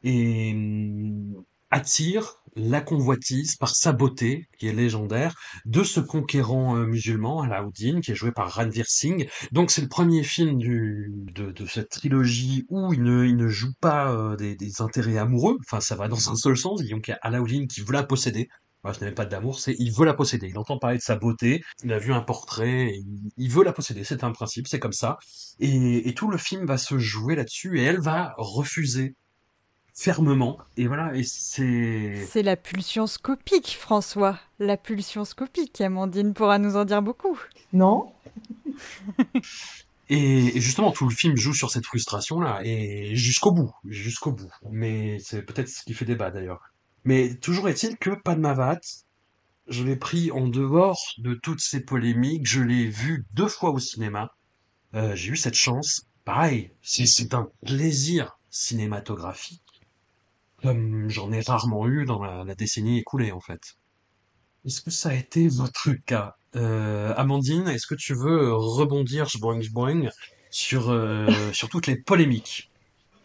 et 0.03 0.53
hum, 0.53 1.43
attire 1.69 2.35
la 2.55 2.81
convoitise 2.81 3.55
par 3.55 3.75
sa 3.75 3.91
beauté, 3.91 4.47
qui 4.57 4.67
est 4.67 4.73
légendaire, 4.73 5.35
de 5.65 5.83
ce 5.83 5.99
conquérant 5.99 6.75
euh, 6.75 6.85
musulman, 6.85 7.41
Alaoudine, 7.41 8.01
qui 8.01 8.11
est 8.11 8.15
joué 8.15 8.31
par 8.31 8.55
Ranveer 8.55 8.85
Singh. 8.87 9.29
Donc 9.51 9.69
c'est 9.69 9.81
le 9.81 9.87
premier 9.87 10.23
film 10.23 10.57
de, 10.57 11.53
cette 11.67 11.89
trilogie 11.89 12.65
où 12.69 12.93
il 12.93 13.03
ne, 13.03 13.25
il 13.25 13.47
joue 13.47 13.73
pas 13.79 14.11
euh, 14.11 14.35
des, 14.35 14.81
intérêts 14.81 15.17
amoureux, 15.17 15.57
enfin 15.61 15.81
ça 15.81 15.95
va 15.95 16.07
dans 16.07 16.31
un 16.31 16.35
seul 16.35 16.57
sens, 16.57 16.81
qu'il 16.81 16.89
y 17.07 17.11
a 17.11 17.19
Alaoudine 17.21 17.67
qui 17.67 17.81
veut 17.81 17.93
la 17.93 18.03
posséder, 18.03 18.47
Enfin, 18.83 18.93
ce 18.93 18.99
n'est 18.99 19.07
même 19.07 19.15
pas 19.15 19.25
d'amour, 19.25 19.59
c'est 19.59 19.75
il 19.79 19.91
veut 19.91 20.05
la 20.05 20.13
posséder. 20.13 20.47
Il 20.47 20.57
entend 20.57 20.77
parler 20.77 20.97
de 20.97 21.03
sa 21.03 21.15
beauté, 21.15 21.63
il 21.83 21.91
a 21.91 21.99
vu 21.99 22.13
un 22.13 22.21
portrait, 22.21 22.89
et 22.89 22.97
il, 22.97 23.31
il 23.37 23.51
veut 23.51 23.63
la 23.63 23.73
posséder. 23.73 24.03
C'est 24.03 24.23
un 24.23 24.31
principe, 24.31 24.67
c'est 24.67 24.79
comme 24.79 24.93
ça. 24.93 25.17
Et, 25.59 26.07
et 26.07 26.13
tout 26.13 26.29
le 26.29 26.37
film 26.37 26.65
va 26.65 26.77
se 26.77 26.97
jouer 26.97 27.35
là-dessus, 27.35 27.79
et 27.79 27.83
elle 27.83 27.99
va 27.99 28.33
refuser 28.37 29.15
fermement. 29.97 30.59
Et 30.77 30.87
voilà, 30.87 31.15
et 31.15 31.23
c'est 31.23 32.25
C'est 32.27 32.43
la 32.43 32.55
pulsion 32.55 33.07
scopique, 33.07 33.75
François. 33.79 34.39
La 34.59 34.77
pulsion 34.77 35.25
scopique. 35.25 35.81
Amandine 35.81 36.33
pourra 36.33 36.59
nous 36.59 36.75
en 36.77 36.85
dire 36.85 37.01
beaucoup. 37.01 37.37
Non? 37.73 38.13
et, 40.09 40.57
et 40.57 40.61
justement 40.61 40.91
tout 40.91 41.09
le 41.09 41.15
film 41.15 41.35
joue 41.35 41.53
sur 41.53 41.71
cette 41.71 41.85
frustration-là, 41.85 42.61
et 42.63 43.15
jusqu'au 43.15 43.51
bout, 43.51 43.71
jusqu'au 43.85 44.31
bout. 44.31 44.51
Mais 44.69 45.17
c'est 45.19 45.41
peut-être 45.41 45.67
ce 45.67 45.83
qui 45.83 45.93
fait 45.93 46.05
débat 46.05 46.29
d'ailleurs. 46.31 46.61
Mais 47.07 47.35
toujours 47.35 47.69
est-il 47.69 47.95
que 47.95 48.09
Padmavat, 48.09 48.81
je 49.69 49.85
l'ai 49.85 49.95
pris 49.95 50.29
en 50.29 50.49
dehors 50.49 50.99
de 51.19 51.35
toutes 51.35 51.61
ces 51.61 51.79
polémiques, 51.79 52.45
je 52.45 52.61
l'ai 52.61 52.85
vu 52.85 53.25
deux 53.31 53.47
fois 53.47 53.69
au 53.69 53.79
cinéma. 53.79 54.35
Euh, 54.93 55.15
j'ai 55.15 55.31
eu 55.31 55.37
cette 55.37 55.53
chance 55.53 56.01
pareil, 56.25 56.73
c'est 56.81 57.33
un 57.33 57.49
plaisir 57.65 58.37
cinématographique 58.49 59.61
comme 60.61 61.09
j'en 61.09 61.31
ai 61.31 61.39
rarement 61.39 61.87
eu 61.87 62.03
dans 62.03 62.21
la, 62.21 62.55
décennie 62.55 62.99
écoulée 62.99 63.31
en 63.31 63.39
fait. 63.39 63.77
Est-ce 64.65 64.81
que 64.81 64.91
ça 64.91 65.09
a 65.09 65.13
été 65.13 65.47
votre 65.47 65.93
cas? 66.05 66.35
Euh, 66.57 67.13
Amandine, 67.15 67.69
est-ce 67.69 67.87
que 67.87 67.95
tu 67.95 68.15
veux 68.15 68.53
rebondir, 68.53 69.29
jboing, 69.29 69.61
jboing, 69.61 70.09
sur, 70.49 70.89
euh, 70.89 71.53
sur 71.53 71.69
toutes 71.69 71.87
les 71.87 71.95
polémiques? 71.95 72.69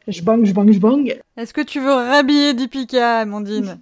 Jboing, 0.08 0.44
jboing, 0.44 0.72
jboing. 0.72 1.04
Est-ce 1.36 1.54
que 1.54 1.60
tu 1.60 1.80
veux 1.80 1.92
rhabiller 1.92 2.54
Deepika, 2.54 3.20
Amandine? 3.20 3.78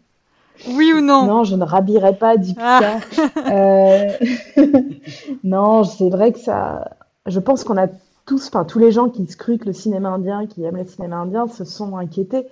Oui 0.68 0.92
ou 0.92 1.00
non? 1.00 1.24
Non, 1.24 1.44
je 1.44 1.56
ne 1.56 1.64
rhabillerai 1.64 2.16
pas 2.16 2.36
Deepika. 2.36 3.00
Ah. 3.16 3.50
Euh, 3.50 4.08
non, 5.44 5.84
c'est 5.84 6.10
vrai 6.10 6.32
que 6.32 6.38
ça... 6.38 6.90
Je 7.26 7.38
pense 7.38 7.64
qu'on 7.64 7.76
a 7.76 7.86
tous, 8.26 8.48
enfin 8.48 8.64
tous 8.64 8.78
les 8.78 8.92
gens 8.92 9.08
qui 9.08 9.26
scrutent 9.26 9.64
le 9.64 9.72
cinéma 9.72 10.10
indien, 10.10 10.46
qui 10.46 10.62
aiment 10.64 10.76
le 10.76 10.86
cinéma 10.86 11.16
indien, 11.16 11.48
se 11.48 11.64
sont 11.64 11.96
inquiétés 11.96 12.46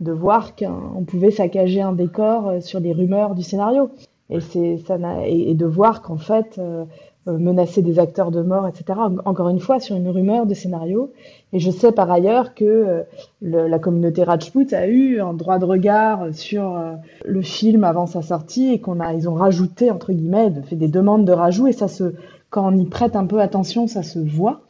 de 0.00 0.12
voir 0.12 0.56
qu'on 0.56 1.04
pouvait 1.06 1.30
saccager 1.30 1.80
un 1.80 1.92
décor 1.92 2.48
euh, 2.48 2.60
sur 2.60 2.80
des 2.80 2.92
rumeurs 2.92 3.34
du 3.34 3.42
scénario. 3.42 3.90
Et, 4.30 4.40
c'est, 4.40 4.78
ça 4.86 4.96
et, 5.24 5.54
de 5.54 5.66
voir 5.66 6.02
qu'en 6.02 6.16
fait, 6.16 6.56
euh, 6.58 6.84
menacer 7.26 7.82
des 7.82 7.98
acteurs 7.98 8.30
de 8.30 8.42
mort, 8.42 8.66
etc., 8.66 8.98
encore 9.24 9.48
une 9.48 9.60
fois, 9.60 9.80
sur 9.80 9.96
une 9.96 10.08
rumeur 10.08 10.46
de 10.46 10.54
scénario. 10.54 11.12
Et 11.52 11.58
je 11.58 11.70
sais 11.70 11.92
par 11.92 12.10
ailleurs 12.10 12.54
que 12.54 13.04
la 13.40 13.78
communauté 13.78 14.24
Rajput 14.24 14.66
a 14.72 14.86
eu 14.86 15.20
un 15.20 15.34
droit 15.34 15.58
de 15.58 15.64
regard 15.64 16.32
sur 16.32 16.80
le 17.24 17.42
film 17.42 17.84
avant 17.84 18.06
sa 18.06 18.22
sortie 18.22 18.72
et 18.72 18.80
qu'on 18.80 19.00
a, 19.00 19.12
ils 19.12 19.28
ont 19.28 19.34
rajouté, 19.34 19.90
entre 19.90 20.12
guillemets, 20.12 20.50
fait 20.64 20.76
des 20.76 20.88
demandes 20.88 21.24
de 21.24 21.32
rajout 21.32 21.68
et 21.68 21.72
ça 21.72 21.88
se, 21.88 22.14
quand 22.50 22.70
on 22.70 22.76
y 22.76 22.84
prête 22.84 23.16
un 23.16 23.26
peu 23.26 23.40
attention, 23.40 23.86
ça 23.86 24.02
se 24.02 24.18
voit. 24.18 24.60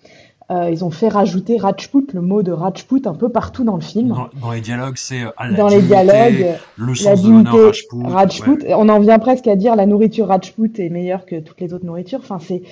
Euh, 0.53 0.69
ils 0.71 0.85
ont 0.85 0.91
fait 0.91 1.09
rajouter 1.09 1.57
Rajput, 1.57 2.09
le 2.13 2.21
mot 2.21 2.43
de 2.43 2.53
Rajput, 2.53 3.03
un 3.07 3.15
peu 3.15 3.31
partout 3.31 3.65
dans 3.65 3.77
le 3.77 3.81
film. 3.81 4.15
Dans, 4.41 4.51
les 4.51 4.61
dialogues, 4.61 4.97
c'est 4.97 5.23
euh, 5.23 5.57
dans 5.57 5.69
les 5.69 5.81
dialogues, 5.81 6.59
le 6.77 6.95
sens 6.95 7.23
de 7.23 8.07
Rajput. 8.07 8.59
On 8.69 8.89
en 8.91 8.99
vient 8.99 9.19
presque 9.19 9.47
à 9.47 9.57
dire 9.57 9.77
la 9.77 9.87
nourriture 9.87 10.27
Rajput 10.27 10.73
est 10.79 10.91
meilleure 10.91 11.25
que 11.25 11.41
toutes 11.41 11.61
les 11.61 11.73
autres 11.73 11.87
nourritures. 11.87 12.19
Enfin, 12.19 12.39
c'est 12.39 12.63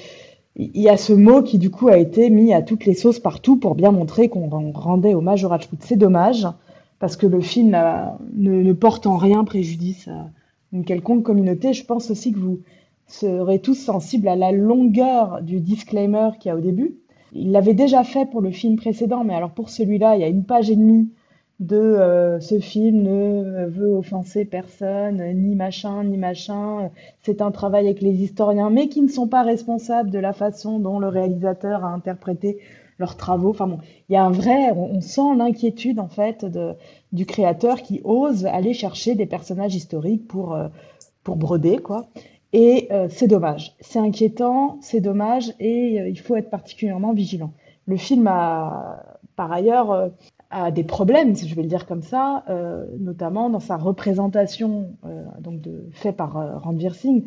il 0.56 0.82
y 0.82 0.90
a 0.90 0.98
ce 0.98 1.14
mot 1.14 1.42
qui 1.42 1.58
du 1.58 1.70
coup 1.70 1.88
a 1.88 1.96
été 1.96 2.28
mis 2.28 2.52
à 2.52 2.60
toutes 2.60 2.84
les 2.84 2.94
sauces 2.94 3.20
partout 3.20 3.56
pour 3.56 3.76
bien 3.76 3.92
montrer 3.92 4.28
qu'on 4.28 4.72
rendait 4.72 5.14
hommage 5.14 5.44
au 5.44 5.48
Rajput. 5.48 5.76
C'est 5.80 5.96
dommage 5.96 6.46
parce 6.98 7.16
que 7.16 7.26
le 7.26 7.40
film 7.40 7.70
ne, 8.36 8.62
ne, 8.62 8.72
porte 8.74 9.06
en 9.06 9.16
rien 9.16 9.44
préjudice 9.44 10.08
à 10.08 10.28
une 10.74 10.84
quelconque 10.84 11.22
communauté. 11.22 11.72
Je 11.72 11.84
pense 11.86 12.10
aussi 12.10 12.32
que 12.32 12.38
vous 12.38 12.60
serez 13.06 13.58
tous 13.60 13.74
sensibles 13.74 14.28
à 14.28 14.36
la 14.36 14.52
longueur 14.52 15.40
du 15.40 15.60
disclaimer 15.60 16.30
qu'il 16.38 16.50
y 16.50 16.52
a 16.52 16.56
au 16.56 16.60
début 16.60 16.99
il 17.32 17.52
l'avait 17.52 17.74
déjà 17.74 18.04
fait 18.04 18.26
pour 18.26 18.40
le 18.40 18.50
film 18.50 18.76
précédent, 18.76 19.24
mais 19.24 19.34
alors 19.34 19.50
pour 19.50 19.68
celui-là, 19.68 20.16
il 20.16 20.20
y 20.20 20.24
a 20.24 20.28
une 20.28 20.44
page 20.44 20.70
et 20.70 20.76
demie 20.76 21.08
de 21.60 21.76
euh, 21.76 22.40
ce 22.40 22.58
film 22.58 23.02
ne 23.02 23.66
veut 23.66 23.94
offenser 23.94 24.46
personne, 24.46 25.22
ni 25.34 25.54
machin, 25.54 26.04
ni 26.04 26.16
machin. 26.16 26.90
C'est 27.22 27.42
un 27.42 27.50
travail 27.50 27.86
avec 27.86 28.00
les 28.00 28.22
historiens, 28.22 28.70
mais 28.70 28.88
qui 28.88 29.02
ne 29.02 29.08
sont 29.08 29.28
pas 29.28 29.42
responsables 29.42 30.10
de 30.10 30.18
la 30.18 30.32
façon 30.32 30.78
dont 30.78 30.98
le 30.98 31.08
réalisateur 31.08 31.84
a 31.84 31.88
interprété 31.88 32.58
leurs 32.98 33.16
travaux. 33.16 33.50
Enfin 33.50 33.66
bon, 33.66 33.78
il 34.08 34.14
y 34.14 34.16
a 34.16 34.24
un 34.24 34.30
vrai, 34.30 34.72
on, 34.72 35.00
sent 35.02 35.36
l'inquiétude 35.36 36.00
en 36.00 36.08
fait 36.08 36.46
du 37.12 37.26
créateur 37.26 37.82
qui 37.82 38.00
ose 38.04 38.46
aller 38.46 38.72
chercher 38.72 39.14
des 39.14 39.26
personnages 39.26 39.74
historiques 39.74 40.26
pour 40.26 40.54
euh, 40.54 40.68
pour 41.24 41.36
broder 41.36 41.76
quoi. 41.76 42.06
Et 42.52 42.88
euh, 42.90 43.06
c'est 43.08 43.28
dommage. 43.28 43.76
C'est 43.80 44.00
inquiétant, 44.00 44.78
c'est 44.80 45.00
dommage, 45.00 45.52
et 45.60 46.00
euh, 46.00 46.08
il 46.08 46.18
faut 46.18 46.36
être 46.36 46.50
particulièrement 46.50 47.12
vigilant. 47.12 47.52
Le 47.86 47.96
film 47.96 48.26
a, 48.26 49.18
par 49.36 49.52
ailleurs, 49.52 49.92
euh, 49.92 50.08
a 50.50 50.72
des 50.72 50.82
problèmes, 50.82 51.34
si 51.36 51.48
je 51.48 51.54
vais 51.54 51.62
le 51.62 51.68
dire 51.68 51.86
comme 51.86 52.02
ça, 52.02 52.44
notamment 52.98 53.50
dans 53.50 53.60
sa 53.60 53.76
représentation, 53.76 54.96
donc 55.38 55.60
de, 55.60 55.88
fait 55.92 56.10
par 56.10 56.60
Ranveer 56.64 56.92
Singh, 56.92 57.22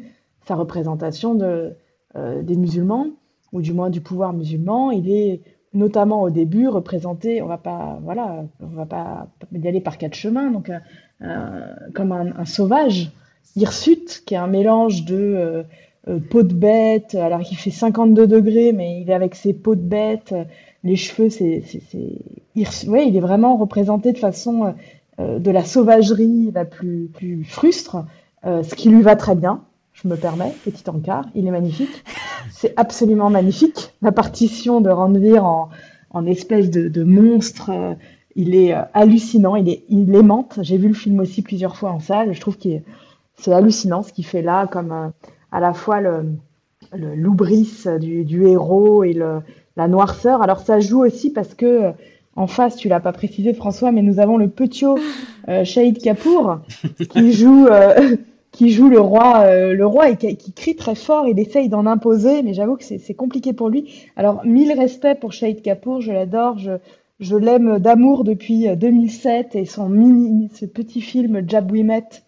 sa 0.45 0.55
représentation 0.55 1.33
de, 1.33 1.73
des 2.15 2.57
musulmans, 2.57 3.07
ou 3.53 3.61
du 3.61 3.71
moins 3.71 3.89
du 3.89 4.01
pouvoir 4.01 4.33
musulman. 4.33 4.91
Il 4.91 5.09
est 5.09 5.39
notamment 5.73 6.21
au 6.23 6.31
début 6.31 6.67
représenté, 6.67 7.41
on 7.41 7.47
va 7.47 7.57
pas, 7.57 7.97
voilà, 8.03 8.43
on 8.59 8.75
va 8.75 8.85
pas 8.85 9.29
y 9.53 9.69
aller 9.69 9.79
par 9.79 9.97
quatre 9.97 10.15
chemins, 10.15 10.51
donc 10.51 10.69
comme 11.93 12.11
un, 12.11 12.37
un 12.37 12.45
sauvage 12.45 13.13
hirsute, 13.55 14.23
qui 14.25 14.33
est 14.33 14.37
un 14.37 14.47
mélange 14.47 15.05
de 15.05 15.15
euh, 15.15 15.63
euh, 16.07 16.19
peau 16.19 16.43
de 16.43 16.53
bête, 16.53 17.15
alors 17.15 17.41
qu'il 17.41 17.57
fait 17.57 17.71
52 17.71 18.27
degrés, 18.27 18.73
mais 18.73 19.01
il 19.01 19.09
est 19.09 19.13
avec 19.13 19.35
ses 19.35 19.53
peaux 19.53 19.75
de 19.75 19.81
bête, 19.81 20.33
les 20.83 20.95
cheveux, 20.95 21.29
c'est, 21.29 21.63
c'est, 21.65 22.87
ouais, 22.87 23.07
il 23.07 23.15
est 23.15 23.21
vraiment 23.21 23.55
représenté 23.55 24.11
de 24.11 24.17
façon 24.17 24.73
euh, 25.19 25.39
de 25.39 25.51
la 25.51 25.63
sauvagerie 25.63 26.51
la 26.53 26.65
plus, 26.65 27.09
plus 27.13 27.43
frustre, 27.45 28.05
ce 28.45 28.75
qui 28.75 28.89
lui 28.89 29.01
va 29.01 29.15
très 29.15 29.35
bien. 29.35 29.61
Je 29.93 30.09
me 30.09 30.17
permets, 30.17 30.53
petit 30.65 30.89
encart, 30.89 31.25
il 31.33 31.47
est 31.47 31.51
magnifique. 31.51 32.03
C'est 32.51 32.73
absolument 32.75 33.29
magnifique. 33.29 33.93
La 34.01 34.11
partition 34.11 34.81
de 34.81 34.89
Ranveer 34.89 35.39
en, 35.39 35.69
en 36.09 36.25
espèce 36.25 36.69
de, 36.69 36.89
de 36.89 37.03
monstre, 37.05 37.71
il 38.35 38.53
est 38.53 38.73
hallucinant, 38.93 39.55
il 39.55 39.69
est, 39.69 39.83
il 39.87 40.13
aimante. 40.13 40.59
J'ai 40.61 40.77
vu 40.77 40.89
le 40.89 40.93
film 40.93 41.21
aussi 41.21 41.41
plusieurs 41.41 41.77
fois 41.77 41.91
en 41.91 42.01
salle. 42.01 42.33
Je 42.33 42.41
trouve 42.41 42.57
qu'il 42.57 42.71
est 42.71 42.83
c'est 43.43 43.53
hallucinant 43.53 44.03
ce 44.03 44.13
qu'il 44.13 44.25
fait 44.25 44.41
là, 44.41 44.67
comme 44.67 44.91
euh, 44.91 45.09
à 45.51 45.59
la 45.59 45.73
fois 45.73 45.99
le, 46.01 46.37
l'oubris 46.95 47.85
du, 47.99 48.23
du, 48.23 48.47
héros 48.47 49.03
et 49.03 49.13
le, 49.13 49.39
la 49.75 49.87
noirceur. 49.87 50.41
Alors 50.41 50.59
ça 50.59 50.79
joue 50.79 51.03
aussi 51.03 51.31
parce 51.31 51.53
que 51.53 51.65
euh, 51.65 51.91
en 52.35 52.47
face, 52.47 52.75
tu 52.75 52.87
l'as 52.87 52.99
pas 52.99 53.11
précisé 53.11 53.53
François, 53.53 53.91
mais 53.91 54.01
nous 54.01 54.19
avons 54.19 54.37
le 54.37 54.47
petit 54.47 54.85
euh, 54.85 55.63
Shahid 55.63 56.01
Kapoor 56.01 56.61
qui 57.09 57.31
joue 57.33 57.67
euh, 57.67 58.15
qui 58.51 58.71
joue 58.71 58.89
le 58.89 58.99
roi 58.99 59.45
le 59.73 59.85
roi 59.85 60.09
et 60.09 60.15
qui, 60.15 60.35
qui, 60.37 60.51
crie 60.51 60.75
très 60.75 60.95
fort. 60.95 61.27
Il 61.27 61.39
essaye 61.39 61.69
d'en 61.69 61.85
imposer, 61.85 62.41
mais 62.41 62.53
j'avoue 62.53 62.75
que 62.75 62.83
c'est 62.83 63.13
compliqué 63.13 63.53
pour 63.53 63.69
lui. 63.69 64.09
Alors 64.15 64.43
mille 64.45 64.71
respects 64.73 65.19
pour 65.19 65.31
Shahid 65.31 65.61
Kapoor, 65.61 66.01
je 66.01 66.11
l'adore, 66.11 66.57
je 66.57 66.71
je 67.19 67.35
l'aime 67.35 67.79
d'amour 67.79 68.23
depuis 68.23 68.67
2007 68.75 69.55
et 69.55 69.65
son 69.65 69.87
mini, 69.87 70.49
ce 70.55 70.65
petit 70.65 71.01
film 71.01 71.43
Jab 71.47 71.71
We 71.71 71.83
Met 71.83 72.22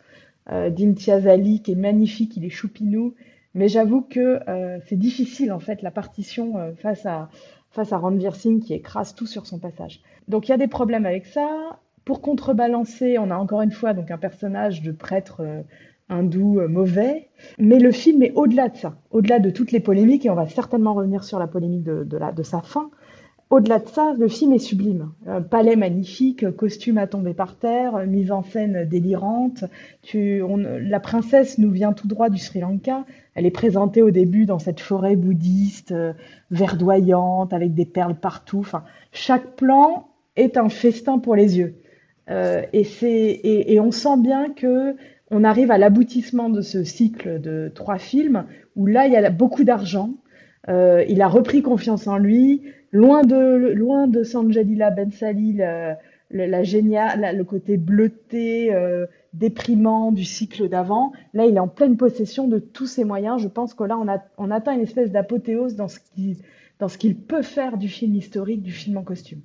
euh, 0.51 0.69
qui 0.71 1.71
est 1.71 1.75
magnifique, 1.75 2.37
il 2.37 2.45
est 2.45 2.49
choupinou. 2.49 3.15
Mais 3.53 3.67
j'avoue 3.67 4.01
que 4.01 4.39
euh, 4.49 4.79
c'est 4.87 4.97
difficile 4.97 5.53
en 5.53 5.59
fait 5.59 5.81
la 5.81 5.91
partition 5.91 6.57
euh, 6.57 6.73
face 6.73 7.05
à 7.05 7.29
face 7.71 7.91
à 7.91 8.01
Singh 8.33 8.61
qui 8.61 8.73
écrase 8.73 9.15
tout 9.15 9.25
sur 9.25 9.47
son 9.47 9.59
passage. 9.59 10.01
Donc 10.27 10.47
il 10.47 10.51
y 10.51 10.53
a 10.53 10.57
des 10.57 10.67
problèmes 10.67 11.05
avec 11.05 11.25
ça. 11.25 11.79
Pour 12.05 12.21
contrebalancer, 12.21 13.17
on 13.17 13.31
a 13.31 13.35
encore 13.35 13.61
une 13.61 13.71
fois 13.71 13.93
donc 13.93 14.11
un 14.11 14.17
personnage 14.17 14.81
de 14.81 14.91
prêtre 14.91 15.41
hindou 16.07 16.61
mauvais. 16.69 17.27
Mais 17.57 17.79
le 17.79 17.91
film 17.91 18.23
est 18.23 18.31
au-delà 18.35 18.69
de 18.69 18.77
ça, 18.77 18.95
au-delà 19.11 19.39
de 19.39 19.49
toutes 19.49 19.73
les 19.73 19.81
polémiques, 19.81 20.25
et 20.25 20.29
on 20.29 20.35
va 20.35 20.47
certainement 20.47 20.93
revenir 20.93 21.25
sur 21.25 21.37
la 21.37 21.47
polémique 21.47 21.83
de 21.83 22.43
sa 22.43 22.61
fin. 22.61 22.91
Au-delà 23.51 23.77
de 23.77 23.87
ça, 23.87 24.13
le 24.17 24.27
film 24.27 24.53
est 24.53 24.59
sublime. 24.59 25.11
palais 25.51 25.75
magnifique, 25.75 26.49
costume 26.55 26.97
à 26.97 27.05
tomber 27.05 27.35
par 27.35 27.55
terre, 27.55 28.05
mise 28.07 28.31
en 28.31 28.41
scène 28.41 28.85
délirante. 28.85 29.65
La 30.13 30.99
princesse 30.99 31.59
nous 31.59 31.69
vient 31.69 31.93
tout 31.93 32.07
droit 32.07 32.29
du 32.29 32.39
Sri 32.39 32.59
Lanka. 32.59 33.05
Elle 33.35 33.45
est 33.45 33.51
présentée 33.51 34.01
au 34.01 34.11
début 34.11 34.45
dans 34.45 34.59
cette 34.59 34.79
forêt 34.79 35.15
bouddhiste 35.15 35.91
euh, 35.91 36.13
verdoyante 36.51 37.53
avec 37.53 37.73
des 37.73 37.85
perles 37.85 38.15
partout. 38.15 38.59
Enfin, 38.59 38.83
chaque 39.11 39.55
plan 39.55 40.07
est 40.37 40.57
un 40.57 40.69
festin 40.69 41.19
pour 41.19 41.35
les 41.35 41.57
yeux. 41.57 41.75
Euh, 42.29 42.63
et, 42.73 43.73
et, 43.73 43.79
on 43.79 43.91
sent 43.91 44.17
bien 44.17 44.49
que 44.49 44.95
on 45.29 45.43
arrive 45.43 45.69
à 45.69 45.77
l'aboutissement 45.77 46.49
de 46.49 46.61
ce 46.61 46.83
cycle 46.83 47.39
de 47.39 47.71
trois 47.73 47.97
films 47.97 48.45
où 48.75 48.87
là 48.87 49.05
il 49.05 49.13
y 49.13 49.17
a 49.17 49.29
beaucoup 49.29 49.63
d'argent. 49.63 50.11
Euh, 50.69 51.03
il 51.07 51.21
a 51.21 51.27
repris 51.27 51.61
confiance 51.61 52.07
en 52.07 52.17
lui 52.17 52.61
loin 52.91 53.23
de 53.23 53.73
loin 53.73 54.07
de 54.07 54.23
Sanjalila 54.23 54.89
Ben 54.89 55.11
Sali, 55.11 55.53
la, 55.53 55.97
la, 56.31 57.33
le 57.33 57.43
côté 57.43 57.77
bleuté, 57.77 58.73
euh, 58.73 59.05
déprimant 59.33 60.11
du 60.11 60.23
cycle 60.23 60.69
d'avant. 60.69 61.11
Là, 61.33 61.45
il 61.45 61.55
est 61.55 61.59
en 61.59 61.67
pleine 61.67 61.97
possession 61.97 62.47
de 62.47 62.59
tous 62.59 62.87
ses 62.87 63.03
moyens. 63.03 63.41
Je 63.41 63.47
pense 63.47 63.73
que 63.73 63.83
là, 63.83 63.97
on, 63.97 64.07
a, 64.07 64.23
on 64.37 64.49
atteint 64.49 64.73
une 64.73 64.81
espèce 64.81 65.11
d'apothéose 65.11 65.75
dans 65.75 65.87
ce 65.87 65.99
qui 65.99 66.37
dans 66.79 66.89
ce 66.89 66.97
qu'il 66.97 67.15
peut 67.15 67.41
faire 67.41 67.77
du 67.77 67.87
film 67.87 68.15
historique, 68.15 68.61
du 68.61 68.71
film 68.71 68.97
en 68.97 69.03
costume. 69.03 69.41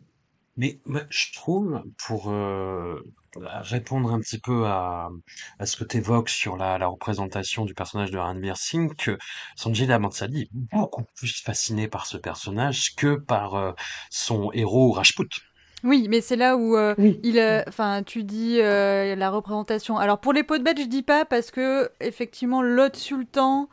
Mais 0.61 0.79
je 1.09 1.33
trouve, 1.33 1.83
pour 2.07 2.29
euh, 2.29 3.03
répondre 3.35 4.13
un 4.13 4.21
petit 4.21 4.39
peu 4.39 4.67
à, 4.67 5.09
à 5.59 5.65
ce 5.65 5.79
que 5.79 5.85
tu 5.85 5.97
évoques 5.97 6.29
sur 6.29 6.59
la, 6.59 6.77
la, 6.77 6.87
représentation 6.87 7.65
du 7.65 7.73
personnage 7.73 8.11
de 8.11 8.19
Ranveer 8.19 8.57
Singh, 8.57 8.95
que 8.95 9.17
Sanjay 9.57 9.87
Mansali 9.99 10.43
est 10.43 10.51
beaucoup 10.53 11.05
plus 11.17 11.41
fasciné 11.41 11.89
par 11.89 12.05
ce 12.05 12.19
personnage 12.19 12.95
que 12.95 13.15
par 13.17 13.55
euh, 13.55 13.73
son 14.11 14.53
héros 14.53 14.93
Rajput. 14.93 15.31
Oui, 15.83 16.09
mais 16.11 16.21
c'est 16.21 16.37
là 16.37 16.59
où 16.59 16.77
euh, 16.77 16.95
il, 17.23 17.41
enfin, 17.67 18.03
tu 18.03 18.23
dis 18.23 18.59
la 18.59 19.31
représentation. 19.31 19.97
Alors 19.97 20.21
pour 20.21 20.35
les 20.35 20.43
pots 20.43 20.59
de 20.59 20.63
bête, 20.63 20.79
je 20.79 20.85
dis 20.85 21.03
pas 21.03 21.25
parce 21.25 21.51
que 21.51 21.91
effectivement 22.01 22.61
l'autre 22.61 22.99
sultan 22.99 23.71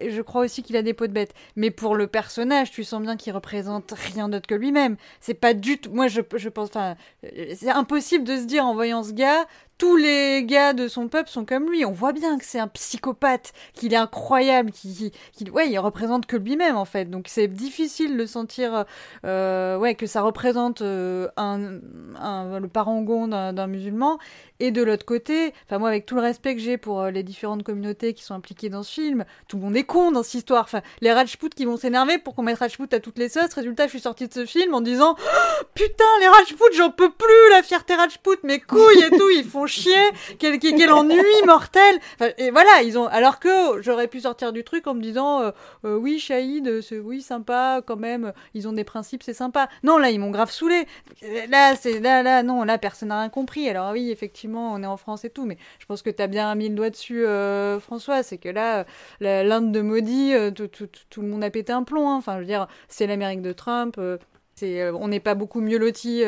je 0.00 0.22
crois 0.22 0.42
aussi 0.42 0.62
qu'il 0.62 0.76
a 0.76 0.82
des 0.82 0.94
peaux 0.94 1.06
de 1.06 1.12
bête. 1.12 1.34
Mais 1.56 1.70
pour 1.70 1.94
le 1.94 2.06
personnage, 2.06 2.70
tu 2.70 2.84
sens 2.84 3.02
bien 3.02 3.16
qu'il 3.16 3.32
représente 3.32 3.92
rien 3.92 4.28
d'autre 4.28 4.46
que 4.46 4.54
lui-même. 4.54 4.96
C'est 5.20 5.34
pas 5.34 5.54
du 5.54 5.78
tout. 5.78 5.90
Moi, 5.90 6.08
je, 6.08 6.20
pense. 6.20 6.68
Enfin, 6.68 6.96
c'est 7.54 7.70
impossible 7.70 8.24
de 8.24 8.36
se 8.36 8.44
dire 8.44 8.64
en 8.64 8.74
voyant 8.74 9.02
ce 9.02 9.12
gars, 9.12 9.46
tous 9.82 9.96
les 9.96 10.44
gars 10.44 10.74
de 10.74 10.86
son 10.86 11.08
peuple 11.08 11.28
sont 11.28 11.44
comme 11.44 11.68
lui. 11.68 11.84
On 11.84 11.90
voit 11.90 12.12
bien 12.12 12.38
que 12.38 12.44
c'est 12.44 12.60
un 12.60 12.68
psychopathe, 12.68 13.52
qu'il 13.74 13.92
est 13.92 13.96
incroyable, 13.96 14.70
qu'il, 14.70 15.10
qu'il, 15.32 15.50
ouais, 15.50 15.68
il 15.68 15.78
représente 15.80 16.26
que 16.26 16.36
lui-même 16.36 16.76
en 16.76 16.84
fait. 16.84 17.10
Donc 17.10 17.24
c'est 17.26 17.48
difficile 17.48 18.16
de 18.16 18.24
sentir, 18.24 18.84
euh, 19.26 19.76
ouais, 19.76 19.96
que 19.96 20.06
ça 20.06 20.22
représente 20.22 20.82
euh, 20.82 21.26
un, 21.36 21.80
le 22.60 22.68
parangon 22.68 23.26
d'un, 23.26 23.66
musulman. 23.66 24.20
Et 24.60 24.70
de 24.70 24.80
l'autre 24.84 25.04
côté, 25.04 25.52
enfin 25.66 25.80
moi 25.80 25.88
avec 25.88 26.06
tout 26.06 26.14
le 26.14 26.20
respect 26.20 26.54
que 26.54 26.60
j'ai 26.60 26.78
pour 26.78 27.00
euh, 27.00 27.10
les 27.10 27.24
différentes 27.24 27.64
communautés 27.64 28.14
qui 28.14 28.22
sont 28.22 28.34
impliquées 28.34 28.68
dans 28.68 28.84
ce 28.84 28.92
film, 28.92 29.24
tout 29.48 29.56
le 29.56 29.64
monde 29.64 29.74
est 29.74 29.82
con 29.82 30.12
dans 30.12 30.22
cette 30.22 30.34
histoire. 30.34 30.62
Enfin, 30.62 30.82
les 31.00 31.12
Rajputs 31.12 31.48
qui 31.48 31.64
vont 31.64 31.76
s'énerver 31.76 32.18
pour 32.18 32.36
qu'on 32.36 32.44
mette 32.44 32.60
Rajput 32.60 32.86
à 32.92 33.00
toutes 33.00 33.18
les 33.18 33.28
sauces. 33.28 33.52
Résultat, 33.54 33.86
je 33.86 33.90
suis 33.90 34.00
sortie 34.00 34.28
de 34.28 34.32
ce 34.32 34.46
film 34.46 34.74
en 34.74 34.80
disant 34.80 35.16
putain 35.74 36.04
les 36.20 36.28
Rajputs, 36.28 36.76
j'en 36.76 36.90
peux 36.90 37.10
plus 37.10 37.50
la 37.50 37.64
fierté 37.64 37.96
Rajput, 37.96 38.36
mes 38.44 38.60
couilles 38.60 39.02
et 39.02 39.10
tout, 39.10 39.30
ils 39.30 39.44
font 39.44 39.66
chier, 39.72 40.10
quel, 40.38 40.92
ennui 40.92 41.16
mortel. 41.46 41.98
Et 42.38 42.50
voilà, 42.50 42.82
ils 42.82 42.98
ont. 42.98 43.06
Alors 43.06 43.38
que 43.38 43.80
j'aurais 43.80 44.08
pu 44.08 44.20
sortir 44.20 44.52
du 44.52 44.64
truc 44.64 44.86
en 44.86 44.94
me 44.94 45.00
disant 45.00 45.40
euh, 45.40 45.50
euh, 45.84 45.96
oui 45.96 46.18
Shahid, 46.18 46.80
c'est 46.82 46.98
oui 46.98 47.22
sympa 47.22 47.80
quand 47.84 47.96
même, 47.96 48.32
ils 48.54 48.68
ont 48.68 48.72
des 48.72 48.84
principes, 48.84 49.22
c'est 49.22 49.34
sympa. 49.34 49.68
Non 49.82 49.98
là 49.98 50.10
ils 50.10 50.18
m'ont 50.18 50.30
grave 50.30 50.50
saoulé. 50.50 50.86
Là 51.48 51.74
c'est 51.76 52.00
là 52.00 52.22
là 52.22 52.42
non 52.42 52.64
là 52.64 52.78
personne 52.78 53.08
n'a 53.08 53.20
rien 53.20 53.28
compris. 53.28 53.68
Alors 53.68 53.92
oui 53.92 54.10
effectivement 54.10 54.72
on 54.72 54.82
est 54.82 54.86
en 54.86 54.96
France 54.96 55.24
et 55.24 55.30
tout, 55.30 55.46
mais 55.46 55.56
je 55.78 55.86
pense 55.86 56.02
que 56.02 56.10
tu 56.10 56.22
as 56.22 56.26
bien 56.26 56.54
mis 56.54 56.68
le 56.68 56.74
doigt 56.74 56.90
dessus, 56.90 57.24
euh, 57.24 57.80
François. 57.80 58.22
C'est 58.22 58.38
que 58.38 58.48
là, 58.48 58.84
l'Inde 59.20 59.72
de 59.72 59.80
maudit, 59.80 60.34
tout, 60.54 60.68
tout, 60.68 60.88
tout, 61.10 61.22
le 61.22 61.28
monde 61.28 61.44
a 61.44 61.50
pété 61.50 61.72
un 61.72 61.82
plomb. 61.82 62.08
Hein. 62.10 62.16
Enfin, 62.16 62.34
je 62.34 62.40
veux 62.40 62.46
dire, 62.46 62.66
c'est 62.88 63.06
l'Amérique 63.06 63.42
de 63.42 63.52
Trump. 63.52 63.98
Euh, 64.62 64.92
on 65.00 65.08
n'est 65.08 65.20
pas 65.20 65.34
beaucoup 65.34 65.60
mieux 65.60 65.78
lotis 65.78 66.22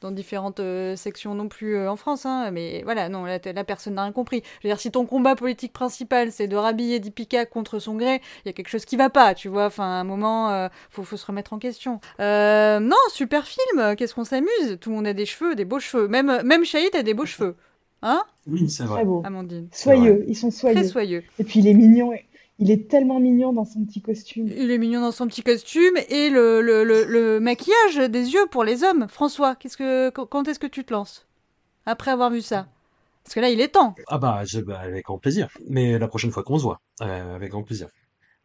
dans 0.00 0.10
différentes 0.10 0.60
sections 0.96 1.34
non 1.34 1.48
plus 1.48 1.86
en 1.86 1.96
France, 1.96 2.26
hein, 2.26 2.50
mais 2.50 2.82
voilà, 2.84 3.08
non, 3.08 3.24
là, 3.24 3.38
personne 3.64 3.94
n'a 3.94 4.04
rien 4.04 4.12
compris. 4.12 4.42
Je 4.62 4.68
veux 4.68 4.72
dire, 4.72 4.80
si 4.80 4.90
ton 4.90 5.06
combat 5.06 5.36
politique 5.36 5.72
principal 5.72 6.32
c'est 6.32 6.48
de 6.48 6.56
rhabiller 6.56 7.00
Dipika 7.00 7.46
contre 7.46 7.78
son 7.78 7.94
gré, 7.94 8.20
il 8.44 8.46
y 8.46 8.50
a 8.50 8.52
quelque 8.52 8.68
chose 8.68 8.84
qui 8.84 8.96
va 8.96 9.10
pas, 9.10 9.34
tu 9.34 9.48
vois. 9.48 9.66
Enfin, 9.66 9.84
à 9.84 10.00
un 10.00 10.04
moment, 10.04 10.68
faut, 10.90 11.02
faut 11.02 11.16
se 11.16 11.26
remettre 11.26 11.52
en 11.52 11.58
question. 11.58 12.00
non, 12.18 12.96
super 13.12 13.46
film. 13.46 13.96
Qu'est-ce 13.96 14.14
qu'on 14.14 14.24
s'amuse? 14.24 14.78
Tout 14.80 14.90
le 14.90 14.96
monde 14.96 15.06
a 15.06 15.12
des 15.12 15.26
cheveux, 15.26 15.54
des 15.54 15.64
beaux 15.64 15.80
cheveux. 15.80 16.08
Même 16.08 16.42
même 16.44 16.64
Shahid 16.64 16.94
a 16.94 17.02
des 17.02 17.14
beaux 17.14 17.26
cheveux. 17.26 17.56
Hein? 18.02 18.22
Oui, 18.46 18.68
c'est 18.68 18.84
vrai. 18.84 18.96
Très 18.96 19.04
beau. 19.04 19.22
Amandine. 19.24 19.68
Soyeux, 19.72 20.24
ils 20.28 20.36
sont 20.36 20.50
soyeux. 20.50 20.76
Très 20.76 20.88
soyeux. 20.88 21.24
Et 21.38 21.44
puis 21.44 21.60
il 21.60 21.68
est 21.68 21.74
mignon. 21.74 22.12
Il 22.58 22.70
est 22.70 22.88
tellement 22.88 23.20
mignon 23.20 23.52
dans 23.52 23.64
son 23.66 23.84
petit 23.84 24.00
costume. 24.00 24.48
Il 24.48 24.70
est 24.70 24.78
mignon 24.78 25.02
dans 25.02 25.12
son 25.12 25.26
petit 25.26 25.42
costume 25.42 25.94
et 26.08 26.30
le, 26.30 26.62
le, 26.62 26.84
le, 26.84 27.04
le 27.04 27.38
maquillage 27.38 27.96
des 27.96 28.32
yeux 28.32 28.46
pour 28.50 28.64
les 28.64 28.82
hommes. 28.82 29.06
François, 29.08 29.56
qu'est-ce 29.56 29.76
que, 29.76 30.08
quand 30.10 30.48
est-ce 30.48 30.58
que 30.58 30.66
tu 30.66 30.84
te 30.84 30.92
lances 30.92 31.26
Après 31.84 32.10
avoir 32.10 32.30
vu 32.30 32.40
ça? 32.40 32.66
Parce 33.24 33.34
que 33.34 33.40
là, 33.40 33.50
il 33.50 33.60
est 33.60 33.68
temps. 33.68 33.94
Ah 34.06 34.18
bah, 34.18 34.42
je, 34.46 34.60
bah 34.60 34.78
avec 34.78 35.04
grand 35.04 35.18
plaisir. 35.18 35.48
Mais 35.68 35.98
la 35.98 36.08
prochaine 36.08 36.30
fois 36.30 36.44
qu'on 36.44 36.58
se 36.58 36.62
voit, 36.62 36.80
euh, 37.02 37.34
avec 37.34 37.50
grand 37.50 37.62
plaisir. 37.62 37.88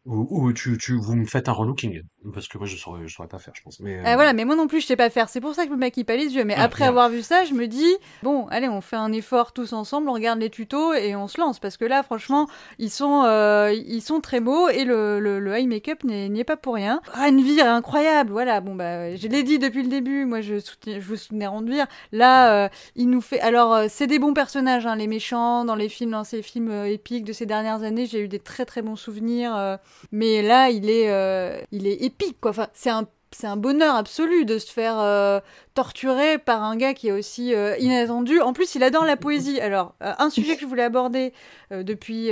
Ou, 0.04 0.26
ou 0.30 0.52
tu, 0.52 0.76
tu, 0.78 0.98
vous 0.98 1.14
me 1.14 1.24
faites 1.26 1.48
un 1.48 1.52
relooking. 1.52 2.02
Parce 2.34 2.48
que 2.48 2.58
moi, 2.58 2.66
je 2.66 2.76
saurais, 2.76 3.06
je 3.06 3.14
saurais 3.14 3.28
pas 3.28 3.38
faire, 3.38 3.54
je 3.54 3.62
pense. 3.62 3.78
Mais, 3.78 3.98
euh... 3.98 4.14
voilà, 4.14 4.32
mais 4.32 4.44
moi 4.44 4.56
non 4.56 4.66
plus, 4.66 4.80
je 4.80 4.86
sais 4.86 4.96
pas 4.96 5.10
faire. 5.10 5.28
C'est 5.28 5.40
pour 5.40 5.54
ça 5.54 5.62
que 5.62 5.68
je 5.68 5.74
me 5.74 5.78
maquille 5.78 6.02
pas 6.02 6.16
les 6.16 6.34
yeux. 6.34 6.44
Mais 6.44 6.54
ah, 6.56 6.64
après 6.64 6.84
bien. 6.84 6.88
avoir 6.88 7.08
vu 7.08 7.22
ça, 7.22 7.44
je 7.44 7.54
me 7.54 7.68
dis, 7.68 7.94
bon, 8.24 8.46
allez, 8.48 8.68
on 8.68 8.80
fait 8.80 8.96
un 8.96 9.12
effort 9.12 9.52
tous 9.52 9.72
ensemble, 9.72 10.08
on 10.08 10.12
regarde 10.12 10.40
les 10.40 10.50
tutos 10.50 10.92
et 10.94 11.14
on 11.14 11.28
se 11.28 11.40
lance. 11.40 11.60
Parce 11.60 11.76
que 11.76 11.84
là, 11.84 12.02
franchement, 12.02 12.48
ils 12.78 12.90
sont, 12.90 13.22
euh, 13.26 13.72
ils 13.72 14.02
sont 14.02 14.20
très 14.20 14.40
beaux 14.40 14.68
et 14.68 14.84
le, 14.84 15.20
le, 15.20 15.38
le 15.38 15.54
eye 15.54 15.68
make-up 15.68 16.02
n'y 16.02 16.40
est 16.40 16.44
pas 16.44 16.56
pour 16.56 16.74
rien. 16.74 17.00
Ranvir 17.12 17.64
est 17.64 17.68
incroyable. 17.68 18.32
Voilà, 18.32 18.60
bon, 18.60 18.74
bah, 18.74 19.14
je 19.14 19.28
l'ai 19.28 19.44
dit 19.44 19.60
depuis 19.60 19.84
le 19.84 19.88
début. 19.88 20.24
Moi, 20.24 20.40
je, 20.40 20.58
soutiens, 20.58 20.98
je 20.98 21.14
soutenais 21.14 21.46
Ranvir. 21.46 21.86
Là, 22.10 22.64
euh, 22.64 22.68
il 22.96 23.08
nous 23.08 23.20
fait. 23.20 23.40
Alors, 23.40 23.72
euh, 23.72 23.86
c'est 23.88 24.08
des 24.08 24.18
bons 24.18 24.34
personnages, 24.34 24.84
hein, 24.84 24.96
les 24.96 25.06
méchants, 25.06 25.64
dans 25.64 25.76
les 25.76 25.88
films, 25.88 26.10
dans 26.10 26.24
ces 26.24 26.42
films 26.42 26.86
épiques 26.86 27.24
de 27.24 27.32
ces 27.32 27.46
dernières 27.46 27.84
années. 27.84 28.06
J'ai 28.06 28.20
eu 28.20 28.28
des 28.28 28.40
très 28.40 28.64
très 28.64 28.82
bons 28.82 28.96
souvenirs. 28.96 29.78
Mais 30.10 30.42
là, 30.42 30.70
il 30.70 30.90
est, 30.90 31.10
euh, 31.10 31.60
il 31.72 31.86
est 31.86 32.02
épique, 32.02 32.38
quoi. 32.40 32.50
Enfin, 32.50 32.68
c'est 32.74 32.90
un 32.90 33.06
c'est 33.34 33.46
un 33.46 33.56
bonheur 33.56 33.94
absolu 33.94 34.44
de 34.44 34.58
se 34.58 34.70
faire 34.70 35.00
euh, 35.00 35.40
torturer 35.72 36.36
par 36.36 36.62
un 36.62 36.76
gars 36.76 36.92
qui 36.92 37.08
est 37.08 37.12
aussi 37.12 37.54
euh, 37.54 37.74
inattendu. 37.78 38.42
En 38.42 38.52
plus, 38.52 38.74
il 38.74 38.82
adore 38.82 39.06
la 39.06 39.16
poésie. 39.16 39.58
Alors, 39.58 39.94
un 40.02 40.28
sujet 40.28 40.54
que 40.54 40.60
je 40.60 40.66
voulais 40.66 40.82
aborder 40.82 41.32
depuis 41.70 42.28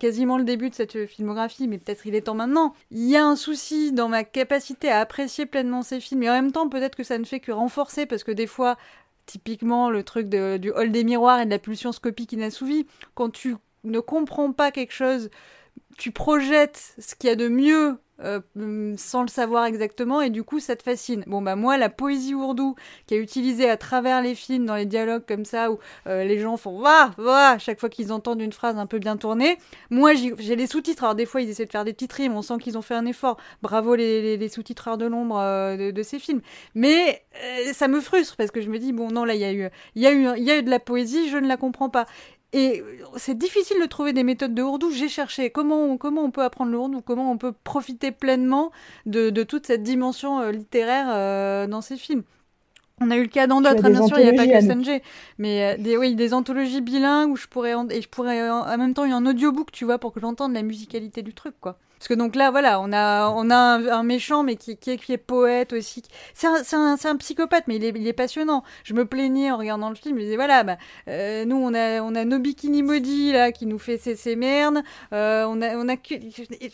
quasiment 0.00 0.38
le 0.38 0.42
début 0.42 0.68
de 0.68 0.74
cette 0.74 1.06
filmographie, 1.06 1.68
mais 1.68 1.78
peut-être 1.78 2.06
il 2.06 2.16
est 2.16 2.22
temps 2.22 2.34
maintenant. 2.34 2.74
Il 2.90 3.08
y 3.08 3.16
a 3.16 3.24
un 3.24 3.36
souci 3.36 3.92
dans 3.92 4.08
ma 4.08 4.24
capacité 4.24 4.90
à 4.90 4.98
apprécier 4.98 5.46
pleinement 5.46 5.82
ces 5.82 6.00
films, 6.00 6.24
et 6.24 6.30
en 6.30 6.32
même 6.32 6.50
temps, 6.50 6.68
peut-être 6.68 6.96
que 6.96 7.04
ça 7.04 7.18
ne 7.18 7.24
fait 7.24 7.38
que 7.38 7.52
renforcer, 7.52 8.06
parce 8.06 8.24
que 8.24 8.32
des 8.32 8.48
fois, 8.48 8.76
typiquement, 9.26 9.90
le 9.90 10.02
truc 10.02 10.28
du 10.28 10.72
hall 10.72 10.90
des 10.90 11.04
miroirs 11.04 11.38
et 11.38 11.44
de 11.44 11.50
la 11.50 11.60
pulsion 11.60 11.92
scopique 11.92 12.32
inassouvie, 12.32 12.88
quand 13.14 13.30
tu 13.30 13.54
ne 13.84 14.00
comprends 14.00 14.52
pas 14.52 14.70
quelque 14.70 14.92
chose 14.92 15.30
tu 15.98 16.10
projettes 16.10 16.94
ce 16.98 17.14
qu'il 17.14 17.28
y 17.28 17.32
a 17.32 17.36
de 17.36 17.48
mieux 17.48 17.98
euh, 18.24 18.94
sans 18.96 19.22
le 19.22 19.28
savoir 19.28 19.64
exactement 19.64 20.20
et 20.20 20.30
du 20.30 20.44
coup 20.44 20.60
ça 20.60 20.76
te 20.76 20.82
fascine. 20.82 21.24
Bon 21.26 21.42
bah 21.42 21.56
moi 21.56 21.76
la 21.76 21.88
poésie 21.88 22.34
ourdou 22.34 22.76
qui 23.06 23.14
est 23.14 23.18
utilisée 23.18 23.68
à 23.68 23.76
travers 23.76 24.22
les 24.22 24.36
films 24.36 24.64
dans 24.64 24.76
les 24.76 24.86
dialogues 24.86 25.24
comme 25.26 25.44
ça 25.44 25.72
où 25.72 25.78
euh, 26.06 26.22
les 26.22 26.38
gens 26.38 26.56
font 26.56 26.78
va 26.78 27.10
va 27.16 27.58
chaque 27.58 27.80
fois 27.80 27.88
qu'ils 27.88 28.12
entendent 28.12 28.40
une 28.40 28.52
phrase 28.52 28.76
un 28.76 28.86
peu 28.86 28.98
bien 29.00 29.16
tournée. 29.16 29.58
Moi 29.90 30.12
j'ai 30.14 30.54
les 30.54 30.66
sous-titres 30.68 31.02
alors 31.02 31.16
des 31.16 31.26
fois 31.26 31.40
ils 31.40 31.50
essaient 31.50 31.66
de 31.66 31.72
faire 31.72 31.84
des 31.84 31.92
petites 31.92 32.12
rimes, 32.12 32.34
on 32.34 32.42
sent 32.42 32.58
qu'ils 32.58 32.78
ont 32.78 32.82
fait 32.82 32.94
un 32.94 33.06
effort. 33.06 33.38
Bravo 33.60 33.96
les, 33.96 34.22
les, 34.22 34.36
les 34.36 34.48
sous-titreurs 34.48 34.98
de 34.98 35.06
l'ombre 35.06 35.38
euh, 35.40 35.90
de, 35.90 36.02
ces 36.02 36.20
films. 36.20 36.42
Mais 36.74 37.24
ça 37.72 37.88
me 37.88 38.00
frustre 38.00 38.36
parce 38.36 38.50
que 38.52 38.60
je 38.60 38.68
me 38.68 38.78
dis 38.78 38.92
bon 38.92 39.10
non 39.10 39.24
là 39.24 39.34
il 39.34 39.40
y 39.40 39.44
a 39.44 39.52
eu 39.52 39.68
y 39.96 40.06
a 40.06 40.12
eu 40.12 40.28
il 40.36 40.44
y 40.44 40.50
a 40.50 40.58
eu 40.58 40.62
de 40.62 40.70
la 40.70 40.78
poésie, 40.78 41.28
je 41.28 41.38
ne 41.38 41.48
la 41.48 41.56
comprends 41.56 41.90
pas. 41.90 42.06
Et 42.54 42.82
c'est 43.16 43.36
difficile 43.36 43.80
de 43.80 43.86
trouver 43.86 44.12
des 44.12 44.24
méthodes 44.24 44.54
de 44.54 44.62
ourdou. 44.62 44.90
J'ai 44.90 45.08
cherché 45.08 45.50
comment 45.50 45.84
on, 45.84 45.96
comment 45.96 46.22
on 46.22 46.30
peut 46.30 46.42
apprendre 46.42 46.70
le 46.70 46.78
ourdou, 46.78 47.00
comment 47.00 47.30
on 47.32 47.38
peut 47.38 47.52
profiter 47.64 48.12
pleinement 48.12 48.72
de, 49.06 49.30
de 49.30 49.42
toute 49.42 49.66
cette 49.66 49.82
dimension 49.82 50.40
euh, 50.40 50.52
littéraire 50.52 51.06
euh, 51.08 51.66
dans 51.66 51.80
ces 51.80 51.96
films. 51.96 52.24
On 53.00 53.10
a 53.10 53.16
eu 53.16 53.22
le 53.22 53.28
cas 53.28 53.46
dans 53.46 53.60
d'autres, 53.62 53.84
hein, 53.86 53.90
bien 53.90 54.06
sûr, 54.06 54.18
il 54.18 54.24
n'y 54.24 54.30
a 54.30 54.34
pas 54.34 54.46
que 54.46 54.60
Sanjay, 54.60 55.02
mais 55.38 55.74
euh, 55.74 55.82
des, 55.82 55.96
oui, 55.96 56.14
des 56.14 56.34
anthologies 56.34 56.82
bilingues 56.82 57.30
où 57.32 57.36
je 57.36 57.46
pourrais, 57.48 57.74
en, 57.74 57.88
et 57.88 58.02
je 58.02 58.08
pourrais 58.08 58.48
en, 58.48 58.60
en 58.60 58.78
même 58.78 58.94
temps, 58.94 59.04
il 59.04 59.10
y 59.10 59.12
a 59.14 59.16
un 59.16 59.26
audiobook, 59.26 59.72
tu 59.72 59.84
vois, 59.86 59.98
pour 59.98 60.12
que 60.12 60.20
j'entende 60.20 60.52
la 60.52 60.62
musicalité 60.62 61.22
du 61.22 61.34
truc, 61.34 61.54
quoi. 61.60 61.78
Parce 62.02 62.08
que 62.08 62.14
donc 62.14 62.34
là, 62.34 62.50
voilà, 62.50 62.80
on 62.80 62.90
a, 62.90 63.28
un, 63.28 64.02
méchant, 64.02 64.42
mais 64.42 64.56
qui, 64.56 64.72
est, 64.72 64.96
qui 64.96 65.16
poète 65.18 65.72
aussi. 65.72 66.02
C'est 66.34 66.48
un, 66.48 67.16
psychopathe, 67.16 67.68
mais 67.68 67.76
il 67.76 68.08
est, 68.08 68.12
passionnant. 68.12 68.64
Je 68.82 68.92
me 68.92 69.04
plaignais 69.04 69.52
en 69.52 69.56
regardant 69.56 69.88
le 69.88 69.94
film, 69.94 70.18
je 70.18 70.24
disais, 70.24 70.34
voilà, 70.34 70.64
bah, 70.64 70.78
euh, 71.06 71.44
nous, 71.44 71.54
on 71.54 71.72
a, 71.74 72.02
on 72.02 72.16
a 72.16 72.24
nos 72.24 72.42
là, 73.32 73.52
qui 73.52 73.66
nous 73.66 73.78
fait 73.78 73.98
ces, 73.98 74.16
ces 74.16 74.34
merdes. 74.34 74.82
Euh, 75.12 75.44
on 75.48 75.62
a, 75.62 75.76
on 75.76 75.88
a 75.88 75.94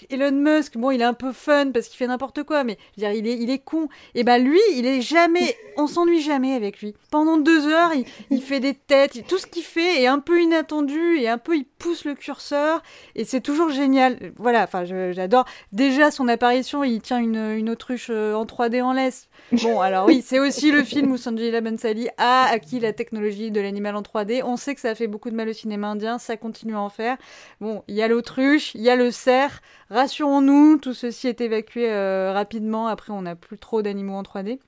Elon 0.08 0.32
Musk, 0.32 0.78
bon, 0.78 0.92
il 0.92 1.02
est 1.02 1.04
un 1.04 1.12
peu 1.12 1.32
fun 1.32 1.72
parce 1.72 1.88
qu'il 1.88 1.98
fait 1.98 2.06
n'importe 2.06 2.44
quoi, 2.44 2.64
mais 2.64 2.78
je 2.96 3.04
veux 3.04 3.12
dire, 3.12 3.34
il 3.34 3.50
est, 3.50 3.58
con. 3.58 3.90
Et 4.14 4.24
ben, 4.24 4.42
lui, 4.42 4.60
il 4.76 4.86
est 4.86 5.02
jamais, 5.02 5.54
on 5.76 5.86
s'ennuie 5.86 6.22
jamais 6.22 6.54
avec 6.54 6.80
lui. 6.80 6.94
Pendant 7.10 7.36
deux 7.36 7.66
heures, 7.66 7.92
il 8.30 8.40
fait 8.40 8.60
des 8.60 8.72
têtes, 8.72 9.26
tout 9.28 9.36
ce 9.36 9.46
qu'il 9.46 9.62
fait 9.62 10.00
est 10.00 10.06
un 10.06 10.20
peu 10.20 10.40
inattendu 10.40 11.18
et 11.18 11.28
un 11.28 11.36
peu, 11.36 11.54
il 11.54 11.66
pousse 11.66 12.06
le 12.06 12.14
curseur 12.14 12.82
et 13.14 13.26
c'est 13.26 13.42
toujours 13.42 13.68
génial. 13.68 14.32
Voilà, 14.38 14.62
enfin, 14.62 14.86
je, 14.86 15.17
j'adore. 15.18 15.44
Déjà, 15.72 16.10
son 16.10 16.28
apparition, 16.28 16.84
il 16.84 17.00
tient 17.00 17.18
une, 17.18 17.36
une 17.36 17.70
autruche 17.70 18.08
euh, 18.10 18.34
en 18.34 18.44
3D 18.44 18.82
en 18.82 18.92
laisse. 18.92 19.28
Bon, 19.62 19.80
alors 19.80 20.06
oui, 20.06 20.22
c'est 20.24 20.38
aussi 20.38 20.70
le 20.70 20.82
film 20.84 21.12
où 21.12 21.16
Sanjay 21.16 21.60
Bansali 21.60 22.08
a 22.16 22.44
acquis 22.50 22.80
la 22.80 22.92
technologie 22.92 23.50
de 23.50 23.60
l'animal 23.60 23.96
en 23.96 24.02
3D. 24.02 24.42
On 24.44 24.56
sait 24.56 24.74
que 24.74 24.80
ça 24.80 24.90
a 24.90 24.94
fait 24.94 25.06
beaucoup 25.06 25.30
de 25.30 25.34
mal 25.34 25.48
au 25.48 25.52
cinéma 25.52 25.88
indien, 25.88 26.18
ça 26.18 26.36
continue 26.36 26.74
à 26.74 26.80
en 26.80 26.88
faire. 26.88 27.16
Bon, 27.60 27.82
il 27.88 27.94
y 27.94 28.02
a 28.02 28.08
l'autruche, 28.08 28.74
il 28.74 28.82
y 28.82 28.90
a 28.90 28.96
le 28.96 29.10
cerf. 29.10 29.60
Rassurons-nous, 29.90 30.78
tout 30.78 30.94
ceci 30.94 31.28
est 31.28 31.40
évacué 31.40 31.90
euh, 31.90 32.32
rapidement. 32.32 32.86
Après, 32.86 33.12
on 33.12 33.22
n'a 33.22 33.34
plus 33.34 33.58
trop 33.58 33.82
d'animaux 33.82 34.14
en 34.14 34.22
3D. 34.22 34.58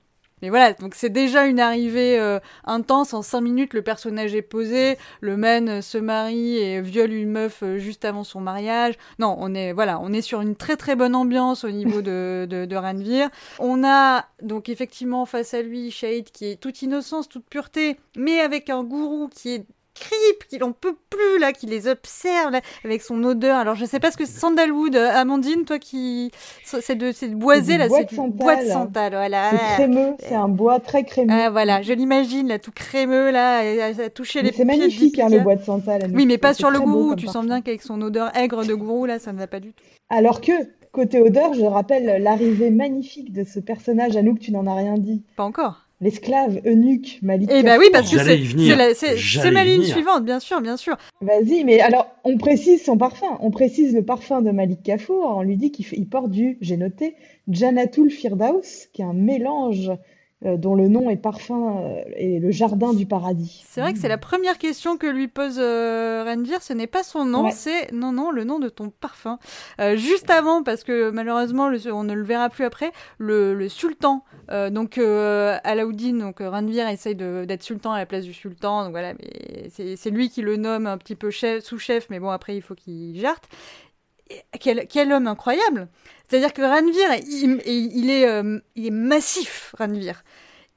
Mais 0.41 0.49
voilà, 0.49 0.73
donc 0.73 0.95
c'est 0.95 1.09
déjà 1.09 1.45
une 1.45 1.59
arrivée 1.59 2.19
euh, 2.19 2.39
intense. 2.65 3.13
En 3.13 3.21
cinq 3.21 3.41
minutes, 3.41 3.73
le 3.73 3.81
personnage 3.81 4.33
est 4.35 4.41
posé, 4.41 4.97
le 5.21 5.37
man 5.37 5.81
se 5.81 5.97
marie 5.97 6.57
et 6.57 6.81
viole 6.81 7.13
une 7.13 7.31
meuf 7.31 7.63
euh, 7.63 7.77
juste 7.77 8.05
avant 8.05 8.23
son 8.23 8.41
mariage. 8.41 8.95
Non, 9.19 9.35
on 9.39 9.53
est 9.53 9.73
voilà, 9.73 9.99
on 10.01 10.11
est 10.13 10.21
sur 10.21 10.41
une 10.41 10.55
très 10.55 10.77
très 10.77 10.95
bonne 10.95 11.15
ambiance 11.15 11.63
au 11.63 11.71
niveau 11.71 12.01
de, 12.01 12.47
de, 12.49 12.65
de 12.65 12.75
Ranvir. 12.75 13.29
On 13.59 13.83
a 13.83 14.25
donc 14.41 14.69
effectivement 14.69 15.25
face 15.25 15.53
à 15.53 15.61
lui 15.61 15.91
Shahid 15.91 16.31
qui 16.31 16.45
est 16.45 16.55
toute 16.59 16.81
innocence, 16.81 17.29
toute 17.29 17.45
pureté, 17.49 17.97
mais 18.15 18.39
avec 18.39 18.69
un 18.69 18.83
gourou 18.83 19.29
qui 19.29 19.49
est 19.55 19.65
creep, 20.01 20.47
qu'il 20.49 20.63
en 20.63 20.71
peut 20.71 20.95
plus 21.09 21.39
là, 21.39 21.53
qu'il 21.53 21.69
les 21.69 21.87
observe 21.87 22.51
là, 22.51 22.61
avec 22.83 23.01
son 23.01 23.23
odeur. 23.23 23.57
Alors 23.57 23.75
je 23.75 23.85
sais 23.85 23.99
pas 23.99 24.11
ce 24.11 24.17
que 24.17 24.25
c'est 24.25 24.39
sandalwood, 24.39 24.95
euh, 24.95 25.11
Amandine, 25.13 25.63
toi 25.65 25.79
qui 25.79 26.31
c'est 26.63 26.95
de 26.95 27.11
c'est 27.11 27.29
boisé 27.29 27.77
là, 27.77 27.87
c'est 27.89 28.09
du 28.09 28.15
bois 28.31 28.55
de 28.55 28.67
santal, 28.67 29.13
voilà. 29.13 29.51
C'est 29.51 29.75
crémeux, 29.75 30.13
c'est 30.19 30.35
un 30.35 30.49
bois 30.49 30.79
très 30.79 31.03
crémeux. 31.03 31.33
Ah, 31.33 31.49
voilà, 31.49 31.81
je 31.81 31.93
l'imagine 31.93 32.47
là, 32.47 32.59
tout 32.59 32.71
crémeux 32.71 33.31
là, 33.31 33.59
à, 33.59 34.09
toucher 34.09 34.41
les. 34.41 34.51
C'est 34.51 34.65
magnifique 34.65 35.19
hein, 35.19 35.29
le 35.29 35.39
bois 35.39 35.55
de 35.55 35.63
santal. 35.63 36.11
Oui, 36.13 36.25
mais 36.25 36.37
pas 36.37 36.53
sur 36.53 36.71
le 36.71 36.79
gourou. 36.79 37.15
Tu 37.15 37.27
sens 37.27 37.45
bien 37.45 37.61
qu'avec 37.61 37.81
son 37.81 38.01
odeur 38.01 38.35
aigre 38.35 38.65
de 38.65 38.73
gourou 38.73 39.05
là, 39.05 39.19
ça 39.19 39.31
ne 39.33 39.37
va 39.37 39.47
pas 39.47 39.59
du 39.59 39.73
tout. 39.73 39.83
Alors 40.09 40.41
que 40.41 40.51
côté 40.91 41.21
odeur, 41.21 41.53
je 41.53 41.65
rappelle 41.65 42.21
l'arrivée 42.21 42.69
magnifique 42.69 43.31
de 43.31 43.43
ce 43.43 43.59
personnage. 43.59 44.17
À 44.17 44.21
nous 44.21 44.35
que 44.35 44.39
tu 44.39 44.51
n'en 44.51 44.67
as 44.67 44.75
rien 44.75 44.97
dit. 44.97 45.23
Pas 45.35 45.43
encore 45.43 45.80
l'esclave 46.01 46.59
eunuque 46.65 47.19
Malik. 47.21 47.49
Eh 47.53 47.63
ben 47.63 47.79
oui, 47.79 47.87
parce 47.91 48.11
que 48.11 48.17
c'est 48.17 49.51
ma 49.51 49.63
ligne 49.63 49.83
suivante, 49.83 50.25
bien 50.25 50.39
sûr, 50.39 50.59
bien 50.61 50.77
sûr. 50.77 50.97
Vas-y, 51.21 51.63
mais 51.63 51.79
alors 51.79 52.07
on 52.23 52.37
précise 52.37 52.83
son 52.83 52.97
parfum, 52.97 53.37
on 53.39 53.51
précise 53.51 53.93
le 53.93 54.03
parfum 54.03 54.41
de 54.41 54.51
Malik 54.51 54.83
Kafour, 54.83 55.35
on 55.37 55.41
lui 55.43 55.57
dit 55.57 55.71
qu'il 55.71 56.07
porte 56.07 56.31
du, 56.31 56.57
j'ai 56.61 56.77
noté, 56.77 57.15
Janatul 57.47 58.09
Firdaus, 58.09 58.87
qui 58.93 59.01
est 59.01 59.05
un 59.05 59.13
mélange 59.13 59.89
euh, 59.89 59.95
dont 60.43 60.73
le 60.73 60.87
nom 60.87 61.09
est 61.09 61.17
parfum 61.17 61.77
euh, 61.77 62.01
et 62.15 62.39
le 62.39 62.51
jardin 62.51 62.93
du 62.93 63.05
paradis. 63.05 63.63
C'est 63.67 63.81
vrai 63.81 63.93
que 63.93 63.99
c'est 63.99 64.07
la 64.07 64.17
première 64.17 64.57
question 64.57 64.97
que 64.97 65.05
lui 65.07 65.27
pose 65.27 65.57
euh. 65.59 66.25
Ce 66.61 66.73
n'est 66.73 66.87
pas 66.87 67.03
son 67.03 67.25
nom, 67.25 67.51
c'est 67.51 67.91
non 67.91 68.11
non 68.11 68.31
le 68.31 68.43
nom 68.43 68.59
de 68.59 68.69
ton 68.69 68.89
parfum. 68.89 69.37
Euh, 69.79 69.95
juste 69.95 70.29
avant, 70.29 70.63
parce 70.63 70.83
que 70.83 71.11
malheureusement 71.11 71.69
on 71.91 72.03
ne 72.03 72.13
le 72.13 72.23
verra 72.23 72.49
plus 72.49 72.65
après, 72.65 72.91
le, 73.17 73.53
le 73.53 73.69
sultan. 73.69 74.23
donc 74.49 74.97
Alaoudine, 74.97 76.19
donc 76.19 76.39
Renvir 76.39 76.87
essaye 76.87 77.15
d'être 77.15 77.63
sultan 77.63 77.91
à 77.91 77.99
la 77.99 78.05
place 78.05 78.23
du 78.23 78.33
sultan. 78.33 78.83
Donc 78.83 78.91
voilà, 78.91 79.13
mais 79.13 79.69
c'est 79.69 80.09
lui 80.09 80.29
qui 80.29 80.41
le 80.41 80.55
nomme 80.55 80.87
un 80.87 80.97
petit 80.97 81.15
peu 81.15 81.29
chef, 81.29 81.63
sous-chef, 81.63 82.09
mais 82.09 82.19
bon 82.19 82.29
après 82.29 82.55
il 82.55 82.61
faut 82.61 82.75
qu'il 82.75 83.19
jarte. 83.19 83.47
Quel, 84.59 85.11
homme 85.11 85.27
incroyable 85.27 85.87
c'est-à-dire 86.27 86.53
que 86.53 86.61
Ranvir, 86.61 87.09
il, 87.65 88.09
est, 88.09 88.25
euh, 88.25 88.57
il 88.77 88.87
est 88.87 88.89
massif, 88.89 89.75
Ranvir. 89.77 90.23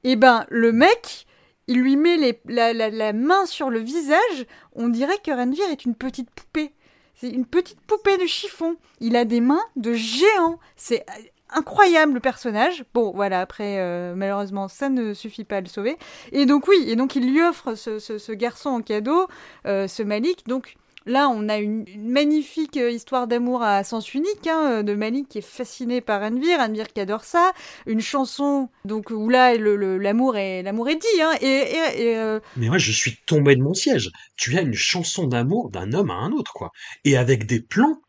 Et 0.03 0.11
eh 0.11 0.15
ben, 0.17 0.45
le 0.49 0.73
mec, 0.73 1.25
il 1.67 1.79
lui 1.79 1.95
met 1.95 2.17
les, 2.17 2.39
la, 2.45 3.13
main 3.13 3.45
sur 3.45 3.69
le 3.69 3.79
visage, 3.79 4.45
on 4.73 4.89
dirait 4.89 5.17
que 5.23 5.31
Ranvir 5.31 5.65
est 5.71 5.85
une 5.85 5.95
petite 5.95 6.29
poupée. 6.29 6.73
C'est 7.15 7.29
une 7.29 7.45
petite 7.45 7.79
poupée 7.81 8.17
de 8.17 8.25
chiffon. 8.25 8.75
Il 8.99 9.15
a 9.15 9.23
des 9.23 9.39
mains 9.39 9.63
de 9.77 9.93
géant. 9.93 10.59
C'est 10.75 11.05
incroyable 11.49 12.13
le 12.13 12.19
personnage. 12.19 12.83
Bon, 12.93 13.11
voilà, 13.15 13.41
après, 13.41 13.79
euh, 13.79 14.13
malheureusement, 14.15 14.67
ça 14.67 14.89
ne 14.89 15.13
suffit 15.13 15.45
pas 15.45 15.57
à 15.57 15.61
le 15.61 15.67
sauver. 15.67 15.97
Et 16.31 16.45
donc, 16.45 16.67
oui, 16.67 16.83
et 16.87 16.95
donc 16.95 17.15
il 17.15 17.31
lui 17.31 17.41
offre 17.41 17.75
ce, 17.75 18.31
garçon 18.33 18.69
en 18.69 18.81
cadeau, 18.81 19.27
euh, 19.65 19.87
ce 19.87 20.03
Malik. 20.03 20.45
Donc, 20.47 20.75
Là, 21.07 21.29
on 21.29 21.49
a 21.49 21.57
une, 21.57 21.85
magnifique 21.97 22.77
euh, 22.77 22.89
histoire 22.89 23.27
d'amour 23.27 23.61
à 23.61 23.83
sens 23.83 24.13
unique 24.13 24.47
hein, 24.47 24.81
de 24.81 24.95
Malik 24.95 25.29
qui 25.29 25.37
est 25.37 25.47
fasciné 25.47 26.01
par 26.01 26.23
Anvir, 26.23 26.59
Anvir 26.59 26.87
qui 26.91 26.99
adore 26.99 27.23
ça. 27.23 27.51
Une 27.85 28.01
chanson 28.01 28.69
donc 28.85 29.11
où 29.11 29.29
là 29.29 29.55
l'amour 29.55 30.37
est 30.37 30.63
est 30.63 30.95
dit. 30.95 31.21
Hein, 31.21 31.33
et, 31.41 32.17
euh, 32.17 32.39
Mais 32.57 32.67
moi, 32.67 32.79
je 32.79 32.91
suis 32.91 33.17
tombé 33.25 33.55
de 33.55 33.61
mon 33.61 33.73
siège. 33.73 34.11
Tu 34.35 34.57
as 34.57 34.61
une 34.61 34.73
chanson 34.73 35.27
d'amour 35.27 35.69
d'un 35.69 35.93
homme 35.93 36.09
à 36.09 36.15
un 36.15 36.31
autre, 36.31 36.53
quoi, 36.53 36.71
et 37.03 37.17
avec 37.17 37.45
des 37.45 37.59
plans 37.59 38.01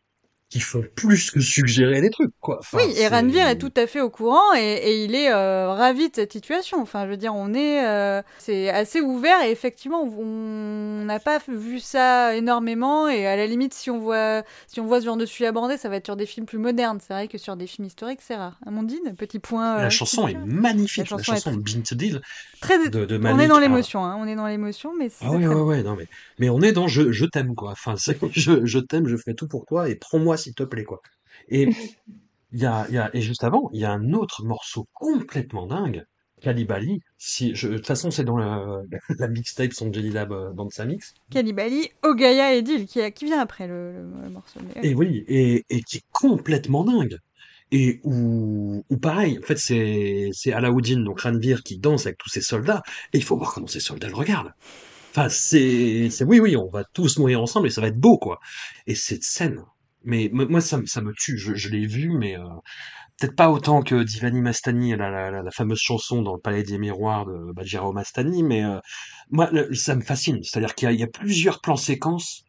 qui 0.49 0.61
font 0.61 0.83
plus 0.95 1.29
que 1.29 1.41
suggérer 1.41 1.99
des 1.99 2.09
trucs, 2.09 2.31
quoi. 2.39 2.61
oui, 2.71 2.83
et 2.95 3.07
Ranvir 3.09 3.47
est 3.47 3.57
tout 3.57 3.73
à 3.75 3.85
fait 3.85 3.99
au 3.99 4.09
courant 4.09 4.53
et, 4.55 4.61
et 4.61 5.03
il 5.03 5.13
est 5.13 5.29
euh, 5.29 5.73
ravi 5.73 6.09
de 6.09 6.15
cette 6.15 6.31
situation. 6.31 6.81
Enfin, 6.81 7.05
je 7.05 7.11
veux 7.11 7.17
dire, 7.17 7.35
on 7.35 7.53
est, 7.53 7.85
euh, 7.85 8.21
c'est 8.37 8.69
assez 8.69 9.01
ouvert 9.01 9.41
et 9.43 9.51
effectivement, 9.51 10.03
on 10.03 11.03
n'a 11.03 11.19
pas 11.19 11.39
vu 11.49 11.81
ça 11.81 12.33
énormément 12.33 13.09
et 13.09 13.27
à 13.27 13.35
la 13.35 13.45
limite, 13.45 13.73
si 13.73 13.91
on 13.91 13.99
voit, 13.99 14.43
si 14.67 14.79
on 14.79 14.85
voit 14.85 15.01
ce 15.01 15.05
genre 15.05 15.17
de 15.17 15.25
sujet 15.25 15.47
abordé, 15.47 15.75
ça 15.75 15.89
va 15.89 15.97
être 15.97 16.05
sur 16.05 16.15
des 16.15 16.25
films 16.25 16.45
plus 16.45 16.59
modernes. 16.59 16.99
C'est 17.05 17.13
vrai 17.13 17.27
que 17.27 17.37
sur 17.37 17.57
des 17.57 17.67
films 17.67 17.87
historiques, 17.87 18.21
c'est 18.21 18.35
rare. 18.35 18.57
Amandine, 18.65 19.15
petit 19.17 19.39
point. 19.39 19.77
la 19.77 19.85
euh, 19.85 19.89
chanson 19.89 20.29
est 20.29 20.37
magnifique. 20.45 21.09
La 21.09 21.17
chanson, 21.17 21.51
de 21.51 21.57
Bint 21.57 21.95
Deal. 21.95 22.21
Très. 22.61 22.77
De, 22.89 23.05
de 23.05 23.19
on 23.21 23.39
est 23.39 23.47
dans 23.47 23.59
l'émotion, 23.59 24.05
hein. 24.05 24.17
on 24.17 24.25
est 24.27 24.35
dans 24.35 24.47
l'émotion, 24.47 24.93
mais. 24.97 25.09
Ah 25.21 25.31
ouais, 25.31 25.45
ouais, 25.45 25.61
ouais, 25.61 25.83
non 25.83 25.95
mais, 25.97 26.07
mais 26.39 26.49
on 26.49 26.61
est 26.61 26.71
dans 26.71 26.87
je, 26.87 27.11
je 27.11 27.25
t'aime 27.25 27.53
quoi. 27.53 27.71
Enfin, 27.71 27.95
je, 28.31 28.65
je 28.65 28.79
t'aime, 28.79 29.07
je 29.07 29.17
fais 29.17 29.33
tout 29.33 29.47
pour 29.47 29.65
toi 29.65 29.89
et 29.89 29.95
prends-moi 29.95 30.36
s'il 30.37 30.53
te 30.53 30.63
plaît, 30.63 30.83
quoi. 30.83 31.01
Et 31.49 31.69
il 32.51 32.59
y 32.59 32.65
a, 32.65 32.87
y 32.89 32.97
a, 32.97 33.09
et 33.13 33.21
juste 33.21 33.43
avant, 33.43 33.69
il 33.73 33.81
y 33.81 33.85
a 33.85 33.91
un 33.91 34.13
autre 34.13 34.43
morceau 34.43 34.87
complètement 34.93 35.67
dingue, 35.67 36.05
Calibali. 36.41 37.01
Si, 37.17 37.55
je, 37.55 37.67
de 37.67 37.77
toute 37.77 37.87
façon, 37.87 38.11
c'est 38.11 38.23
dans 38.23 38.37
la, 38.37 38.81
la 39.19 39.27
mixtape 39.27 39.73
son 39.73 39.91
Jelly 39.91 40.11
Lab 40.11 40.31
euh, 40.31 40.53
dans 40.53 40.69
sa 40.69 40.85
mix. 40.85 41.13
Calibali, 41.31 41.89
Ogaya 42.03 42.53
et 42.53 42.61
Dil, 42.61 42.85
qui, 42.85 43.11
qui 43.11 43.25
vient 43.25 43.39
après 43.39 43.67
le, 43.67 44.03
morceau. 44.31 44.59
Et 44.81 44.93
oui, 44.93 45.25
et, 45.27 45.65
et 45.69 45.81
qui 45.81 45.97
est 45.97 46.05
complètement 46.11 46.83
dingue 46.83 47.17
et 47.71 47.99
où, 48.03 48.83
où 48.89 48.97
pareil, 48.97 49.39
en 49.39 49.45
fait, 49.45 49.57
c'est, 49.57 50.29
c'est 50.33 50.53
Alaoudine, 50.53 51.03
donc 51.03 51.21
Ranvir, 51.21 51.63
qui 51.63 51.77
danse 51.77 52.05
avec 52.05 52.17
tous 52.17 52.29
ses 52.29 52.41
soldats, 52.41 52.81
et 53.13 53.17
il 53.17 53.23
faut 53.23 53.37
voir 53.37 53.53
comment 53.53 53.67
ces 53.67 53.79
soldats 53.79 54.07
le 54.07 54.15
regardent. 54.15 54.53
Enfin, 55.11 55.29
c'est, 55.29 56.09
c'est, 56.09 56.23
oui, 56.23 56.39
oui, 56.39 56.55
on 56.55 56.69
va 56.69 56.83
tous 56.85 57.17
mourir 57.17 57.41
ensemble 57.41 57.67
et 57.67 57.69
ça 57.69 57.81
va 57.81 57.87
être 57.87 57.99
beau, 57.99 58.17
quoi. 58.17 58.39
Et 58.85 58.95
cette 58.95 59.23
scène, 59.23 59.59
mais 60.07 60.29
moi, 60.31 60.61
ça, 60.61 60.79
ça 60.85 61.01
me 61.01 61.13
tue. 61.13 61.37
Je, 61.37 61.69
l'ai 61.69 61.85
vu, 61.85 62.09
mais 62.17 62.37
euh, 62.37 62.45
peut-être 63.19 63.35
pas 63.35 63.51
autant 63.51 63.81
que 63.83 64.03
Divani 64.03 64.39
Mastani, 64.41 64.95
la, 64.95 65.31
la, 65.31 65.51
fameuse 65.51 65.81
chanson 65.81 66.21
dans 66.21 66.33
le 66.33 66.39
Palais 66.39 66.63
des 66.63 66.77
Miroirs 66.77 67.25
de 67.25 67.51
Bajiro 67.51 67.91
Mastani, 67.91 68.41
mais 68.41 68.63
euh, 68.63 68.79
moi, 69.31 69.51
ça 69.73 69.95
me 69.95 70.01
fascine. 70.01 70.41
C'est-à-dire 70.43 70.75
qu'il 70.75 70.91
y, 70.93 71.03
a 71.03 71.07
plusieurs 71.07 71.59
plans 71.59 71.75
séquences 71.75 72.45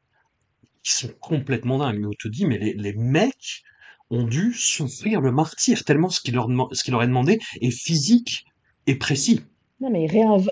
qui 0.85 0.93
sont 0.93 1.11
complètement 1.21 1.79
dingues. 1.79 1.99
Mais 1.99 2.07
on 2.07 2.13
te 2.17 2.29
dit, 2.29 2.47
mais 2.47 2.59
les, 2.59 2.93
mecs 2.95 3.65
ont 4.11 4.25
dû 4.25 4.55
souffrir 4.55 5.21
le 5.21 5.33
martyr 5.33 5.83
tellement 5.85 6.11
ce 6.11 6.21
qu'il 6.21 6.35
leur, 6.35 6.47
leur 6.49 7.03
est 7.03 7.09
demandé 7.09 7.41
est 7.61 7.71
physique 7.73 8.45
et 8.87 8.95
précis. 8.95 9.43
Non, 9.81 9.91
mais 9.91 10.07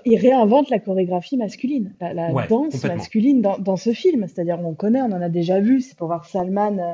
il, 0.05 0.17
réinvente 0.17 0.69
la 0.69 0.79
chorégraphie 0.79 1.35
masculine, 1.35 1.93
la, 1.99 2.31
danse 2.47 2.81
masculine 2.85 3.41
dans, 3.41 3.57
dans 3.57 3.75
ce 3.75 3.91
film. 3.91 4.25
C'est-à-dire, 4.27 4.57
on 4.63 4.73
connaît, 4.73 5.01
on 5.01 5.11
en 5.11 5.21
a 5.21 5.27
déjà 5.27 5.59
vu, 5.59 5.81
c'est 5.81 5.97
pour 5.97 6.07
voir 6.07 6.25
Salman 6.25 6.77
euh, 6.77 6.93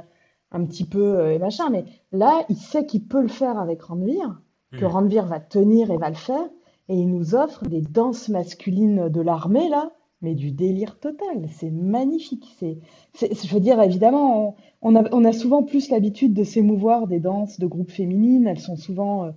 un 0.51 0.65
petit 0.65 0.85
peu 0.85 1.19
euh, 1.19 1.33
et 1.33 1.37
machin. 1.37 1.69
Mais 1.69 1.85
là, 2.11 2.43
il 2.49 2.55
sait 2.55 2.87
qu'il 2.87 3.03
peut 3.03 3.21
le 3.21 3.27
faire 3.27 3.59
avec 3.59 3.83
Ranvir, 3.83 4.41
que 4.71 4.83
mmh. 4.83 4.87
Ranvir 4.87 5.25
va 5.27 5.39
tenir 5.39 5.91
et 5.91 5.97
va 5.97 6.09
le 6.09 6.15
faire. 6.15 6.49
Et 6.89 6.95
il 6.95 7.07
nous 7.07 7.35
offre 7.35 7.65
des 7.65 7.81
danses 7.81 8.29
masculines 8.29 9.09
de 9.09 9.21
l'armée, 9.21 9.69
là, 9.69 9.91
mais 10.21 10.33
du 10.33 10.51
délire 10.51 10.99
total. 10.99 11.47
C'est 11.51 11.69
magnifique. 11.69 12.55
C'est, 12.57 12.79
je 13.21 13.53
veux 13.53 13.59
dire, 13.59 13.79
évidemment, 13.79 14.55
on, 14.81 14.95
a, 14.95 15.03
on 15.13 15.23
a 15.23 15.33
souvent 15.33 15.61
plus 15.61 15.91
l'habitude 15.91 16.33
de 16.33 16.43
s'émouvoir 16.43 17.05
des 17.05 17.19
danses 17.19 17.59
de 17.59 17.67
groupes 17.67 17.91
féminines. 17.91 18.47
Elles 18.47 18.59
sont 18.59 18.75
souvent 18.75 19.25
euh, 19.25 19.31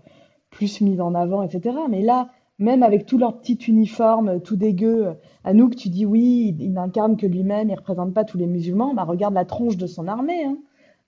plus 0.48 0.80
mises 0.80 1.00
en 1.00 1.14
avant, 1.14 1.42
etc. 1.42 1.76
Mais 1.90 2.00
là, 2.00 2.30
même 2.58 2.82
avec 2.82 3.06
tout 3.06 3.18
leur 3.18 3.40
petit 3.40 3.54
uniforme 3.54 4.40
tout 4.40 4.56
dégueu, 4.56 5.14
à 5.44 5.52
nous 5.52 5.68
que 5.68 5.76
tu 5.76 5.88
dis 5.88 6.06
oui, 6.06 6.56
il, 6.58 6.72
n'incarne 6.72 7.16
que 7.16 7.26
lui-même, 7.26 7.68
il 7.70 7.74
représente 7.74 8.14
pas 8.14 8.24
tous 8.24 8.38
les 8.38 8.46
musulmans, 8.46 8.94
bah 8.94 9.04
regarde 9.04 9.34
la 9.34 9.44
tronche 9.44 9.76
de 9.76 9.86
son 9.86 10.08
armée. 10.08 10.44
Hein. 10.44 10.58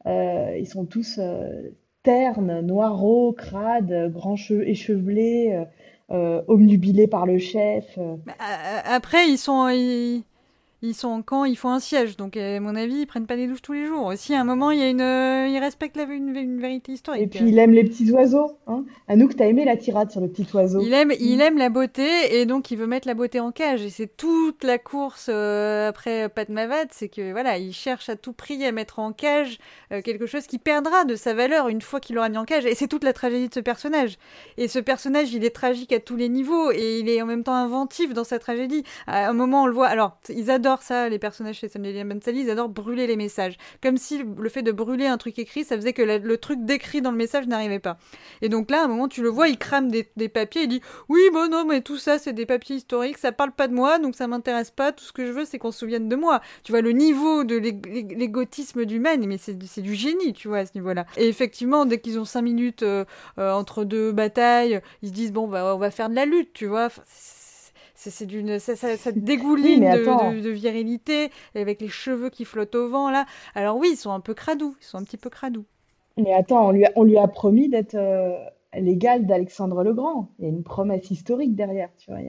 Euh, 0.07 0.57
ils 0.59 0.67
sont 0.67 0.85
tous 0.85 1.19
euh, 1.19 1.71
ternes, 2.03 2.61
noireaux, 2.61 3.33
crades, 3.33 4.13
grands 4.13 4.37
cheveux 4.37 4.69
échevelés, 4.69 5.53
euh, 5.53 5.65
euh, 6.11 6.43
omnubilés 6.49 7.07
par 7.07 7.27
le 7.27 7.39
chef. 7.39 7.99
Bah, 7.99 8.35
après, 8.85 9.29
ils 9.29 9.39
sont, 9.39 9.69
sont 10.95 11.09
en 11.09 11.23
camp, 11.23 11.45
ils 11.45 11.57
font 11.57 11.71
un 11.71 11.81
siège. 11.81 12.17
Donc, 12.17 12.37
à 12.37 12.61
mon 12.61 12.77
avis, 12.77 13.01
ils 13.01 13.07
prennent 13.07 13.27
pas 13.27 13.37
des 13.37 13.49
douches 13.49 13.63
tous 13.63 13.73
les 13.73 13.87
jours. 13.87 14.07
Aussi, 14.07 14.35
à 14.35 14.41
un 14.41 14.45
moment, 14.45 14.71
il 14.71 14.79
y 14.79 14.83
a 14.83 14.89
une, 14.89 15.01
euh, 15.01 15.49
ils 15.49 15.59
respectent 15.59 15.97
la, 15.97 16.05
une, 16.05 16.61
vérité 16.61 16.93
historique. 16.93 17.23
Et 17.23 17.27
puis, 17.27 17.41
il 17.49 17.59
aime 17.59 17.73
les 17.73 17.83
petits 17.83 18.11
oiseaux. 18.13 18.53
Hein 18.69 18.85
Anouk, 19.09 19.35
t'as 19.37 19.47
aimé 19.47 19.65
la 19.65 19.77
tirade 19.77 20.11
sur 20.11 20.21
le 20.21 20.29
petit 20.29 20.47
oiseau. 20.55 20.81
Il 20.81 20.93
aime, 20.93 21.13
il 21.19 21.41
aime 21.41 21.59
la 21.59 21.69
beauté 21.69 22.39
et 22.39 22.47
donc 22.47 22.71
il 22.71 22.79
veut 22.79 22.87
mettre 22.87 23.09
la 23.09 23.15
beauté 23.15 23.41
en 23.41 23.51
cage. 23.51 23.83
Et 23.83 23.91
c'est 23.91 24.17
toute 24.17 24.63
la 24.63 24.79
course 24.79 25.27
euh, 25.29 25.89
après 25.89 26.29
Padmavat, 26.29 26.87
c'est 26.93 27.09
que 27.09 27.33
voilà, 27.33 27.59
il 27.59 27.73
cherche 27.73 28.09
à 28.09 28.17
tout 28.17 28.33
prix 28.33 28.65
à 28.65 28.71
mettre 28.71 29.01
en 29.01 29.13
cage 29.13 29.59
euh, 29.93 30.01
quelque 30.03 30.27
chose 30.27 30.47
qui 30.47 30.59
perdra 30.59 31.05
de 31.05 31.17
sa 31.17 31.35
valeur 31.35 31.69
une 31.69 31.81
fois 31.81 31.99
qu'il 31.99 32.15
l'aura 32.15 32.29
mis 32.29 32.39
en 32.39 32.45
cage. 32.45 32.67
Et 32.67 32.75
c'est 32.75 32.89
toute 32.89 33.05
la 33.05 33.13
tragédie 33.13 33.49
de 33.49 33.55
ce 33.55 33.61
personnage. 33.61 34.17
Et 34.59 34.69
ce 34.69 34.79
personnage, 34.79 35.33
il 35.33 35.45
est 35.45 35.55
tragique 35.55 35.93
à 35.93 35.99
tous 35.99 36.17
les 36.17 36.29
niveaux 36.29 36.71
et 36.71 37.01
il 37.01 37.09
est 37.09 37.21
en 37.21 37.27
même 37.27 37.43
temps 37.43 37.55
inventif 37.55 38.15
dans 38.15 38.25
sa 38.25 38.39
tragédie. 38.39 38.85
À 39.09 39.29
un 39.29 39.33
moment, 39.33 39.65
on 39.65 39.67
le 39.67 39.73
voit. 39.73 39.89
Alors, 39.89 40.19
ils 40.29 40.51
adorent 40.51 40.68
ça, 40.77 41.09
les 41.09 41.19
personnages 41.19 41.57
chez 41.57 41.69
Samuel 41.69 42.07
Bensali, 42.07 42.43
ils 42.43 42.51
adorent 42.51 42.69
brûler 42.69 43.07
les 43.07 43.17
messages. 43.17 43.57
Comme 43.83 43.97
si 43.97 44.23
le 44.23 44.49
fait 44.49 44.63
de 44.63 44.73
brûler 44.73 45.07
un 45.07 45.17
truc 45.17 45.39
écrit, 45.39 45.65
ça 45.65 45.77
faisait 45.77 45.93
que 45.93 46.03
le 46.03 46.37
truc 46.37 46.65
décrit 46.65 47.01
dans 47.01 47.11
le 47.11 47.17
message 47.17 47.47
n'arrivait 47.47 47.79
pas. 47.79 47.99
Et 48.43 48.49
donc 48.49 48.71
là, 48.71 48.83
à 48.83 48.85
un 48.85 48.89
moment, 48.89 49.09
tu 49.09 49.23
le 49.23 49.29
vois, 49.29 49.49
il 49.49 49.59
crame 49.59 49.91
des, 49.91 50.05
papiers, 50.29 50.63
il 50.63 50.69
dit 50.69 50.81
Oui, 51.09 51.21
bon, 51.33 51.51
non, 51.51 51.65
mais 51.65 51.81
tout 51.81 51.97
ça, 51.97 52.19
c'est 52.19 52.33
des 52.33 52.47
papiers 52.47 52.77
historiques, 52.77 53.19
ça 53.19 53.33
parle 53.33 53.53
pas 53.53 53.69
de 53.69 53.75
moi, 53.75 53.99
donc 53.99 54.15
ça 54.15 54.27
m'intéresse 54.27 54.71
pas, 54.71 54.93
tout 54.93 55.05
ce 55.05 55.13
que 55.13 55.27
je 55.27 55.33
veux, 55.33 55.45
c'est 55.45 55.59
qu'on 55.59 55.71
se 55.71 55.79
souvienne 55.79 56.09
de 56.09 56.17
moi. 56.17 56.41
Tu 56.65 56.73
vois, 56.73 56.81
le 56.81 56.93
niveau 56.93 57.45
de 57.45 57.57
l'égotisme 57.57 58.85
du 58.85 59.01
man, 59.01 59.25
mais 59.27 59.39
c'est 59.39 59.83
du 59.83 59.95
génie, 59.95 60.33
tu 60.33 60.49
vois, 60.49 60.59
à 60.59 60.67
ce 60.67 60.73
niveau-là. 60.75 61.07
Et 61.17 61.29
effectivement, 61.29 61.87
dès 61.87 62.01
qu'ils 62.01 62.19
ont 62.19 62.25
cinq 62.25 62.43
minutes 62.43 62.83
euh, 62.83 63.05
euh, 63.39 63.53
entre 63.53 63.85
deux 63.85 64.13
batailles, 64.13 64.81
ils 65.03 65.09
se 65.09 65.15
disent 65.15 65.33
Bon, 65.33 65.49
bah, 65.49 65.75
on 65.75 65.79
va 65.79 65.91
faire 65.91 66.11
de 66.11 66.15
la 66.15 66.27
lutte, 66.27 66.53
tu 66.53 66.67
vois 66.67 66.89
c'est 67.99 68.27
d'une, 68.27 68.59
ça, 68.59 68.77
ça, 68.77 68.97
ça 68.97 69.13
dégouline 69.13 69.81
de, 69.81 70.41
de, 70.41 70.51
virilité, 70.51 71.31
avec 71.55 71.81
les 71.81 71.89
cheveux 71.89 72.31
qui 72.31 72.45
flottent 72.45 72.77
au 72.77 72.89
vent, 72.89 73.11
là. 73.11 73.27
Alors 73.55 73.77
oui, 73.77 73.91
ils 73.93 73.97
sont 73.97 74.13
un 74.13 74.21
peu 74.21 74.35
cradous, 74.35 74.77
ils 74.81 74.85
sont 74.85 74.99
un 74.99 75.05
petit 75.05 75.17
peu 75.17 75.31
cradous. 75.31 75.65
Mais 76.17 76.33
attends, 76.33 76.69
on 76.69 76.71
lui 76.73 76.85
a, 76.85 76.93
on 76.97 77.05
lui 77.05 77.17
a 77.19 77.27
promis 77.29 77.69
d'être 77.69 77.95
euh, 77.95 78.37
l'égal 78.75 79.27
d'Alexandre 79.27 79.83
le 79.83 79.95
Grand. 79.95 80.29
Il 80.39 80.45
y 80.45 80.49
a 80.49 80.51
une 80.51 80.63
promesse 80.63 81.11
historique 81.11 81.55
derrière, 81.55 81.91
tu 81.99 82.11
vois. 82.11 82.21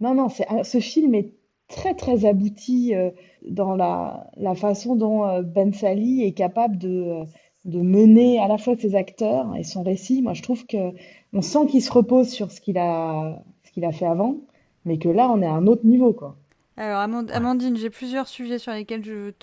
Non, 0.00 0.14
non, 0.14 0.28
ce 0.28 0.80
film 0.80 1.14
est 1.14 1.32
très, 1.68 1.94
très 1.94 2.24
abouti 2.24 2.94
euh, 2.94 3.10
dans 3.48 3.76
la, 3.76 4.30
la, 4.36 4.54
façon 4.54 4.96
dont 4.96 5.24
euh, 5.26 5.42
Ben 5.42 5.72
Sali 5.72 6.24
est 6.24 6.32
capable 6.32 6.78
de, 6.78 7.22
de 7.64 7.80
mener 7.80 8.38
à 8.40 8.48
la 8.48 8.58
fois 8.58 8.76
ses 8.76 8.94
acteurs 8.94 9.54
et 9.56 9.62
son 9.62 9.82
récit. 9.82 10.22
Moi, 10.22 10.34
je 10.34 10.42
trouve 10.42 10.66
que 10.66 10.92
on 11.32 11.42
sent 11.42 11.66
qu'il 11.68 11.82
se 11.82 11.92
repose 11.92 12.28
sur 12.28 12.50
ce 12.50 12.60
qu'il 12.60 12.78
a, 12.78 13.42
ce 13.62 13.72
qu'il 13.72 13.84
a 13.84 13.92
fait 13.92 14.06
avant, 14.06 14.36
mais 14.84 14.98
que 14.98 15.08
là, 15.08 15.30
on 15.30 15.42
est 15.42 15.46
à 15.46 15.52
un 15.52 15.66
autre 15.66 15.84
niveau, 15.84 16.12
quoi. 16.12 16.36
Alors, 16.80 17.00
Amandine, 17.00 17.76
j'ai 17.76 17.90
plusieurs 17.90 18.26
sujets 18.26 18.58
sur 18.58 18.72
lesquels 18.72 19.04
je 19.04 19.12
veux 19.12 19.34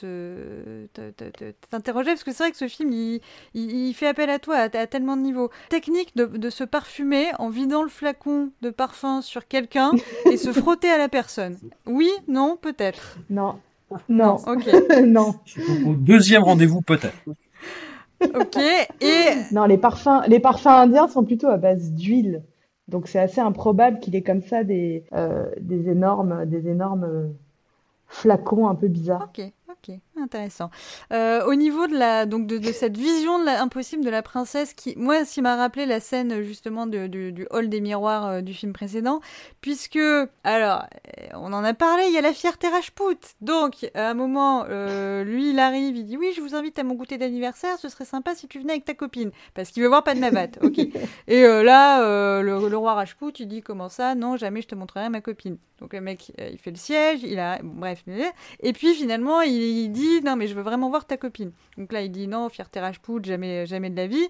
t'interroger, 1.69 2.09
parce 2.09 2.23
que 2.23 2.31
c'est 2.31 2.43
vrai 2.43 2.51
que 2.51 2.57
ce 2.57 2.67
film, 2.67 2.91
il, 3.53 3.93
fait 3.93 4.07
appel 4.07 4.31
à 4.31 4.39
toi 4.39 4.55
à, 4.55 4.69
tellement 4.87 5.15
de 5.15 5.21
niveaux. 5.21 5.51
Technique 5.69 6.15
de, 6.15 6.49
se 6.49 6.63
parfumer 6.63 7.27
en 7.37 7.49
vidant 7.49 7.83
le 7.83 7.89
flacon 7.89 8.49
de 8.63 8.71
parfum 8.71 9.21
sur 9.21 9.47
quelqu'un 9.47 9.91
et 10.31 10.37
se 10.37 10.51
frotter 10.51 10.89
à 10.89 10.97
la 10.97 11.09
personne. 11.09 11.57
Oui, 11.85 12.09
non, 12.27 12.57
peut-être. 12.59 13.19
Non. 13.29 13.59
Non. 14.09 14.37
Ok. 14.47 14.67
non. 15.05 15.35
deuxième 15.85 16.41
rendez-vous, 16.41 16.81
peut-être. 16.81 17.17
Ok. 18.33 18.57
Et. 19.01 19.25
Non, 19.51 19.65
les 19.65 19.77
parfums, 19.77 20.23
les 20.27 20.39
parfums 20.39 20.67
indiens 20.67 21.07
sont 21.07 21.23
plutôt 21.23 21.49
à 21.49 21.57
base 21.57 21.91
d'huile. 21.91 22.41
Donc 22.87 23.07
c'est 23.07 23.19
assez 23.19 23.41
improbable 23.41 23.99
qu'il 23.99 24.15
ait 24.15 24.23
comme 24.23 24.41
ça 24.41 24.63
des, 24.63 25.05
euh, 25.13 25.51
des 25.59 25.89
énormes, 25.89 26.45
des 26.45 26.67
énormes 26.69 27.33
flacons 28.07 28.67
un 28.69 28.75
peu 28.75 28.87
bizarres. 28.89 29.33
Ok, 29.69 29.93
intéressant. 30.15 30.69
Euh, 31.11 31.43
au 31.45 31.53
niveau 31.53 31.87
de 31.87 31.97
la 31.97 32.25
donc 32.25 32.47
de, 32.47 32.71
cette 32.71 32.95
vision 32.95 33.37
de 33.37 33.49
impossible 33.49 34.01
de 34.01 34.09
la 34.09 34.21
princesse, 34.21 34.73
qui 34.73 34.93
moi, 34.95 35.25
s'il 35.25 35.43
m'a 35.43 35.57
rappelé 35.57 35.85
la 35.85 35.99
scène 35.99 36.41
justement 36.41 36.87
du 36.87 37.45
hall 37.51 37.67
des 37.67 37.81
miroirs 37.81 38.27
euh, 38.27 38.41
du 38.41 38.53
film 38.53 38.71
précédent, 38.71 39.19
puisque 39.59 39.99
alors 40.45 40.83
euh, 40.83 41.27
on 41.33 41.51
en 41.51 41.65
a 41.65 41.73
parlé, 41.73 42.05
il 42.07 42.13
y 42.13 42.17
a 42.17 42.21
la 42.21 42.31
fierté 42.31 42.69
Rajput. 42.69 43.17
Donc 43.41 43.91
à 43.93 44.09
un 44.09 44.13
moment, 44.13 44.63
lui 45.23 45.49
il 45.49 45.59
arrive, 45.59 45.97
il 45.97 46.05
dit 46.05 46.15
oui, 46.15 46.31
je 46.33 46.39
vous 46.39 46.55
invite 46.55 46.79
à 46.79 46.85
mon 46.85 46.93
goûter 46.93 47.17
d'anniversaire, 47.17 47.77
ce 47.77 47.89
serait 47.89 48.05
sympa 48.05 48.35
si 48.35 48.47
tu 48.47 48.59
venais 48.59 48.73
avec 48.73 48.85
ta 48.85 48.93
copine, 48.93 49.31
parce 49.53 49.71
qu'il 49.71 49.83
veut 49.83 49.89
voir 49.89 50.03
Padmavat. 50.03 50.47
Ok. 50.61 50.79
Et 51.27 51.41
là, 51.41 52.41
le, 52.41 52.77
roi 52.77 52.93
Rajput, 52.93 53.31
il 53.39 53.47
dit 53.47 53.61
comment 53.61 53.89
ça? 53.89 54.15
Non, 54.15 54.37
jamais 54.37 54.61
je 54.61 54.67
te 54.67 54.75
montrerai 54.75 55.09
ma 55.09 55.19
copine. 55.19 55.57
Donc 55.79 55.93
le 55.93 56.01
mec, 56.01 56.31
il 56.39 56.57
fait 56.57 56.71
le 56.71 56.77
siège, 56.77 57.19
il 57.23 57.37
a 57.37 57.59
bref, 57.61 58.03
et 58.61 58.73
puis 58.73 58.95
finalement 58.95 59.41
il 59.41 59.56
il 59.57 59.89
dit 59.89 60.21
non 60.21 60.35
mais 60.35 60.47
je 60.47 60.55
veux 60.55 60.61
vraiment 60.61 60.89
voir 60.89 61.05
ta 61.05 61.17
copine. 61.17 61.51
Donc 61.77 61.91
là 61.91 62.01
il 62.01 62.11
dit 62.11 62.27
non, 62.27 62.49
fierté 62.49 62.79
Rajput, 62.79 63.23
jamais 63.23 63.65
jamais 63.65 63.89
de 63.89 63.95
la 63.95 64.07
vie. 64.07 64.27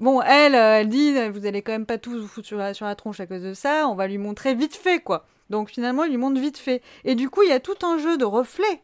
Bon, 0.00 0.20
elle, 0.22 0.56
euh, 0.56 0.80
elle 0.80 0.88
dit, 0.88 1.14
vous 1.30 1.46
allez 1.46 1.62
quand 1.62 1.70
même 1.72 1.86
pas 1.86 1.98
tous 1.98 2.18
vous 2.18 2.26
foutre 2.26 2.48
sur 2.48 2.58
la, 2.58 2.74
sur 2.74 2.84
la 2.84 2.96
tronche 2.96 3.20
à 3.20 3.26
cause 3.26 3.42
de 3.42 3.54
ça, 3.54 3.86
on 3.88 3.94
va 3.94 4.08
lui 4.08 4.18
montrer 4.18 4.54
vite 4.54 4.74
fait, 4.74 4.98
quoi. 5.00 5.24
Donc 5.50 5.70
finalement, 5.70 6.04
il 6.04 6.10
lui 6.10 6.16
montre 6.16 6.40
vite 6.40 6.58
fait. 6.58 6.82
Et 7.04 7.14
du 7.14 7.30
coup, 7.30 7.42
il 7.42 7.50
y 7.50 7.52
a 7.52 7.60
tout 7.60 7.76
un 7.82 7.98
jeu 7.98 8.16
de 8.16 8.24
reflets 8.24 8.82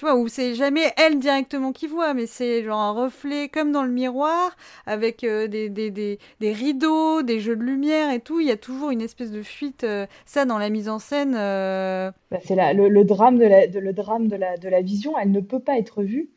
tu 0.00 0.06
vois, 0.06 0.16
où 0.16 0.28
c'est 0.28 0.54
jamais 0.54 0.94
elle 0.96 1.18
directement 1.18 1.72
qui 1.72 1.86
voit, 1.86 2.14
mais 2.14 2.24
c'est 2.24 2.62
genre 2.62 2.80
un 2.80 2.92
reflet 2.92 3.50
comme 3.50 3.70
dans 3.70 3.82
le 3.82 3.90
miroir, 3.90 4.56
avec 4.86 5.24
euh, 5.24 5.46
des, 5.46 5.68
des, 5.68 5.90
des, 5.90 6.18
des, 6.40 6.52
rideaux, 6.54 7.20
des 7.20 7.38
jeux 7.38 7.54
de 7.54 7.62
lumière 7.62 8.10
et 8.10 8.20
tout. 8.20 8.40
Il 8.40 8.46
y 8.46 8.50
a 8.50 8.56
toujours 8.56 8.92
une 8.92 9.02
espèce 9.02 9.30
de 9.30 9.42
fuite. 9.42 9.84
Euh, 9.84 10.06
ça, 10.24 10.46
dans 10.46 10.56
la 10.56 10.70
mise 10.70 10.88
en 10.88 10.98
scène. 10.98 11.34
Euh, 11.36 12.10
bah, 12.30 12.38
c'est 12.42 12.56
le, 12.72 12.88
le, 12.88 13.04
drame, 13.04 13.36
de 13.36 13.44
la, 13.44 13.66
de, 13.66 13.78
le 13.78 13.92
drame 13.92 14.28
de, 14.28 14.36
la, 14.36 14.56
de 14.56 14.70
la 14.70 14.80
vision. 14.80 15.18
Elle 15.18 15.32
ne 15.32 15.40
peut 15.40 15.60
pas 15.60 15.76
être 15.76 16.02
vue 16.02 16.30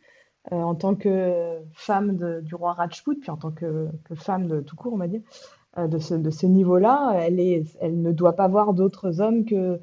en 0.52 0.76
tant 0.76 0.94
que 0.96 1.60
femme 1.72 2.42
du 2.42 2.56
roi 2.56 2.74
Rajput, 2.74 3.16
puis 3.22 3.32
en 3.32 3.38
tant 3.38 3.52
que, 3.52 3.88
femme 4.14 4.48
de 4.48 4.60
tout 4.60 4.76
court, 4.76 4.92
on 4.92 4.98
va 4.98 5.08
dire. 5.08 5.22
de 5.78 6.00
ce, 6.00 6.16
de 6.16 6.30
ce 6.32 6.48
niveau-là, 6.48 7.16
elle, 7.22 7.40
elle 7.80 8.02
ne 8.02 8.12
doit 8.12 8.34
pas 8.34 8.50
voir 8.50 8.74
d'autres 8.74 9.22
hommes 9.22 9.46
que, 9.46 9.80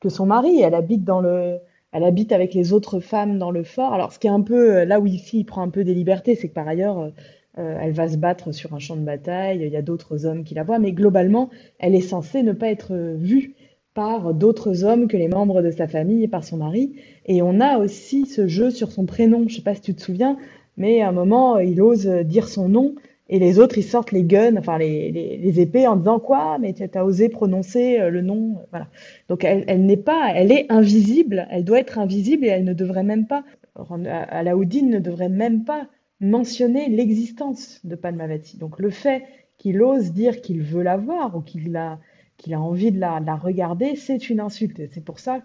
que 0.00 0.08
son 0.08 0.26
mari. 0.26 0.62
Elle 0.62 0.74
habite 0.74 1.04
dans 1.04 1.20
le 1.20 1.60
elle 1.92 2.04
habite 2.04 2.32
avec 2.32 2.54
les 2.54 2.72
autres 2.72 3.00
femmes 3.00 3.38
dans 3.38 3.50
le 3.50 3.64
fort. 3.64 3.92
Alors, 3.92 4.12
ce 4.12 4.18
qui 4.18 4.26
est 4.26 4.30
un 4.30 4.42
peu 4.42 4.76
euh, 4.76 4.84
là 4.84 5.00
où 5.00 5.06
ici 5.06 5.40
il 5.40 5.44
prend 5.44 5.62
un 5.62 5.70
peu 5.70 5.84
des 5.84 5.94
libertés, 5.94 6.34
c'est 6.34 6.48
que 6.48 6.54
par 6.54 6.68
ailleurs, 6.68 6.98
euh, 6.98 7.10
euh, 7.58 7.78
elle 7.80 7.92
va 7.92 8.08
se 8.08 8.16
battre 8.16 8.52
sur 8.52 8.74
un 8.74 8.78
champ 8.78 8.96
de 8.96 9.04
bataille. 9.04 9.62
Il 9.62 9.72
y 9.72 9.76
a 9.76 9.82
d'autres 9.82 10.24
hommes 10.24 10.44
qui 10.44 10.54
la 10.54 10.62
voient, 10.62 10.78
mais 10.78 10.92
globalement, 10.92 11.50
elle 11.78 11.94
est 11.94 12.00
censée 12.00 12.42
ne 12.42 12.52
pas 12.52 12.68
être 12.68 12.94
vue 13.16 13.54
par 13.92 14.34
d'autres 14.34 14.84
hommes 14.84 15.08
que 15.08 15.16
les 15.16 15.26
membres 15.26 15.62
de 15.62 15.70
sa 15.72 15.88
famille 15.88 16.22
et 16.22 16.28
par 16.28 16.44
son 16.44 16.58
mari. 16.58 16.94
Et 17.26 17.42
on 17.42 17.58
a 17.60 17.78
aussi 17.78 18.24
ce 18.24 18.46
jeu 18.46 18.70
sur 18.70 18.92
son 18.92 19.04
prénom. 19.04 19.48
Je 19.48 19.56
sais 19.56 19.62
pas 19.62 19.74
si 19.74 19.80
tu 19.80 19.94
te 19.94 20.00
souviens, 20.00 20.36
mais 20.76 21.02
à 21.02 21.08
un 21.08 21.12
moment, 21.12 21.58
il 21.58 21.82
ose 21.82 22.06
dire 22.06 22.46
son 22.46 22.68
nom 22.68 22.94
et 23.32 23.38
les 23.38 23.60
autres, 23.60 23.78
ils 23.78 23.84
sortent 23.84 24.10
les 24.10 24.24
guns, 24.24 24.56
enfin 24.56 24.76
les, 24.76 25.12
les, 25.12 25.60
épées 25.60 25.86
en 25.86 25.94
disant 25.94 26.18
quoi 26.18 26.58
Mais 26.58 26.72
tu 26.72 26.82
as 26.92 27.04
osé 27.04 27.28
prononcer 27.28 28.00
euh, 28.00 28.10
le 28.10 28.22
nom, 28.22 28.56
euh, 28.58 28.66
voilà. 28.70 28.88
Donc 29.28 29.44
elle, 29.44 29.86
n'est 29.86 29.96
pas, 29.96 30.32
elle 30.34 30.50
est 30.50 30.66
invisible. 30.68 31.46
Elle 31.48 31.64
doit 31.64 31.78
être 31.78 32.00
invisible 32.00 32.44
et 32.44 32.48
elle 32.48 32.64
ne 32.64 32.74
devrait 32.74 33.04
même 33.04 33.28
pas. 33.28 33.44
Alaoudine 33.76 34.90
ne 34.90 34.98
devrait 34.98 35.28
même 35.28 35.62
pas 35.62 35.86
mentionner 36.18 36.88
l'existence 36.88 37.80
de 37.84 37.94
Padmavati. 37.94 38.58
Donc 38.58 38.80
le 38.80 38.90
fait 38.90 39.22
qu'il 39.58 39.80
ose 39.80 40.12
dire 40.12 40.40
qu'il 40.40 40.62
veut 40.62 40.82
la 40.82 40.96
voir 40.96 41.36
ou 41.36 41.40
qu'il 41.40 41.76
a, 41.76 42.00
qu'il 42.36 42.52
a 42.52 42.60
envie 42.60 42.90
de 42.90 42.98
la, 42.98 43.20
de 43.20 43.26
la 43.26 43.36
regarder, 43.36 43.94
c'est 43.94 44.28
une 44.28 44.40
insulte. 44.40 44.82
C'est 44.92 45.04
pour 45.04 45.20
ça 45.20 45.40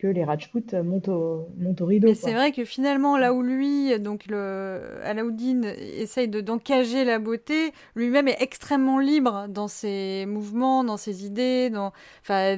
que 0.00 0.06
les 0.06 0.24
Rajput 0.24 0.64
montent 0.82 1.08
au, 1.08 1.46
montent 1.58 1.80
au 1.82 1.86
rideau. 1.86 2.08
Mais 2.08 2.14
c'est 2.14 2.32
vrai 2.32 2.52
que 2.52 2.64
finalement, 2.64 3.18
là 3.18 3.34
où 3.34 3.42
lui, 3.42 3.98
donc 4.00 4.26
le 4.26 4.80
Alaoudine, 5.04 5.74
essaye 5.76 6.26
de 6.26 6.40
d'encager 6.40 7.04
la 7.04 7.18
beauté, 7.18 7.72
lui-même 7.94 8.26
est 8.28 8.40
extrêmement 8.40 8.98
libre 8.98 9.46
dans 9.48 9.68
ses 9.68 10.24
mouvements, 10.26 10.84
dans 10.84 10.96
ses 10.96 11.26
idées, 11.26 11.68
dans, 11.68 11.92
enfin, 12.22 12.56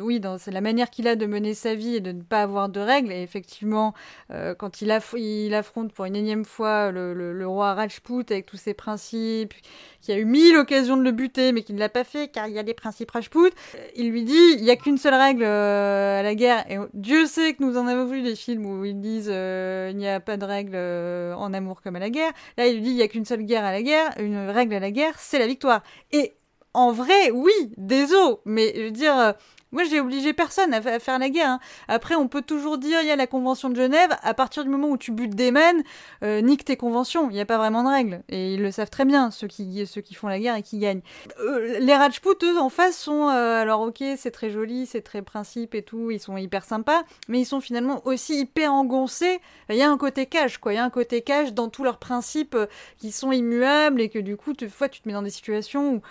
oui, 0.00 0.20
dans 0.20 0.36
la 0.46 0.60
manière 0.60 0.90
qu'il 0.90 1.08
a 1.08 1.16
de 1.16 1.26
mener 1.26 1.54
sa 1.54 1.74
vie 1.74 1.96
et 1.96 2.00
de 2.00 2.12
ne 2.12 2.22
pas 2.22 2.42
avoir 2.42 2.68
de 2.68 2.78
règles. 2.78 3.10
Et 3.10 3.22
effectivement, 3.22 3.92
euh, 4.30 4.54
quand 4.54 4.80
il, 4.80 4.96
il, 5.16 5.54
affronte 5.54 5.92
pour 5.92 6.04
une 6.04 6.16
énième 6.16 6.44
fois 6.44 6.92
le, 6.92 7.12
le, 7.14 7.46
roi 7.48 7.74
Rajput 7.74 8.24
avec 8.30 8.46
tous 8.46 8.56
ses 8.56 8.74
principes, 8.74 9.54
qui 10.00 10.12
a 10.12 10.18
eu 10.18 10.24
mille 10.24 10.56
occasions 10.56 10.96
de 10.96 11.02
le 11.02 11.10
buter, 11.10 11.50
mais 11.50 11.62
qui 11.62 11.72
ne 11.72 11.80
l'a 11.80 11.88
pas 11.88 12.04
fait 12.04 12.28
car 12.28 12.46
il 12.46 12.54
y 12.54 12.58
a 12.60 12.62
des 12.62 12.74
principes 12.74 13.10
Rajput, 13.10 13.46
euh, 13.46 13.78
il 13.96 14.10
lui 14.10 14.22
dit 14.22 14.54
il 14.56 14.62
n'y 14.62 14.70
a 14.70 14.76
qu'une 14.76 14.98
seule 14.98 15.14
règle 15.14 15.42
euh, 15.42 16.20
à 16.20 16.22
la 16.22 16.34
guerre 16.36 16.64
Dieu 16.94 17.26
sait 17.26 17.54
que 17.54 17.62
nous 17.62 17.76
en 17.76 17.86
avons 17.86 18.06
vu 18.06 18.22
des 18.22 18.36
films 18.36 18.66
où 18.66 18.84
ils 18.84 19.00
disent 19.00 19.30
euh, 19.30 19.88
il 19.90 19.96
n'y 19.96 20.08
a 20.08 20.20
pas 20.20 20.36
de 20.36 20.44
règle 20.44 20.72
euh, 20.74 21.34
en 21.34 21.52
amour 21.52 21.82
comme 21.82 21.96
à 21.96 21.98
la 21.98 22.10
guerre. 22.10 22.32
Là, 22.56 22.66
il 22.66 22.82
dit 22.82 22.90
il 22.90 22.96
n'y 22.96 23.02
a 23.02 23.08
qu'une 23.08 23.24
seule 23.24 23.42
guerre 23.42 23.64
à 23.64 23.72
la 23.72 23.82
guerre, 23.82 24.10
une 24.18 24.48
règle 24.48 24.74
à 24.74 24.80
la 24.80 24.90
guerre, 24.90 25.18
c'est 25.18 25.38
la 25.38 25.46
victoire. 25.46 25.82
Et 26.12 26.34
en 26.76 26.92
vrai, 26.92 27.30
oui, 27.30 27.72
désolé, 27.78 28.36
mais 28.44 28.70
je 28.76 28.82
veux 28.82 28.90
dire, 28.90 29.18
euh, 29.18 29.32
moi, 29.72 29.84
j'ai 29.84 29.98
obligé 29.98 30.34
personne 30.34 30.74
à, 30.74 31.00
faire 31.00 31.18
la 31.18 31.30
guerre. 31.30 31.52
Hein. 31.52 31.60
Après, 31.88 32.14
on 32.14 32.28
peut 32.28 32.42
toujours 32.42 32.76
dire, 32.76 33.00
il 33.00 33.08
y 33.08 33.10
a 33.10 33.16
la 33.16 33.26
Convention 33.26 33.70
de 33.70 33.76
Genève. 33.76 34.10
À 34.22 34.34
partir 34.34 34.62
du 34.62 34.68
moment 34.68 34.88
où 34.88 34.98
tu 34.98 35.10
butes 35.10 35.34
des 35.34 35.50
men, 35.50 35.82
euh, 36.22 36.42
nique 36.42 36.66
tes 36.66 36.76
conventions. 36.76 37.30
Il 37.30 37.32
n'y 37.32 37.40
a 37.40 37.46
pas 37.46 37.56
vraiment 37.56 37.82
de 37.82 37.88
règles. 37.88 38.22
Et 38.28 38.54
ils 38.54 38.62
le 38.62 38.70
savent 38.70 38.90
très 38.90 39.06
bien, 39.06 39.30
ceux 39.30 39.48
qui, 39.48 39.86
ceux 39.86 40.02
qui 40.02 40.12
font 40.12 40.28
la 40.28 40.38
guerre 40.38 40.56
et 40.56 40.62
qui 40.62 40.78
gagnent. 40.78 41.00
Euh, 41.40 41.78
les 41.78 41.94
Rajput, 41.94 42.36
eux, 42.42 42.58
en 42.58 42.68
face, 42.68 42.96
sont... 42.98 43.28
Alors, 43.28 43.80
ok, 43.80 44.04
c'est 44.18 44.30
très 44.30 44.50
joli, 44.50 44.84
c'est 44.84 45.02
très 45.02 45.22
principe 45.22 45.74
et 45.74 45.82
tout. 45.82 46.10
Ils 46.10 46.20
sont 46.20 46.36
hyper 46.36 46.66
sympas. 46.66 47.04
Mais 47.28 47.40
ils 47.40 47.46
sont 47.46 47.62
finalement 47.62 48.06
aussi 48.06 48.40
hyper 48.40 48.72
engoncés. 48.72 49.40
Il 49.70 49.76
y 49.76 49.82
a 49.82 49.90
un 49.90 49.96
côté 49.96 50.26
cash, 50.26 50.58
quoi. 50.58 50.74
Il 50.74 50.76
y 50.76 50.78
a 50.78 50.84
un 50.84 50.90
côté 50.90 51.22
cash 51.22 51.54
dans 51.54 51.70
tous 51.70 51.84
leurs 51.84 51.98
principes 51.98 52.56
qui 52.98 53.12
sont 53.12 53.32
immuables 53.32 54.02
et 54.02 54.10
que 54.10 54.18
du 54.18 54.36
coup, 54.36 54.52
tu, 54.52 54.68
fois, 54.68 54.90
tu 54.90 55.00
te 55.00 55.08
mets 55.08 55.14
dans 55.14 55.22
des 55.22 55.30
situations 55.30 55.94
où 55.94 56.02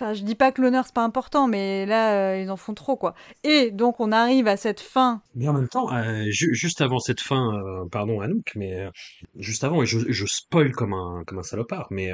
Je 0.00 0.22
dis 0.22 0.34
pas 0.34 0.52
que 0.52 0.60
l'honneur 0.60 0.84
c'est 0.86 0.94
pas 0.94 1.04
important, 1.04 1.46
mais 1.48 1.86
là 1.86 2.14
euh, 2.14 2.42
ils 2.42 2.50
en 2.50 2.56
font 2.56 2.74
trop 2.74 2.96
quoi. 2.96 3.14
Et 3.42 3.70
donc 3.70 4.00
on 4.00 4.12
arrive 4.12 4.48
à 4.48 4.56
cette 4.56 4.80
fin. 4.80 5.22
Mais 5.34 5.48
en 5.48 5.52
même 5.52 5.68
temps, 5.68 5.92
euh, 5.94 6.24
juste 6.28 6.80
avant 6.80 6.98
cette 6.98 7.20
fin, 7.20 7.54
euh, 7.54 7.84
pardon 7.90 8.20
Anouk, 8.20 8.52
mais 8.56 8.88
juste 9.36 9.64
avant, 9.64 9.82
et 9.82 9.86
je, 9.86 10.00
je 10.08 10.26
spoil 10.26 10.72
comme 10.72 10.92
un 10.92 11.22
comme 11.26 11.38
un 11.38 11.42
salopard, 11.42 11.88
mais 11.90 12.12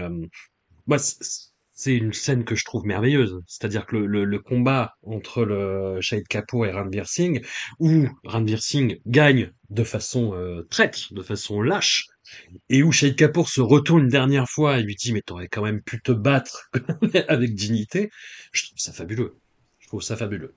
c'est 1.72 1.96
une 1.96 2.12
scène 2.12 2.44
que 2.44 2.54
je 2.54 2.64
trouve 2.64 2.84
merveilleuse. 2.84 3.40
C'est-à-dire 3.46 3.86
que 3.86 3.96
le, 3.96 4.38
combat 4.38 4.94
entre 5.02 5.44
le 5.44 5.98
Shahid 6.00 6.28
Kapoor 6.28 6.66
et 6.66 6.72
Ranveer 6.72 7.06
Singh, 7.06 7.42
où 7.78 8.06
Ranveer 8.24 8.60
Singh 8.60 9.00
gagne 9.06 9.50
de 9.70 9.84
façon 9.84 10.34
traite, 10.68 11.12
de 11.12 11.22
façon 11.22 11.62
lâche, 11.62 12.09
et 12.68 12.82
où 12.82 12.92
Shahid 12.92 13.16
Kapoor 13.16 13.48
se 13.48 13.60
retourne 13.60 14.04
une 14.04 14.08
dernière 14.08 14.48
fois 14.48 14.78
et 14.78 14.82
lui 14.82 14.94
dit 14.94 15.12
mais 15.12 15.22
t'aurais 15.22 15.48
quand 15.48 15.62
même 15.62 15.82
pu 15.82 16.00
te 16.00 16.12
battre 16.12 16.70
avec 17.28 17.54
dignité. 17.54 18.10
Je 18.52 18.66
trouve 18.66 18.78
ça 18.78 18.92
fabuleux. 18.92 19.36
Je 19.78 19.88
trouve 19.88 20.02
ça 20.02 20.16
fabuleux. 20.16 20.54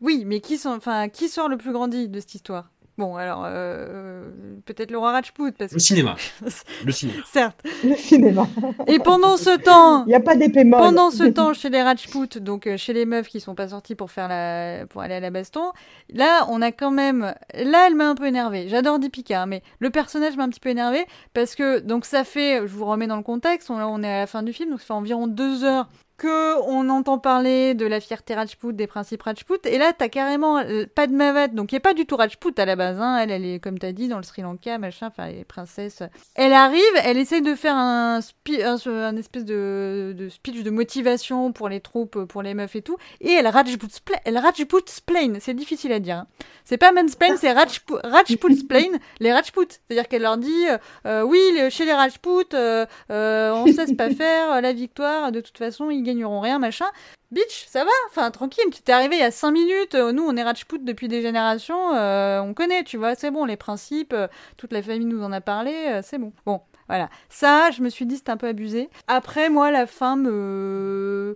Oui, 0.00 0.24
mais 0.26 0.40
qui, 0.40 0.58
enfin, 0.66 1.08
qui 1.08 1.28
sort 1.28 1.48
le 1.48 1.56
plus 1.56 1.72
grandi 1.72 2.08
de 2.08 2.20
cette 2.20 2.34
histoire? 2.34 2.70
Bon, 2.96 3.16
alors, 3.16 3.42
euh, 3.46 4.22
peut-être 4.66 4.92
le 4.92 4.98
roi 4.98 5.10
Rajput, 5.10 5.50
parce 5.58 5.72
Le 5.72 5.78
cinéma. 5.80 6.14
Le 6.84 6.92
cinéma. 6.92 7.22
Certes. 7.32 7.60
Le 7.82 7.96
cinéma. 7.96 8.46
Et 8.86 9.00
pendant 9.00 9.36
ce 9.36 9.56
temps, 9.58 10.04
Il 10.04 10.10
n'y 10.10 10.14
a 10.14 10.20
pas 10.20 10.36
d'épée 10.36 10.62
molle. 10.62 10.80
pendant 10.80 11.10
ce 11.10 11.24
temps, 11.24 11.52
chez 11.54 11.70
les 11.70 11.82
Rajput, 11.82 12.38
donc 12.38 12.68
euh, 12.68 12.76
chez 12.76 12.92
les 12.92 13.04
meufs 13.04 13.26
qui 13.26 13.40
sont 13.40 13.56
pas 13.56 13.70
sorties 13.70 13.96
pour 13.96 14.12
faire 14.12 14.28
la, 14.28 14.86
pour 14.86 15.02
aller 15.02 15.14
à 15.14 15.20
la 15.20 15.30
baston, 15.30 15.72
là, 16.12 16.46
on 16.50 16.62
a 16.62 16.70
quand 16.70 16.92
même, 16.92 17.34
là, 17.54 17.86
elle 17.88 17.96
m'a 17.96 18.08
un 18.08 18.14
peu 18.14 18.26
énervée. 18.26 18.68
J'adore 18.68 19.00
Deepika, 19.00 19.42
hein, 19.42 19.46
mais 19.46 19.62
le 19.80 19.90
personnage 19.90 20.36
m'a 20.36 20.44
un 20.44 20.48
petit 20.48 20.60
peu 20.60 20.68
énervée 20.68 21.04
parce 21.32 21.56
que, 21.56 21.80
donc, 21.80 22.04
ça 22.04 22.22
fait, 22.22 22.60
je 22.60 22.72
vous 22.72 22.84
remets 22.84 23.08
dans 23.08 23.16
le 23.16 23.22
contexte, 23.24 23.70
on, 23.70 23.76
là, 23.78 23.88
on 23.88 24.04
est 24.04 24.12
à 24.12 24.18
la 24.20 24.26
fin 24.28 24.44
du 24.44 24.52
film, 24.52 24.70
donc 24.70 24.78
ça 24.80 24.86
fait 24.86 24.92
environ 24.92 25.26
deux 25.26 25.64
heures 25.64 25.88
que 26.16 26.60
on 26.68 26.88
entend 26.90 27.18
parler 27.18 27.74
de 27.74 27.86
la 27.86 28.00
fierté 28.00 28.34
Rajput, 28.34 28.72
des 28.72 28.86
principes 28.86 29.22
Rajput, 29.22 29.58
et 29.64 29.78
là 29.78 29.92
t'as 29.96 30.08
carrément 30.08 30.58
euh, 30.58 30.84
pas 30.94 31.06
de 31.06 31.12
Mavat, 31.12 31.48
donc 31.48 31.72
il 31.72 31.76
est 31.76 31.80
pas 31.80 31.94
du 31.94 32.06
tout 32.06 32.16
Rajput 32.16 32.52
à 32.56 32.64
la 32.64 32.76
base, 32.76 33.00
hein. 33.00 33.18
elle, 33.18 33.30
elle 33.30 33.44
est 33.44 33.58
comme 33.58 33.78
t'as 33.78 33.92
dit 33.92 34.08
dans 34.08 34.18
le 34.18 34.22
Sri 34.22 34.42
Lanka, 34.42 34.78
machin, 34.78 35.08
enfin 35.08 35.28
les 35.28 35.44
princesses. 35.44 36.02
Elle 36.34 36.52
arrive, 36.52 36.82
elle 37.02 37.18
essaye 37.18 37.42
de 37.42 37.54
faire 37.54 37.74
un, 37.76 38.20
un, 38.20 38.76
un 38.86 39.16
espèce 39.16 39.44
de, 39.44 40.28
speech 40.30 40.62
de 40.62 40.70
motivation 40.70 41.52
pour 41.52 41.68
les 41.68 41.80
troupes, 41.80 42.24
pour 42.24 42.42
les 42.42 42.54
meufs 42.54 42.76
et 42.76 42.82
tout, 42.82 42.96
et 43.20 43.32
elle 43.32 43.48
Rajput, 43.48 43.88
elle 44.24 44.38
Rajput 44.38 44.82
splain, 44.86 45.34
c'est 45.40 45.54
difficile 45.54 45.92
à 45.92 45.98
dire. 45.98 46.16
hein. 46.16 46.26
C'est 46.64 46.78
pas 46.78 46.92
mansplain, 46.92 47.36
c'est 47.36 47.52
Rajput, 47.52 48.54
splain, 48.56 48.98
les 49.20 49.32
Rajput, 49.32 49.66
c'est-à-dire 49.68 50.08
qu'elle 50.08 50.22
leur 50.22 50.38
dit, 50.38 50.64
euh, 51.06 51.22
oui, 51.22 51.40
chez 51.70 51.84
les 51.84 51.92
Rajput, 51.92 52.54
euh, 52.54 52.86
euh, 53.10 53.52
on 53.52 53.66
sait 53.66 53.94
pas 53.94 54.10
faire, 54.10 54.62
la 54.62 54.72
victoire, 54.72 55.30
de 55.30 55.40
toute 55.40 55.58
façon, 55.58 55.90
ils 55.90 56.03
gagneront 56.04 56.40
rien, 56.40 56.58
machin. 56.60 56.86
Bitch, 57.32 57.66
ça 57.66 57.82
va 57.84 57.90
Enfin, 58.10 58.30
tranquille, 58.30 58.64
tu 58.72 58.80
t'es 58.82 58.92
arrivé 58.92 59.16
il 59.16 59.20
y 59.20 59.24
a 59.24 59.32
5 59.32 59.50
minutes, 59.50 59.96
euh, 59.96 60.12
nous 60.12 60.22
on 60.22 60.36
est 60.36 60.42
Rajput 60.44 60.78
depuis 60.78 61.08
des 61.08 61.20
générations, 61.20 61.92
euh, 61.96 62.40
on 62.40 62.54
connaît, 62.54 62.84
tu 62.84 62.96
vois, 62.96 63.16
c'est 63.16 63.32
bon, 63.32 63.44
les 63.44 63.56
principes, 63.56 64.12
euh, 64.12 64.28
toute 64.56 64.72
la 64.72 64.82
famille 64.82 65.06
nous 65.06 65.22
en 65.24 65.32
a 65.32 65.40
parlé, 65.40 66.00
c'est 66.04 66.18
bon. 66.18 66.32
Bon, 66.46 66.60
voilà. 66.86 67.08
Ça, 67.30 67.70
je 67.72 67.82
me 67.82 67.88
suis 67.88 68.06
dit, 68.06 68.18
c'était 68.18 68.30
un 68.30 68.36
peu 68.36 68.46
abusé. 68.46 68.88
Après, 69.08 69.48
moi, 69.48 69.72
la 69.72 69.86
fin 69.86 70.14
me... 70.16 71.34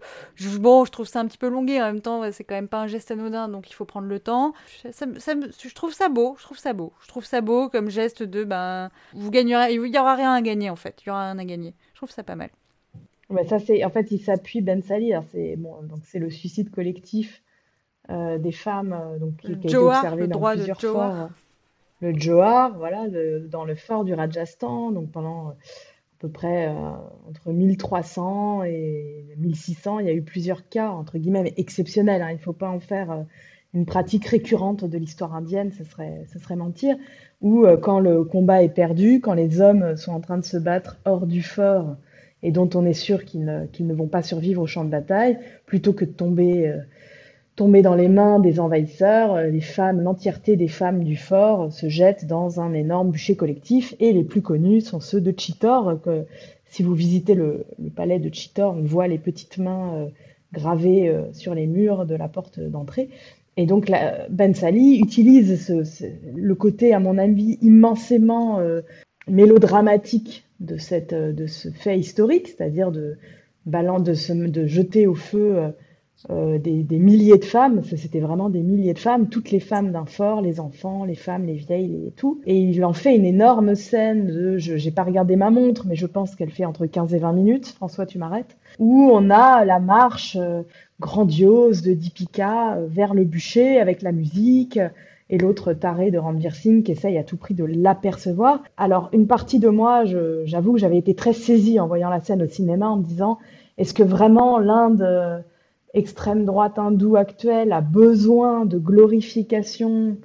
Bon, 0.58 0.84
je 0.84 0.92
trouve 0.92 1.06
ça 1.08 1.18
un 1.20 1.26
petit 1.26 1.38
peu 1.38 1.48
longué, 1.48 1.80
en 1.82 1.86
même 1.86 2.00
temps, 2.00 2.22
c'est 2.30 2.44
quand 2.44 2.54
même 2.54 2.68
pas 2.68 2.78
un 2.78 2.86
geste 2.86 3.10
anodin, 3.10 3.48
donc 3.48 3.68
il 3.70 3.72
faut 3.74 3.84
prendre 3.86 4.06
le 4.06 4.20
temps. 4.20 4.52
Ça- 4.92 5.06
je 5.08 5.74
trouve 5.74 5.92
ça 5.94 6.08
beau, 6.08 6.36
je 6.38 6.44
trouve 6.44 6.58
ça 6.58 6.74
beau. 6.74 6.92
Je 7.00 7.08
trouve 7.08 7.24
ça 7.24 7.40
beau 7.40 7.68
comme 7.68 7.88
geste 7.90 8.22
de, 8.22 8.44
ben, 8.44 8.90
vous 9.14 9.30
gagnerez, 9.32 9.74
il 9.74 9.84
y 9.86 9.98
aura 9.98 10.14
rien 10.14 10.32
à 10.32 10.42
gagner, 10.42 10.70
en 10.70 10.76
fait, 10.76 11.00
il 11.02 11.08
y 11.08 11.10
aura 11.10 11.24
rien 11.24 11.38
à 11.38 11.44
gagner. 11.44 11.74
Je 11.92 11.96
trouve 11.96 12.10
ça 12.10 12.22
pas 12.22 12.36
mal. 12.36 12.50
Ouais, 13.30 13.44
ça 13.46 13.58
c'est 13.58 13.84
en 13.84 13.90
fait 13.90 14.10
il 14.10 14.18
s'appuie 14.20 14.62
Ben 14.62 14.82
Sali 14.82 15.12
alors 15.12 15.24
c'est 15.32 15.56
bon 15.56 15.82
donc 15.82 15.98
c'est 16.04 16.18
le 16.18 16.30
suicide 16.30 16.70
collectif 16.70 17.42
euh, 18.10 18.38
des 18.38 18.52
femmes 18.52 18.94
euh, 18.94 19.18
donc 19.18 19.36
qui, 19.36 19.48
qui 19.48 19.52
a 19.52 19.56
été 19.56 19.68
Johar, 19.68 19.98
observé 20.02 20.22
le 20.22 20.28
dans 20.28 20.38
droit 20.38 20.52
plusieurs 20.54 20.80
Johar. 20.80 21.16
forts 21.28 21.30
le 22.00 22.14
Johar 22.18 22.78
voilà 22.78 23.06
le- 23.06 23.40
dans 23.48 23.64
le 23.66 23.74
fort 23.74 24.04
du 24.04 24.14
Rajasthan 24.14 24.92
donc 24.92 25.10
pendant 25.10 25.48
euh, 25.48 25.50
à 25.50 26.20
peu 26.20 26.28
près 26.30 26.68
euh, 26.68 26.72
entre 27.28 27.52
1300 27.52 28.64
et 28.64 29.26
1600 29.36 29.98
il 29.98 30.06
y 30.06 30.08
a 30.08 30.14
eu 30.14 30.22
plusieurs 30.22 30.68
cas 30.68 30.88
entre 30.90 31.18
guillemets 31.18 31.42
mais 31.42 31.54
exceptionnels 31.58 32.22
hein, 32.22 32.30
il 32.32 32.38
faut 32.38 32.54
pas 32.54 32.70
en 32.70 32.80
faire 32.80 33.10
euh, 33.10 33.22
une 33.74 33.84
pratique 33.84 34.24
récurrente 34.24 34.84
de 34.86 34.96
l'histoire 34.96 35.34
indienne 35.34 35.70
ce 35.72 35.84
serait 35.84 36.24
ce 36.32 36.38
serait 36.38 36.56
mentir 36.56 36.96
où 37.42 37.66
euh, 37.66 37.76
quand 37.76 38.00
le 38.00 38.24
combat 38.24 38.62
est 38.62 38.70
perdu 38.74 39.20
quand 39.20 39.34
les 39.34 39.60
hommes 39.60 39.96
sont 39.96 40.12
en 40.12 40.20
train 40.20 40.38
de 40.38 40.44
se 40.44 40.56
battre 40.56 40.96
hors 41.04 41.26
du 41.26 41.42
fort 41.42 41.96
et 42.42 42.52
dont 42.52 42.68
on 42.74 42.84
est 42.84 42.92
sûr 42.92 43.24
qu'ils 43.24 43.44
ne, 43.44 43.94
vont 43.94 44.06
pas 44.06 44.22
survivre 44.22 44.62
au 44.62 44.66
champ 44.66 44.84
de 44.84 44.90
bataille, 44.90 45.38
plutôt 45.66 45.92
que 45.92 46.04
de 46.04 46.10
tomber, 46.10 46.68
euh, 46.68 47.82
dans 47.82 47.94
les 47.94 48.08
mains 48.08 48.38
des 48.38 48.60
envahisseurs, 48.60 49.34
euh, 49.34 49.46
les 49.48 49.60
femmes, 49.60 50.00
l'entièreté 50.00 50.56
des 50.56 50.68
femmes 50.68 51.02
du 51.02 51.16
fort 51.16 51.72
se 51.72 51.88
jettent 51.88 52.26
dans 52.26 52.60
un 52.60 52.72
énorme 52.74 53.10
bûcher 53.10 53.34
collectif, 53.34 53.94
et 53.98 54.12
les 54.12 54.24
plus 54.24 54.42
connus 54.42 54.82
sont 54.82 55.00
ceux 55.00 55.20
de 55.20 55.34
Chitor, 55.36 56.00
que 56.00 56.24
si 56.66 56.82
vous 56.82 56.94
visitez 56.94 57.34
le, 57.34 57.66
palais 57.96 58.20
de 58.20 58.32
Chitor, 58.32 58.74
on 58.76 58.84
voit 58.84 59.08
les 59.08 59.18
petites 59.18 59.58
mains 59.58 59.94
euh, 59.94 60.06
gravées 60.52 61.14
sur 61.34 61.54
les 61.54 61.66
murs 61.66 62.06
de 62.06 62.14
la 62.14 62.26
porte 62.26 62.58
d'entrée. 62.58 63.10
Et 63.58 63.66
donc 63.66 63.90
la, 63.90 64.26
Ben 64.30 64.54
Sali 64.54 64.98
utilise 64.98 65.70
le 66.34 66.54
côté, 66.54 66.94
à 66.94 67.00
mon 67.00 67.18
avis, 67.18 67.58
immensément 67.60 68.58
mélodramatique 69.28 70.47
de, 70.60 70.76
cette, 70.76 71.12
euh, 71.12 71.46
ce 71.46 71.70
fait 71.70 71.98
historique, 71.98 72.48
c'est-à-dire 72.48 72.90
de, 72.90 73.16
de, 73.66 74.46
de 74.46 74.66
jeter 74.66 75.06
au 75.06 75.14
feu 75.14 75.56
euh, 75.56 75.70
euh, 76.30 76.58
des, 76.58 76.98
milliers 76.98 77.38
de 77.38 77.44
femmes, 77.44 77.84
c'était 77.84 78.18
vraiment 78.18 78.50
des 78.50 78.62
milliers 78.62 78.94
de 78.94 78.98
femmes, 78.98 79.28
toutes 79.28 79.52
les 79.52 79.60
femmes 79.60 79.92
d'un 79.92 80.06
fort, 80.06 80.42
les 80.42 80.58
enfants, 80.58 81.04
les 81.04 81.14
femmes, 81.14 81.44
les 81.44 81.54
vieilles, 81.54 81.86
les, 81.86 82.10
tout. 82.10 82.40
Et 82.44 82.58
il 82.58 82.84
en 82.84 82.92
fait 82.92 83.14
une 83.14 83.24
énorme 83.24 83.76
scène 83.76 84.26
de, 84.26 84.58
je 84.58 84.76
j'ai 84.76 84.90
pas 84.90 85.04
regardé 85.04 85.36
ma 85.36 85.50
montre, 85.50 85.86
mais 85.86 85.94
je 85.94 86.06
pense 86.06 86.34
qu'elle 86.34 86.50
fait 86.50 86.64
entre 86.64 86.86
15 86.86 87.14
et 87.14 87.18
20 87.18 87.32
minutes, 87.34 87.68
François, 87.68 88.04
tu 88.04 88.18
m'arrêtes, 88.18 88.56
où 88.80 89.10
on 89.12 89.30
a 89.30 89.64
la 89.64 89.78
marche 89.78 90.36
grandiose 91.00 91.82
de 91.82 91.94
Deepika 91.94 92.76
euh, 92.76 92.86
vers 92.88 93.14
le 93.14 93.24
bûcher 93.24 93.78
avec 93.78 94.02
la 94.02 94.12
musique, 94.12 94.78
et 95.30 95.38
l'autre 95.38 95.72
taré 95.72 96.10
de 96.10 96.18
Ranveer 96.18 96.54
Singh 96.54 96.82
qui 96.82 96.92
essaye 96.92 97.18
à 97.18 97.24
tout 97.24 97.36
prix 97.36 97.54
de 97.54 97.64
l'apercevoir. 97.64 98.62
Alors, 98.76 99.10
une 99.12 99.26
partie 99.26 99.58
de 99.58 99.68
moi, 99.68 100.04
j'avoue 100.44 100.72
que 100.72 100.78
j'avais 100.78 100.98
été 100.98 101.14
très 101.14 101.32
saisie 101.32 101.78
en 101.80 101.86
voyant 101.86 102.08
la 102.08 102.20
scène 102.20 102.42
au 102.42 102.46
cinéma 102.46 102.88
en 102.88 102.96
me 102.96 103.04
disant, 103.04 103.38
est-ce 103.76 103.94
que 103.94 104.02
vraiment 104.02 104.58
l'Inde 104.58 105.02
euh, 105.02 105.38
extrême 105.94 106.44
droite 106.44 106.78
hindoue 106.78 107.16
actuelle 107.16 107.72
a 107.72 107.80
besoin 107.80 108.64
de 108.64 108.78
glorification 108.78 110.16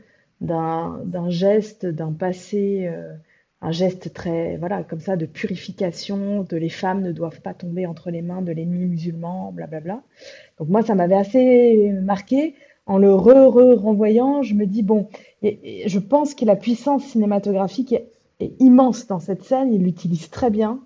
d'un 0.41 0.99
d'un 1.05 1.29
geste, 1.29 1.85
d'un 1.85 2.11
passé, 2.11 2.85
euh, 2.87 3.13
un 3.61 3.71
geste 3.71 4.13
très, 4.13 4.57
voilà, 4.57 4.83
comme 4.83 4.99
ça, 4.99 5.15
de 5.15 5.25
purification, 5.25 6.43
de 6.43 6.57
les 6.57 6.69
femmes 6.69 7.01
ne 7.01 7.11
doivent 7.11 7.41
pas 7.41 7.53
tomber 7.53 7.85
entre 7.85 8.11
les 8.11 8.21
mains 8.21 8.41
de 8.41 8.51
l'ennemi 8.51 8.85
musulman, 8.85 9.51
blablabla. 9.53 10.01
Donc 10.59 10.69
moi, 10.69 10.81
ça 10.81 10.95
m'avait 10.95 11.15
assez 11.15 11.91
marqué 12.01 12.55
en 12.85 12.97
le 12.97 13.13
re-re-renvoyant, 13.13 14.41
je 14.41 14.53
me 14.55 14.65
dis, 14.65 14.83
bon, 14.83 15.07
et, 15.41 15.83
je 15.87 15.99
pense 15.99 16.33
que 16.35 16.45
la 16.45 16.55
puissance 16.55 17.03
cinématographique 17.05 17.93
est, 17.93 18.09
immense 18.59 19.07
dans 19.07 19.19
cette 19.19 19.43
scène, 19.43 19.73
il 19.73 19.83
l'utilise 19.83 20.29
très 20.29 20.49
bien, 20.49 20.79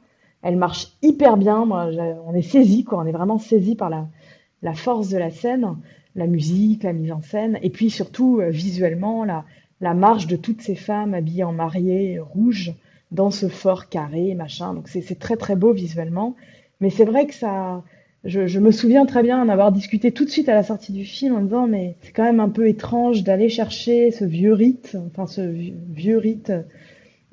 elle 0.44 0.57
marche 0.57 0.90
hyper 1.02 1.38
bien, 1.38 1.65
moi, 1.65 1.90
on 2.28 2.36
est 2.36 2.44
saisi, 2.44 2.84
quoi, 2.84 2.99
on 2.99 3.06
est 3.07 3.11
vraiment 3.11 3.40
saisi 3.40 3.76
par 3.76 3.90
la, 3.90 4.74
force 4.76 5.10
de 5.10 5.18
la 5.18 5.32
scène, 5.32 5.76
la 6.15 6.28
musique, 6.28 6.84
la 6.84 6.94
mise 6.94 7.11
en 7.11 7.22
scène, 7.22 7.57
et 7.64 7.72
puis 7.72 7.90
surtout, 7.90 8.41
euh, 8.41 8.49
visuellement, 8.49 9.24
la, 9.24 9.44
la 9.82 9.95
marche 9.95 10.28
de 10.28 10.36
toutes 10.36 10.61
ces 10.61 10.76
femmes 10.76 11.15
habillées 11.15 11.44
en 11.44 11.53
mariée 11.53 12.19
rouge 12.19 12.74
dans 13.11 13.32
ce 13.32 13.48
fort 13.48 13.90
carré, 13.90 14.36
machin, 14.36 14.74
donc 14.76 14.88
c'est 14.88 15.18
très 15.18 15.38
très 15.38 15.56
beau 15.56 15.74
visuellement, 15.74 16.36
mais 16.80 16.90
c'est 16.90 17.06
vrai 17.06 17.26
que 17.26 17.34
ça... 17.34 17.84
Je, 18.28 18.45
je 18.45 18.60
me 18.60 18.72
souviens 18.72 19.08
très 19.08 19.24
bien 19.24 19.41
en 19.41 19.49
avoir 19.49 19.72
discuté 19.72 20.12
tout 20.12 20.24
de 20.26 20.30
suite 20.30 20.49
à 20.49 20.54
la 20.54 20.62
sortie 20.64 20.91
du 20.91 21.04
film 21.04 21.36
en 21.36 21.41
disant 21.41 21.66
mais 21.68 21.95
c'est 22.04 22.12
quand 22.12 22.24
même 22.24 22.40
un 22.40 22.49
peu 22.49 22.68
étrange 22.68 23.24
d'aller 23.24 23.49
chercher 23.49 24.12
ce 24.12 24.24
vieux 24.26 24.54
rite, 24.54 24.95
enfin 25.08 25.26
ce 25.26 25.41
vieux, 25.41 26.20
rite 26.20 26.52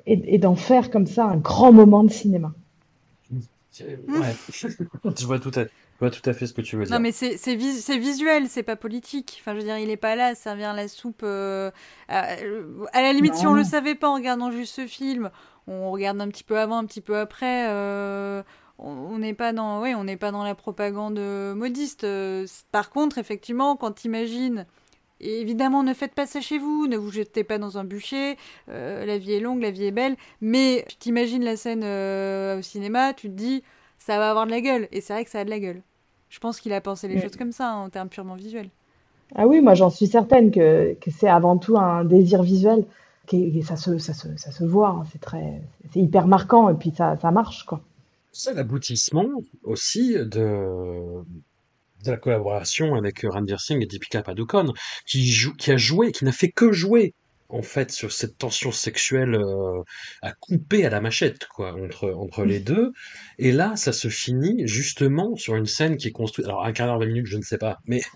et, 0.07 0.35
et 0.35 0.37
d'en 0.39 0.55
faire 0.55 0.91
comme 0.91 1.07
ça 1.07 1.25
un 1.25 1.37
grand 1.37 1.73
moment 1.73 2.03
de 2.03 2.11
cinéma. 2.11 2.53
Ouais. 4.07 4.35
Je 5.17 5.25
vois 5.25 5.39
tout 5.39 5.51
à, 5.55 5.63
je 5.63 5.69
vois 5.99 6.11
tout 6.11 6.27
à 6.29 6.33
fait 6.33 6.47
ce 6.47 6.53
que 6.53 6.61
tu 6.61 6.77
veux 6.77 6.85
dire. 6.85 6.93
Non, 6.95 6.99
mais 6.99 7.11
c'est 7.11 7.37
c'est 7.37 7.55
vis- 7.55 7.81
c'est 7.81 7.97
visuel, 7.97 8.47
c'est 8.47 8.63
pas 8.63 8.75
politique. 8.75 9.37
Enfin, 9.41 9.53
je 9.53 9.57
veux 9.59 9.63
dire, 9.63 9.77
il 9.79 9.89
est 9.89 9.97
pas 9.97 10.15
là 10.15 10.27
à 10.27 10.35
servir 10.35 10.73
la 10.73 10.87
soupe. 10.87 11.21
euh, 11.23 11.71
à, 12.07 12.35
à 12.93 13.01
la 13.01 13.13
limite, 13.13 13.35
si 13.35 13.47
on 13.47 13.53
le 13.53 13.63
savait 13.63 13.95
pas 13.95 14.09
en 14.09 14.15
regardant 14.15 14.51
juste 14.51 14.75
ce 14.75 14.85
film, 14.87 15.31
on 15.67 15.91
regarde 15.91 16.21
un 16.21 16.27
petit 16.29 16.43
peu 16.43 16.59
avant, 16.59 16.77
un 16.77 16.85
petit 16.85 17.01
peu 17.01 17.17
après. 17.17 17.67
euh, 17.69 18.43
on 18.77 19.17
n'est 19.17 19.33
pas 19.33 19.53
dans, 19.53 19.81
ouais, 19.81 19.95
on 19.95 20.03
n'est 20.03 20.17
pas 20.17 20.31
dans 20.31 20.43
la 20.43 20.55
propagande 20.55 21.17
euh, 21.19 21.55
modiste. 21.55 22.03
Euh, 22.03 22.45
Par 22.71 22.89
contre, 22.91 23.17
effectivement, 23.17 23.75
quand 23.75 23.91
t'imagines, 23.91 24.65
et 25.21 25.39
évidemment, 25.41 25.83
ne 25.83 25.93
faites 25.93 26.13
pas 26.13 26.25
ça 26.25 26.41
chez 26.41 26.57
vous, 26.57 26.87
ne 26.87 26.97
vous 26.97 27.11
jetez 27.11 27.43
pas 27.43 27.57
dans 27.57 27.77
un 27.77 27.83
bûcher. 27.85 28.37
euh, 28.69 29.05
la 29.05 29.17
vie 29.17 29.33
est 29.33 29.39
longue, 29.39 29.61
la 29.61 29.71
vie 29.71 29.85
est 29.85 29.91
belle. 29.91 30.17
Mais 30.41 30.85
tu 30.89 30.97
t'imagines 30.97 31.43
la 31.43 31.55
scène 31.55 31.83
euh, 31.83 32.59
au 32.59 32.61
cinéma, 32.61 33.13
tu 33.13 33.29
te 33.29 33.33
dis, 33.35 33.63
ça 33.97 34.17
va 34.17 34.29
avoir 34.29 34.45
de 34.45 34.51
la 34.51 34.61
gueule. 34.61 34.87
Et 34.91 35.01
c'est 35.01 35.13
vrai 35.13 35.23
que 35.23 35.31
ça 35.31 35.39
a 35.39 35.45
de 35.45 35.49
la 35.49 35.59
gueule. 35.59 35.81
Je 36.29 36.39
pense 36.39 36.59
qu'il 36.59 36.73
a 36.73 36.81
pensé 36.81 37.07
les 37.07 37.21
choses 37.21 37.37
comme 37.37 37.53
ça, 37.53 37.71
hein, 37.71 37.85
en 37.85 37.89
termes 37.89 38.09
purement 38.09 38.35
visuels. 38.35 38.69
Ah 39.35 39.47
oui, 39.47 39.61
moi 39.61 39.73
j'en 39.73 39.89
suis 39.89 40.07
certaine 40.07 40.51
que, 40.51 40.95
que 40.99 41.11
c'est 41.11 41.29
avant 41.29 41.57
tout 41.57 41.77
un 41.77 42.03
désir 42.03 42.43
visuel, 42.43 42.85
et 43.31 43.61
ça 43.63 43.75
se, 43.75 43.97
ça 43.97 44.13
se, 44.13 44.27
ça 44.37 44.51
se 44.51 44.63
voit, 44.63 44.89
hein, 44.89 45.03
c'est 45.11 45.21
très, 45.21 45.61
c'est 45.91 45.99
hyper 45.99 46.27
marquant 46.27 46.69
et 46.69 46.75
puis 46.75 46.91
ça, 46.95 47.17
ça 47.17 47.31
marche 47.31 47.63
quoi. 47.65 47.81
C'est 48.37 48.53
l'aboutissement 48.53 49.29
aussi 49.63 50.15
de, 50.15 51.23
de 52.03 52.11
la 52.11 52.17
collaboration 52.17 52.95
avec 52.95 53.21
Ranveer 53.23 53.59
Singh 53.59 53.81
et 53.81 53.85
Deepika 53.85 54.23
Padukone, 54.23 54.73
qui 55.07 55.31
joue, 55.31 55.53
qui 55.53 55.71
a 55.71 55.77
joué, 55.77 56.11
qui 56.11 56.25
n'a 56.25 56.33
fait 56.33 56.51
que 56.51 56.73
jouer, 56.73 57.13
en 57.47 57.61
fait, 57.61 57.91
sur 57.91 58.11
cette 58.11 58.37
tension 58.37 58.73
sexuelle 58.73 59.35
euh, 59.35 59.81
à 60.21 60.33
couper 60.33 60.85
à 60.85 60.89
la 60.89 60.99
machette, 60.99 61.47
quoi, 61.47 61.75
entre, 61.81 62.09
entre 62.11 62.43
les 62.43 62.59
deux. 62.59 62.91
Et 63.37 63.53
là, 63.53 63.77
ça 63.77 63.93
se 63.93 64.09
finit 64.09 64.67
justement 64.67 65.37
sur 65.37 65.55
une 65.55 65.65
scène 65.65 65.95
qui 65.95 66.09
est 66.09 66.11
construite, 66.11 66.45
alors 66.45 66.65
un 66.65 66.73
quart 66.73 66.87
d'heure, 66.87 66.99
vingt 66.99 67.05
minutes, 67.05 67.27
je 67.27 67.37
ne 67.37 67.41
sais 67.43 67.57
pas, 67.57 67.77
mais 67.85 68.01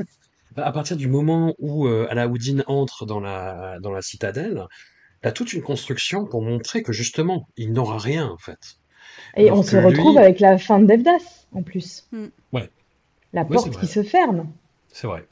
À 0.57 0.73
partir 0.73 0.97
du 0.97 1.07
moment 1.07 1.55
où 1.59 1.87
euh, 1.87 2.07
Alaoudine 2.09 2.65
entre 2.67 3.05
dans 3.05 3.21
la, 3.21 3.77
dans 3.79 3.93
la 3.93 4.01
citadelle, 4.01 4.65
t'as 5.21 5.31
toute 5.31 5.53
une 5.53 5.61
construction 5.61 6.25
pour 6.25 6.41
montrer 6.41 6.83
que 6.83 6.91
justement, 6.91 7.47
il 7.55 7.71
n'aura 7.71 7.99
rien 7.99 8.27
en 8.27 8.37
fait. 8.37 8.78
Et 9.35 9.47
Alors 9.47 9.59
on 9.59 9.63
se 9.63 9.77
retrouve 9.77 10.13
lui- 10.13 10.19
avec 10.19 10.39
la 10.39 10.57
fin 10.57 10.79
de 10.79 10.85
Devdas, 10.85 11.45
en 11.53 11.61
plus. 11.61 12.05
Mm. 12.11 12.25
Ouais. 12.53 12.69
La 13.33 13.43
Ouais, 13.43 13.47
porte 13.55 13.79
qui 13.79 13.87
se 13.87 14.03
ferme. 14.03 14.47
C'est 14.87 15.07
vrai. 15.07 15.25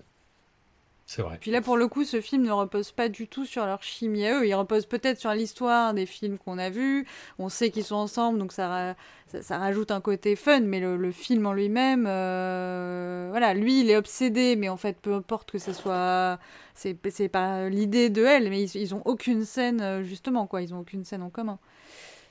C'est 1.09 1.21
vrai. 1.21 1.37
Puis 1.39 1.51
là, 1.51 1.61
pour 1.61 1.77
le 1.77 1.87
coup, 1.87 2.03
ce 2.03 2.19
film 2.19 2.43
ne 2.43 2.51
repose 2.51 2.91
pas 2.91 3.07
du 3.07 3.29
tout 3.29 3.45
sur 3.45 3.65
leur 3.65 3.81
chimie 3.81 4.25
à 4.27 4.39
eux. 4.39 4.45
Il 4.45 4.53
repose 4.55 4.85
peut-être 4.85 5.17
sur 5.19 5.31
l'histoire 5.31 5.93
des 5.93 6.05
films 6.05 6.37
qu'on 6.37 6.57
a 6.57 6.69
vus. 6.69 7.07
On 7.39 7.47
sait 7.47 7.69
qu'ils 7.71 7.85
sont 7.85 7.95
ensemble, 7.95 8.37
donc 8.39 8.51
ça, 8.51 8.67
ra- 8.67 8.95
ça, 9.27 9.41
ça 9.41 9.57
rajoute 9.57 9.91
un 9.91 10.01
côté 10.01 10.35
fun. 10.35 10.59
Mais 10.59 10.81
le, 10.81 10.97
le 10.97 11.11
film 11.13 11.45
en 11.45 11.53
lui-même, 11.53 12.05
euh, 12.07 13.27
voilà, 13.29 13.53
lui, 13.53 13.79
il 13.79 13.89
est 13.89 13.95
obsédé. 13.95 14.57
Mais 14.57 14.67
en 14.67 14.75
fait, 14.75 14.97
peu 15.01 15.13
importe 15.13 15.49
que 15.51 15.59
ce 15.59 15.71
soit, 15.71 16.39
c'est 16.75 16.97
c'est 17.09 17.29
pas 17.29 17.69
l'idée 17.69 18.09
de 18.09 18.25
elle. 18.25 18.49
Mais 18.49 18.63
ils, 18.63 18.75
ils 18.75 18.93
ont 18.93 19.01
aucune 19.05 19.45
scène, 19.45 19.79
euh, 19.81 20.03
justement, 20.03 20.45
quoi. 20.45 20.61
Ils 20.61 20.73
ont 20.73 20.79
aucune 20.79 21.05
scène 21.05 21.23
en 21.23 21.29
commun. 21.29 21.57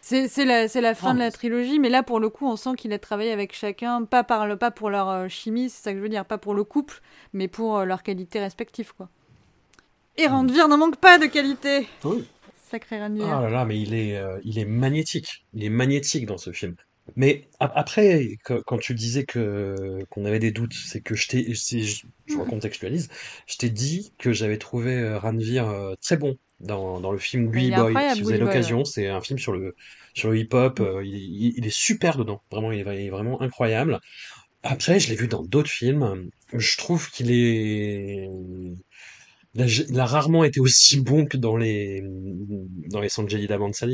C'est 0.09 0.45
la, 0.45 0.66
la 0.69 0.95
fin 0.95 1.11
Ah, 1.11 1.15
de 1.15 1.19
la 1.19 1.33
trilogie, 1.33 1.81
mais 1.81 1.89
là 1.89 2.05
pour 2.05 2.20
le 2.20 2.28
coup 2.28 2.47
on 2.47 2.55
sent 2.55 2.77
qu'il 2.77 2.93
a 2.93 2.99
travaillé 3.01 3.33
avec 3.33 3.53
chacun, 3.53 4.05
pas, 4.05 4.23
par 4.23 4.47
le, 4.47 4.57
pas 4.57 4.70
pour 4.70 4.89
leur 4.89 5.09
euh, 5.09 5.28
chimie, 5.28 5.69
c'est 5.69 5.83
ça 5.83 5.91
que 5.91 5.99
je 5.99 6.03
veux 6.03 6.09
dire, 6.09 6.24
pas 6.24 6.39
pour 6.39 6.55
le 6.55 6.62
couple, 6.62 7.03
mais 7.33 7.49
pour 7.49 7.78
euh, 7.78 7.85
leurs 7.85 8.05
qualités 8.05 8.39
respectives 8.39 8.93
quoi. 8.95 9.09
Et 10.16 10.28
Randvir 10.28 10.69
n'en 10.69 10.78
manque 10.78 10.97
pas 10.97 11.19
de 11.19 11.27
qualité 11.27 11.89
Oui. 12.05 12.24
Sacré 12.70 13.01
Randvir. 13.01 13.27
Ah 13.27 13.43
là 13.43 13.51
là, 13.51 13.65
mais 13.65 13.81
il 13.81 13.95
est, 13.95 14.16
euh, 14.16 14.39
il 14.45 14.59
est 14.59 14.65
magnétique. 14.65 15.45
Il 15.55 15.65
est 15.65 15.70
magnétique 15.70 16.27
dans 16.27 16.39
ce 16.39 16.53
film. 16.53 16.77
Mais 17.15 17.49
après, 17.61 18.37
quand 18.66 18.78
tu 18.78 18.95
disais 18.95 19.24
que 19.24 20.05
qu'on 20.11 20.24
avait 20.24 20.41
des 20.41 20.51
doutes, 20.51 20.74
c'est 20.74 21.01
que 21.01 21.15
je 21.15 21.28
t'ai, 21.28 21.55
si 21.55 21.85
je, 21.85 22.07
je 22.27 22.37
recontextualise, 22.37 23.09
je 23.47 23.57
t'ai 23.57 23.70
dit 23.70 24.12
que 24.19 24.33
j'avais 24.33 24.59
trouvé 24.59 24.99
euh, 24.99 25.95
très 26.03 26.16
bon 26.16 26.37
dans, 26.61 27.01
dans 27.01 27.12
le 27.12 27.19
film 27.19 27.51
Gully 27.51 27.70
Boy. 27.73 27.95
Si 28.09 28.23
vous 28.23 28.31
avez 28.31 28.39
l'occasion, 28.41 28.85
c'est 28.85 29.09
un 29.09 29.20
film 29.20 29.39
sur 29.39 29.53
le 29.53 29.74
sur 30.15 30.31
le 30.31 30.39
hip-hop. 30.39 30.81
euh, 30.81 31.05
il, 31.05 31.15
il- 31.16 31.55
il 31.59 31.66
est 31.66 31.74
super 31.77 32.16
dedans. 32.19 32.43
Vraiment, 32.51 32.73
il 32.73 32.81
est, 32.87 33.03
il 33.03 33.07
est 33.07 33.11
vraiment 33.11 33.41
incroyable. 33.43 34.01
Après, 34.62 35.01
je 35.01 35.11
l'ai 35.11 35.16
vu 35.16 35.28
dans 35.28 35.43
d'autres 35.45 35.70
films. 35.70 36.31
Je 36.55 36.77
trouve 36.78 37.11
qu'il 37.11 37.31
est 37.33 38.28
il 39.55 39.62
a, 39.62 39.66
il 39.66 40.01
a 40.01 40.07
rarement 40.07 40.45
été 40.45 40.61
aussi 40.61 41.01
bon 41.01 41.24
que 41.27 41.37
dans 41.37 41.57
les 41.57 42.03
dans 42.91 43.01
les 43.01 43.09
Sanjay 43.09 43.47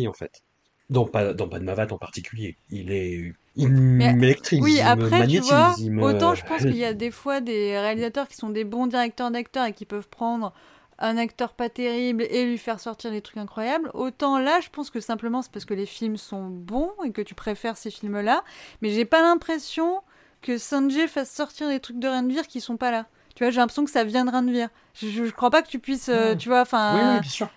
en 0.06 0.12
fait. 0.12 0.43
Dans 0.90 1.06
pas 1.06 1.32
dans 1.32 1.48
Padmavat 1.48 1.86
en 1.93 1.98
particulier. 1.98 2.56
Il 2.70 2.93
est 2.93 3.32
il 3.56 3.68
m'électrise, 3.70 4.60
Oui, 4.60 4.80
il 4.80 4.94
me 4.97 5.09
après, 5.09 5.18
tu 5.26 5.40
magnétise, 5.40 5.40
vois, 5.40 5.80
me- 5.90 6.02
autant 6.02 6.34
je 6.34 6.43
pense 6.44 6.64
qu'il 6.64 6.76
y 6.76 6.84
a 6.84 6.94
des 6.94 7.10
fois 7.10 7.40
des 7.40 7.78
réalisateurs 7.78 8.28
qui 8.28 8.36
sont 8.36 8.51
des 8.51 8.64
bons 8.64 8.86
directeurs 8.86 9.30
d'acteurs 9.30 9.66
et 9.66 9.72
qui 9.72 9.84
peuvent 9.86 10.09
prendre 10.09 10.52
un 10.98 11.16
acteur 11.16 11.55
pas 11.55 11.69
terrible 11.69 12.23
et 12.31 12.44
lui 12.44 12.59
faire 12.59 12.78
sortir 12.81 13.10
des 13.10 13.20
trucs 13.23 13.39
incroyables, 13.39 13.90
autant 13.94 14.39
là, 14.39 14.60
je 14.62 14.69
pense 14.70 14.90
que 14.90 15.01
simplement 15.01 15.43
c'est 15.43 15.51
parce 15.51 15.64
que 15.64 15.74
les 15.74 15.86
films 15.86 16.16
sont 16.16 16.47
bons 16.48 16.90
et 17.05 17.10
que 17.10 17.23
tu 17.23 17.35
préfères 17.35 17.77
ces 17.77 17.90
films-là, 17.90 18.43
mais 18.82 18.90
j'ai 18.90 19.05
pas 19.05 19.20
l'impression 19.23 20.01
que 20.43 20.59
Sanjay 20.59 21.06
fasse 21.09 21.31
sortir 21.31 21.69
des 21.69 21.81
trucs 21.81 21.98
de 21.98 22.09
Ranveer 22.09 22.43
qui 22.48 22.60
sont 22.60 22.77
pas 22.77 22.90
là. 22.90 23.06
Tu 23.35 23.44
vois, 23.44 23.51
j'ai 23.51 23.60
l'impression 23.60 23.85
que 23.85 23.90
ça 23.90 24.05
vient 24.05 24.27
de 24.27 24.31
Ranveer. 24.31 24.66
Je, 24.94 25.06
je, 25.09 25.24
je 25.24 25.31
crois 25.32 25.48
pas 25.51 25.62
que 25.62 25.69
tu 25.69 25.78
puisses, 25.78 26.10
euh, 26.10 26.31
Ouais. 26.32 26.36
tu 26.36 26.51
vois, 26.51 26.60
enfin, 26.60 27.14
oui, 27.14 27.20
bien 27.20 27.31
sûr. 27.31 27.48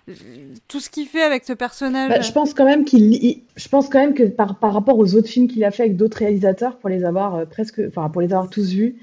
tout 0.68 0.80
ce 0.80 0.88
qu'il 0.88 1.06
fait 1.06 1.22
avec 1.22 1.44
ce 1.44 1.52
personnage. 1.52 2.08
Bah, 2.08 2.20
je 2.22 2.32
pense 2.32 2.54
quand 2.54 2.64
même 2.64 2.84
qu'il, 2.84 3.12
il- 3.22 3.42
je 3.56 3.68
pense 3.68 3.88
quand 3.90 3.98
même 3.98 4.14
que 4.14 4.22
par, 4.22 4.58
par 4.58 4.72
rapport 4.72 4.98
aux 4.98 5.14
autres 5.14 5.28
films 5.28 5.48
qu'il 5.48 5.62
a 5.64 5.70
fait 5.70 5.82
avec 5.82 5.96
d'autres 5.96 6.16
réalisateurs, 6.18 6.78
pour 6.78 6.88
les 6.88 7.04
avoir 7.04 7.34
euh, 7.34 7.44
presque, 7.44 7.80
enfin 7.88 8.08
pour 8.08 8.22
les 8.22 8.32
avoir 8.32 8.48
tous 8.48 8.70
vus, 8.70 8.96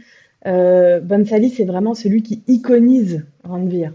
euh, 0.48 1.00
Bansali 1.00 1.50
c'est 1.50 1.66
vraiment 1.66 1.94
celui 1.94 2.24
qui 2.24 2.42
iconise 2.48 3.24
Ranveer, 3.44 3.90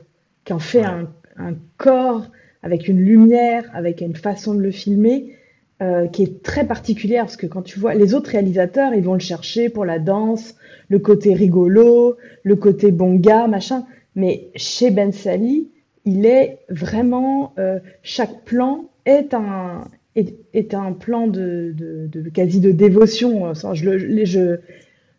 qui 0.48 0.54
en 0.54 0.58
fait 0.58 0.80
Ouais. 0.80 0.86
un, 0.86 1.08
un 1.36 1.54
corps 1.76 2.26
avec 2.62 2.88
une 2.88 3.00
lumière, 3.00 3.64
avec 3.74 4.00
une 4.00 4.16
façon 4.16 4.54
de 4.54 4.60
le 4.62 4.70
filmer 4.70 5.36
euh, 5.82 6.06
qui 6.08 6.22
est 6.22 6.42
très 6.42 6.66
particulière, 6.66 7.24
parce 7.24 7.36
que 7.36 7.46
quand 7.46 7.62
tu 7.62 7.78
vois 7.78 7.94
les 7.94 8.14
autres 8.14 8.30
réalisateurs, 8.30 8.94
ils 8.94 9.02
vont 9.04 9.12
le 9.12 9.20
chercher 9.20 9.68
pour 9.68 9.84
la 9.84 9.98
danse, 9.98 10.56
le 10.88 10.98
côté 10.98 11.34
rigolo, 11.34 12.16
le 12.42 12.56
côté 12.56 12.90
bon 12.90 13.14
gars, 13.14 13.46
machin. 13.46 13.84
Mais 14.16 14.48
chez 14.56 14.90
Ben 14.90 15.12
Sali, 15.12 15.68
il 16.06 16.24
est 16.24 16.58
vraiment 16.70 17.52
euh, 17.58 17.78
chaque 18.02 18.42
plan 18.44 18.86
est 19.04 19.34
un 19.34 19.84
est, 20.16 20.34
est 20.54 20.72
un 20.74 20.92
plan 20.94 21.26
de, 21.28 21.72
de, 21.76 22.08
de 22.10 22.28
quasi 22.30 22.58
de 22.60 22.72
dévotion. 22.72 23.52
je- 23.74 24.56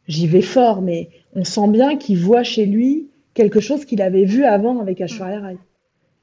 j'y 0.08 0.28
vais 0.28 0.42
fort, 0.42 0.82
mais 0.82 1.10
on 1.36 1.44
sent 1.44 1.68
bien 1.70 1.98
qu'il 1.98 2.18
voit 2.18 2.44
chez 2.44 2.66
lui 2.66 3.06
quelque 3.40 3.60
chose 3.60 3.86
qu'il 3.86 4.02
avait 4.02 4.26
vu 4.26 4.44
avant 4.44 4.80
avec 4.80 5.00
Aishwarya 5.02 5.40
Rai 5.40 5.58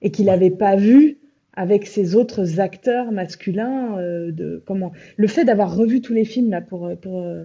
et 0.02 0.10
qu'il 0.10 0.26
n'avait 0.26 0.56
pas 0.64 0.76
vu 0.76 1.18
avec 1.54 1.86
ses 1.86 2.14
autres 2.14 2.60
acteurs 2.60 3.10
masculins. 3.10 3.98
euh, 3.98 4.30
de 4.32 4.62
comment 4.66 4.92
le 5.16 5.28
fait 5.28 5.44
d'avoir 5.44 5.74
revu 5.74 6.00
tous 6.00 6.12
les 6.12 6.26
films 6.32 6.50
là 6.50 6.60
pour 6.60 6.90
pour 7.00 7.22
euh, 7.22 7.44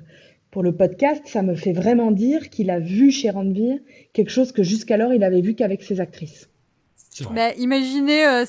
pour 0.52 0.64
le 0.64 0.76
podcast, 0.76 1.22
ça 1.26 1.42
me 1.42 1.56
fait 1.56 1.72
vraiment 1.72 2.12
dire 2.12 2.50
qu'il 2.50 2.70
a 2.70 2.80
vu 2.80 3.10
chez 3.10 3.30
Ranveer 3.30 3.82
quelque 4.12 4.30
chose 4.30 4.52
que 4.52 4.64
jusqu'alors 4.64 5.14
il 5.14 5.24
avait 5.24 5.42
vu 5.42 5.56
qu'avec 5.56 5.82
ses 5.82 6.02
actrices. 6.02 6.50
Bah, 7.32 7.54
imaginez 7.58 8.26
euh, 8.26 8.46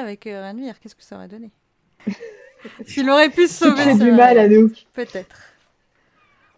avec 0.00 0.26
euh, 0.26 0.42
Ranveer, 0.42 0.72
qu'est-ce 0.80 0.96
que 0.96 1.04
ça 1.04 1.16
aurait 1.16 1.28
donné? 1.28 1.50
S'il 2.86 3.08
aurait 3.08 3.30
pu 3.30 3.46
sauver 3.46 3.82
fais 3.82 3.94
du 4.04 4.10
mal 4.10 4.38
à 4.38 4.48
nous. 4.48 4.72
Peut-être. 4.92 5.36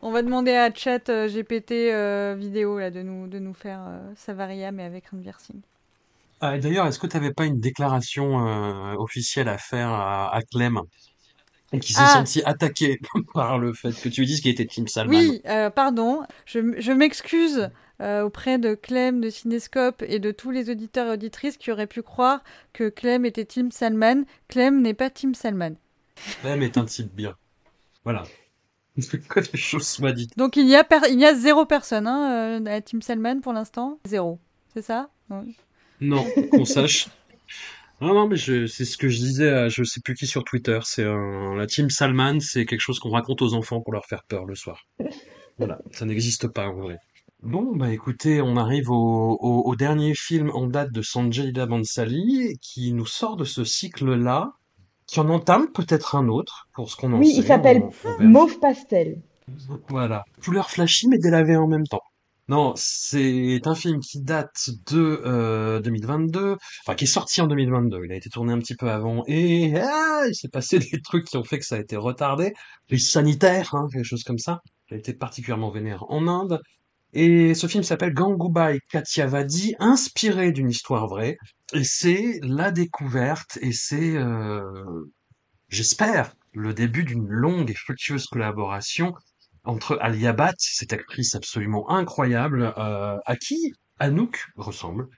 On 0.01 0.11
va 0.13 0.23
demander 0.23 0.53
à 0.53 0.73
Chat 0.73 1.09
euh, 1.09 1.29
GPT 1.29 1.73
euh, 1.73 2.37
vidéo 2.39 2.79
là, 2.79 2.91
de, 2.91 3.03
nous, 3.03 3.27
de 3.27 3.39
nous 3.39 3.55
faire 3.55 3.81
euh, 3.87 3.99
Savaria, 4.17 4.71
mais 4.71 4.85
avec 4.85 5.09
Ranveer 5.09 5.33
Singh. 5.39 5.61
Ah, 6.41 6.57
d'ailleurs, 6.59 6.87
est-ce 6.87 7.01
que 7.01 7.09
tu 7.09 7.17
n'avais 7.17 7.33
pas 7.33 7.47
une 7.47 7.59
déclaration 7.59 8.37
officielle 8.97 9.49
à 9.49 9.59
faire 9.59 9.89
à, 9.89 10.33
à 10.33 10.41
Clem? 10.43 10.81
Et 11.73 11.81
qui 11.81 11.93
s'est 11.93 12.01
Ah. 12.03 12.15
senti 12.15 12.43
attaqué 12.45 12.99
par 13.35 13.59
le 13.59 13.75
fait 13.75 13.91
que 13.91 14.09
tu 14.09 14.21
lui 14.21 14.27
dises 14.29 14.41
qu'il 14.41 14.53
était 14.53 14.67
Tim 14.67 14.87
Salman 14.87 15.19
Oui, 15.19 15.43
pardon, 15.75 16.23
je, 16.47 16.93
m'excuse 16.93 17.69
euh, 18.01 18.23
auprès 18.23 18.59
de 18.59 18.75
Clem 18.75 19.21
de 19.21 19.29
Cinescope 19.31 20.03
et 20.07 20.21
de 20.21 20.31
tous 20.31 20.53
les 20.53 20.71
auditeurs 20.71 21.09
et 21.09 21.15
auditrices 21.15 21.57
qui 21.57 21.73
auraient 21.73 21.89
pu 21.89 22.03
croire 22.03 22.43
que 22.73 22.89
Clem 22.89 23.25
était 23.25 23.45
Tim 23.45 23.71
Salman. 23.73 24.23
Clem 24.47 24.81
n'est 24.81 24.95
pas 24.95 25.11
Tim 25.11 25.35
Salman. 25.35 25.73
Clem 26.41 26.63
est 26.63 26.79
un 26.79 26.85
type 26.85 27.13
bien. 27.15 27.35
Voilà. 28.05 28.23
Que 29.29 29.41
les 29.41 29.59
choses 29.59 29.87
soient 29.87 30.13
dites. 30.13 30.37
Donc 30.37 30.57
il 30.57 30.67
y 30.69 30.75
a, 30.75 30.85
per- 30.85 31.09
il 31.11 31.19
y 31.21 31.25
a 31.25 31.35
zéro 31.35 31.67
personne 31.67 32.07
hein, 32.07 32.61
euh, 32.61 32.67
à 32.67 32.81
Tim 32.81 33.01
Salman 33.01 33.41
pour 33.41 33.53
l'instant. 33.53 33.99
Zéro. 34.07 34.39
C'est 34.75 34.83
ça? 34.83 35.11
Oui. 35.31 35.57
Non, 36.01 36.25
qu'on 36.51 36.65
sache. 36.77 37.09
Non, 38.01 38.15
non, 38.15 38.29
mais 38.29 38.37
c'est 38.37 38.85
ce 38.85 38.97
que 38.97 39.09
je 39.09 39.19
disais 39.19 39.51
à 39.51 39.69
je 39.69 39.83
sais 39.83 40.01
plus 40.01 40.15
qui 40.15 40.27
sur 40.27 40.45
Twitter. 40.45 40.79
C'est 40.85 41.05
un, 41.05 41.57
la 41.57 41.67
team 41.67 41.91
Salman, 41.91 42.39
c'est 42.41 42.65
quelque 42.65 42.81
chose 42.81 43.01
qu'on 43.01 43.11
raconte 43.11 43.43
aux 43.43 43.55
enfants 43.55 43.81
pour 43.81 43.93
leur 43.93 44.07
faire 44.07 44.23
peur 44.29 44.45
le 44.45 44.55
soir. 44.55 44.87
Voilà, 45.59 45.81
ça 45.91 46.05
n'existe 46.07 46.47
pas 46.49 46.69
en 46.69 46.75
vrai. 46.81 46.99
Bon, 47.43 47.75
bah 47.77 47.93
écoutez, 47.93 48.41
on 48.41 48.57
arrive 48.57 48.91
au, 48.91 49.37
au, 49.41 49.63
au 49.65 49.77
dernier 49.77 50.15
film 50.15 50.51
en 50.55 50.67
date 50.67 50.93
de 50.93 51.03
Sanjay 51.03 51.45
Leela 51.47 51.67
Bhansali 51.67 52.59
qui 52.61 52.93
nous 52.93 53.07
sort 53.07 53.37
de 53.37 53.45
ce 53.45 53.65
cycle-là, 53.65 54.53
qui 55.09 55.19
en 55.19 55.29
entame 55.31 55.73
peut-être 55.73 56.15
un 56.15 56.29
autre, 56.29 56.69
pour 56.75 56.89
ce 56.91 56.97
qu'on 56.97 57.13
en 57.13 57.19
Oui, 57.19 57.33
sait. 57.33 57.41
il 57.41 57.45
s'appelle. 57.45 57.83
Mauve 58.21 58.61
Pastel. 58.61 59.21
Voilà. 59.89 60.25
Couleur 60.45 60.71
flashy 60.71 61.09
mais 61.09 61.19
délavée 61.19 61.57
en 61.57 61.67
même 61.67 61.87
temps. 61.87 62.03
Non, 62.49 62.73
c'est 62.77 63.61
un 63.67 63.75
film 63.75 64.01
qui 64.01 64.23
date 64.23 64.71
de 64.91 65.23
euh, 65.27 65.81
2022, 65.81 66.57
enfin 66.87 66.95
qui 66.95 67.05
est 67.05 67.07
sorti 67.07 67.43
en 67.43 67.47
2022. 67.47 68.05
Il 68.07 68.13
a 68.13 68.17
été 68.17 68.31
tourné 68.31 68.53
un 68.55 68.59
petit 68.59 68.75
peu 68.75 68.91
avant 68.91 69.23
et 69.27 69.75
ah, 69.77 70.23
il 70.27 70.35
s'est 70.35 70.49
passé 70.49 70.79
des 70.93 71.01
trucs 71.03 71.27
qui 71.27 71.37
ont 71.37 71.45
fait 71.45 71.59
que 71.59 71.67
ça 71.67 71.75
a 71.77 71.79
été 71.79 71.97
retardé. 71.97 72.55
Les 72.89 72.99
sanitaires, 72.99 73.75
hein, 73.75 73.87
quelque 73.93 74.05
chose 74.05 74.25
comme 74.25 74.39
ça. 74.39 74.61
Il 74.91 74.95
a 74.95 74.99
été 74.99 75.13
particulièrement 75.13 75.71
vénère 75.71 76.05
en 76.09 76.27
Inde. 76.27 76.61
Et 77.15 77.55
ce 77.55 77.67
film 77.67 77.83
s'appelle 77.83 78.13
Gangubai 78.13 78.81
Kathiavadi, 78.91 79.75
inspiré 79.79 80.53
d'une 80.53 80.69
histoire 80.69 81.07
vraie. 81.07 81.39
Et 81.73 81.85
c'est 81.85 82.41
la 82.43 82.71
découverte 82.71 83.59
et 83.61 83.73
c'est, 83.73 84.17
euh, 84.17 85.05
j'espère, 85.69 86.35
le 86.53 86.75
début 86.75 87.05
d'une 87.05 87.27
longue 87.29 87.71
et 87.71 87.75
fructueuse 87.75 88.27
collaboration 88.27 89.15
entre 89.65 89.99
Alia 90.01 90.33
Bhatt, 90.33 90.57
cette 90.59 90.93
actrice 90.93 91.35
absolument 91.35 91.91
incroyable, 91.91 92.73
euh, 92.79 93.17
à 93.25 93.37
qui 93.37 93.75
Anouk 93.99 94.47
ressemble. 94.57 95.09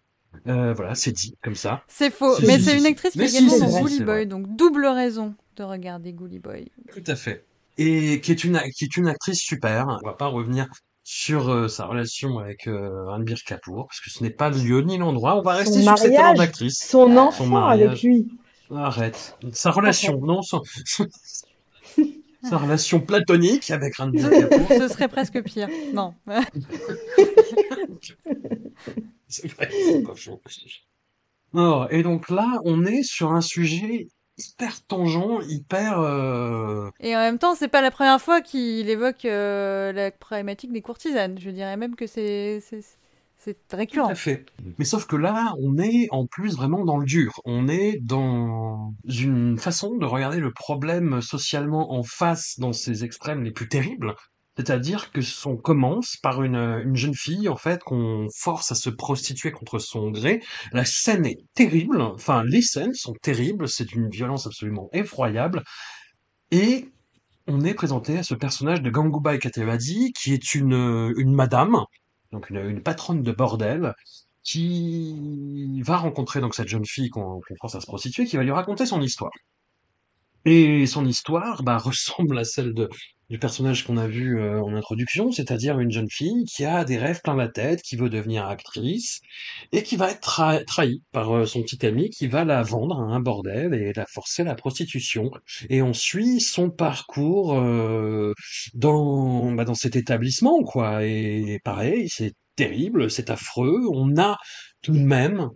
Euh, 0.47 0.73
voilà, 0.75 0.95
c'est 0.95 1.13
dit 1.13 1.37
comme 1.43 1.55
ça. 1.55 1.83
C'est 1.89 2.11
faux, 2.11 2.37
mais 2.47 2.59
c'est 2.59 2.79
une 2.79 2.87
actrice 2.87 3.13
qui 3.13 3.21
est 3.21 3.31
également 3.31 3.59
dans 3.59 3.83
Gully 3.83 4.05
Boy, 4.05 4.27
donc 4.27 4.57
double 4.57 4.87
raison 4.87 5.35
de 5.57 5.63
regarder 5.65 6.13
Gully 6.13 6.39
Boy. 6.39 6.71
Tout 6.93 7.05
à 7.07 7.17
fait. 7.17 7.45
Et 7.79 8.21
qui 8.21 8.31
est 8.31 8.45
une, 8.45 8.61
qui 8.77 8.85
est 8.85 8.97
une 8.97 9.09
actrice 9.09 9.41
super. 9.41 9.99
On 10.03 10.07
va 10.07 10.15
pas 10.15 10.27
revenir 10.27 10.69
sur 11.03 11.49
euh, 11.51 11.69
sa 11.69 11.87
relation 11.87 12.39
avec 12.39 12.67
euh, 12.69 13.07
Ranbir 13.07 13.39
Kapoor, 13.45 13.87
parce 13.89 14.01
que 14.01 14.11
ce 14.11 14.23
n'est 14.23 14.31
pas 14.31 14.51
le 14.51 14.59
lieu 14.59 14.81
ni 14.83 14.99
l'endroit. 14.99 15.37
On 15.37 15.43
va 15.43 15.55
rester 15.55 15.81
Son 15.83 15.97
sur 15.97 15.99
ses 15.99 16.05
talents 16.11 16.19
mariage, 16.21 16.39
d'actrice. 16.39 16.79
son 16.89 17.17
enfant 17.17 17.47
mariage. 17.47 17.89
avec 17.89 18.03
lui. 18.03 18.29
Arrête. 18.75 19.37
Sa 19.53 19.71
relation, 19.73 20.21
non, 20.21 20.43
son- 20.43 20.63
sa 22.43 22.57
relation 22.57 23.01
platonique 23.01 23.71
avec 23.71 23.97
Ranbir 23.97 24.31
Kapoor. 24.31 24.69
ce 24.69 24.89
serait 24.89 25.09
presque 25.09 25.43
pire. 25.43 25.69
Non. 25.93 26.15
C'est 29.29 29.47
vrai, 29.53 29.69
c'est 29.71 30.03
pas 30.03 30.15
faux. 30.15 30.41
Non, 31.53 31.89
et 31.89 32.03
donc 32.03 32.31
là, 32.31 32.61
on 32.65 32.85
est 32.85 33.03
sur 33.03 33.33
un 33.33 33.41
sujet 33.41 34.09
hyper 34.49 34.83
tangent, 34.87 35.45
hyper... 35.49 35.99
euh, 36.01 36.91
Et 37.01 37.15
en 37.17 37.21
même 37.21 37.39
temps, 37.39 37.55
c'est 37.55 37.69
pas 37.69 37.81
la 37.83 37.91
première 37.91 38.21
fois 38.21 38.41
qu'il 38.41 38.89
évoque 38.89 39.25
euh, 39.25 39.93
la 39.93 40.11
problématique 40.11 40.73
des 40.73 40.83
courtisanes. 40.83 41.39
Je 41.39 41.51
dirais 41.51 41.77
même 41.77 41.97
que 41.97 42.07
c'est 42.07 42.61
c'est 42.61 42.81
c'est 43.43 43.55
Tout 43.69 43.77
récurrent. 43.77 44.11
à 44.11 44.15
fait. 44.15 44.45
Mais 44.79 44.85
sauf 44.85 45.07
que 45.07 45.17
là, 45.17 45.55
on 45.63 45.79
est 45.79 46.09
en 46.11 46.27
plus 46.27 46.55
vraiment 46.57 46.85
dans 46.85 46.99
le 46.99 47.07
dur. 47.07 47.41
On 47.47 47.69
est 47.69 47.99
dans 48.03 48.93
une 49.09 49.57
façon 49.59 49.97
de 49.97 50.05
regarder 50.05 50.41
le 50.41 50.53
problème 50.53 51.23
socialement 51.23 51.93
en 51.95 52.03
face 52.03 52.59
dans 52.59 52.75
ses 52.75 53.03
extrêmes 53.05 53.43
les 53.43 53.51
plus 53.53 53.69
terribles. 53.69 54.15
C'est-à-dire 54.57 55.13
que 55.13 55.21
on 55.47 55.57
commence 55.57 56.17
par 56.17 56.43
une, 56.43 56.57
une 56.57 56.97
jeune 56.97 57.15
fille, 57.15 57.49
en 57.49 57.57
fait, 57.57 57.83
qu'on 57.83 58.27
force 58.35 58.73
à 58.73 58.75
se 58.75 58.91
prostituer 58.91 59.53
contre 59.53 59.79
son 59.79 60.11
gré. 60.11 60.43
La 60.73 60.85
scène 60.85 61.25
est 61.25 61.39
terrible. 61.55 62.01
Enfin, 62.01 62.45
les 62.45 62.61
scènes 62.61 62.95
sont 62.95 63.15
terribles. 63.23 63.69
C'est 63.69 63.93
une 63.93 64.11
violence 64.11 64.47
absolument 64.47 64.91
effroyable. 64.93 65.63
Et 66.51 66.89
on 67.47 67.63
est 67.63 67.75
présenté 67.75 68.19
à 68.19 68.23
ce 68.23 68.35
personnage 68.35 68.83
de 68.83 68.91
Gangubai 68.91 69.39
Katewadi, 69.39 70.13
qui 70.13 70.33
est 70.33 70.55
une, 70.55 71.15
madame, 71.35 71.85
donc 72.33 72.51
une, 72.51 72.83
patronne 72.83 73.23
de 73.23 73.33
bordel, 73.33 73.95
qui 74.43 75.81
va 75.83 75.97
rencontrer 75.97 76.41
donc 76.41 76.55
cette 76.55 76.69
jeune 76.69 76.87
fille 76.87 77.11
qu'on 77.11 77.41
qu'on 77.41 77.57
force 77.61 77.75
à 77.75 77.81
se 77.81 77.87
prostituer, 77.87 78.25
qui 78.25 78.37
va 78.37 78.43
lui 78.43 78.53
raconter 78.53 78.87
son 78.87 79.01
histoire. 79.01 79.33
Et 80.45 80.87
son 80.87 81.05
histoire 81.07 81.63
bah, 81.63 81.79
ressemble 81.79 82.39
à 82.39 82.45
celle 82.45 82.73
de, 82.75 82.89
du 83.31 83.39
personnage 83.39 83.87
qu'on 83.87 83.97
a 83.97 84.09
vu 84.09 84.41
euh, 84.41 84.61
en 84.61 84.75
introduction, 84.75 85.31
c'est-à-dire 85.31 85.79
une 85.79 85.91
jeune 85.91 86.11
fille 86.11 86.45
qui 86.45 86.65
a 86.65 86.85
des 86.85 86.99
rêves 86.99 87.21
plein 87.23 87.37
la 87.37 87.49
tête, 87.49 87.81
qui 87.81 87.97
veut 87.97 88.11
devenir 88.11 88.47
actrice, 88.47 89.21
et 89.73 89.83
qui 89.83 89.97
va 89.97 90.11
être 90.11 90.21
tra- 90.21 90.65
trahie 90.65 91.03
par 91.13 91.31
euh, 91.35 91.47
son 91.47 91.63
petit 91.63 91.87
ami 91.87 92.11
qui 92.11 92.27
va 92.27 92.45
la 92.45 92.63
vendre 92.63 93.01
à 93.01 93.05
un 93.05 93.21
bordel 93.21 93.73
et 93.73 93.93
la 93.95 94.05
forcer 94.07 94.43
à 94.43 94.47
la 94.47 94.55
prostitution. 94.57 95.31
Et 95.69 95.81
on 95.81 95.93
suit 95.93 96.41
son 96.41 96.71
parcours 96.71 97.59
euh, 97.59 98.35
dans, 98.75 99.53
bah, 99.53 99.65
dans 99.65 99.75
cet 99.75 99.97
établissement, 99.97 100.63
quoi. 100.65 101.05
Et 101.07 101.61
pareil, 101.65 102.09
c'est 102.09 102.33
terrible, 102.57 103.11
c'est 103.11 103.31
affreux. 103.31 103.81
On 103.95 104.19
a 104.19 104.37
tout 104.83 104.93
de 104.93 104.99
même 104.99 105.49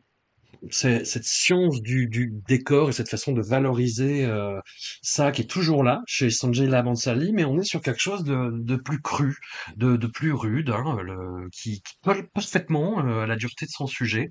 cette 0.70 1.24
science 1.24 1.81
du, 1.82 2.07
du 2.09 2.32
décor 2.49 2.89
et 2.89 2.93
cette 2.93 3.09
façon 3.09 3.32
de 3.32 3.43
valoriser 3.43 4.24
euh, 4.24 4.59
ça 5.03 5.32
qui 5.32 5.43
est 5.43 5.51
toujours 5.51 5.82
là 5.85 6.03
chez 6.07 6.31
Sanjay 6.31 6.66
Lavansali, 6.66 7.32
mais 7.32 7.45
on 7.45 7.59
est 7.59 7.65
sur 7.65 7.81
quelque 7.81 8.01
chose 8.01 8.24
de, 8.24 8.51
de 8.53 8.77
plus 8.77 9.01
cru, 9.01 9.36
de, 9.77 9.97
de 9.97 10.07
plus 10.07 10.32
rude, 10.32 10.70
hein, 10.70 10.97
le- 11.03 11.49
qui, 11.53 11.82
qui 11.82 11.95
parfaitement 12.32 13.05
euh, 13.05 13.23
à 13.23 13.27
la 13.27 13.36
dureté 13.36 13.66
de 13.66 13.70
son 13.70 13.86
sujet. 13.86 14.31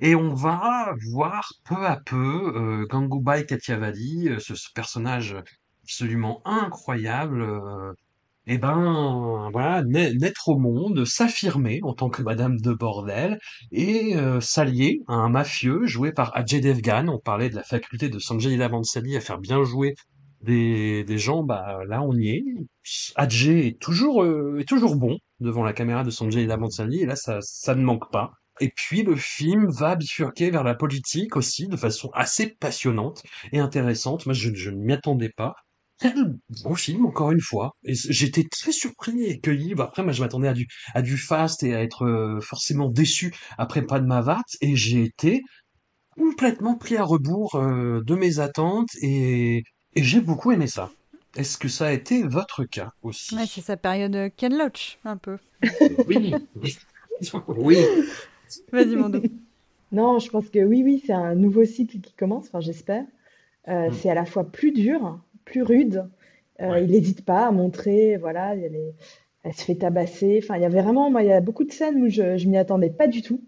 Et 0.00 0.14
on 0.14 0.34
va 0.34 0.94
voir 1.10 1.52
peu 1.64 1.86
à 1.86 1.96
peu 1.96 2.52
euh, 2.56 2.86
Gangubai 2.88 3.44
Kathiawadi, 3.46 4.28
euh, 4.30 4.38
ce, 4.38 4.54
ce 4.54 4.68
personnage 4.74 5.36
absolument 5.84 6.40
incroyable, 6.44 7.42
euh, 7.42 7.92
eh 8.46 8.58
ben, 8.58 9.50
voilà, 9.52 9.82
naître 9.84 10.48
au 10.48 10.58
monde, 10.58 11.04
s'affirmer 11.04 11.78
en 11.84 11.94
tant 11.94 12.10
que 12.10 12.22
Madame 12.22 12.58
de 12.60 12.72
Bordel 12.72 13.38
et 13.70 14.16
euh, 14.16 14.40
s'allier 14.40 15.00
à 15.06 15.14
un 15.14 15.28
mafieux 15.28 15.86
joué 15.86 16.12
par 16.12 16.36
Ajay 16.36 16.60
Devgan. 16.60 17.06
On 17.08 17.20
parlait 17.20 17.50
de 17.50 17.54
la 17.54 17.62
faculté 17.62 18.08
de 18.08 18.18
Sanjay 18.18 18.50
Leela 18.50 18.68
Bhansali 18.68 19.16
à 19.16 19.20
faire 19.20 19.38
bien 19.38 19.62
jouer 19.62 19.94
des, 20.42 21.04
gens, 21.18 21.44
bah 21.44 21.78
là 21.86 22.02
on 22.02 22.12
y 22.16 22.30
est. 22.30 22.44
Ajay 23.14 23.68
est 23.68 23.80
toujours 23.80 24.24
euh, 24.24 24.58
est 24.58 24.68
toujours 24.68 24.96
bon 24.96 25.18
devant 25.38 25.62
la 25.62 25.72
caméra 25.72 26.02
de 26.02 26.10
Sanjay 26.10 26.42
Leela 26.42 26.56
Bhansali 26.56 27.02
et 27.02 27.06
là 27.06 27.14
ça 27.14 27.38
ça 27.42 27.76
ne 27.76 27.84
manque 27.84 28.10
pas. 28.10 28.32
Et 28.60 28.70
puis 28.74 29.04
le 29.04 29.14
film 29.14 29.70
va 29.70 29.94
bifurquer 29.94 30.50
vers 30.50 30.64
la 30.64 30.74
politique 30.74 31.36
aussi 31.36 31.68
de 31.68 31.76
façon 31.76 32.10
assez 32.12 32.48
passionnante 32.48 33.22
et 33.52 33.60
intéressante. 33.60 34.26
Moi 34.26 34.34
je 34.34 34.70
ne 34.70 34.76
m'y 34.76 34.92
attendais 34.92 35.30
pas. 35.30 35.54
Quel 36.02 36.34
bon 36.64 36.74
film, 36.74 37.06
encore 37.06 37.30
une 37.32 37.40
fois. 37.40 37.72
Et 37.84 37.94
j'étais 37.94 38.44
très 38.50 38.72
surpris 38.72 39.24
et 39.24 39.40
cueilli. 39.40 39.74
Bah, 39.74 39.84
après, 39.84 40.02
moi, 40.02 40.12
je 40.12 40.20
m'attendais 40.22 40.48
à 40.48 40.52
du, 40.54 40.66
à 40.94 41.02
du 41.02 41.16
fast 41.16 41.62
et 41.62 41.74
à 41.74 41.82
être 41.82 42.04
euh, 42.04 42.40
forcément 42.40 42.88
déçu 42.88 43.32
après 43.58 43.82
Pas 43.82 44.00
de 44.00 44.06
Mavat. 44.06 44.42
Et 44.60 44.76
j'ai 44.76 45.04
été 45.04 45.42
complètement 46.16 46.76
pris 46.76 46.96
à 46.96 47.04
rebours 47.04 47.56
euh, 47.56 48.02
de 48.06 48.14
mes 48.16 48.40
attentes 48.40 48.90
et, 49.02 49.58
et 49.94 50.02
j'ai 50.04 50.20
beaucoup 50.20 50.52
aimé 50.52 50.66
ça. 50.68 50.90
Est-ce 51.36 51.58
que 51.58 51.68
ça 51.68 51.88
a 51.88 51.92
été 51.92 52.24
votre 52.24 52.64
cas 52.64 52.90
aussi? 53.02 53.36
Ouais, 53.36 53.46
c'est 53.46 53.62
sa 53.62 53.76
période 53.76 54.14
euh, 54.16 54.30
Ken 54.36 54.56
Loach, 54.56 54.98
un 55.04 55.16
peu. 55.16 55.38
Oui. 56.08 56.34
Oui. 57.48 57.76
Vas-y, 58.72 58.96
Mondo. 58.96 59.20
Non, 59.92 60.18
je 60.18 60.30
pense 60.30 60.48
que 60.50 60.58
oui, 60.64 60.82
oui, 60.84 61.02
c'est 61.06 61.12
un 61.12 61.34
nouveau 61.34 61.64
cycle 61.64 62.00
qui 62.00 62.14
commence, 62.14 62.46
enfin 62.48 62.60
j'espère. 62.60 63.04
Euh, 63.68 63.90
Mm. 63.90 63.92
c'est 63.92 64.10
à 64.10 64.14
la 64.14 64.24
fois 64.26 64.44
plus 64.44 64.72
dur, 64.72 65.20
plus 65.44 65.62
rude. 65.62 66.08
Euh, 66.60 66.70
Ouais. 66.72 66.84
il 66.84 66.90
n'hésite 66.90 67.24
pas 67.24 67.46
à 67.48 67.50
montrer, 67.52 68.16
voilà, 68.18 68.54
il 68.54 68.62
y 68.62 68.66
a 68.66 68.68
les- 68.68 68.94
elle 69.44 69.52
se 69.54 69.64
fait 69.64 69.74
tabasser. 69.76 70.40
Enfin, 70.42 70.56
il 70.56 70.62
y 70.62 70.64
avait 70.64 70.82
vraiment, 70.82 71.10
moi, 71.10 71.22
il 71.22 71.28
y 71.28 71.32
a 71.32 71.40
beaucoup 71.40 71.64
de 71.64 71.72
scènes 71.72 72.02
où 72.02 72.08
je, 72.08 72.36
je 72.36 72.48
m'y 72.48 72.56
attendais 72.58 72.90
pas 72.90 73.08
du 73.08 73.22
tout. 73.22 73.40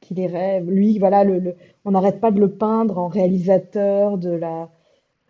Qu'il 0.00 0.18
est 0.20 0.26
rêve, 0.26 0.68
lui, 0.70 0.98
voilà, 0.98 1.24
le, 1.24 1.38
le- 1.38 1.56
on 1.84 1.92
n'arrête 1.92 2.20
pas 2.20 2.30
de 2.32 2.40
le 2.40 2.50
peindre 2.50 2.98
en 2.98 3.08
réalisateur 3.08 4.18
de 4.18 4.30
la, 4.30 4.70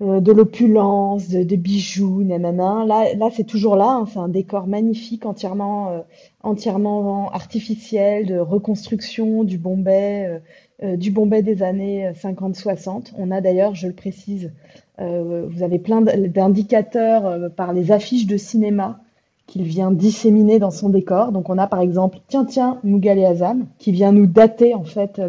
euh, 0.03 0.21
de 0.21 0.33
l'opulence, 0.33 1.29
de, 1.29 1.43
des 1.45 1.57
bijoux, 1.57 2.25
nanana. 2.25 2.85
Là, 2.87 3.15
là, 3.15 3.29
c'est 3.33 3.45
toujours 3.45 3.77
là. 3.77 3.89
hein, 3.89 4.07
c'est 4.13 4.19
un 4.19 4.29
décor 4.29 4.67
magnifique, 4.67 5.27
entièrement, 5.27 5.91
euh, 5.91 6.01
entièrement 6.43 7.31
artificiel, 7.31 8.27
de 8.27 8.39
reconstruction 8.39 9.45
du 9.45 9.59
Bombay, 9.59 10.41
euh, 10.83 10.97
du 10.97 11.13
Bombay 11.13 11.43
des 11.43 11.63
années 11.63 12.11
50-60. 12.15 13.13
On 13.17 13.31
a 13.31 13.41
d'ailleurs, 13.41 13.75
je 13.77 13.87
le 13.87 13.93
précise, 13.95 14.53
vous 14.99 15.63
avez 15.63 15.79
plein 15.81 16.01
d'indicateurs 16.03 17.51
par 17.57 17.73
les 17.73 17.91
affiches 17.91 18.27
de 18.27 18.37
cinéma 18.37 19.01
qu'il 19.47 19.63
vient 19.63 19.91
disséminer 19.91 20.59
dans 20.59 20.71
son 20.71 20.91
décor. 20.91 21.33
Donc 21.33 21.51
on 21.51 21.59
a 21.59 21.67
par 21.67 21.81
exemple 21.81 22.19
Tiens 22.29 22.45
Tiens 22.45 22.79
Mughal 22.85 23.19
et 23.19 23.25
Azam 23.25 23.67
qui 23.79 23.91
vient 23.91 24.13
nous 24.13 24.27
dater 24.27 24.75
en 24.75 24.85
fait 24.85 25.21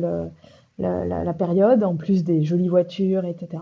la 0.80 1.34
période, 1.34 1.84
en 1.84 1.96
plus 1.96 2.24
des 2.24 2.44
jolies 2.44 2.68
voitures, 2.68 3.26
etc. 3.26 3.62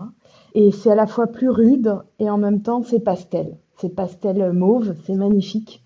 Et 0.54 0.70
c'est 0.70 0.90
à 0.90 0.94
la 0.94 1.06
fois 1.06 1.26
plus 1.26 1.48
rude 1.48 1.98
et 2.18 2.28
en 2.28 2.38
même 2.38 2.62
temps 2.62 2.82
c'est 2.82 3.00
pastel. 3.00 3.56
C'est 3.78 3.94
pastel 3.94 4.52
mauve, 4.52 4.94
c'est 5.04 5.14
magnifique. 5.14 5.82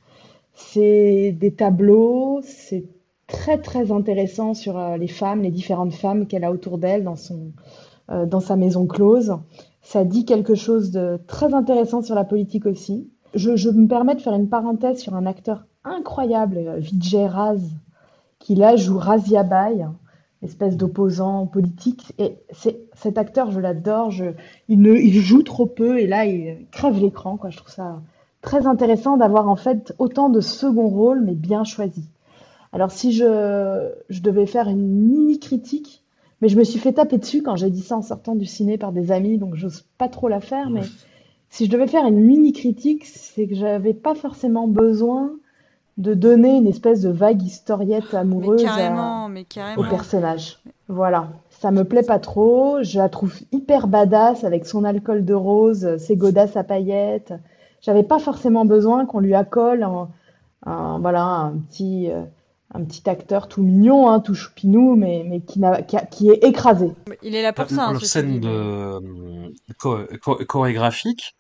C'est 0.55 1.33
des 1.33 1.53
tableaux, 1.53 2.41
c'est 2.43 2.87
très 3.27 3.59
très 3.59 3.93
intéressant 3.93 4.55
sur 4.55 4.79
euh, 4.79 4.97
les 4.97 5.09
femmes, 5.09 5.43
les 5.43 5.51
différentes 5.51 5.95
femmes 5.95 6.27
qu'elle 6.27 6.45
a 6.45 6.53
autour 6.53 6.79
d'elle 6.79 7.05
dans 7.05 7.17
son, 7.17 7.53
euh, 8.11 8.27
dans 8.27 8.41
sa 8.41 8.57
maison 8.57 8.87
close. 8.87 9.37
Ça 9.83 10.05
dit 10.05 10.25
quelque 10.25 10.55
chose 10.55 10.91
de 10.91 11.19
très 11.27 11.55
intéressant 11.55 12.03
sur 12.03 12.15
la 12.15 12.25
politique 12.25 12.67
aussi. 12.67 13.11
Je, 13.35 13.69
me 13.71 13.87
permets 13.87 14.15
de 14.15 14.21
faire 14.21 14.35
une 14.35 14.49
parenthèse 14.49 14.99
sur 14.99 15.15
un 15.15 15.27
acteur 15.27 15.67
incroyable, 15.85 16.59
euh, 16.59 16.79
Vijay 16.79 17.27
Raz, 17.27 17.61
qui 18.39 18.55
là 18.55 18.77
joue 18.77 18.99
Razia 18.99 19.43
Bai, 19.43 19.87
espèce 20.47 20.77
d'opposant 20.77 21.47
politique. 21.47 22.13
Et 22.19 22.39
c'est, 22.51 22.81
cet 22.95 23.19
acteur, 23.19 23.51
je 23.51 23.61
l'adore. 23.61 24.11
Je, 24.11 24.27
il, 24.69 24.81
ne, 24.81 24.95
il 24.95 25.21
joue 25.21 25.43
trop 25.43 25.67
peu 25.67 25.99
et 25.99 26.07
là, 26.07 26.25
il 26.25 26.67
crève 26.71 26.99
l'écran. 26.99 27.37
Quoi. 27.37 27.51
Je 27.51 27.59
trouve 27.59 27.73
ça 27.73 28.01
très 28.43 28.67
intéressant 28.67 29.17
d'avoir 29.17 29.49
en 29.49 29.57
fait 29.57 29.95
autant 29.99 30.29
de 30.29 30.41
second 30.41 30.89
rôle, 30.89 31.23
mais 31.25 31.35
bien 31.35 31.65
choisi. 31.65 32.09
Alors 32.73 32.91
si 32.91 33.13
je, 33.13 33.91
je 34.09 34.21
devais 34.21 34.47
faire 34.47 34.69
une 34.69 34.87
mini 34.87 35.39
critique, 35.39 36.05
mais 36.41 36.49
je 36.49 36.59
me 36.59 36.65
suis 36.65 36.79
fait 36.79 36.93
taper 36.93 37.19
dessus 37.19 37.43
quand 37.43 37.57
j'ai 37.57 37.71
dit 37.71 37.81
ça 37.81 37.97
en 37.97 38.03
sortant 38.03 38.35
du 38.35 38.45
ciné 38.45 38.79
par 38.79 38.93
des 38.93 39.11
amis, 39.11 39.39
donc 39.39 39.55
j'ose 39.55 39.85
pas 39.99 40.09
trop 40.09 40.29
la 40.29 40.41
faire, 40.41 40.71
mais 40.71 40.83
si 41.49 41.67
je 41.67 41.71
devais 41.71 41.87
faire 41.87 42.07
une 42.07 42.21
mini 42.21 42.53
critique, 42.53 43.05
c'est 43.07 43.47
que 43.47 43.55
j'avais 43.55 43.95
pas 43.95 44.15
forcément 44.15 44.69
besoin 44.69 45.33
de 45.97 46.15
donner 46.15 46.57
une 46.57 46.67
espèce 46.67 47.01
de 47.01 47.09
vague 47.11 47.43
historiette 47.43 48.13
Mais 48.13 48.19
amoureuse 48.19 48.63
à- 48.65 48.69
carrément, 48.69 49.29
mais 49.29 49.47
au 49.77 49.83
personnage. 49.91 50.59
Voilà, 50.89 51.29
ça 51.51 51.71
me 51.71 51.85
plaît 51.85 52.03
pas 52.03 52.19
trop. 52.19 52.83
Je 52.83 52.99
la 52.99 53.09
trouve 53.09 53.35
hyper 53.53 53.87
badass 53.89 54.45
avec 54.45 54.67
son 54.67 54.85
alcool 54.85 55.25
de 55.25 55.35
rose, 55.35 55.97
ses 55.99 56.17
godasses 56.17 56.57
à 56.57 56.65
paillettes. 56.65 57.33
J'avais 57.81 58.03
pas 58.03 58.19
forcément 58.19 58.65
besoin 58.65 59.07
qu'on 59.07 59.21
lui 59.21 59.35
accole 59.35 59.83
un, 59.85 60.09
un- 60.67 60.99
voilà, 60.99 61.25
un 61.25 61.53
petit, 61.53 62.11
euh, 62.11 62.23
un 62.75 62.85
petit 62.85 63.09
acteur 63.09 63.49
tout 63.49 63.63
mignon, 63.63 64.11
hein, 64.11 64.21
tout 64.21 64.35
choupinou, 64.35 64.97
mais, 64.97 65.25
mais 65.27 65.41
qui, 65.41 65.61
n'a, 65.61 65.81
qui, 65.83 65.97
a- 65.97 66.05
qui 66.05 66.29
est 66.31 66.45
écrasé. 66.45 66.93
Il 67.23 67.35
est 67.35 67.43
là 67.43 67.53
pour 67.55 67.69
ça. 67.71 67.85
hein, 67.87 67.93
Leur 67.93 68.05
scène 68.05 68.41
de 68.41 68.49
euh, 68.49 69.01
cho- 69.81 69.99
cho- 70.25 70.45
chorégraphique 70.47 71.35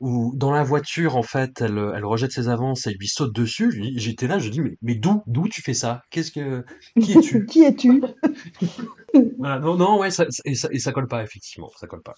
où 0.00 0.32
dans 0.36 0.50
la 0.50 0.62
voiture 0.62 1.16
en 1.16 1.22
fait 1.22 1.60
elle, 1.60 1.78
elle 1.94 2.04
rejette 2.04 2.32
ses 2.32 2.48
avances 2.48 2.86
et 2.86 2.94
lui 2.94 3.08
saute 3.08 3.34
dessus. 3.34 3.70
J'étais 3.96 4.26
là, 4.26 4.38
je 4.38 4.48
dis 4.50 4.60
mais, 4.60 4.76
mais 4.82 4.94
d'où 4.94 5.22
d'où 5.26 5.48
tu 5.48 5.62
fais 5.62 5.74
ça? 5.74 6.02
Qu'est-ce 6.10 6.32
que 6.32 6.64
qui 7.00 7.12
es-tu? 7.12 7.46
Qui 7.46 7.64
es-tu? 7.64 8.02
Voilà, 9.38 9.58
non 9.58 9.76
non 9.76 9.98
ouais 9.98 10.10
ça, 10.10 10.24
et 10.44 10.54
ça 10.54 10.68
et 10.70 10.78
ça 10.78 10.92
colle 10.92 11.08
pas 11.08 11.22
effectivement, 11.22 11.68
ça 11.78 11.86
colle 11.86 12.02
pas. 12.02 12.14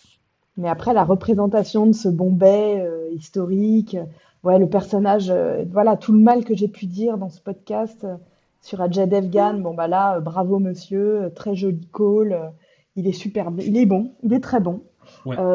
Mais 0.57 0.69
après, 0.69 0.93
la 0.93 1.05
représentation 1.05 1.87
de 1.87 1.93
ce 1.93 2.09
Bombay 2.09 2.81
euh, 2.81 3.09
historique, 3.13 3.95
euh, 3.95 4.05
ouais, 4.45 4.59
le 4.59 4.69
personnage, 4.69 5.31
euh, 5.31 5.65
voilà, 5.71 5.97
tout 5.97 6.13
le 6.13 6.19
mal 6.19 6.45
que 6.45 6.55
j'ai 6.55 6.69
pu 6.69 6.87
dire 6.87 7.17
dans 7.17 7.31
ce 7.31 7.41
podcast, 7.41 8.05
euh, 8.05 8.17
sur 8.61 8.81
Ajay 8.81 9.07
Devgan, 9.07 9.55
bon 9.55 9.75
bah 9.75 9.89
là, 9.89 10.21
bravo 10.21 10.59
monsieur, 10.59 11.33
très 11.35 11.55
joli 11.55 11.89
call, 11.93 12.53
il 12.97 13.07
est 13.09 13.13
super, 13.13 13.51
il 13.59 13.77
est 13.77 13.87
bon, 13.87 14.13
il 14.23 14.33
est 14.35 14.41
très 14.41 14.61
bon. 14.61 14.83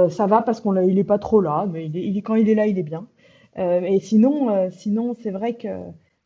Ça 0.10 0.26
va 0.28 0.42
parce 0.42 0.62
qu'on 0.62 0.76
il 0.82 0.98
est 1.00 1.04
pas 1.04 1.20
trop 1.20 1.42
là, 1.42 1.68
mais 1.72 1.90
quand 2.22 2.36
il 2.36 2.50
est 2.50 2.56
là, 2.56 2.68
il 2.68 2.78
est 2.78 2.84
bien. 2.84 3.08
et 3.58 4.00
sinon, 4.00 4.70
sinon 4.72 5.14
c'est 5.22 5.32
vrai 5.32 5.54
que 5.54 5.68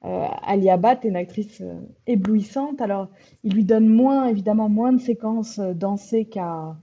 euh, 0.03 0.26
Alia 0.44 0.78
Bat 0.78 0.99
est 1.03 1.10
une 1.10 1.16
actrice 1.16 1.62
euh, 1.62 1.76
éblouissante. 2.08 2.82
Alors, 2.82 3.08
il 3.44 3.53
lui 3.53 3.66
donne 3.66 3.88
moins, 3.88 4.28
évidemment, 4.28 4.68
moins 4.68 4.94
de 4.94 4.99
séquences 4.99 5.60
euh, 5.60 5.74
dansées 5.74 6.26
qu'à 6.26 6.76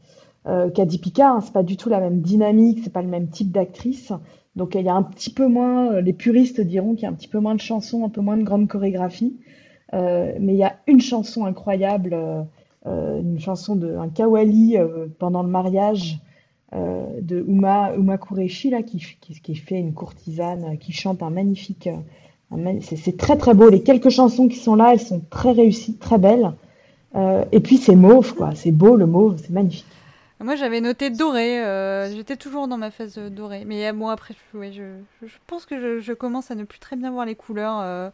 euh, 0.46 0.70
qu'à 0.70 0.84
Deepika. 0.84 1.30
Hein. 1.30 1.40
C'est 1.40 1.52
pas 1.52 1.64
du 1.64 1.76
tout 1.76 1.88
la 1.88 2.00
même 2.00 2.20
dynamique, 2.20 2.80
c'est 2.84 2.92
pas 2.92 3.02
le 3.02 3.08
même 3.08 3.28
type 3.28 3.50
d'actrice. 3.50 4.12
Donc, 4.54 4.74
il 4.76 4.82
y 4.82 4.88
a 4.88 4.94
un 4.94 5.02
petit 5.02 5.30
peu 5.30 5.48
moins, 5.48 6.00
les 6.00 6.12
puristes 6.12 6.60
diront 6.60 6.94
qu'il 6.94 7.04
y 7.04 7.06
a 7.06 7.10
un 7.10 7.14
petit 7.14 7.28
peu 7.28 7.40
moins 7.40 7.54
de 7.54 7.60
chansons, 7.60 8.04
un 8.04 8.08
peu 8.08 8.20
moins 8.20 8.36
de 8.36 8.44
grande 8.44 8.68
chorégraphie. 8.68 9.36
mais 9.92 10.38
il 10.40 10.56
y 10.56 10.64
a 10.64 10.76
une 10.88 11.00
chanson 11.00 11.44
incroyable, 11.44 12.16
une 12.84 13.38
chanson 13.38 13.76
de 13.76 13.96
un 13.96 14.08
kawali 14.08 14.76
pendant 15.20 15.44
le 15.44 15.48
mariage 15.48 16.20
de 16.72 17.44
Uma, 17.48 17.94
Uma 17.94 18.18
Kureshi, 18.18 18.70
là, 18.70 18.82
qui, 18.82 18.98
qui, 19.20 19.54
fait 19.54 19.78
une 19.78 19.94
courtisane, 19.94 20.76
qui 20.78 20.92
chante 20.92 21.22
un 21.22 21.30
magnifique 21.30 21.88
c'est 22.80 23.16
très 23.16 23.36
très 23.36 23.54
beau. 23.54 23.68
Les 23.68 23.82
quelques 23.82 24.10
chansons 24.10 24.48
qui 24.48 24.56
sont 24.56 24.74
là, 24.74 24.92
elles 24.92 25.00
sont 25.00 25.22
très 25.30 25.52
réussies, 25.52 25.96
très 25.96 26.18
belles. 26.18 26.52
Euh, 27.14 27.44
et 27.52 27.60
puis 27.60 27.76
c'est 27.76 27.96
mauve, 27.96 28.34
quoi. 28.34 28.54
C'est 28.54 28.72
beau 28.72 28.96
le 28.96 29.06
mauve, 29.06 29.36
c'est 29.38 29.50
magnifique. 29.50 29.86
Moi 30.40 30.54
j'avais 30.54 30.80
noté 30.80 31.10
doré, 31.10 31.58
euh, 31.64 32.14
j'étais 32.14 32.36
toujours 32.36 32.68
dans 32.68 32.78
ma 32.78 32.92
phase 32.92 33.18
dorée. 33.18 33.64
Mais 33.66 33.92
bon 33.92 34.08
après, 34.08 34.34
je, 34.54 34.70
je, 35.22 35.34
pense 35.48 35.66
que 35.66 35.98
je, 35.98 36.12
commence 36.12 36.52
à 36.52 36.54
ne 36.54 36.62
plus 36.62 36.78
très 36.78 36.94
bien 36.94 37.10
voir 37.10 37.26
les 37.26 37.34
couleurs 37.34 37.80
euh, 37.82 38.10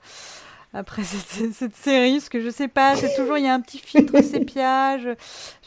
après 0.74 1.04
cette, 1.52 1.76
série, 1.76 2.14
parce 2.14 2.28
que 2.28 2.40
je 2.40 2.50
sais 2.50 2.68
pas, 2.68 2.96
c'est 2.96 3.14
toujours 3.14 3.38
il 3.38 3.44
y 3.44 3.48
a 3.48 3.54
un 3.54 3.60
petit 3.60 3.78
filtre 3.78 4.20
sépia. 4.22 4.98
Je, 4.98 5.14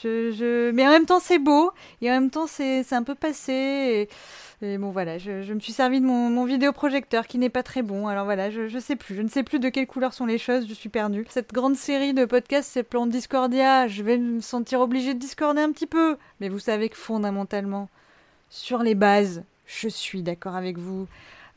je, 0.03 0.71
mais 0.71 0.85
en 0.85 0.91
même 0.91 1.05
temps 1.05 1.21
c'est 1.21 1.39
beau, 1.39 1.71
et 2.01 2.11
en 2.11 2.13
même 2.13 2.29
temps 2.29 2.45
c'est 2.45 2.93
un 2.93 3.03
peu 3.03 3.15
passé. 3.15 4.09
Et... 4.61 4.77
Bon, 4.79 4.89
voilà, 4.89 5.19
je, 5.19 5.53
me 5.53 5.59
suis 5.59 5.71
servi 5.71 6.01
de 6.01 6.05
mon, 6.05 6.43
vidéoprojecteur 6.43 7.27
qui 7.27 7.37
n'est 7.37 7.49
pas 7.49 7.61
très 7.61 7.83
bon. 7.83 8.07
Alors 8.07 8.25
voilà, 8.25 8.49
je, 8.49 8.67
je 8.67 8.79
sais 8.79 8.95
plus. 8.95 9.15
Je 9.15 9.21
ne 9.21 9.29
sais 9.29 9.43
plus 9.43 9.59
de 9.59 9.69
quelle 9.69 9.85
couleur 9.85 10.13
sont 10.13 10.25
les 10.25 10.39
choses. 10.39 10.67
Je 10.67 10.73
suis 10.73 10.89
perdue. 10.89 11.25
Cette 11.29 11.53
grande 11.53 11.75
série 11.75 12.15
de 12.15 12.25
podcasts 12.25 12.71
c'est 12.73 12.83
plan 12.83 13.05
Discordia. 13.05 13.87
Je 13.87 14.01
vais 14.01 14.17
me 14.17 14.41
sentir 14.41 14.81
obligée 14.81 15.13
de 15.13 15.19
discorder 15.19 15.61
un 15.61 15.71
petit 15.71 15.85
peu. 15.85 16.17
Mais 16.39 16.49
vous 16.49 16.57
savez 16.57 16.89
que 16.89 16.97
fondamentalement, 16.97 17.87
sur 18.49 18.81
les 18.81 18.95
bases, 18.95 19.43
je 19.67 19.87
suis 19.89 20.23
d'accord 20.23 20.55
avec 20.55 20.79
vous. 20.79 21.07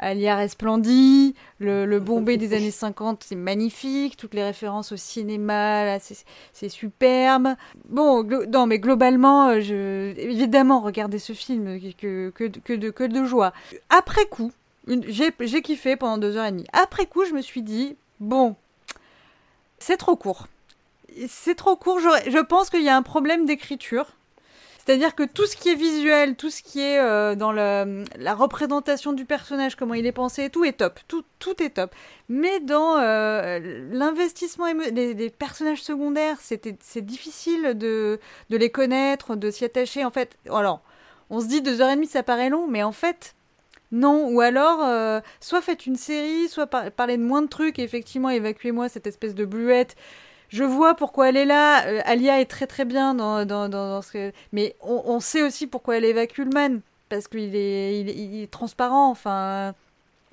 Alia 0.01 0.35
Resplendi, 0.35 1.35
le, 1.59 1.85
le 1.85 2.01
Bombay 2.01 2.39
des 2.39 2.55
années 2.55 2.71
50, 2.71 3.23
c'est 3.23 3.37
magnifique, 3.37 4.17
toutes 4.17 4.33
les 4.33 4.43
références 4.43 4.93
au 4.93 4.97
cinéma, 4.97 5.99
c'est 6.01 6.69
superbe. 6.71 7.49
Bon, 7.89 8.25
non, 8.49 8.67
mais 8.67 8.79
globalement, 8.79 9.49
euh, 9.49 9.61
je, 9.61 10.19
évidemment, 10.19 10.81
regarder 10.81 11.19
ce 11.19 11.35
film 11.35 11.79
que, 11.99 12.31
que, 12.31 12.49
que, 12.49 12.73
de, 12.73 12.91
que 12.91 13.05
de 13.05 13.25
joie. 13.25 13.53
Après 13.91 14.25
coup, 14.25 14.53
j'ai 14.87 15.63
kiffé 15.63 15.97
pendant 15.97 16.17
deux 16.17 16.37
heures 16.37 16.47
et 16.47 16.53
demie. 16.53 16.67
Après 16.73 17.05
coup, 17.05 17.27
je 17.27 17.35
me 17.35 17.43
suis 17.43 17.63
dit, 17.63 17.97
bon, 18.21 18.57
c'est 19.79 19.99
trop 19.99 20.17
court. 20.17 20.47
C'est 21.29 21.57
trop 21.57 21.77
court, 21.77 22.01
je, 22.01 22.31
je 22.31 22.39
pense 22.39 22.71
qu'il 22.71 22.83
y 22.83 22.89
a 22.89 22.97
un 22.97 23.03
problème 23.03 23.45
d'écriture 23.45 24.07
c'est-à-dire 24.91 25.15
que 25.15 25.23
tout 25.23 25.47
ce 25.47 25.55
qui 25.55 25.69
est 25.69 25.77
visuel, 25.77 26.35
tout 26.35 26.51
ce 26.51 26.65
qui 26.65 26.81
est 26.81 26.99
euh, 26.99 27.37
dans 27.37 27.53
la 27.53 28.35
représentation 28.35 29.13
du 29.13 29.25
personnage, 29.25 29.77
comment 29.77 29.95
il 29.95 30.05
est 30.05 30.11
pensé, 30.11 30.51
tout 30.51 30.65
est 30.65 30.73
top. 30.73 30.99
Tout, 31.07 31.63
est 31.63 31.77
top. 31.77 31.95
Mais 32.29 32.59
dans 32.59 32.99
euh, 32.99 33.61
l'investissement, 33.93 34.67
des, 34.91 35.31
personnages 35.31 35.81
secondaires, 35.81 36.39
c'est 36.41 37.07
difficile 37.07 37.79
de, 37.79 38.19
les 38.49 38.71
connaître, 38.71 39.37
de 39.37 39.53
s'y 39.53 39.65
attacher. 39.65 40.05
En 40.05 40.11
fait, 40.11 40.37
alors, 40.51 40.83
on 41.31 41.41
se 41.41 41.47
dit 41.47 41.63
deux 41.63 41.81
heures 41.81 41.91
et 41.91 41.95
demie, 41.95 42.09
ça 42.09 42.25
paraît 42.25 42.51
long, 42.51 42.67
mais 42.67 42.83
en 42.83 42.91
fait, 42.91 43.37
non, 43.93 44.29
ou 44.29 44.41
alors, 44.41 44.83
euh, 44.83 45.21
soit 45.39 45.61
faites 45.61 45.87
une 45.87 45.95
série, 45.95 46.49
soit 46.49 46.67
par 46.67 46.91
parlez 46.91 47.17
de 47.17 47.23
moins 47.23 47.43
de 47.43 47.49
trucs, 47.49 47.79
effectivement, 47.79 48.31
évacuez-moi 48.31 48.89
cette 48.89 49.07
espèce 49.07 49.37
de 49.37 49.45
bluette 49.45 49.95
je 50.51 50.65
vois 50.65 50.95
pourquoi 50.95 51.31
elle 51.31 51.37
est 51.37 51.47
là. 51.47 51.87
Euh, 51.87 52.01
Alia 52.05 52.41
est 52.41 52.47
très 52.47 52.67
très 52.67 52.85
bien 52.85 53.15
dans, 53.15 54.03
ce 54.03 54.13
que... 54.13 54.33
Mais 54.53 54.77
on, 54.83 55.21
sait 55.21 55.43
aussi 55.43 55.67
pourquoi 55.67 55.97
elle 55.97 56.05
évacue 56.05 56.41
le 56.41 56.51
man. 56.51 56.81
Parce 57.09 57.29
qu'il 57.29 57.57
est, 57.57 58.01
il 58.01 58.09
est, 58.09 58.15
il 58.17 58.43
est 58.43 58.51
transparent. 58.51 59.11
Enfin, 59.11 59.75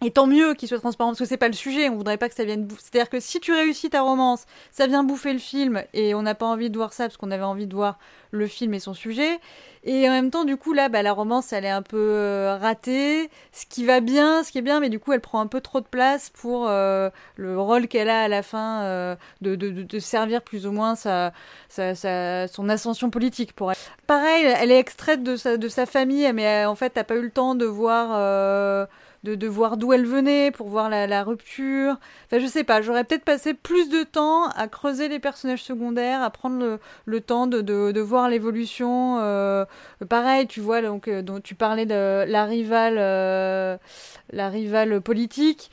et 0.03 0.11
tant 0.11 0.27
mieux 0.27 0.53
qu'il 0.53 0.67
soit 0.67 0.77
transparent 0.77 1.09
parce 1.09 1.19
que 1.19 1.25
c'est 1.25 1.37
pas 1.37 1.47
le 1.47 1.53
sujet. 1.53 1.89
On 1.89 1.95
voudrait 1.95 2.17
pas 2.17 2.29
que 2.29 2.35
ça 2.35 2.45
vienne 2.45 2.65
bouffer. 2.65 2.81
C'est-à-dire 2.83 3.09
que 3.09 3.19
si 3.19 3.39
tu 3.39 3.51
réussis 3.51 3.89
ta 3.89 4.01
romance, 4.01 4.45
ça 4.71 4.85
vient 4.85 5.03
bouffer 5.03 5.33
le 5.33 5.39
film 5.39 5.83
et 5.93 6.13
on 6.13 6.21
n'a 6.21 6.35
pas 6.35 6.45
envie 6.45 6.69
de 6.69 6.77
voir 6.77 6.93
ça 6.93 7.05
parce 7.05 7.17
qu'on 7.17 7.31
avait 7.31 7.43
envie 7.43 7.65
de 7.65 7.73
voir 7.73 7.97
le 8.29 8.45
film 8.45 8.73
et 8.75 8.79
son 8.79 8.93
sujet. 8.93 9.39
Et 9.89 10.07
en 10.09 10.11
même 10.11 10.31
temps, 10.31 10.43
du 10.43 10.57
coup, 10.57 10.73
là, 10.73 10.89
bah, 10.89 11.01
la 11.01 11.13
romance, 11.13 11.53
elle 11.53 11.63
est 11.63 11.69
un 11.69 11.81
peu 11.81 11.97
euh, 11.97 12.57
ratée. 12.57 13.29
Ce 13.53 13.65
qui 13.65 13.85
va 13.85 14.01
bien, 14.01 14.43
ce 14.43 14.51
qui 14.51 14.57
est 14.57 14.61
bien, 14.61 14.81
mais 14.81 14.89
du 14.89 14.99
coup, 14.99 15.13
elle 15.13 15.21
prend 15.21 15.39
un 15.39 15.47
peu 15.47 15.61
trop 15.61 15.79
de 15.79 15.85
place 15.85 16.29
pour 16.29 16.67
euh, 16.67 17.09
le 17.37 17.57
rôle 17.57 17.87
qu'elle 17.87 18.09
a 18.09 18.23
à 18.23 18.27
la 18.27 18.43
fin 18.43 18.81
euh, 18.83 19.15
de, 19.39 19.55
de, 19.55 19.99
servir 19.99 20.41
plus 20.41 20.67
ou 20.67 20.73
moins 20.73 20.95
sa, 20.95 21.31
son 21.69 22.67
ascension 22.67 23.09
politique 23.09 23.53
pour 23.53 23.71
elle. 23.71 23.77
Pareil, 24.07 24.45
elle 24.59 24.71
est 24.71 24.79
extraite 24.79 25.23
de 25.23 25.37
sa, 25.37 25.55
de 25.55 25.69
sa 25.69 25.85
famille, 25.85 26.29
mais 26.33 26.65
en 26.65 26.75
fait, 26.75 26.89
t'as 26.89 27.05
pas 27.05 27.15
eu 27.15 27.21
le 27.21 27.31
temps 27.31 27.55
de 27.55 27.65
voir 27.65 28.87
de, 29.35 29.47
voir 29.47 29.77
d'où 29.77 29.93
elle 29.93 30.05
venait, 30.05 30.51
pour 30.51 30.67
voir 30.67 30.89
la, 30.89 31.23
rupture. 31.23 31.97
Enfin, 32.25 32.39
je 32.39 32.47
sais 32.47 32.63
pas, 32.63 32.81
j'aurais 32.81 33.03
peut-être 33.03 33.25
passé 33.25 33.53
plus 33.53 33.89
de 33.89 34.03
temps 34.03 34.47
à 34.49 34.67
creuser 34.67 35.07
les 35.07 35.19
personnages 35.19 35.63
secondaires, 35.63 36.21
à 36.21 36.29
prendre 36.29 36.79
le, 37.05 37.21
temps 37.21 37.47
de, 37.47 37.61
de, 37.61 38.01
voir 38.01 38.29
l'évolution. 38.29 39.19
Euh, 39.19 39.65
pareil, 40.09 40.47
tu 40.47 40.61
vois, 40.61 40.81
donc, 40.81 41.07
euh, 41.07 41.21
dont 41.21 41.39
tu 41.39 41.55
parlais 41.55 41.85
de 41.85 42.25
la 42.27 42.45
rivale, 42.45 42.97
euh, 42.97 43.77
la 44.31 44.49
rivale 44.49 45.01
politique. 45.01 45.71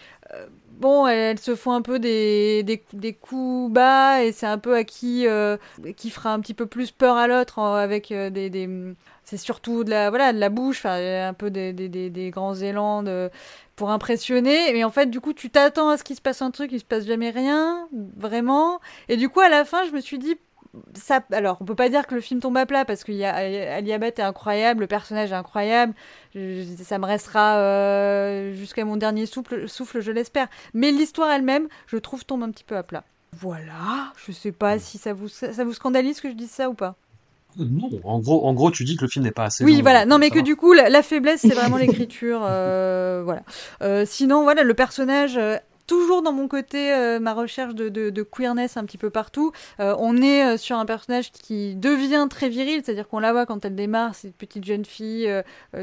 Bon, 0.78 1.06
elles, 1.06 1.38
se 1.38 1.54
font 1.54 1.72
un 1.72 1.82
peu 1.82 1.98
des, 1.98 2.62
des, 2.62 3.12
coups 3.12 3.72
bas 3.72 4.22
et 4.22 4.32
c'est 4.32 4.46
un 4.46 4.58
peu 4.58 4.74
à 4.74 4.84
qui, 4.84 5.26
euh, 5.26 5.56
qui 5.96 6.10
fera 6.10 6.32
un 6.32 6.40
petit 6.40 6.54
peu 6.54 6.66
plus 6.66 6.90
peur 6.90 7.16
à 7.16 7.26
l'autre 7.26 7.58
avec 7.60 8.08
des, 8.08 8.50
des 8.50 8.94
c'est 9.24 9.38
surtout 9.38 9.84
de 9.84 9.90
la 9.90 10.10
voilà 10.10 10.32
de 10.32 10.38
la 10.38 10.50
bouche 10.50 10.84
un 10.84 11.32
peu 11.32 11.50
des, 11.50 11.72
des, 11.72 11.88
des, 11.88 12.10
des 12.10 12.30
grands 12.30 12.54
élans 12.54 13.02
de, 13.02 13.30
pour 13.76 13.90
impressionner. 13.90 14.72
Mais 14.72 14.84
en 14.84 14.90
fait 14.90 15.06
du 15.06 15.20
coup 15.20 15.32
tu 15.32 15.50
t'attends 15.50 15.88
à 15.88 15.96
ce 15.96 16.04
qu'il 16.04 16.16
se 16.16 16.20
passe 16.20 16.42
un 16.42 16.50
truc 16.50 16.70
il 16.72 16.80
se 16.80 16.84
passe 16.84 17.06
jamais 17.06 17.30
rien 17.30 17.88
vraiment. 18.16 18.80
Et 19.08 19.16
du 19.16 19.28
coup 19.28 19.40
à 19.40 19.48
la 19.48 19.64
fin 19.64 19.84
je 19.86 19.92
me 19.92 20.00
suis 20.00 20.18
dit 20.18 20.36
ça 20.94 21.20
alors 21.32 21.58
on 21.60 21.64
peut 21.64 21.74
pas 21.74 21.88
dire 21.88 22.06
que 22.06 22.14
le 22.14 22.20
film 22.20 22.40
tombe 22.40 22.56
à 22.56 22.66
plat 22.66 22.84
parce 22.84 23.04
qu'il 23.04 23.14
y 23.14 23.24
a 23.24 23.34
Aliabat 23.34 24.08
est 24.08 24.20
incroyable 24.20 24.80
le 24.80 24.86
personnage 24.86 25.32
est 25.32 25.34
incroyable 25.34 25.94
je, 26.34 26.64
ça 26.82 26.98
me 26.98 27.06
restera 27.06 27.58
euh, 27.58 28.54
jusqu'à 28.54 28.84
mon 28.84 28.96
dernier 28.96 29.26
souffle 29.26 29.68
souffle 29.68 30.00
je 30.00 30.12
l'espère 30.12 30.48
mais 30.72 30.92
l'histoire 30.92 31.30
elle-même 31.30 31.68
je 31.86 31.96
trouve 31.96 32.24
tombe 32.24 32.42
un 32.42 32.50
petit 32.50 32.64
peu 32.64 32.76
à 32.76 32.82
plat 32.82 33.04
voilà 33.32 34.12
je 34.24 34.32
sais 34.32 34.52
pas 34.52 34.78
si 34.78 34.98
ça 34.98 35.12
vous 35.12 35.28
ça 35.28 35.64
vous 35.64 35.72
scandalise 35.72 36.20
que 36.20 36.30
je 36.30 36.34
dise 36.34 36.50
ça 36.50 36.68
ou 36.68 36.74
pas 36.74 36.96
non, 37.56 37.88
en 38.02 38.18
gros, 38.18 38.46
en 38.46 38.52
gros, 38.52 38.70
tu 38.70 38.84
dis 38.84 38.96
que 38.96 39.04
le 39.04 39.08
film 39.08 39.24
n'est 39.24 39.30
pas 39.30 39.44
assez. 39.44 39.64
Oui, 39.64 39.76
long, 39.76 39.82
voilà. 39.82 40.06
Non, 40.06 40.18
mais 40.18 40.30
que 40.30 40.36
va. 40.36 40.42
du 40.42 40.56
coup, 40.56 40.72
la, 40.72 40.88
la 40.88 41.02
faiblesse, 41.02 41.40
c'est 41.42 41.54
vraiment 41.54 41.76
l'écriture. 41.78 42.40
Euh, 42.44 43.22
voilà. 43.24 43.42
Euh, 43.82 44.04
sinon, 44.06 44.42
voilà, 44.42 44.62
le 44.62 44.74
personnage 44.74 45.36
euh, 45.36 45.56
toujours 45.86 46.22
dans 46.22 46.32
mon 46.32 46.48
côté, 46.48 46.92
euh, 46.92 47.20
ma 47.20 47.34
recherche 47.34 47.74
de, 47.74 48.22
queerness 48.22 48.76
un 48.76 48.84
petit 48.84 48.98
peu 48.98 49.10
partout. 49.10 49.52
Euh, 49.80 49.94
on 49.98 50.20
est 50.20 50.44
euh, 50.44 50.56
sur 50.56 50.78
un 50.78 50.86
personnage 50.86 51.30
qui 51.30 51.74
devient 51.74 52.26
très 52.30 52.48
viril, 52.48 52.82
c'est-à-dire 52.84 53.08
qu'on 53.08 53.18
la 53.18 53.32
voit 53.32 53.46
quand 53.46 53.64
elle 53.64 53.74
démarre, 53.74 54.14
c'est 54.14 54.28
une 54.28 54.34
petite 54.34 54.64
jeune 54.64 54.84
fille 54.84 55.30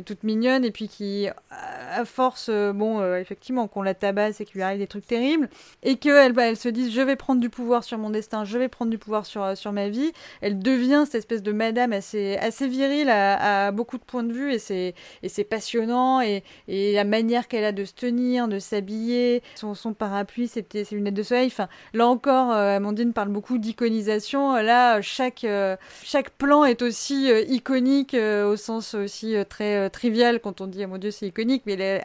toute 0.05 0.23
mignonne, 0.23 0.65
et 0.65 0.71
puis 0.71 0.87
qui, 0.87 1.27
à 1.49 2.05
force, 2.05 2.49
bon, 2.49 3.15
effectivement, 3.15 3.67
qu'on 3.67 3.81
la 3.81 3.93
tabasse 3.93 4.41
et 4.41 4.45
qu'il 4.45 4.55
lui 4.55 4.63
arrive 4.63 4.79
des 4.79 4.87
trucs 4.87 5.05
terribles, 5.05 5.49
et 5.83 5.97
qu'elle 5.97 6.33
bah, 6.33 6.45
elle 6.47 6.57
se 6.57 6.69
dise 6.69 6.91
je 6.91 7.01
vais 7.01 7.15
prendre 7.15 7.41
du 7.41 7.49
pouvoir 7.49 7.83
sur 7.83 7.97
mon 7.97 8.09
destin, 8.09 8.45
je 8.45 8.57
vais 8.57 8.67
prendre 8.67 8.91
du 8.91 8.97
pouvoir 8.97 9.25
sur, 9.25 9.55
sur 9.57 9.71
ma 9.71 9.89
vie, 9.89 10.11
elle 10.41 10.59
devient 10.59 11.03
cette 11.05 11.15
espèce 11.15 11.43
de 11.43 11.51
madame 11.51 11.93
assez, 11.93 12.37
assez 12.37 12.67
virile 12.67 13.09
à, 13.09 13.71
beaucoup 13.71 13.97
de 13.97 14.03
points 14.03 14.23
de 14.23 14.33
vue, 14.33 14.53
et 14.53 14.59
c'est, 14.59 15.43
passionnant, 15.43 16.21
et, 16.21 16.43
et 16.67 16.93
la 16.93 17.03
manière 17.03 17.47
qu'elle 17.47 17.65
a 17.65 17.71
de 17.71 17.85
se 17.85 17.93
tenir, 17.93 18.47
de 18.47 18.59
s'habiller, 18.59 19.43
son 19.55 19.90
parapluie, 19.93 20.47
ses, 20.47 20.65
ses 20.71 20.95
lunettes 20.95 21.13
de 21.13 21.23
soleil. 21.23 21.47
Enfin, 21.47 21.67
là 21.93 22.07
encore, 22.07 22.51
euh, 22.51 22.77
Amandine 22.77 23.13
parle 23.13 23.29
beaucoup 23.29 23.57
d'iconisation. 23.57 24.55
Là, 24.55 25.01
chaque, 25.01 25.43
euh, 25.43 25.75
chaque 26.03 26.31
plan 26.31 26.63
est 26.65 26.81
aussi 26.81 27.31
euh, 27.31 27.41
iconique 27.41 28.15
au 28.15 28.55
sens 28.55 28.93
aussi 28.93 29.35
très 29.49 29.89
trivial 29.89 30.39
quand 30.39 30.61
on 30.61 30.67
dit, 30.67 30.83
oh 30.85 30.87
mon 30.87 30.97
dieu, 30.97 31.11
c'est 31.11 31.27
iconique. 31.27 31.63
Mais 31.65 31.75
les, 31.75 31.99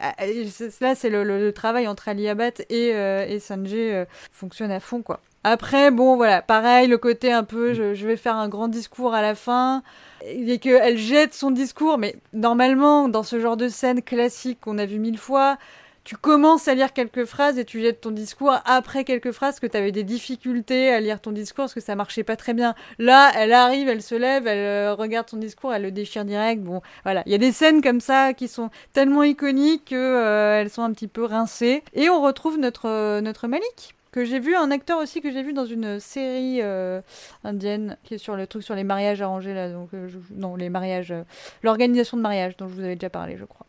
là, 0.81 0.95
c'est 0.95 1.09
le, 1.09 1.51
travail 1.51 1.87
entre 1.87 2.09
Ali 2.09 2.27
Abad 2.27 2.53
et, 2.69 2.89
et 2.89 3.39
Sanjay 3.39 4.05
fonctionne 4.31 4.71
à 4.71 4.79
fond, 4.79 5.01
quoi. 5.01 5.19
Après, 5.43 5.91
bon, 5.91 6.17
voilà, 6.17 6.41
pareil, 6.41 6.89
le 6.89 6.97
côté 6.97 7.31
un 7.31 7.45
peu, 7.45 7.73
je, 7.73 7.93
je 7.93 8.05
vais 8.05 8.17
faire 8.17 8.35
un 8.35 8.49
grand 8.49 8.67
discours 8.67 9.13
à 9.13 9.21
la 9.21 9.33
fin, 9.33 9.81
et 10.25 10.59
qu'elle 10.59 10.97
jette 10.97 11.33
son 11.33 11.51
discours, 11.51 11.97
mais 11.97 12.15
normalement, 12.33 13.07
dans 13.07 13.23
ce 13.23 13.39
genre 13.39 13.55
de 13.57 13.69
scène 13.69 14.01
classique 14.01 14.59
qu'on 14.61 14.77
a 14.77 14.85
vu 14.85 14.99
mille 14.99 15.17
fois, 15.17 15.57
tu 16.07 16.15
commences 16.15 16.69
à 16.69 16.73
lire 16.73 16.93
quelques 16.93 17.25
phrases 17.25 17.59
et 17.59 17.65
tu 17.65 17.81
jettes 17.81 17.99
ton 17.99 18.11
discours 18.11 18.55
après 18.63 19.03
quelques 19.03 19.33
phrases 19.33 19.59
que 19.59 19.67
tu 19.67 19.75
avais 19.75 19.91
des 19.91 20.05
difficultés 20.05 20.89
à 20.89 21.01
lire 21.01 21.19
ton 21.19 21.33
discours 21.33 21.63
parce 21.65 21.73
que 21.73 21.81
ça 21.81 21.95
marchait 21.95 22.23
pas 22.23 22.37
très 22.37 22.53
bien. 22.53 22.75
Là, 22.97 23.29
elle 23.35 23.51
arrive, 23.51 23.89
elle 23.89 24.01
se 24.01 24.15
lève, 24.15 24.47
elle 24.47 24.57
euh, 24.59 24.93
regarde 24.93 25.27
ton 25.27 25.35
discours, 25.35 25.73
elle 25.73 25.81
le 25.81 25.91
déchire 25.91 26.23
direct. 26.23 26.63
Bon, 26.63 26.81
voilà, 27.03 27.23
il 27.25 27.33
y 27.33 27.35
a 27.35 27.37
des 27.37 27.51
scènes 27.51 27.81
comme 27.81 27.99
ça 27.99 28.33
qui 28.33 28.47
sont 28.47 28.69
tellement 28.93 29.23
iconiques 29.23 29.89
que 29.89 29.95
euh, 29.95 30.69
sont 30.69 30.81
un 30.81 30.93
petit 30.93 31.09
peu 31.09 31.25
rincées 31.25 31.83
et 31.91 32.09
on 32.09 32.21
retrouve 32.21 32.57
notre 32.57 32.87
euh, 32.87 33.19
notre 33.19 33.49
Malik 33.49 33.93
que 34.13 34.23
j'ai 34.23 34.39
vu 34.39 34.55
un 34.55 34.71
acteur 34.71 34.99
aussi 34.99 35.19
que 35.19 35.29
j'ai 35.29 35.43
vu 35.43 35.51
dans 35.51 35.65
une 35.65 35.99
série 35.99 36.61
indienne 37.43 37.97
qui 38.05 38.13
est 38.13 38.17
sur 38.17 38.37
le 38.37 38.47
truc 38.47 38.63
sur 38.63 38.73
les 38.73 38.85
mariages 38.85 39.21
arrangés 39.21 39.53
là 39.53 39.69
donc 39.69 39.89
non 40.31 40.55
les 40.55 40.69
mariages 40.69 41.13
l'organisation 41.61 42.15
de 42.15 42.21
mariage 42.21 42.55
dont 42.55 42.67
je 42.69 42.73
vous 42.73 42.83
avais 42.83 42.95
déjà 42.95 43.09
parlé 43.09 43.35
je 43.37 43.43
crois 43.43 43.67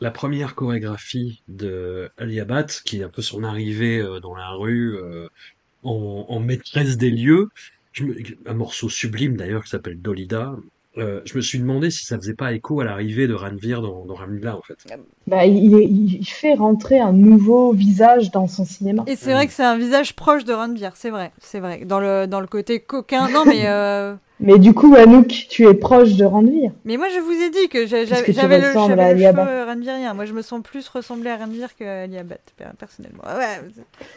la 0.00 0.10
première 0.10 0.54
chorégraphie 0.54 1.42
de 1.48 2.10
Aliabat, 2.18 2.66
qui 2.84 3.00
est 3.00 3.04
un 3.04 3.08
peu 3.08 3.22
son 3.22 3.44
arrivée 3.44 3.98
euh, 3.98 4.20
dans 4.20 4.34
la 4.34 4.50
rue 4.50 4.96
euh, 4.96 5.28
en, 5.82 6.40
maîtresse 6.40 6.96
des 6.96 7.10
lieux, 7.10 7.48
un 8.46 8.54
morceau 8.54 8.88
sublime 8.88 9.36
d'ailleurs 9.36 9.64
qui 9.64 9.70
s'appelle 9.70 10.00
Dolida. 10.00 10.54
Euh, 10.96 11.20
je 11.24 11.36
me 11.36 11.40
suis 11.40 11.58
demandé 11.58 11.90
si 11.90 12.04
ça 12.04 12.16
faisait 12.16 12.34
pas 12.34 12.52
écho 12.52 12.80
à 12.80 12.84
l'arrivée 12.84 13.28
de 13.28 13.34
Ranvir 13.34 13.82
dans, 13.82 14.04
dans 14.04 14.14
Ramila 14.14 14.56
en 14.56 14.62
fait. 14.62 14.76
Bah, 15.26 15.46
il, 15.46 15.72
il, 15.72 16.26
fait 16.26 16.54
rentrer 16.54 16.98
un 16.98 17.12
nouveau 17.12 17.72
visage 17.72 18.32
dans 18.32 18.48
son 18.48 18.64
cinéma. 18.64 19.04
Et 19.06 19.14
c'est 19.14 19.32
vrai 19.32 19.46
que 19.46 19.52
c'est 19.52 19.64
un 19.64 19.78
visage 19.78 20.16
proche 20.16 20.44
de 20.44 20.52
Ranvir, 20.52 20.92
c'est 20.96 21.10
vrai, 21.10 21.30
c'est 21.40 21.60
vrai. 21.60 21.84
Dans 21.84 22.00
le, 22.00 22.26
dans 22.26 22.40
le 22.40 22.48
côté 22.48 22.80
coquin, 22.80 23.28
non 23.28 23.44
mais 23.44 23.64
mais 24.40 24.58
du 24.58 24.72
coup, 24.72 24.94
Anouk, 24.94 25.28
tu 25.48 25.66
es 25.66 25.74
proche 25.74 26.14
de 26.14 26.24
Ranvir. 26.24 26.70
Mais 26.84 26.96
moi, 26.96 27.08
je 27.08 27.20
vous 27.20 27.32
ai 27.32 27.50
dit 27.50 27.68
que 27.68 27.86
j'avais 27.86 28.60
le, 28.60 28.72
cheveu 28.72 29.64
Ranvirien. 29.66 30.14
Moi, 30.14 30.26
je 30.26 30.32
me 30.32 30.42
sens 30.42 30.60
plus 30.62 30.88
ressembler 30.88 31.30
à 31.30 31.36
Ranvir 31.36 31.74
qu'à 31.76 32.06
Liabat, 32.06 32.36
personnellement. 32.78 33.22
Ouais, 33.24 33.68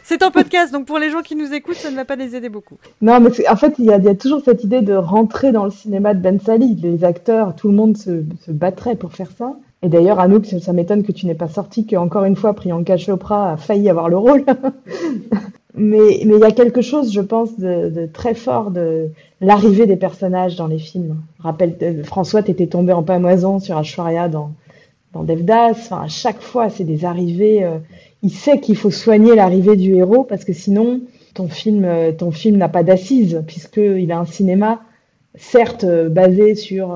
c'est 0.04 0.22
un 0.22 0.30
podcast, 0.30 0.72
donc 0.72 0.86
pour 0.86 0.98
les 0.98 1.10
gens 1.10 1.22
qui 1.22 1.34
nous 1.34 1.52
écoutent, 1.52 1.76
ça 1.76 1.90
ne 1.90 1.96
va 1.96 2.04
pas 2.04 2.16
les 2.16 2.36
aider 2.36 2.48
beaucoup. 2.48 2.76
Non, 3.00 3.20
mais 3.20 3.30
en 3.48 3.56
fait, 3.56 3.74
il 3.78 3.86
y, 3.86 3.92
a, 3.92 4.14
toujours 4.14 4.42
cette 4.44 4.62
idée 4.62 4.80
de 4.80 4.94
rentrer 4.94 5.52
dans 5.52 5.64
le 5.64 5.70
cinéma 5.70 6.14
de 6.14 6.20
Ben 6.20 6.38
Sali. 6.38 6.76
Les 6.80 7.04
acteurs, 7.04 7.56
tout 7.56 7.68
le 7.68 7.74
monde 7.74 7.96
se, 7.96 8.22
se 8.44 8.52
battrait 8.52 8.96
pour 8.96 9.12
faire 9.12 9.30
ça. 9.36 9.54
Et 9.82 9.88
d'ailleurs, 9.88 10.20
Anouk, 10.20 10.46
ça 10.46 10.72
m'étonne 10.72 11.02
que 11.02 11.10
tu 11.10 11.26
n'aies 11.26 11.34
pas 11.34 11.48
sorti, 11.48 11.86
que 11.86 11.96
encore 11.96 12.24
une 12.24 12.36
fois, 12.36 12.54
Priyanka 12.54 12.96
Chopra 12.96 13.52
a 13.52 13.56
failli 13.56 13.90
avoir 13.90 14.08
le 14.08 14.16
rôle. 14.16 14.44
mais 15.74 16.18
il 16.20 16.30
y 16.30 16.44
a 16.44 16.52
quelque 16.52 16.82
chose, 16.82 17.12
je 17.12 17.20
pense, 17.20 17.58
de, 17.58 18.08
très 18.12 18.34
fort 18.34 18.70
de 18.70 19.10
l'arrivée 19.40 19.86
des 19.86 19.96
personnages 19.96 20.54
dans 20.54 20.68
les 20.68 20.78
films. 20.78 21.16
Rappelle, 21.40 21.76
euh, 21.82 22.04
François, 22.04 22.44
t'étais 22.44 22.68
tombé 22.68 22.92
en 22.92 23.02
pamoison 23.02 23.58
sur 23.58 23.76
Ashwarya 23.76 24.28
dans, 24.28 24.52
dans 25.12 25.24
Devdas. 25.24 25.70
Enfin, 25.70 26.02
à 26.04 26.08
chaque 26.08 26.40
fois, 26.40 26.70
c'est 26.70 26.84
des 26.84 27.04
arrivées. 27.04 27.64
Euh, 27.64 27.78
il 28.22 28.30
sait 28.30 28.60
qu'il 28.60 28.76
faut 28.76 28.92
soigner 28.92 29.34
l'arrivée 29.34 29.74
du 29.74 29.96
héros 29.96 30.22
parce 30.22 30.44
que 30.44 30.52
sinon, 30.52 31.00
ton 31.34 31.48
film, 31.48 31.84
euh, 31.84 32.12
ton 32.12 32.30
film 32.30 32.56
n'a 32.56 32.68
pas 32.68 32.84
d'assise 32.84 33.42
puisqu'il 33.48 34.12
a 34.12 34.18
un 34.20 34.26
cinéma, 34.26 34.82
certes 35.34 35.86
basé 36.10 36.54
sur 36.54 36.94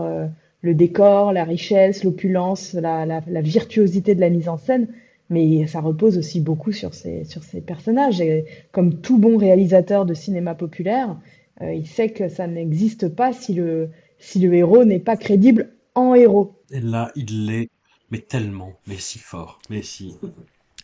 le 0.66 0.74
décor, 0.74 1.32
la 1.32 1.44
richesse, 1.44 2.05
l'opulence, 2.05 2.74
la, 2.74 3.20
virtuosité 3.40 4.14
de 4.14 4.20
la 4.20 4.28
mise 4.28 4.48
en 4.48 4.59
scène, 4.59 4.88
mais 5.30 5.66
ça 5.66 5.80
repose 5.80 6.18
aussi 6.18 6.40
beaucoup 6.40 6.72
sur 6.72 6.93
ces 6.93 7.24
personnages. 7.64 8.20
Et 8.20 8.44
comme 8.72 9.01
tout 9.01 9.18
bon 9.18 9.38
réalisateur 9.38 10.05
de 10.05 10.12
cinéma 10.12 10.55
populaire, 10.55 11.16
euh, 11.62 11.72
il 11.72 11.86
sait 11.86 12.10
que 12.10 12.28
ça 12.28 12.47
n'existe 12.47 13.09
pas 13.09 13.32
si 13.32 13.55
le, 13.55 13.88
si 14.18 14.40
le 14.40 14.52
héros 14.52 14.84
n'est 14.84 14.98
pas 14.98 15.16
crédible 15.16 15.70
en 15.94 16.14
héros. 16.14 16.52
Et 16.70 16.80
là, 16.80 17.10
il 17.16 17.47
l'est, 17.47 17.70
mais 18.10 18.18
tellement, 18.18 18.72
mais 18.86 18.98
si 18.98 19.18
fort, 19.18 19.60
mais 19.70 19.82
si. 19.82 20.16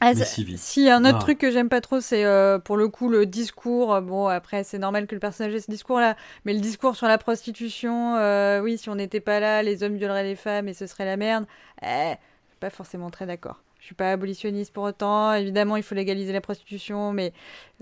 Ah, 0.04 0.14
si, 0.16 0.90
un 0.90 1.04
autre 1.04 1.18
ah. 1.18 1.22
truc 1.22 1.38
que 1.38 1.52
j'aime 1.52 1.68
pas 1.68 1.80
trop, 1.80 2.00
c'est 2.00 2.24
euh, 2.24 2.58
pour 2.58 2.76
le 2.76 2.88
coup 2.88 3.08
le 3.08 3.24
discours. 3.24 4.00
Bon, 4.02 4.26
après, 4.26 4.64
c'est 4.64 4.78
normal 4.78 5.06
que 5.06 5.14
le 5.14 5.20
personnage 5.20 5.54
ait 5.54 5.60
ce 5.60 5.70
discours-là, 5.70 6.16
mais 6.44 6.54
le 6.54 6.58
discours 6.58 6.96
sur 6.96 7.06
la 7.06 7.18
prostitution, 7.18 8.16
euh, 8.16 8.60
oui, 8.60 8.78
si 8.78 8.90
on 8.90 8.96
n'était 8.96 9.20
pas 9.20 9.38
là, 9.38 9.62
les 9.62 9.84
hommes 9.84 9.94
violeraient 9.94 10.24
les 10.24 10.34
femmes 10.34 10.66
et 10.66 10.74
ce 10.74 10.88
serait 10.88 11.04
la 11.04 11.16
merde. 11.16 11.46
Eh, 11.82 12.14
pas 12.58 12.70
forcément 12.70 13.10
très 13.10 13.26
d'accord. 13.26 13.62
Je 13.78 13.84
suis 13.84 13.94
pas 13.94 14.10
abolitionniste 14.10 14.72
pour 14.72 14.82
autant. 14.82 15.34
Évidemment, 15.34 15.76
il 15.76 15.84
faut 15.84 15.94
légaliser 15.94 16.32
la 16.32 16.40
prostitution, 16.40 17.12
mais 17.12 17.32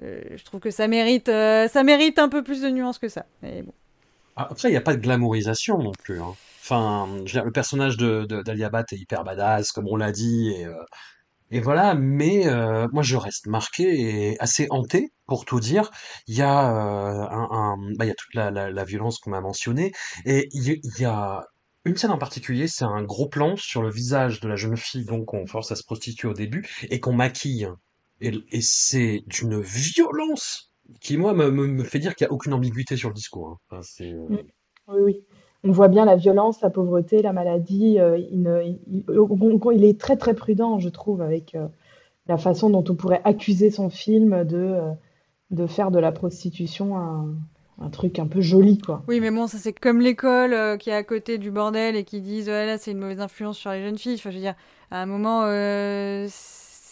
euh, 0.02 0.20
je 0.36 0.44
trouve 0.44 0.60
que 0.60 0.70
ça 0.70 0.88
mérite, 0.88 1.28
ça 1.28 1.82
mérite 1.84 2.18
un 2.18 2.28
peu 2.28 2.42
plus 2.42 2.60
de 2.60 2.68
nuances 2.68 2.98
que 2.98 3.08
ça. 3.08 3.24
Mais 3.42 3.62
bon. 3.62 3.72
Ah, 4.36 4.48
après, 4.50 4.68
il 4.68 4.72
n'y 4.72 4.76
a 4.76 4.82
pas 4.82 4.94
de 4.94 5.00
glamourisation 5.00 5.78
non 5.78 5.92
plus. 5.92 6.20
Hein. 6.20 6.34
Enfin, 6.62 7.08
le 7.16 7.50
personnage 7.50 7.96
de, 7.96 8.26
d'Aliabat 8.42 8.84
est 8.92 8.96
hyper 8.96 9.24
badass, 9.24 9.72
comme 9.72 9.88
on 9.88 9.96
l'a 9.96 10.12
dit, 10.12 10.50
et, 10.50 10.66
et 11.50 11.60
voilà. 11.60 11.94
Mais 11.94 12.44
moi, 12.92 13.02
je 13.02 13.16
reste 13.16 13.46
marqué 13.46 14.32
et 14.32 14.40
assez 14.40 14.66
hanté, 14.70 15.12
pour 15.26 15.44
tout 15.44 15.60
dire. 15.60 15.90
Il 16.26 16.36
y 16.36 16.42
a 16.42 16.50
un, 16.50 17.76
bah, 17.96 18.04
il 18.04 18.08
y 18.08 18.10
a 18.10 18.14
toute 18.14 18.34
la, 18.34 18.50
la, 18.50 18.84
violence 18.84 19.18
qu'on 19.18 19.32
a 19.32 19.40
mentionnée, 19.40 19.92
et 20.26 20.48
il 20.52 20.80
y 20.98 21.04
a 21.04 21.44
une 21.84 21.96
scène 21.96 22.10
en 22.10 22.18
particulier, 22.18 22.68
c'est 22.68 22.84
un 22.84 23.02
gros 23.02 23.28
plan 23.28 23.56
sur 23.56 23.82
le 23.82 23.90
visage 23.90 24.40
de 24.40 24.48
la 24.48 24.56
jeune 24.56 24.76
fille, 24.76 25.04
donc 25.04 25.26
qu'on 25.26 25.46
force 25.46 25.72
à 25.72 25.76
se 25.76 25.84
prostituer 25.84 26.28
au 26.28 26.34
début, 26.34 26.68
et 26.90 27.00
qu'on 27.00 27.14
maquille. 27.14 27.68
Et, 28.20 28.60
c'est 28.60 29.22
d'une 29.26 29.60
violence 29.60 30.72
qui, 31.00 31.16
moi, 31.16 31.32
me, 31.32 31.84
fait 31.84 31.98
dire 31.98 32.14
qu'il 32.14 32.26
n'y 32.26 32.30
a 32.30 32.32
aucune 32.32 32.52
ambiguïté 32.52 32.96
sur 32.96 33.08
le 33.08 33.14
discours. 33.14 33.58
Hein. 33.70 33.80
Euh, 34.02 34.28
mm. 34.28 34.38
Oui, 34.88 35.00
oui. 35.02 35.24
On 35.62 35.72
voit 35.72 35.88
bien 35.88 36.04
la 36.04 36.16
violence, 36.16 36.60
la 36.62 36.70
pauvreté, 36.70 37.22
la 37.22 37.32
maladie. 37.32 37.98
Euh, 37.98 38.18
il, 38.18 39.84
est 39.84 40.00
très, 40.00 40.16
très 40.16 40.34
prudent, 40.34 40.78
je 40.78 40.88
trouve, 40.88 41.20
avec 41.20 41.54
euh, 41.54 41.66
la 42.26 42.38
façon 42.38 42.70
dont 42.70 42.84
on 42.88 42.94
pourrait 42.94 43.20
accuser 43.24 43.70
son 43.70 43.90
film 43.90 44.44
de, 44.44 44.78
de 45.50 45.66
faire 45.66 45.90
de 45.90 45.98
la 45.98 46.12
prostitution 46.12 46.96
un 47.80 47.88
truc 47.88 48.18
un 48.18 48.26
peu 48.26 48.40
joli, 48.40 48.78
quoi. 48.78 49.02
Oui, 49.08 49.20
mais 49.20 49.30
bon, 49.30 49.46
ça 49.46 49.58
c'est 49.58 49.72
comme 49.72 50.00
l'école 50.00 50.52
euh, 50.52 50.76
qui 50.76 50.90
est 50.90 50.94
à 50.94 51.02
côté 51.02 51.38
du 51.38 51.50
bordel 51.50 51.96
et 51.96 52.04
qui 52.04 52.20
disent 52.20 52.48
ouais, 52.48 52.66
là 52.66 52.78
c'est 52.78 52.92
une 52.92 52.98
mauvaise 52.98 53.20
influence 53.20 53.56
sur 53.56 53.70
les 53.70 53.82
jeunes 53.82 53.98
filles. 53.98 54.16
Enfin, 54.16 54.30
je 54.30 54.36
veux 54.36 54.42
dire, 54.42 54.54
à 54.90 55.00
un 55.00 55.06
moment, 55.06 55.42
euh, 55.44 56.26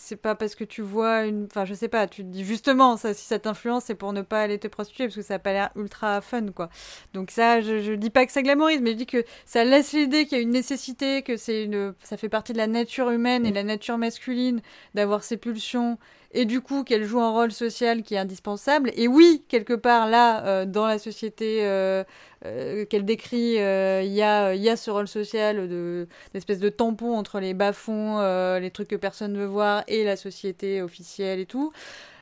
c'est 0.08 0.16
pas 0.16 0.34
parce 0.34 0.54
que 0.54 0.64
tu 0.64 0.80
vois 0.80 1.26
une. 1.26 1.44
Enfin, 1.44 1.64
je 1.66 1.74
sais 1.74 1.88
pas, 1.88 2.06
tu 2.06 2.22
te 2.22 2.28
dis 2.28 2.44
justement, 2.44 2.96
ça, 2.96 3.12
si 3.12 3.26
ça 3.26 3.38
t'influence, 3.38 3.84
c'est 3.84 3.94
pour 3.94 4.12
ne 4.14 4.22
pas 4.22 4.40
aller 4.40 4.58
te 4.58 4.66
prostituer 4.66 5.04
parce 5.04 5.16
que 5.16 5.22
ça 5.22 5.34
a 5.34 5.38
pas 5.38 5.52
l'air 5.52 5.70
ultra 5.76 6.20
fun, 6.22 6.46
quoi. 6.52 6.70
Donc, 7.12 7.30
ça, 7.30 7.60
je, 7.60 7.80
je 7.82 7.92
dis 7.92 8.10
pas 8.10 8.24
que 8.24 8.32
ça 8.32 8.42
glamorise, 8.42 8.80
mais 8.80 8.92
je 8.92 8.96
dis 8.96 9.06
que 9.06 9.24
ça 9.44 9.64
laisse 9.64 9.92
l'idée 9.92 10.24
qu'il 10.24 10.38
y 10.38 10.40
a 10.40 10.42
une 10.42 10.50
nécessité, 10.50 11.22
que 11.22 11.36
c'est 11.36 11.64
une. 11.64 11.94
Ça 12.02 12.16
fait 12.16 12.30
partie 12.30 12.54
de 12.54 12.58
la 12.58 12.66
nature 12.66 13.10
humaine 13.10 13.44
et 13.44 13.52
la 13.52 13.64
nature 13.64 13.98
masculine 13.98 14.62
d'avoir 14.94 15.22
ces 15.22 15.36
pulsions 15.36 15.98
et 16.32 16.44
du 16.44 16.60
coup 16.60 16.84
qu'elle 16.84 17.04
joue 17.04 17.20
un 17.20 17.30
rôle 17.30 17.52
social 17.52 18.02
qui 18.02 18.14
est 18.14 18.18
indispensable. 18.18 18.90
Et 18.94 19.08
oui, 19.08 19.44
quelque 19.48 19.72
part 19.74 20.08
là, 20.08 20.44
euh, 20.44 20.66
dans 20.66 20.86
la 20.86 20.98
société 20.98 21.60
euh, 21.62 22.04
euh, 22.44 22.84
qu'elle 22.84 23.04
décrit, 23.04 23.54
il 23.56 24.12
y, 24.12 24.22
a, 24.22 24.54
y 24.54 24.68
a 24.68 24.76
ce 24.76 24.90
rôle 24.90 25.08
social 25.08 25.68
de 25.68 26.06
d'espèce 26.34 26.58
de 26.58 26.68
tampon 26.68 27.16
entre 27.16 27.40
les 27.40 27.54
bas-fonds, 27.54 28.20
les 28.58 28.70
trucs 28.70 28.88
que 28.88 28.96
personne 28.96 29.32
ne 29.32 29.38
veut 29.38 29.46
voir, 29.46 29.84
et 29.88 30.04
la 30.04 30.16
société 30.16 30.82
officielle 30.82 31.40
et 31.40 31.46
tout. 31.46 31.72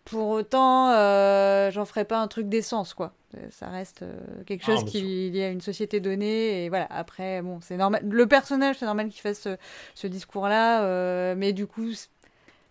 Pour 0.05 0.29
autant, 0.29 0.93
j'en 1.71 1.85
ferai 1.85 2.05
pas 2.05 2.21
un 2.21 2.29
truc 2.29 2.49
d'essence, 2.49 2.95
quoi. 2.95 3.13
Ça 3.51 3.69
reste 3.69 4.03
quelque 4.47 4.63
ah, 4.63 4.71
chose 4.71 4.85
qui 4.85 4.99
est 4.99 5.31
lié 5.31 5.45
à 5.45 5.51
une 5.51 5.61
société 5.61 6.01
donnée. 6.01 6.65
Et 6.65 6.69
voilà, 6.71 6.87
après, 6.89 7.43
bon, 7.43 7.59
c'est 7.61 7.77
normal. 7.77 8.03
Le 8.09 8.27
personnage, 8.27 8.77
c'est 8.79 8.87
normal 8.87 9.09
qu'il 9.09 9.21
fasse 9.21 9.41
ce, 9.41 9.57
ce 9.95 10.07
discours-là. 10.07 11.35
mais 11.35 11.53
du 11.53 11.67
coup, 11.67 11.91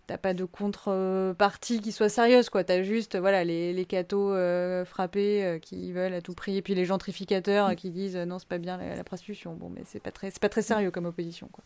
t'as 0.06 0.18
pas 0.18 0.34
de 0.34 0.44
contrepartie 0.44 1.80
qui 1.80 1.92
soit 1.92 2.08
sérieuse 2.08 2.48
quoi. 2.48 2.64
T'as 2.64 2.82
juste 2.82 3.16
voilà 3.18 3.44
les, 3.44 3.72
les 3.72 3.84
cathos 3.84 4.32
euh, 4.32 4.84
frappés 4.84 5.44
euh, 5.44 5.58
qui 5.58 5.92
veulent 5.92 6.14
à 6.14 6.20
tout 6.20 6.34
prix 6.34 6.56
et 6.56 6.62
puis 6.62 6.74
les 6.74 6.84
gentrificateurs 6.84 7.74
qui 7.74 7.90
disent 7.90 8.16
non 8.16 8.38
c'est 8.38 8.48
pas 8.48 8.58
bien 8.58 8.78
la, 8.78 9.04
prostitution. 9.04 9.54
Bon 9.54 9.70
mais 9.74 9.82
c'est 9.84 10.02
pas 10.02 10.10
très 10.10 10.30
c'est 10.30 10.40
pas 10.40 10.48
très 10.48 10.62
sérieux 10.62 10.90
comme 10.90 11.06
opposition 11.06 11.48
quoi. 11.52 11.64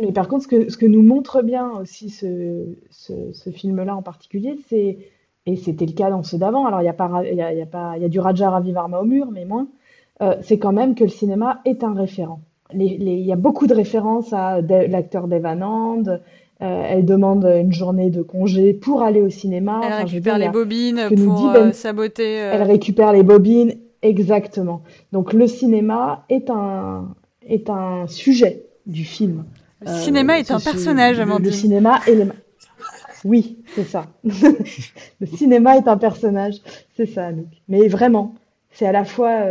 Mais 0.00 0.12
par 0.12 0.28
contre 0.28 0.44
ce 0.44 0.48
que 0.48 0.70
ce 0.70 0.76
que 0.76 0.86
nous 0.86 1.02
montre 1.02 1.42
bien 1.42 1.70
aussi 1.70 2.10
ce, 2.10 2.66
ce, 2.90 3.50
film 3.50 3.82
là 3.82 3.94
en 3.94 4.02
particulier 4.02 4.58
c'est 4.68 4.98
et 5.46 5.56
c'était 5.56 5.86
le 5.86 5.92
cas 5.92 6.10
dans 6.10 6.22
ceux 6.22 6.38
d'avant 6.38 6.66
alors 6.66 6.82
il 6.82 6.84
y 6.84 6.88
a 6.88 6.92
pas 6.92 7.22
il 7.24 7.38
y 7.38 7.42
il 7.42 8.02
y 8.02 8.04
a 8.04 8.08
du 8.08 8.20
Raja 8.20 8.50
Ravi 8.50 8.72
Varma 8.72 8.98
au 8.98 9.04
mur 9.04 9.30
mais 9.30 9.44
moins 9.44 9.68
euh, 10.22 10.36
c'est 10.42 10.58
quand 10.58 10.72
même 10.72 10.94
que 10.94 11.04
le 11.04 11.10
cinéma 11.10 11.60
est 11.64 11.84
un 11.84 11.94
référent. 11.94 12.40
Il 12.74 13.08
y 13.08 13.32
a 13.32 13.36
beaucoup 13.36 13.68
de 13.68 13.74
références 13.74 14.32
à 14.32 14.60
l'acteur 14.60 15.28
Devanand, 15.28 16.02
euh, 16.62 16.82
elle 16.88 17.04
demande 17.04 17.44
une 17.44 17.72
journée 17.72 18.08
de 18.08 18.22
congé 18.22 18.72
pour 18.72 19.02
aller 19.02 19.20
au 19.20 19.28
cinéma. 19.28 19.82
Elle 19.84 20.04
récupère 20.04 20.38
les 20.38 20.48
bobines 20.48 21.08
pour 21.14 21.50
euh, 21.50 21.72
saboter. 21.72 22.40
Euh. 22.40 22.52
Elle 22.54 22.62
récupère 22.62 23.12
les 23.12 23.22
bobines, 23.22 23.74
exactement. 24.00 24.82
Donc 25.12 25.34
le 25.34 25.46
cinéma 25.48 26.24
est 26.30 26.48
un, 26.48 27.14
est 27.46 27.68
un 27.68 28.06
sujet 28.06 28.64
du 28.86 29.04
film. 29.04 29.44
Le 29.82 29.92
cinéma 29.92 30.38
est 30.38 30.50
un 30.50 30.58
personnage, 30.58 31.20
Amandine. 31.20 31.44
Le, 31.44 31.50
le 31.50 31.56
cinéma 31.56 32.00
est 32.06 32.14
les... 32.14 32.26
Oui, 33.24 33.58
c'est 33.74 33.84
ça. 33.84 34.06
le 34.24 35.26
cinéma 35.26 35.76
est 35.76 35.88
un 35.88 35.98
personnage, 35.98 36.54
c'est 36.96 37.06
ça, 37.06 37.26
Anouk. 37.26 37.48
Mais 37.68 37.86
vraiment, 37.88 38.34
c'est 38.70 38.86
à 38.86 38.92
la 38.92 39.04
fois, 39.04 39.42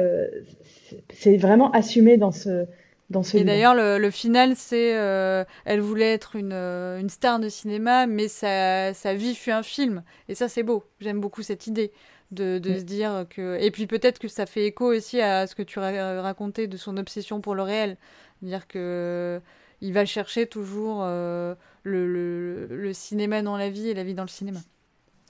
c'est 1.13 1.37
vraiment 1.37 1.69
assumé 1.71 2.17
dans 2.17 2.31
ce, 2.31 2.65
dans 3.09 3.23
Et 3.33 3.43
d'ailleurs, 3.43 3.75
le, 3.75 3.97
le 3.97 4.11
final, 4.11 4.55
c'est 4.55 4.95
euh, 4.97 5.43
elle 5.65 5.81
voulait 5.81 6.13
être 6.13 6.35
une, 6.37 6.53
euh, 6.53 6.99
une 6.99 7.09
star 7.09 7.39
de 7.39 7.49
cinéma, 7.49 8.07
mais 8.07 8.27
sa, 8.29 8.93
sa 8.93 9.13
vie 9.13 9.35
fut 9.35 9.51
un 9.51 9.63
film. 9.63 10.03
Et 10.29 10.35
ça, 10.35 10.47
c'est 10.47 10.63
beau. 10.63 10.85
J'aime 11.01 11.19
beaucoup 11.19 11.43
cette 11.43 11.67
idée 11.67 11.91
de, 12.31 12.59
de 12.59 12.79
se 12.79 12.83
dire 12.83 13.25
que. 13.29 13.57
Et 13.61 13.71
puis 13.71 13.87
peut-être 13.87 14.19
que 14.19 14.27
ça 14.29 14.45
fait 14.45 14.65
écho 14.67 14.85
aussi 14.93 15.19
à 15.21 15.47
ce 15.47 15.55
que 15.55 15.63
tu 15.63 15.79
ra- 15.79 16.21
racontais 16.21 16.67
de 16.67 16.77
son 16.77 16.95
obsession 16.97 17.41
pour 17.41 17.55
le 17.55 17.63
réel. 17.63 17.97
Dire 18.41 18.67
que 18.67 19.41
il 19.81 19.91
va 19.93 20.05
chercher 20.05 20.47
toujours 20.47 21.01
euh, 21.03 21.55
le, 21.83 22.07
le, 22.07 22.67
le 22.67 22.93
cinéma 22.93 23.41
dans 23.41 23.57
la 23.57 23.69
vie 23.69 23.89
et 23.89 23.93
la 23.93 24.03
vie 24.05 24.13
dans 24.13 24.23
le 24.23 24.29
cinéma. 24.29 24.61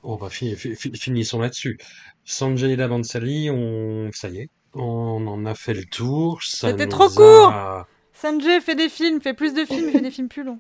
Oh 0.04 0.18
bah 0.18 0.30
fi- 0.30 0.56
fi- 0.56 0.76
fi- 0.76 0.96
finissons 0.96 1.40
là-dessus. 1.40 1.78
Sanjay 2.24 2.76
Bansali, 2.78 3.50
on 3.50 4.10
ça 4.14 4.30
y 4.30 4.40
est, 4.40 4.50
on 4.76 5.26
en 5.28 5.46
a 5.46 5.56
fait 5.56 5.74
le 5.74 5.86
tour. 5.86 6.42
C'était 6.44 6.88
trop 6.88 7.06
a- 7.06 7.16
court 7.16 7.86
Sanjay 8.14 8.62
fait 8.62 8.76
des 8.76 8.90
films, 8.90 9.22
fait 9.22 9.34
plus 9.34 9.54
de 9.54 9.66
films, 9.66 9.92
fait 9.92 10.02
des 10.02 10.12
films 10.12 10.30
plus 10.30 10.44
longs. 10.44 10.60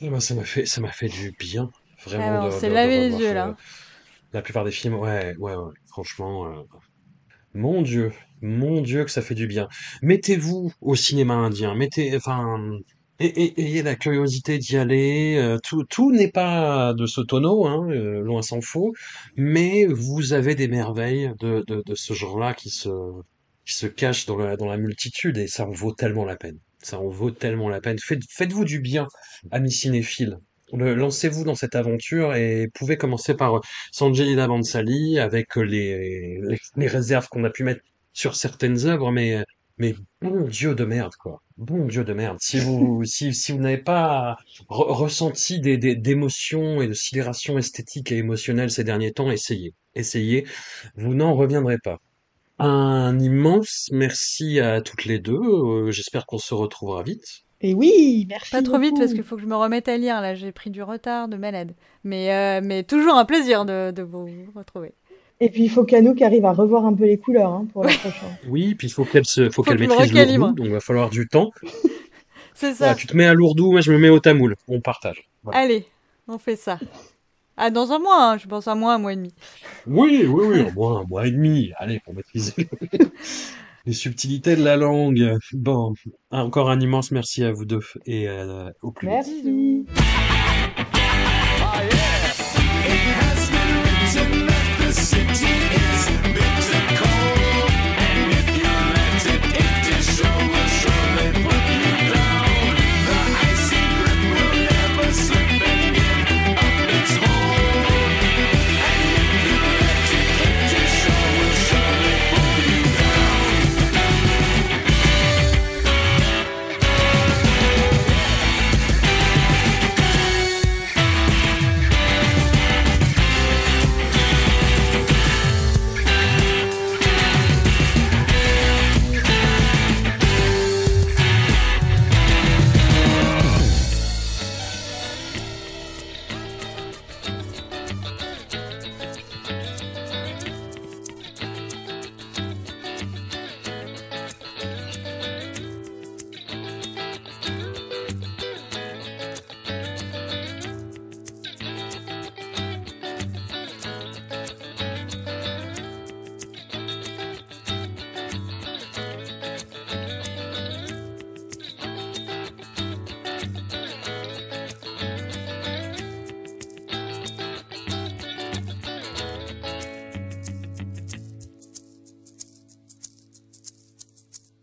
Eh 0.00 0.10
ben, 0.10 0.20
ça 0.20 0.34
m'a 0.34 0.44
fait 0.44 0.66
ça 0.66 0.80
m'a 0.80 0.92
fait 0.92 1.08
du 1.08 1.32
bien, 1.38 1.70
vraiment. 2.04 2.40
Ah, 2.42 2.46
on 2.46 2.50
s'est 2.50 2.68
lavé 2.68 2.98
les 3.08 3.18
yeux, 3.20 3.34
là. 3.34 3.56
La 4.32 4.42
plupart 4.42 4.64
des 4.64 4.72
films, 4.72 4.94
ouais, 4.94 5.34
ouais, 5.38 5.54
ouais. 5.56 5.72
Franchement, 5.88 6.46
euh, 6.48 6.62
mon 7.54 7.82
Dieu, 7.82 8.12
mon 8.42 8.82
Dieu 8.82 9.04
que 9.04 9.10
ça 9.10 9.22
fait 9.22 9.34
du 9.36 9.46
bien. 9.46 9.68
Mettez-vous 10.02 10.72
au 10.80 10.96
cinéma 10.96 11.34
indien, 11.34 11.74
mettez, 11.74 12.16
enfin, 12.16 12.58
et- 13.26 13.60
ayez 13.60 13.82
la 13.82 13.94
curiosité 13.96 14.58
d'y 14.58 14.76
aller. 14.76 15.36
euh, 15.38 15.58
tout, 15.62 15.84
tout 15.84 16.12
n'est 16.12 16.30
pas 16.30 16.94
de 16.94 17.06
ce 17.06 17.20
tonneau, 17.20 17.66
hein, 17.66 17.88
euh, 17.90 18.20
loin 18.20 18.42
s'en 18.42 18.60
faut, 18.60 18.92
mais 19.36 19.86
vous 19.86 20.32
avez 20.32 20.54
des 20.54 20.68
merveilles 20.68 21.32
de, 21.40 21.64
ce 21.94 22.12
genre-là 22.14 22.54
qui 22.54 22.70
se, 22.70 23.86
cachent 23.86 24.26
dans 24.26 24.36
la, 24.36 24.76
multitude 24.76 25.38
et 25.38 25.46
ça 25.48 25.66
en 25.66 25.70
vaut 25.70 25.92
tellement 25.92 26.24
la 26.24 26.36
peine. 26.36 26.58
Ça 26.78 26.98
en 26.98 27.08
vaut 27.08 27.30
tellement 27.30 27.68
la 27.68 27.80
peine. 27.80 27.98
Faites, 27.98 28.22
faites-vous 28.28 28.64
du 28.64 28.80
bien, 28.80 29.06
amis 29.50 29.72
cinéphiles. 29.72 30.38
Le- 30.72 30.94
Lancez-vous 30.94 31.44
dans 31.44 31.54
cette 31.54 31.74
aventure 31.74 32.34
et 32.34 32.68
pouvez 32.74 32.96
commencer 32.96 33.34
par 33.34 33.60
Sanjay 33.92 34.24
Leela 34.24 34.48
Bhansali 34.48 35.18
avec 35.18 35.56
les, 35.56 36.38
les 36.76 36.86
réserves 36.88 37.28
qu'on 37.28 37.44
a 37.44 37.50
pu 37.50 37.64
mettre 37.64 37.82
sur 38.14 38.34
certaines 38.36 38.86
œuvres, 38.86 39.10
mais, 39.12 39.44
mais 39.82 39.94
bon 40.20 40.46
Dieu 40.48 40.74
de 40.74 40.84
merde, 40.84 41.14
quoi. 41.16 41.42
Bon 41.58 41.86
Dieu 41.86 42.04
de 42.04 42.12
merde. 42.12 42.38
Si 42.40 42.58
vous, 42.58 43.02
si, 43.04 43.34
si 43.34 43.52
vous 43.52 43.58
n'avez 43.58 43.78
pas 43.78 44.36
re- 44.68 44.92
ressenti 44.92 45.60
des, 45.60 45.76
des, 45.78 45.96
d'émotions 45.96 46.80
et 46.82 46.88
de 46.88 46.92
sidération 46.92 47.58
esthétique 47.58 48.12
et 48.12 48.16
émotionnelle 48.18 48.70
ces 48.70 48.84
derniers 48.84 49.12
temps, 49.12 49.30
essayez. 49.30 49.74
Essayez. 49.94 50.46
Vous 50.96 51.14
n'en 51.14 51.34
reviendrez 51.34 51.78
pas. 51.78 51.98
Un 52.58 53.18
immense 53.18 53.88
merci 53.92 54.60
à 54.60 54.80
toutes 54.82 55.04
les 55.04 55.18
deux. 55.18 55.38
Euh, 55.38 55.90
J'espère 55.90 56.26
qu'on 56.26 56.38
se 56.38 56.54
retrouvera 56.54 57.02
vite. 57.02 57.42
Et 57.60 57.74
oui, 57.74 58.26
merci. 58.28 58.50
Pas 58.50 58.62
trop 58.62 58.78
vite 58.78 58.96
parce 58.98 59.12
qu'il 59.14 59.22
faut 59.22 59.36
que 59.36 59.42
je 59.42 59.46
me 59.46 59.54
remette 59.56 59.88
à 59.88 59.96
lire 59.96 60.20
là, 60.20 60.34
j'ai 60.34 60.50
pris 60.52 60.70
du 60.70 60.82
retard 60.82 61.28
de 61.28 61.36
malade. 61.36 61.74
Mais, 62.04 62.32
euh, 62.34 62.60
mais 62.62 62.82
toujours 62.82 63.16
un 63.16 63.24
plaisir 63.24 63.64
de, 63.64 63.92
de 63.92 64.02
vous 64.02 64.28
retrouver. 64.54 64.94
Et 65.42 65.50
puis 65.50 65.64
il 65.64 65.68
faut 65.68 65.82
qu'Anouk 65.82 66.22
arrive 66.22 66.44
à 66.44 66.52
revoir 66.52 66.86
un 66.86 66.94
peu 66.94 67.04
les 67.04 67.18
couleurs 67.18 67.50
hein, 67.50 67.66
pour 67.72 67.82
la 67.82 67.92
prochaine. 67.94 68.28
Oui, 68.48 68.76
puis 68.76 68.86
il 68.86 68.90
faut 68.90 69.04
qu'elle 69.04 69.24
se, 69.24 69.46
faut 69.46 69.54
Faut 69.54 69.62
qu'elle 69.64 69.80
maîtrise 69.80 70.12
recalibre. 70.12 70.46
l'ourdou, 70.46 70.54
donc 70.54 70.66
il 70.66 70.72
va 70.72 70.78
falloir 70.78 71.10
du 71.10 71.26
temps. 71.26 71.50
C'est 72.54 72.74
ça. 72.74 72.84
Voilà, 72.84 72.94
tu 72.94 73.08
te 73.08 73.16
mets 73.16 73.26
à 73.26 73.34
l'ourdou, 73.34 73.72
moi 73.72 73.80
je 73.80 73.90
me 73.90 73.98
mets 73.98 74.08
au 74.08 74.20
tamoul. 74.20 74.54
On 74.68 74.80
partage. 74.80 75.28
Voilà. 75.42 75.58
Allez, 75.58 75.84
on 76.28 76.38
fait 76.38 76.54
ça. 76.54 76.78
Ah, 77.56 77.70
dans 77.70 77.90
un 77.90 77.98
mois, 77.98 78.32
hein, 78.32 78.38
je 78.38 78.46
pense 78.46 78.68
un 78.68 78.76
mois, 78.76 78.94
un 78.94 78.98
mois 78.98 79.14
et 79.14 79.16
demi. 79.16 79.34
Oui, 79.88 80.24
oui, 80.28 80.44
oui, 80.46 80.60
au 80.60 80.70
moins 80.74 81.00
un 81.00 81.04
mois 81.08 81.26
et 81.26 81.32
demi. 81.32 81.72
Allez, 81.76 81.98
pour 82.04 82.14
maîtriser 82.14 82.68
les 83.84 83.92
subtilités 83.92 84.54
de 84.54 84.62
la 84.62 84.76
langue. 84.76 85.38
Bon, 85.54 85.92
encore 86.30 86.70
un 86.70 86.78
immense 86.78 87.10
merci 87.10 87.42
à 87.42 87.50
vous 87.50 87.64
deux 87.64 87.82
et 88.06 88.28
euh, 88.28 88.70
au 88.80 88.92
plus 88.92 89.08
vite. 89.08 89.44
Merci. 89.44 89.86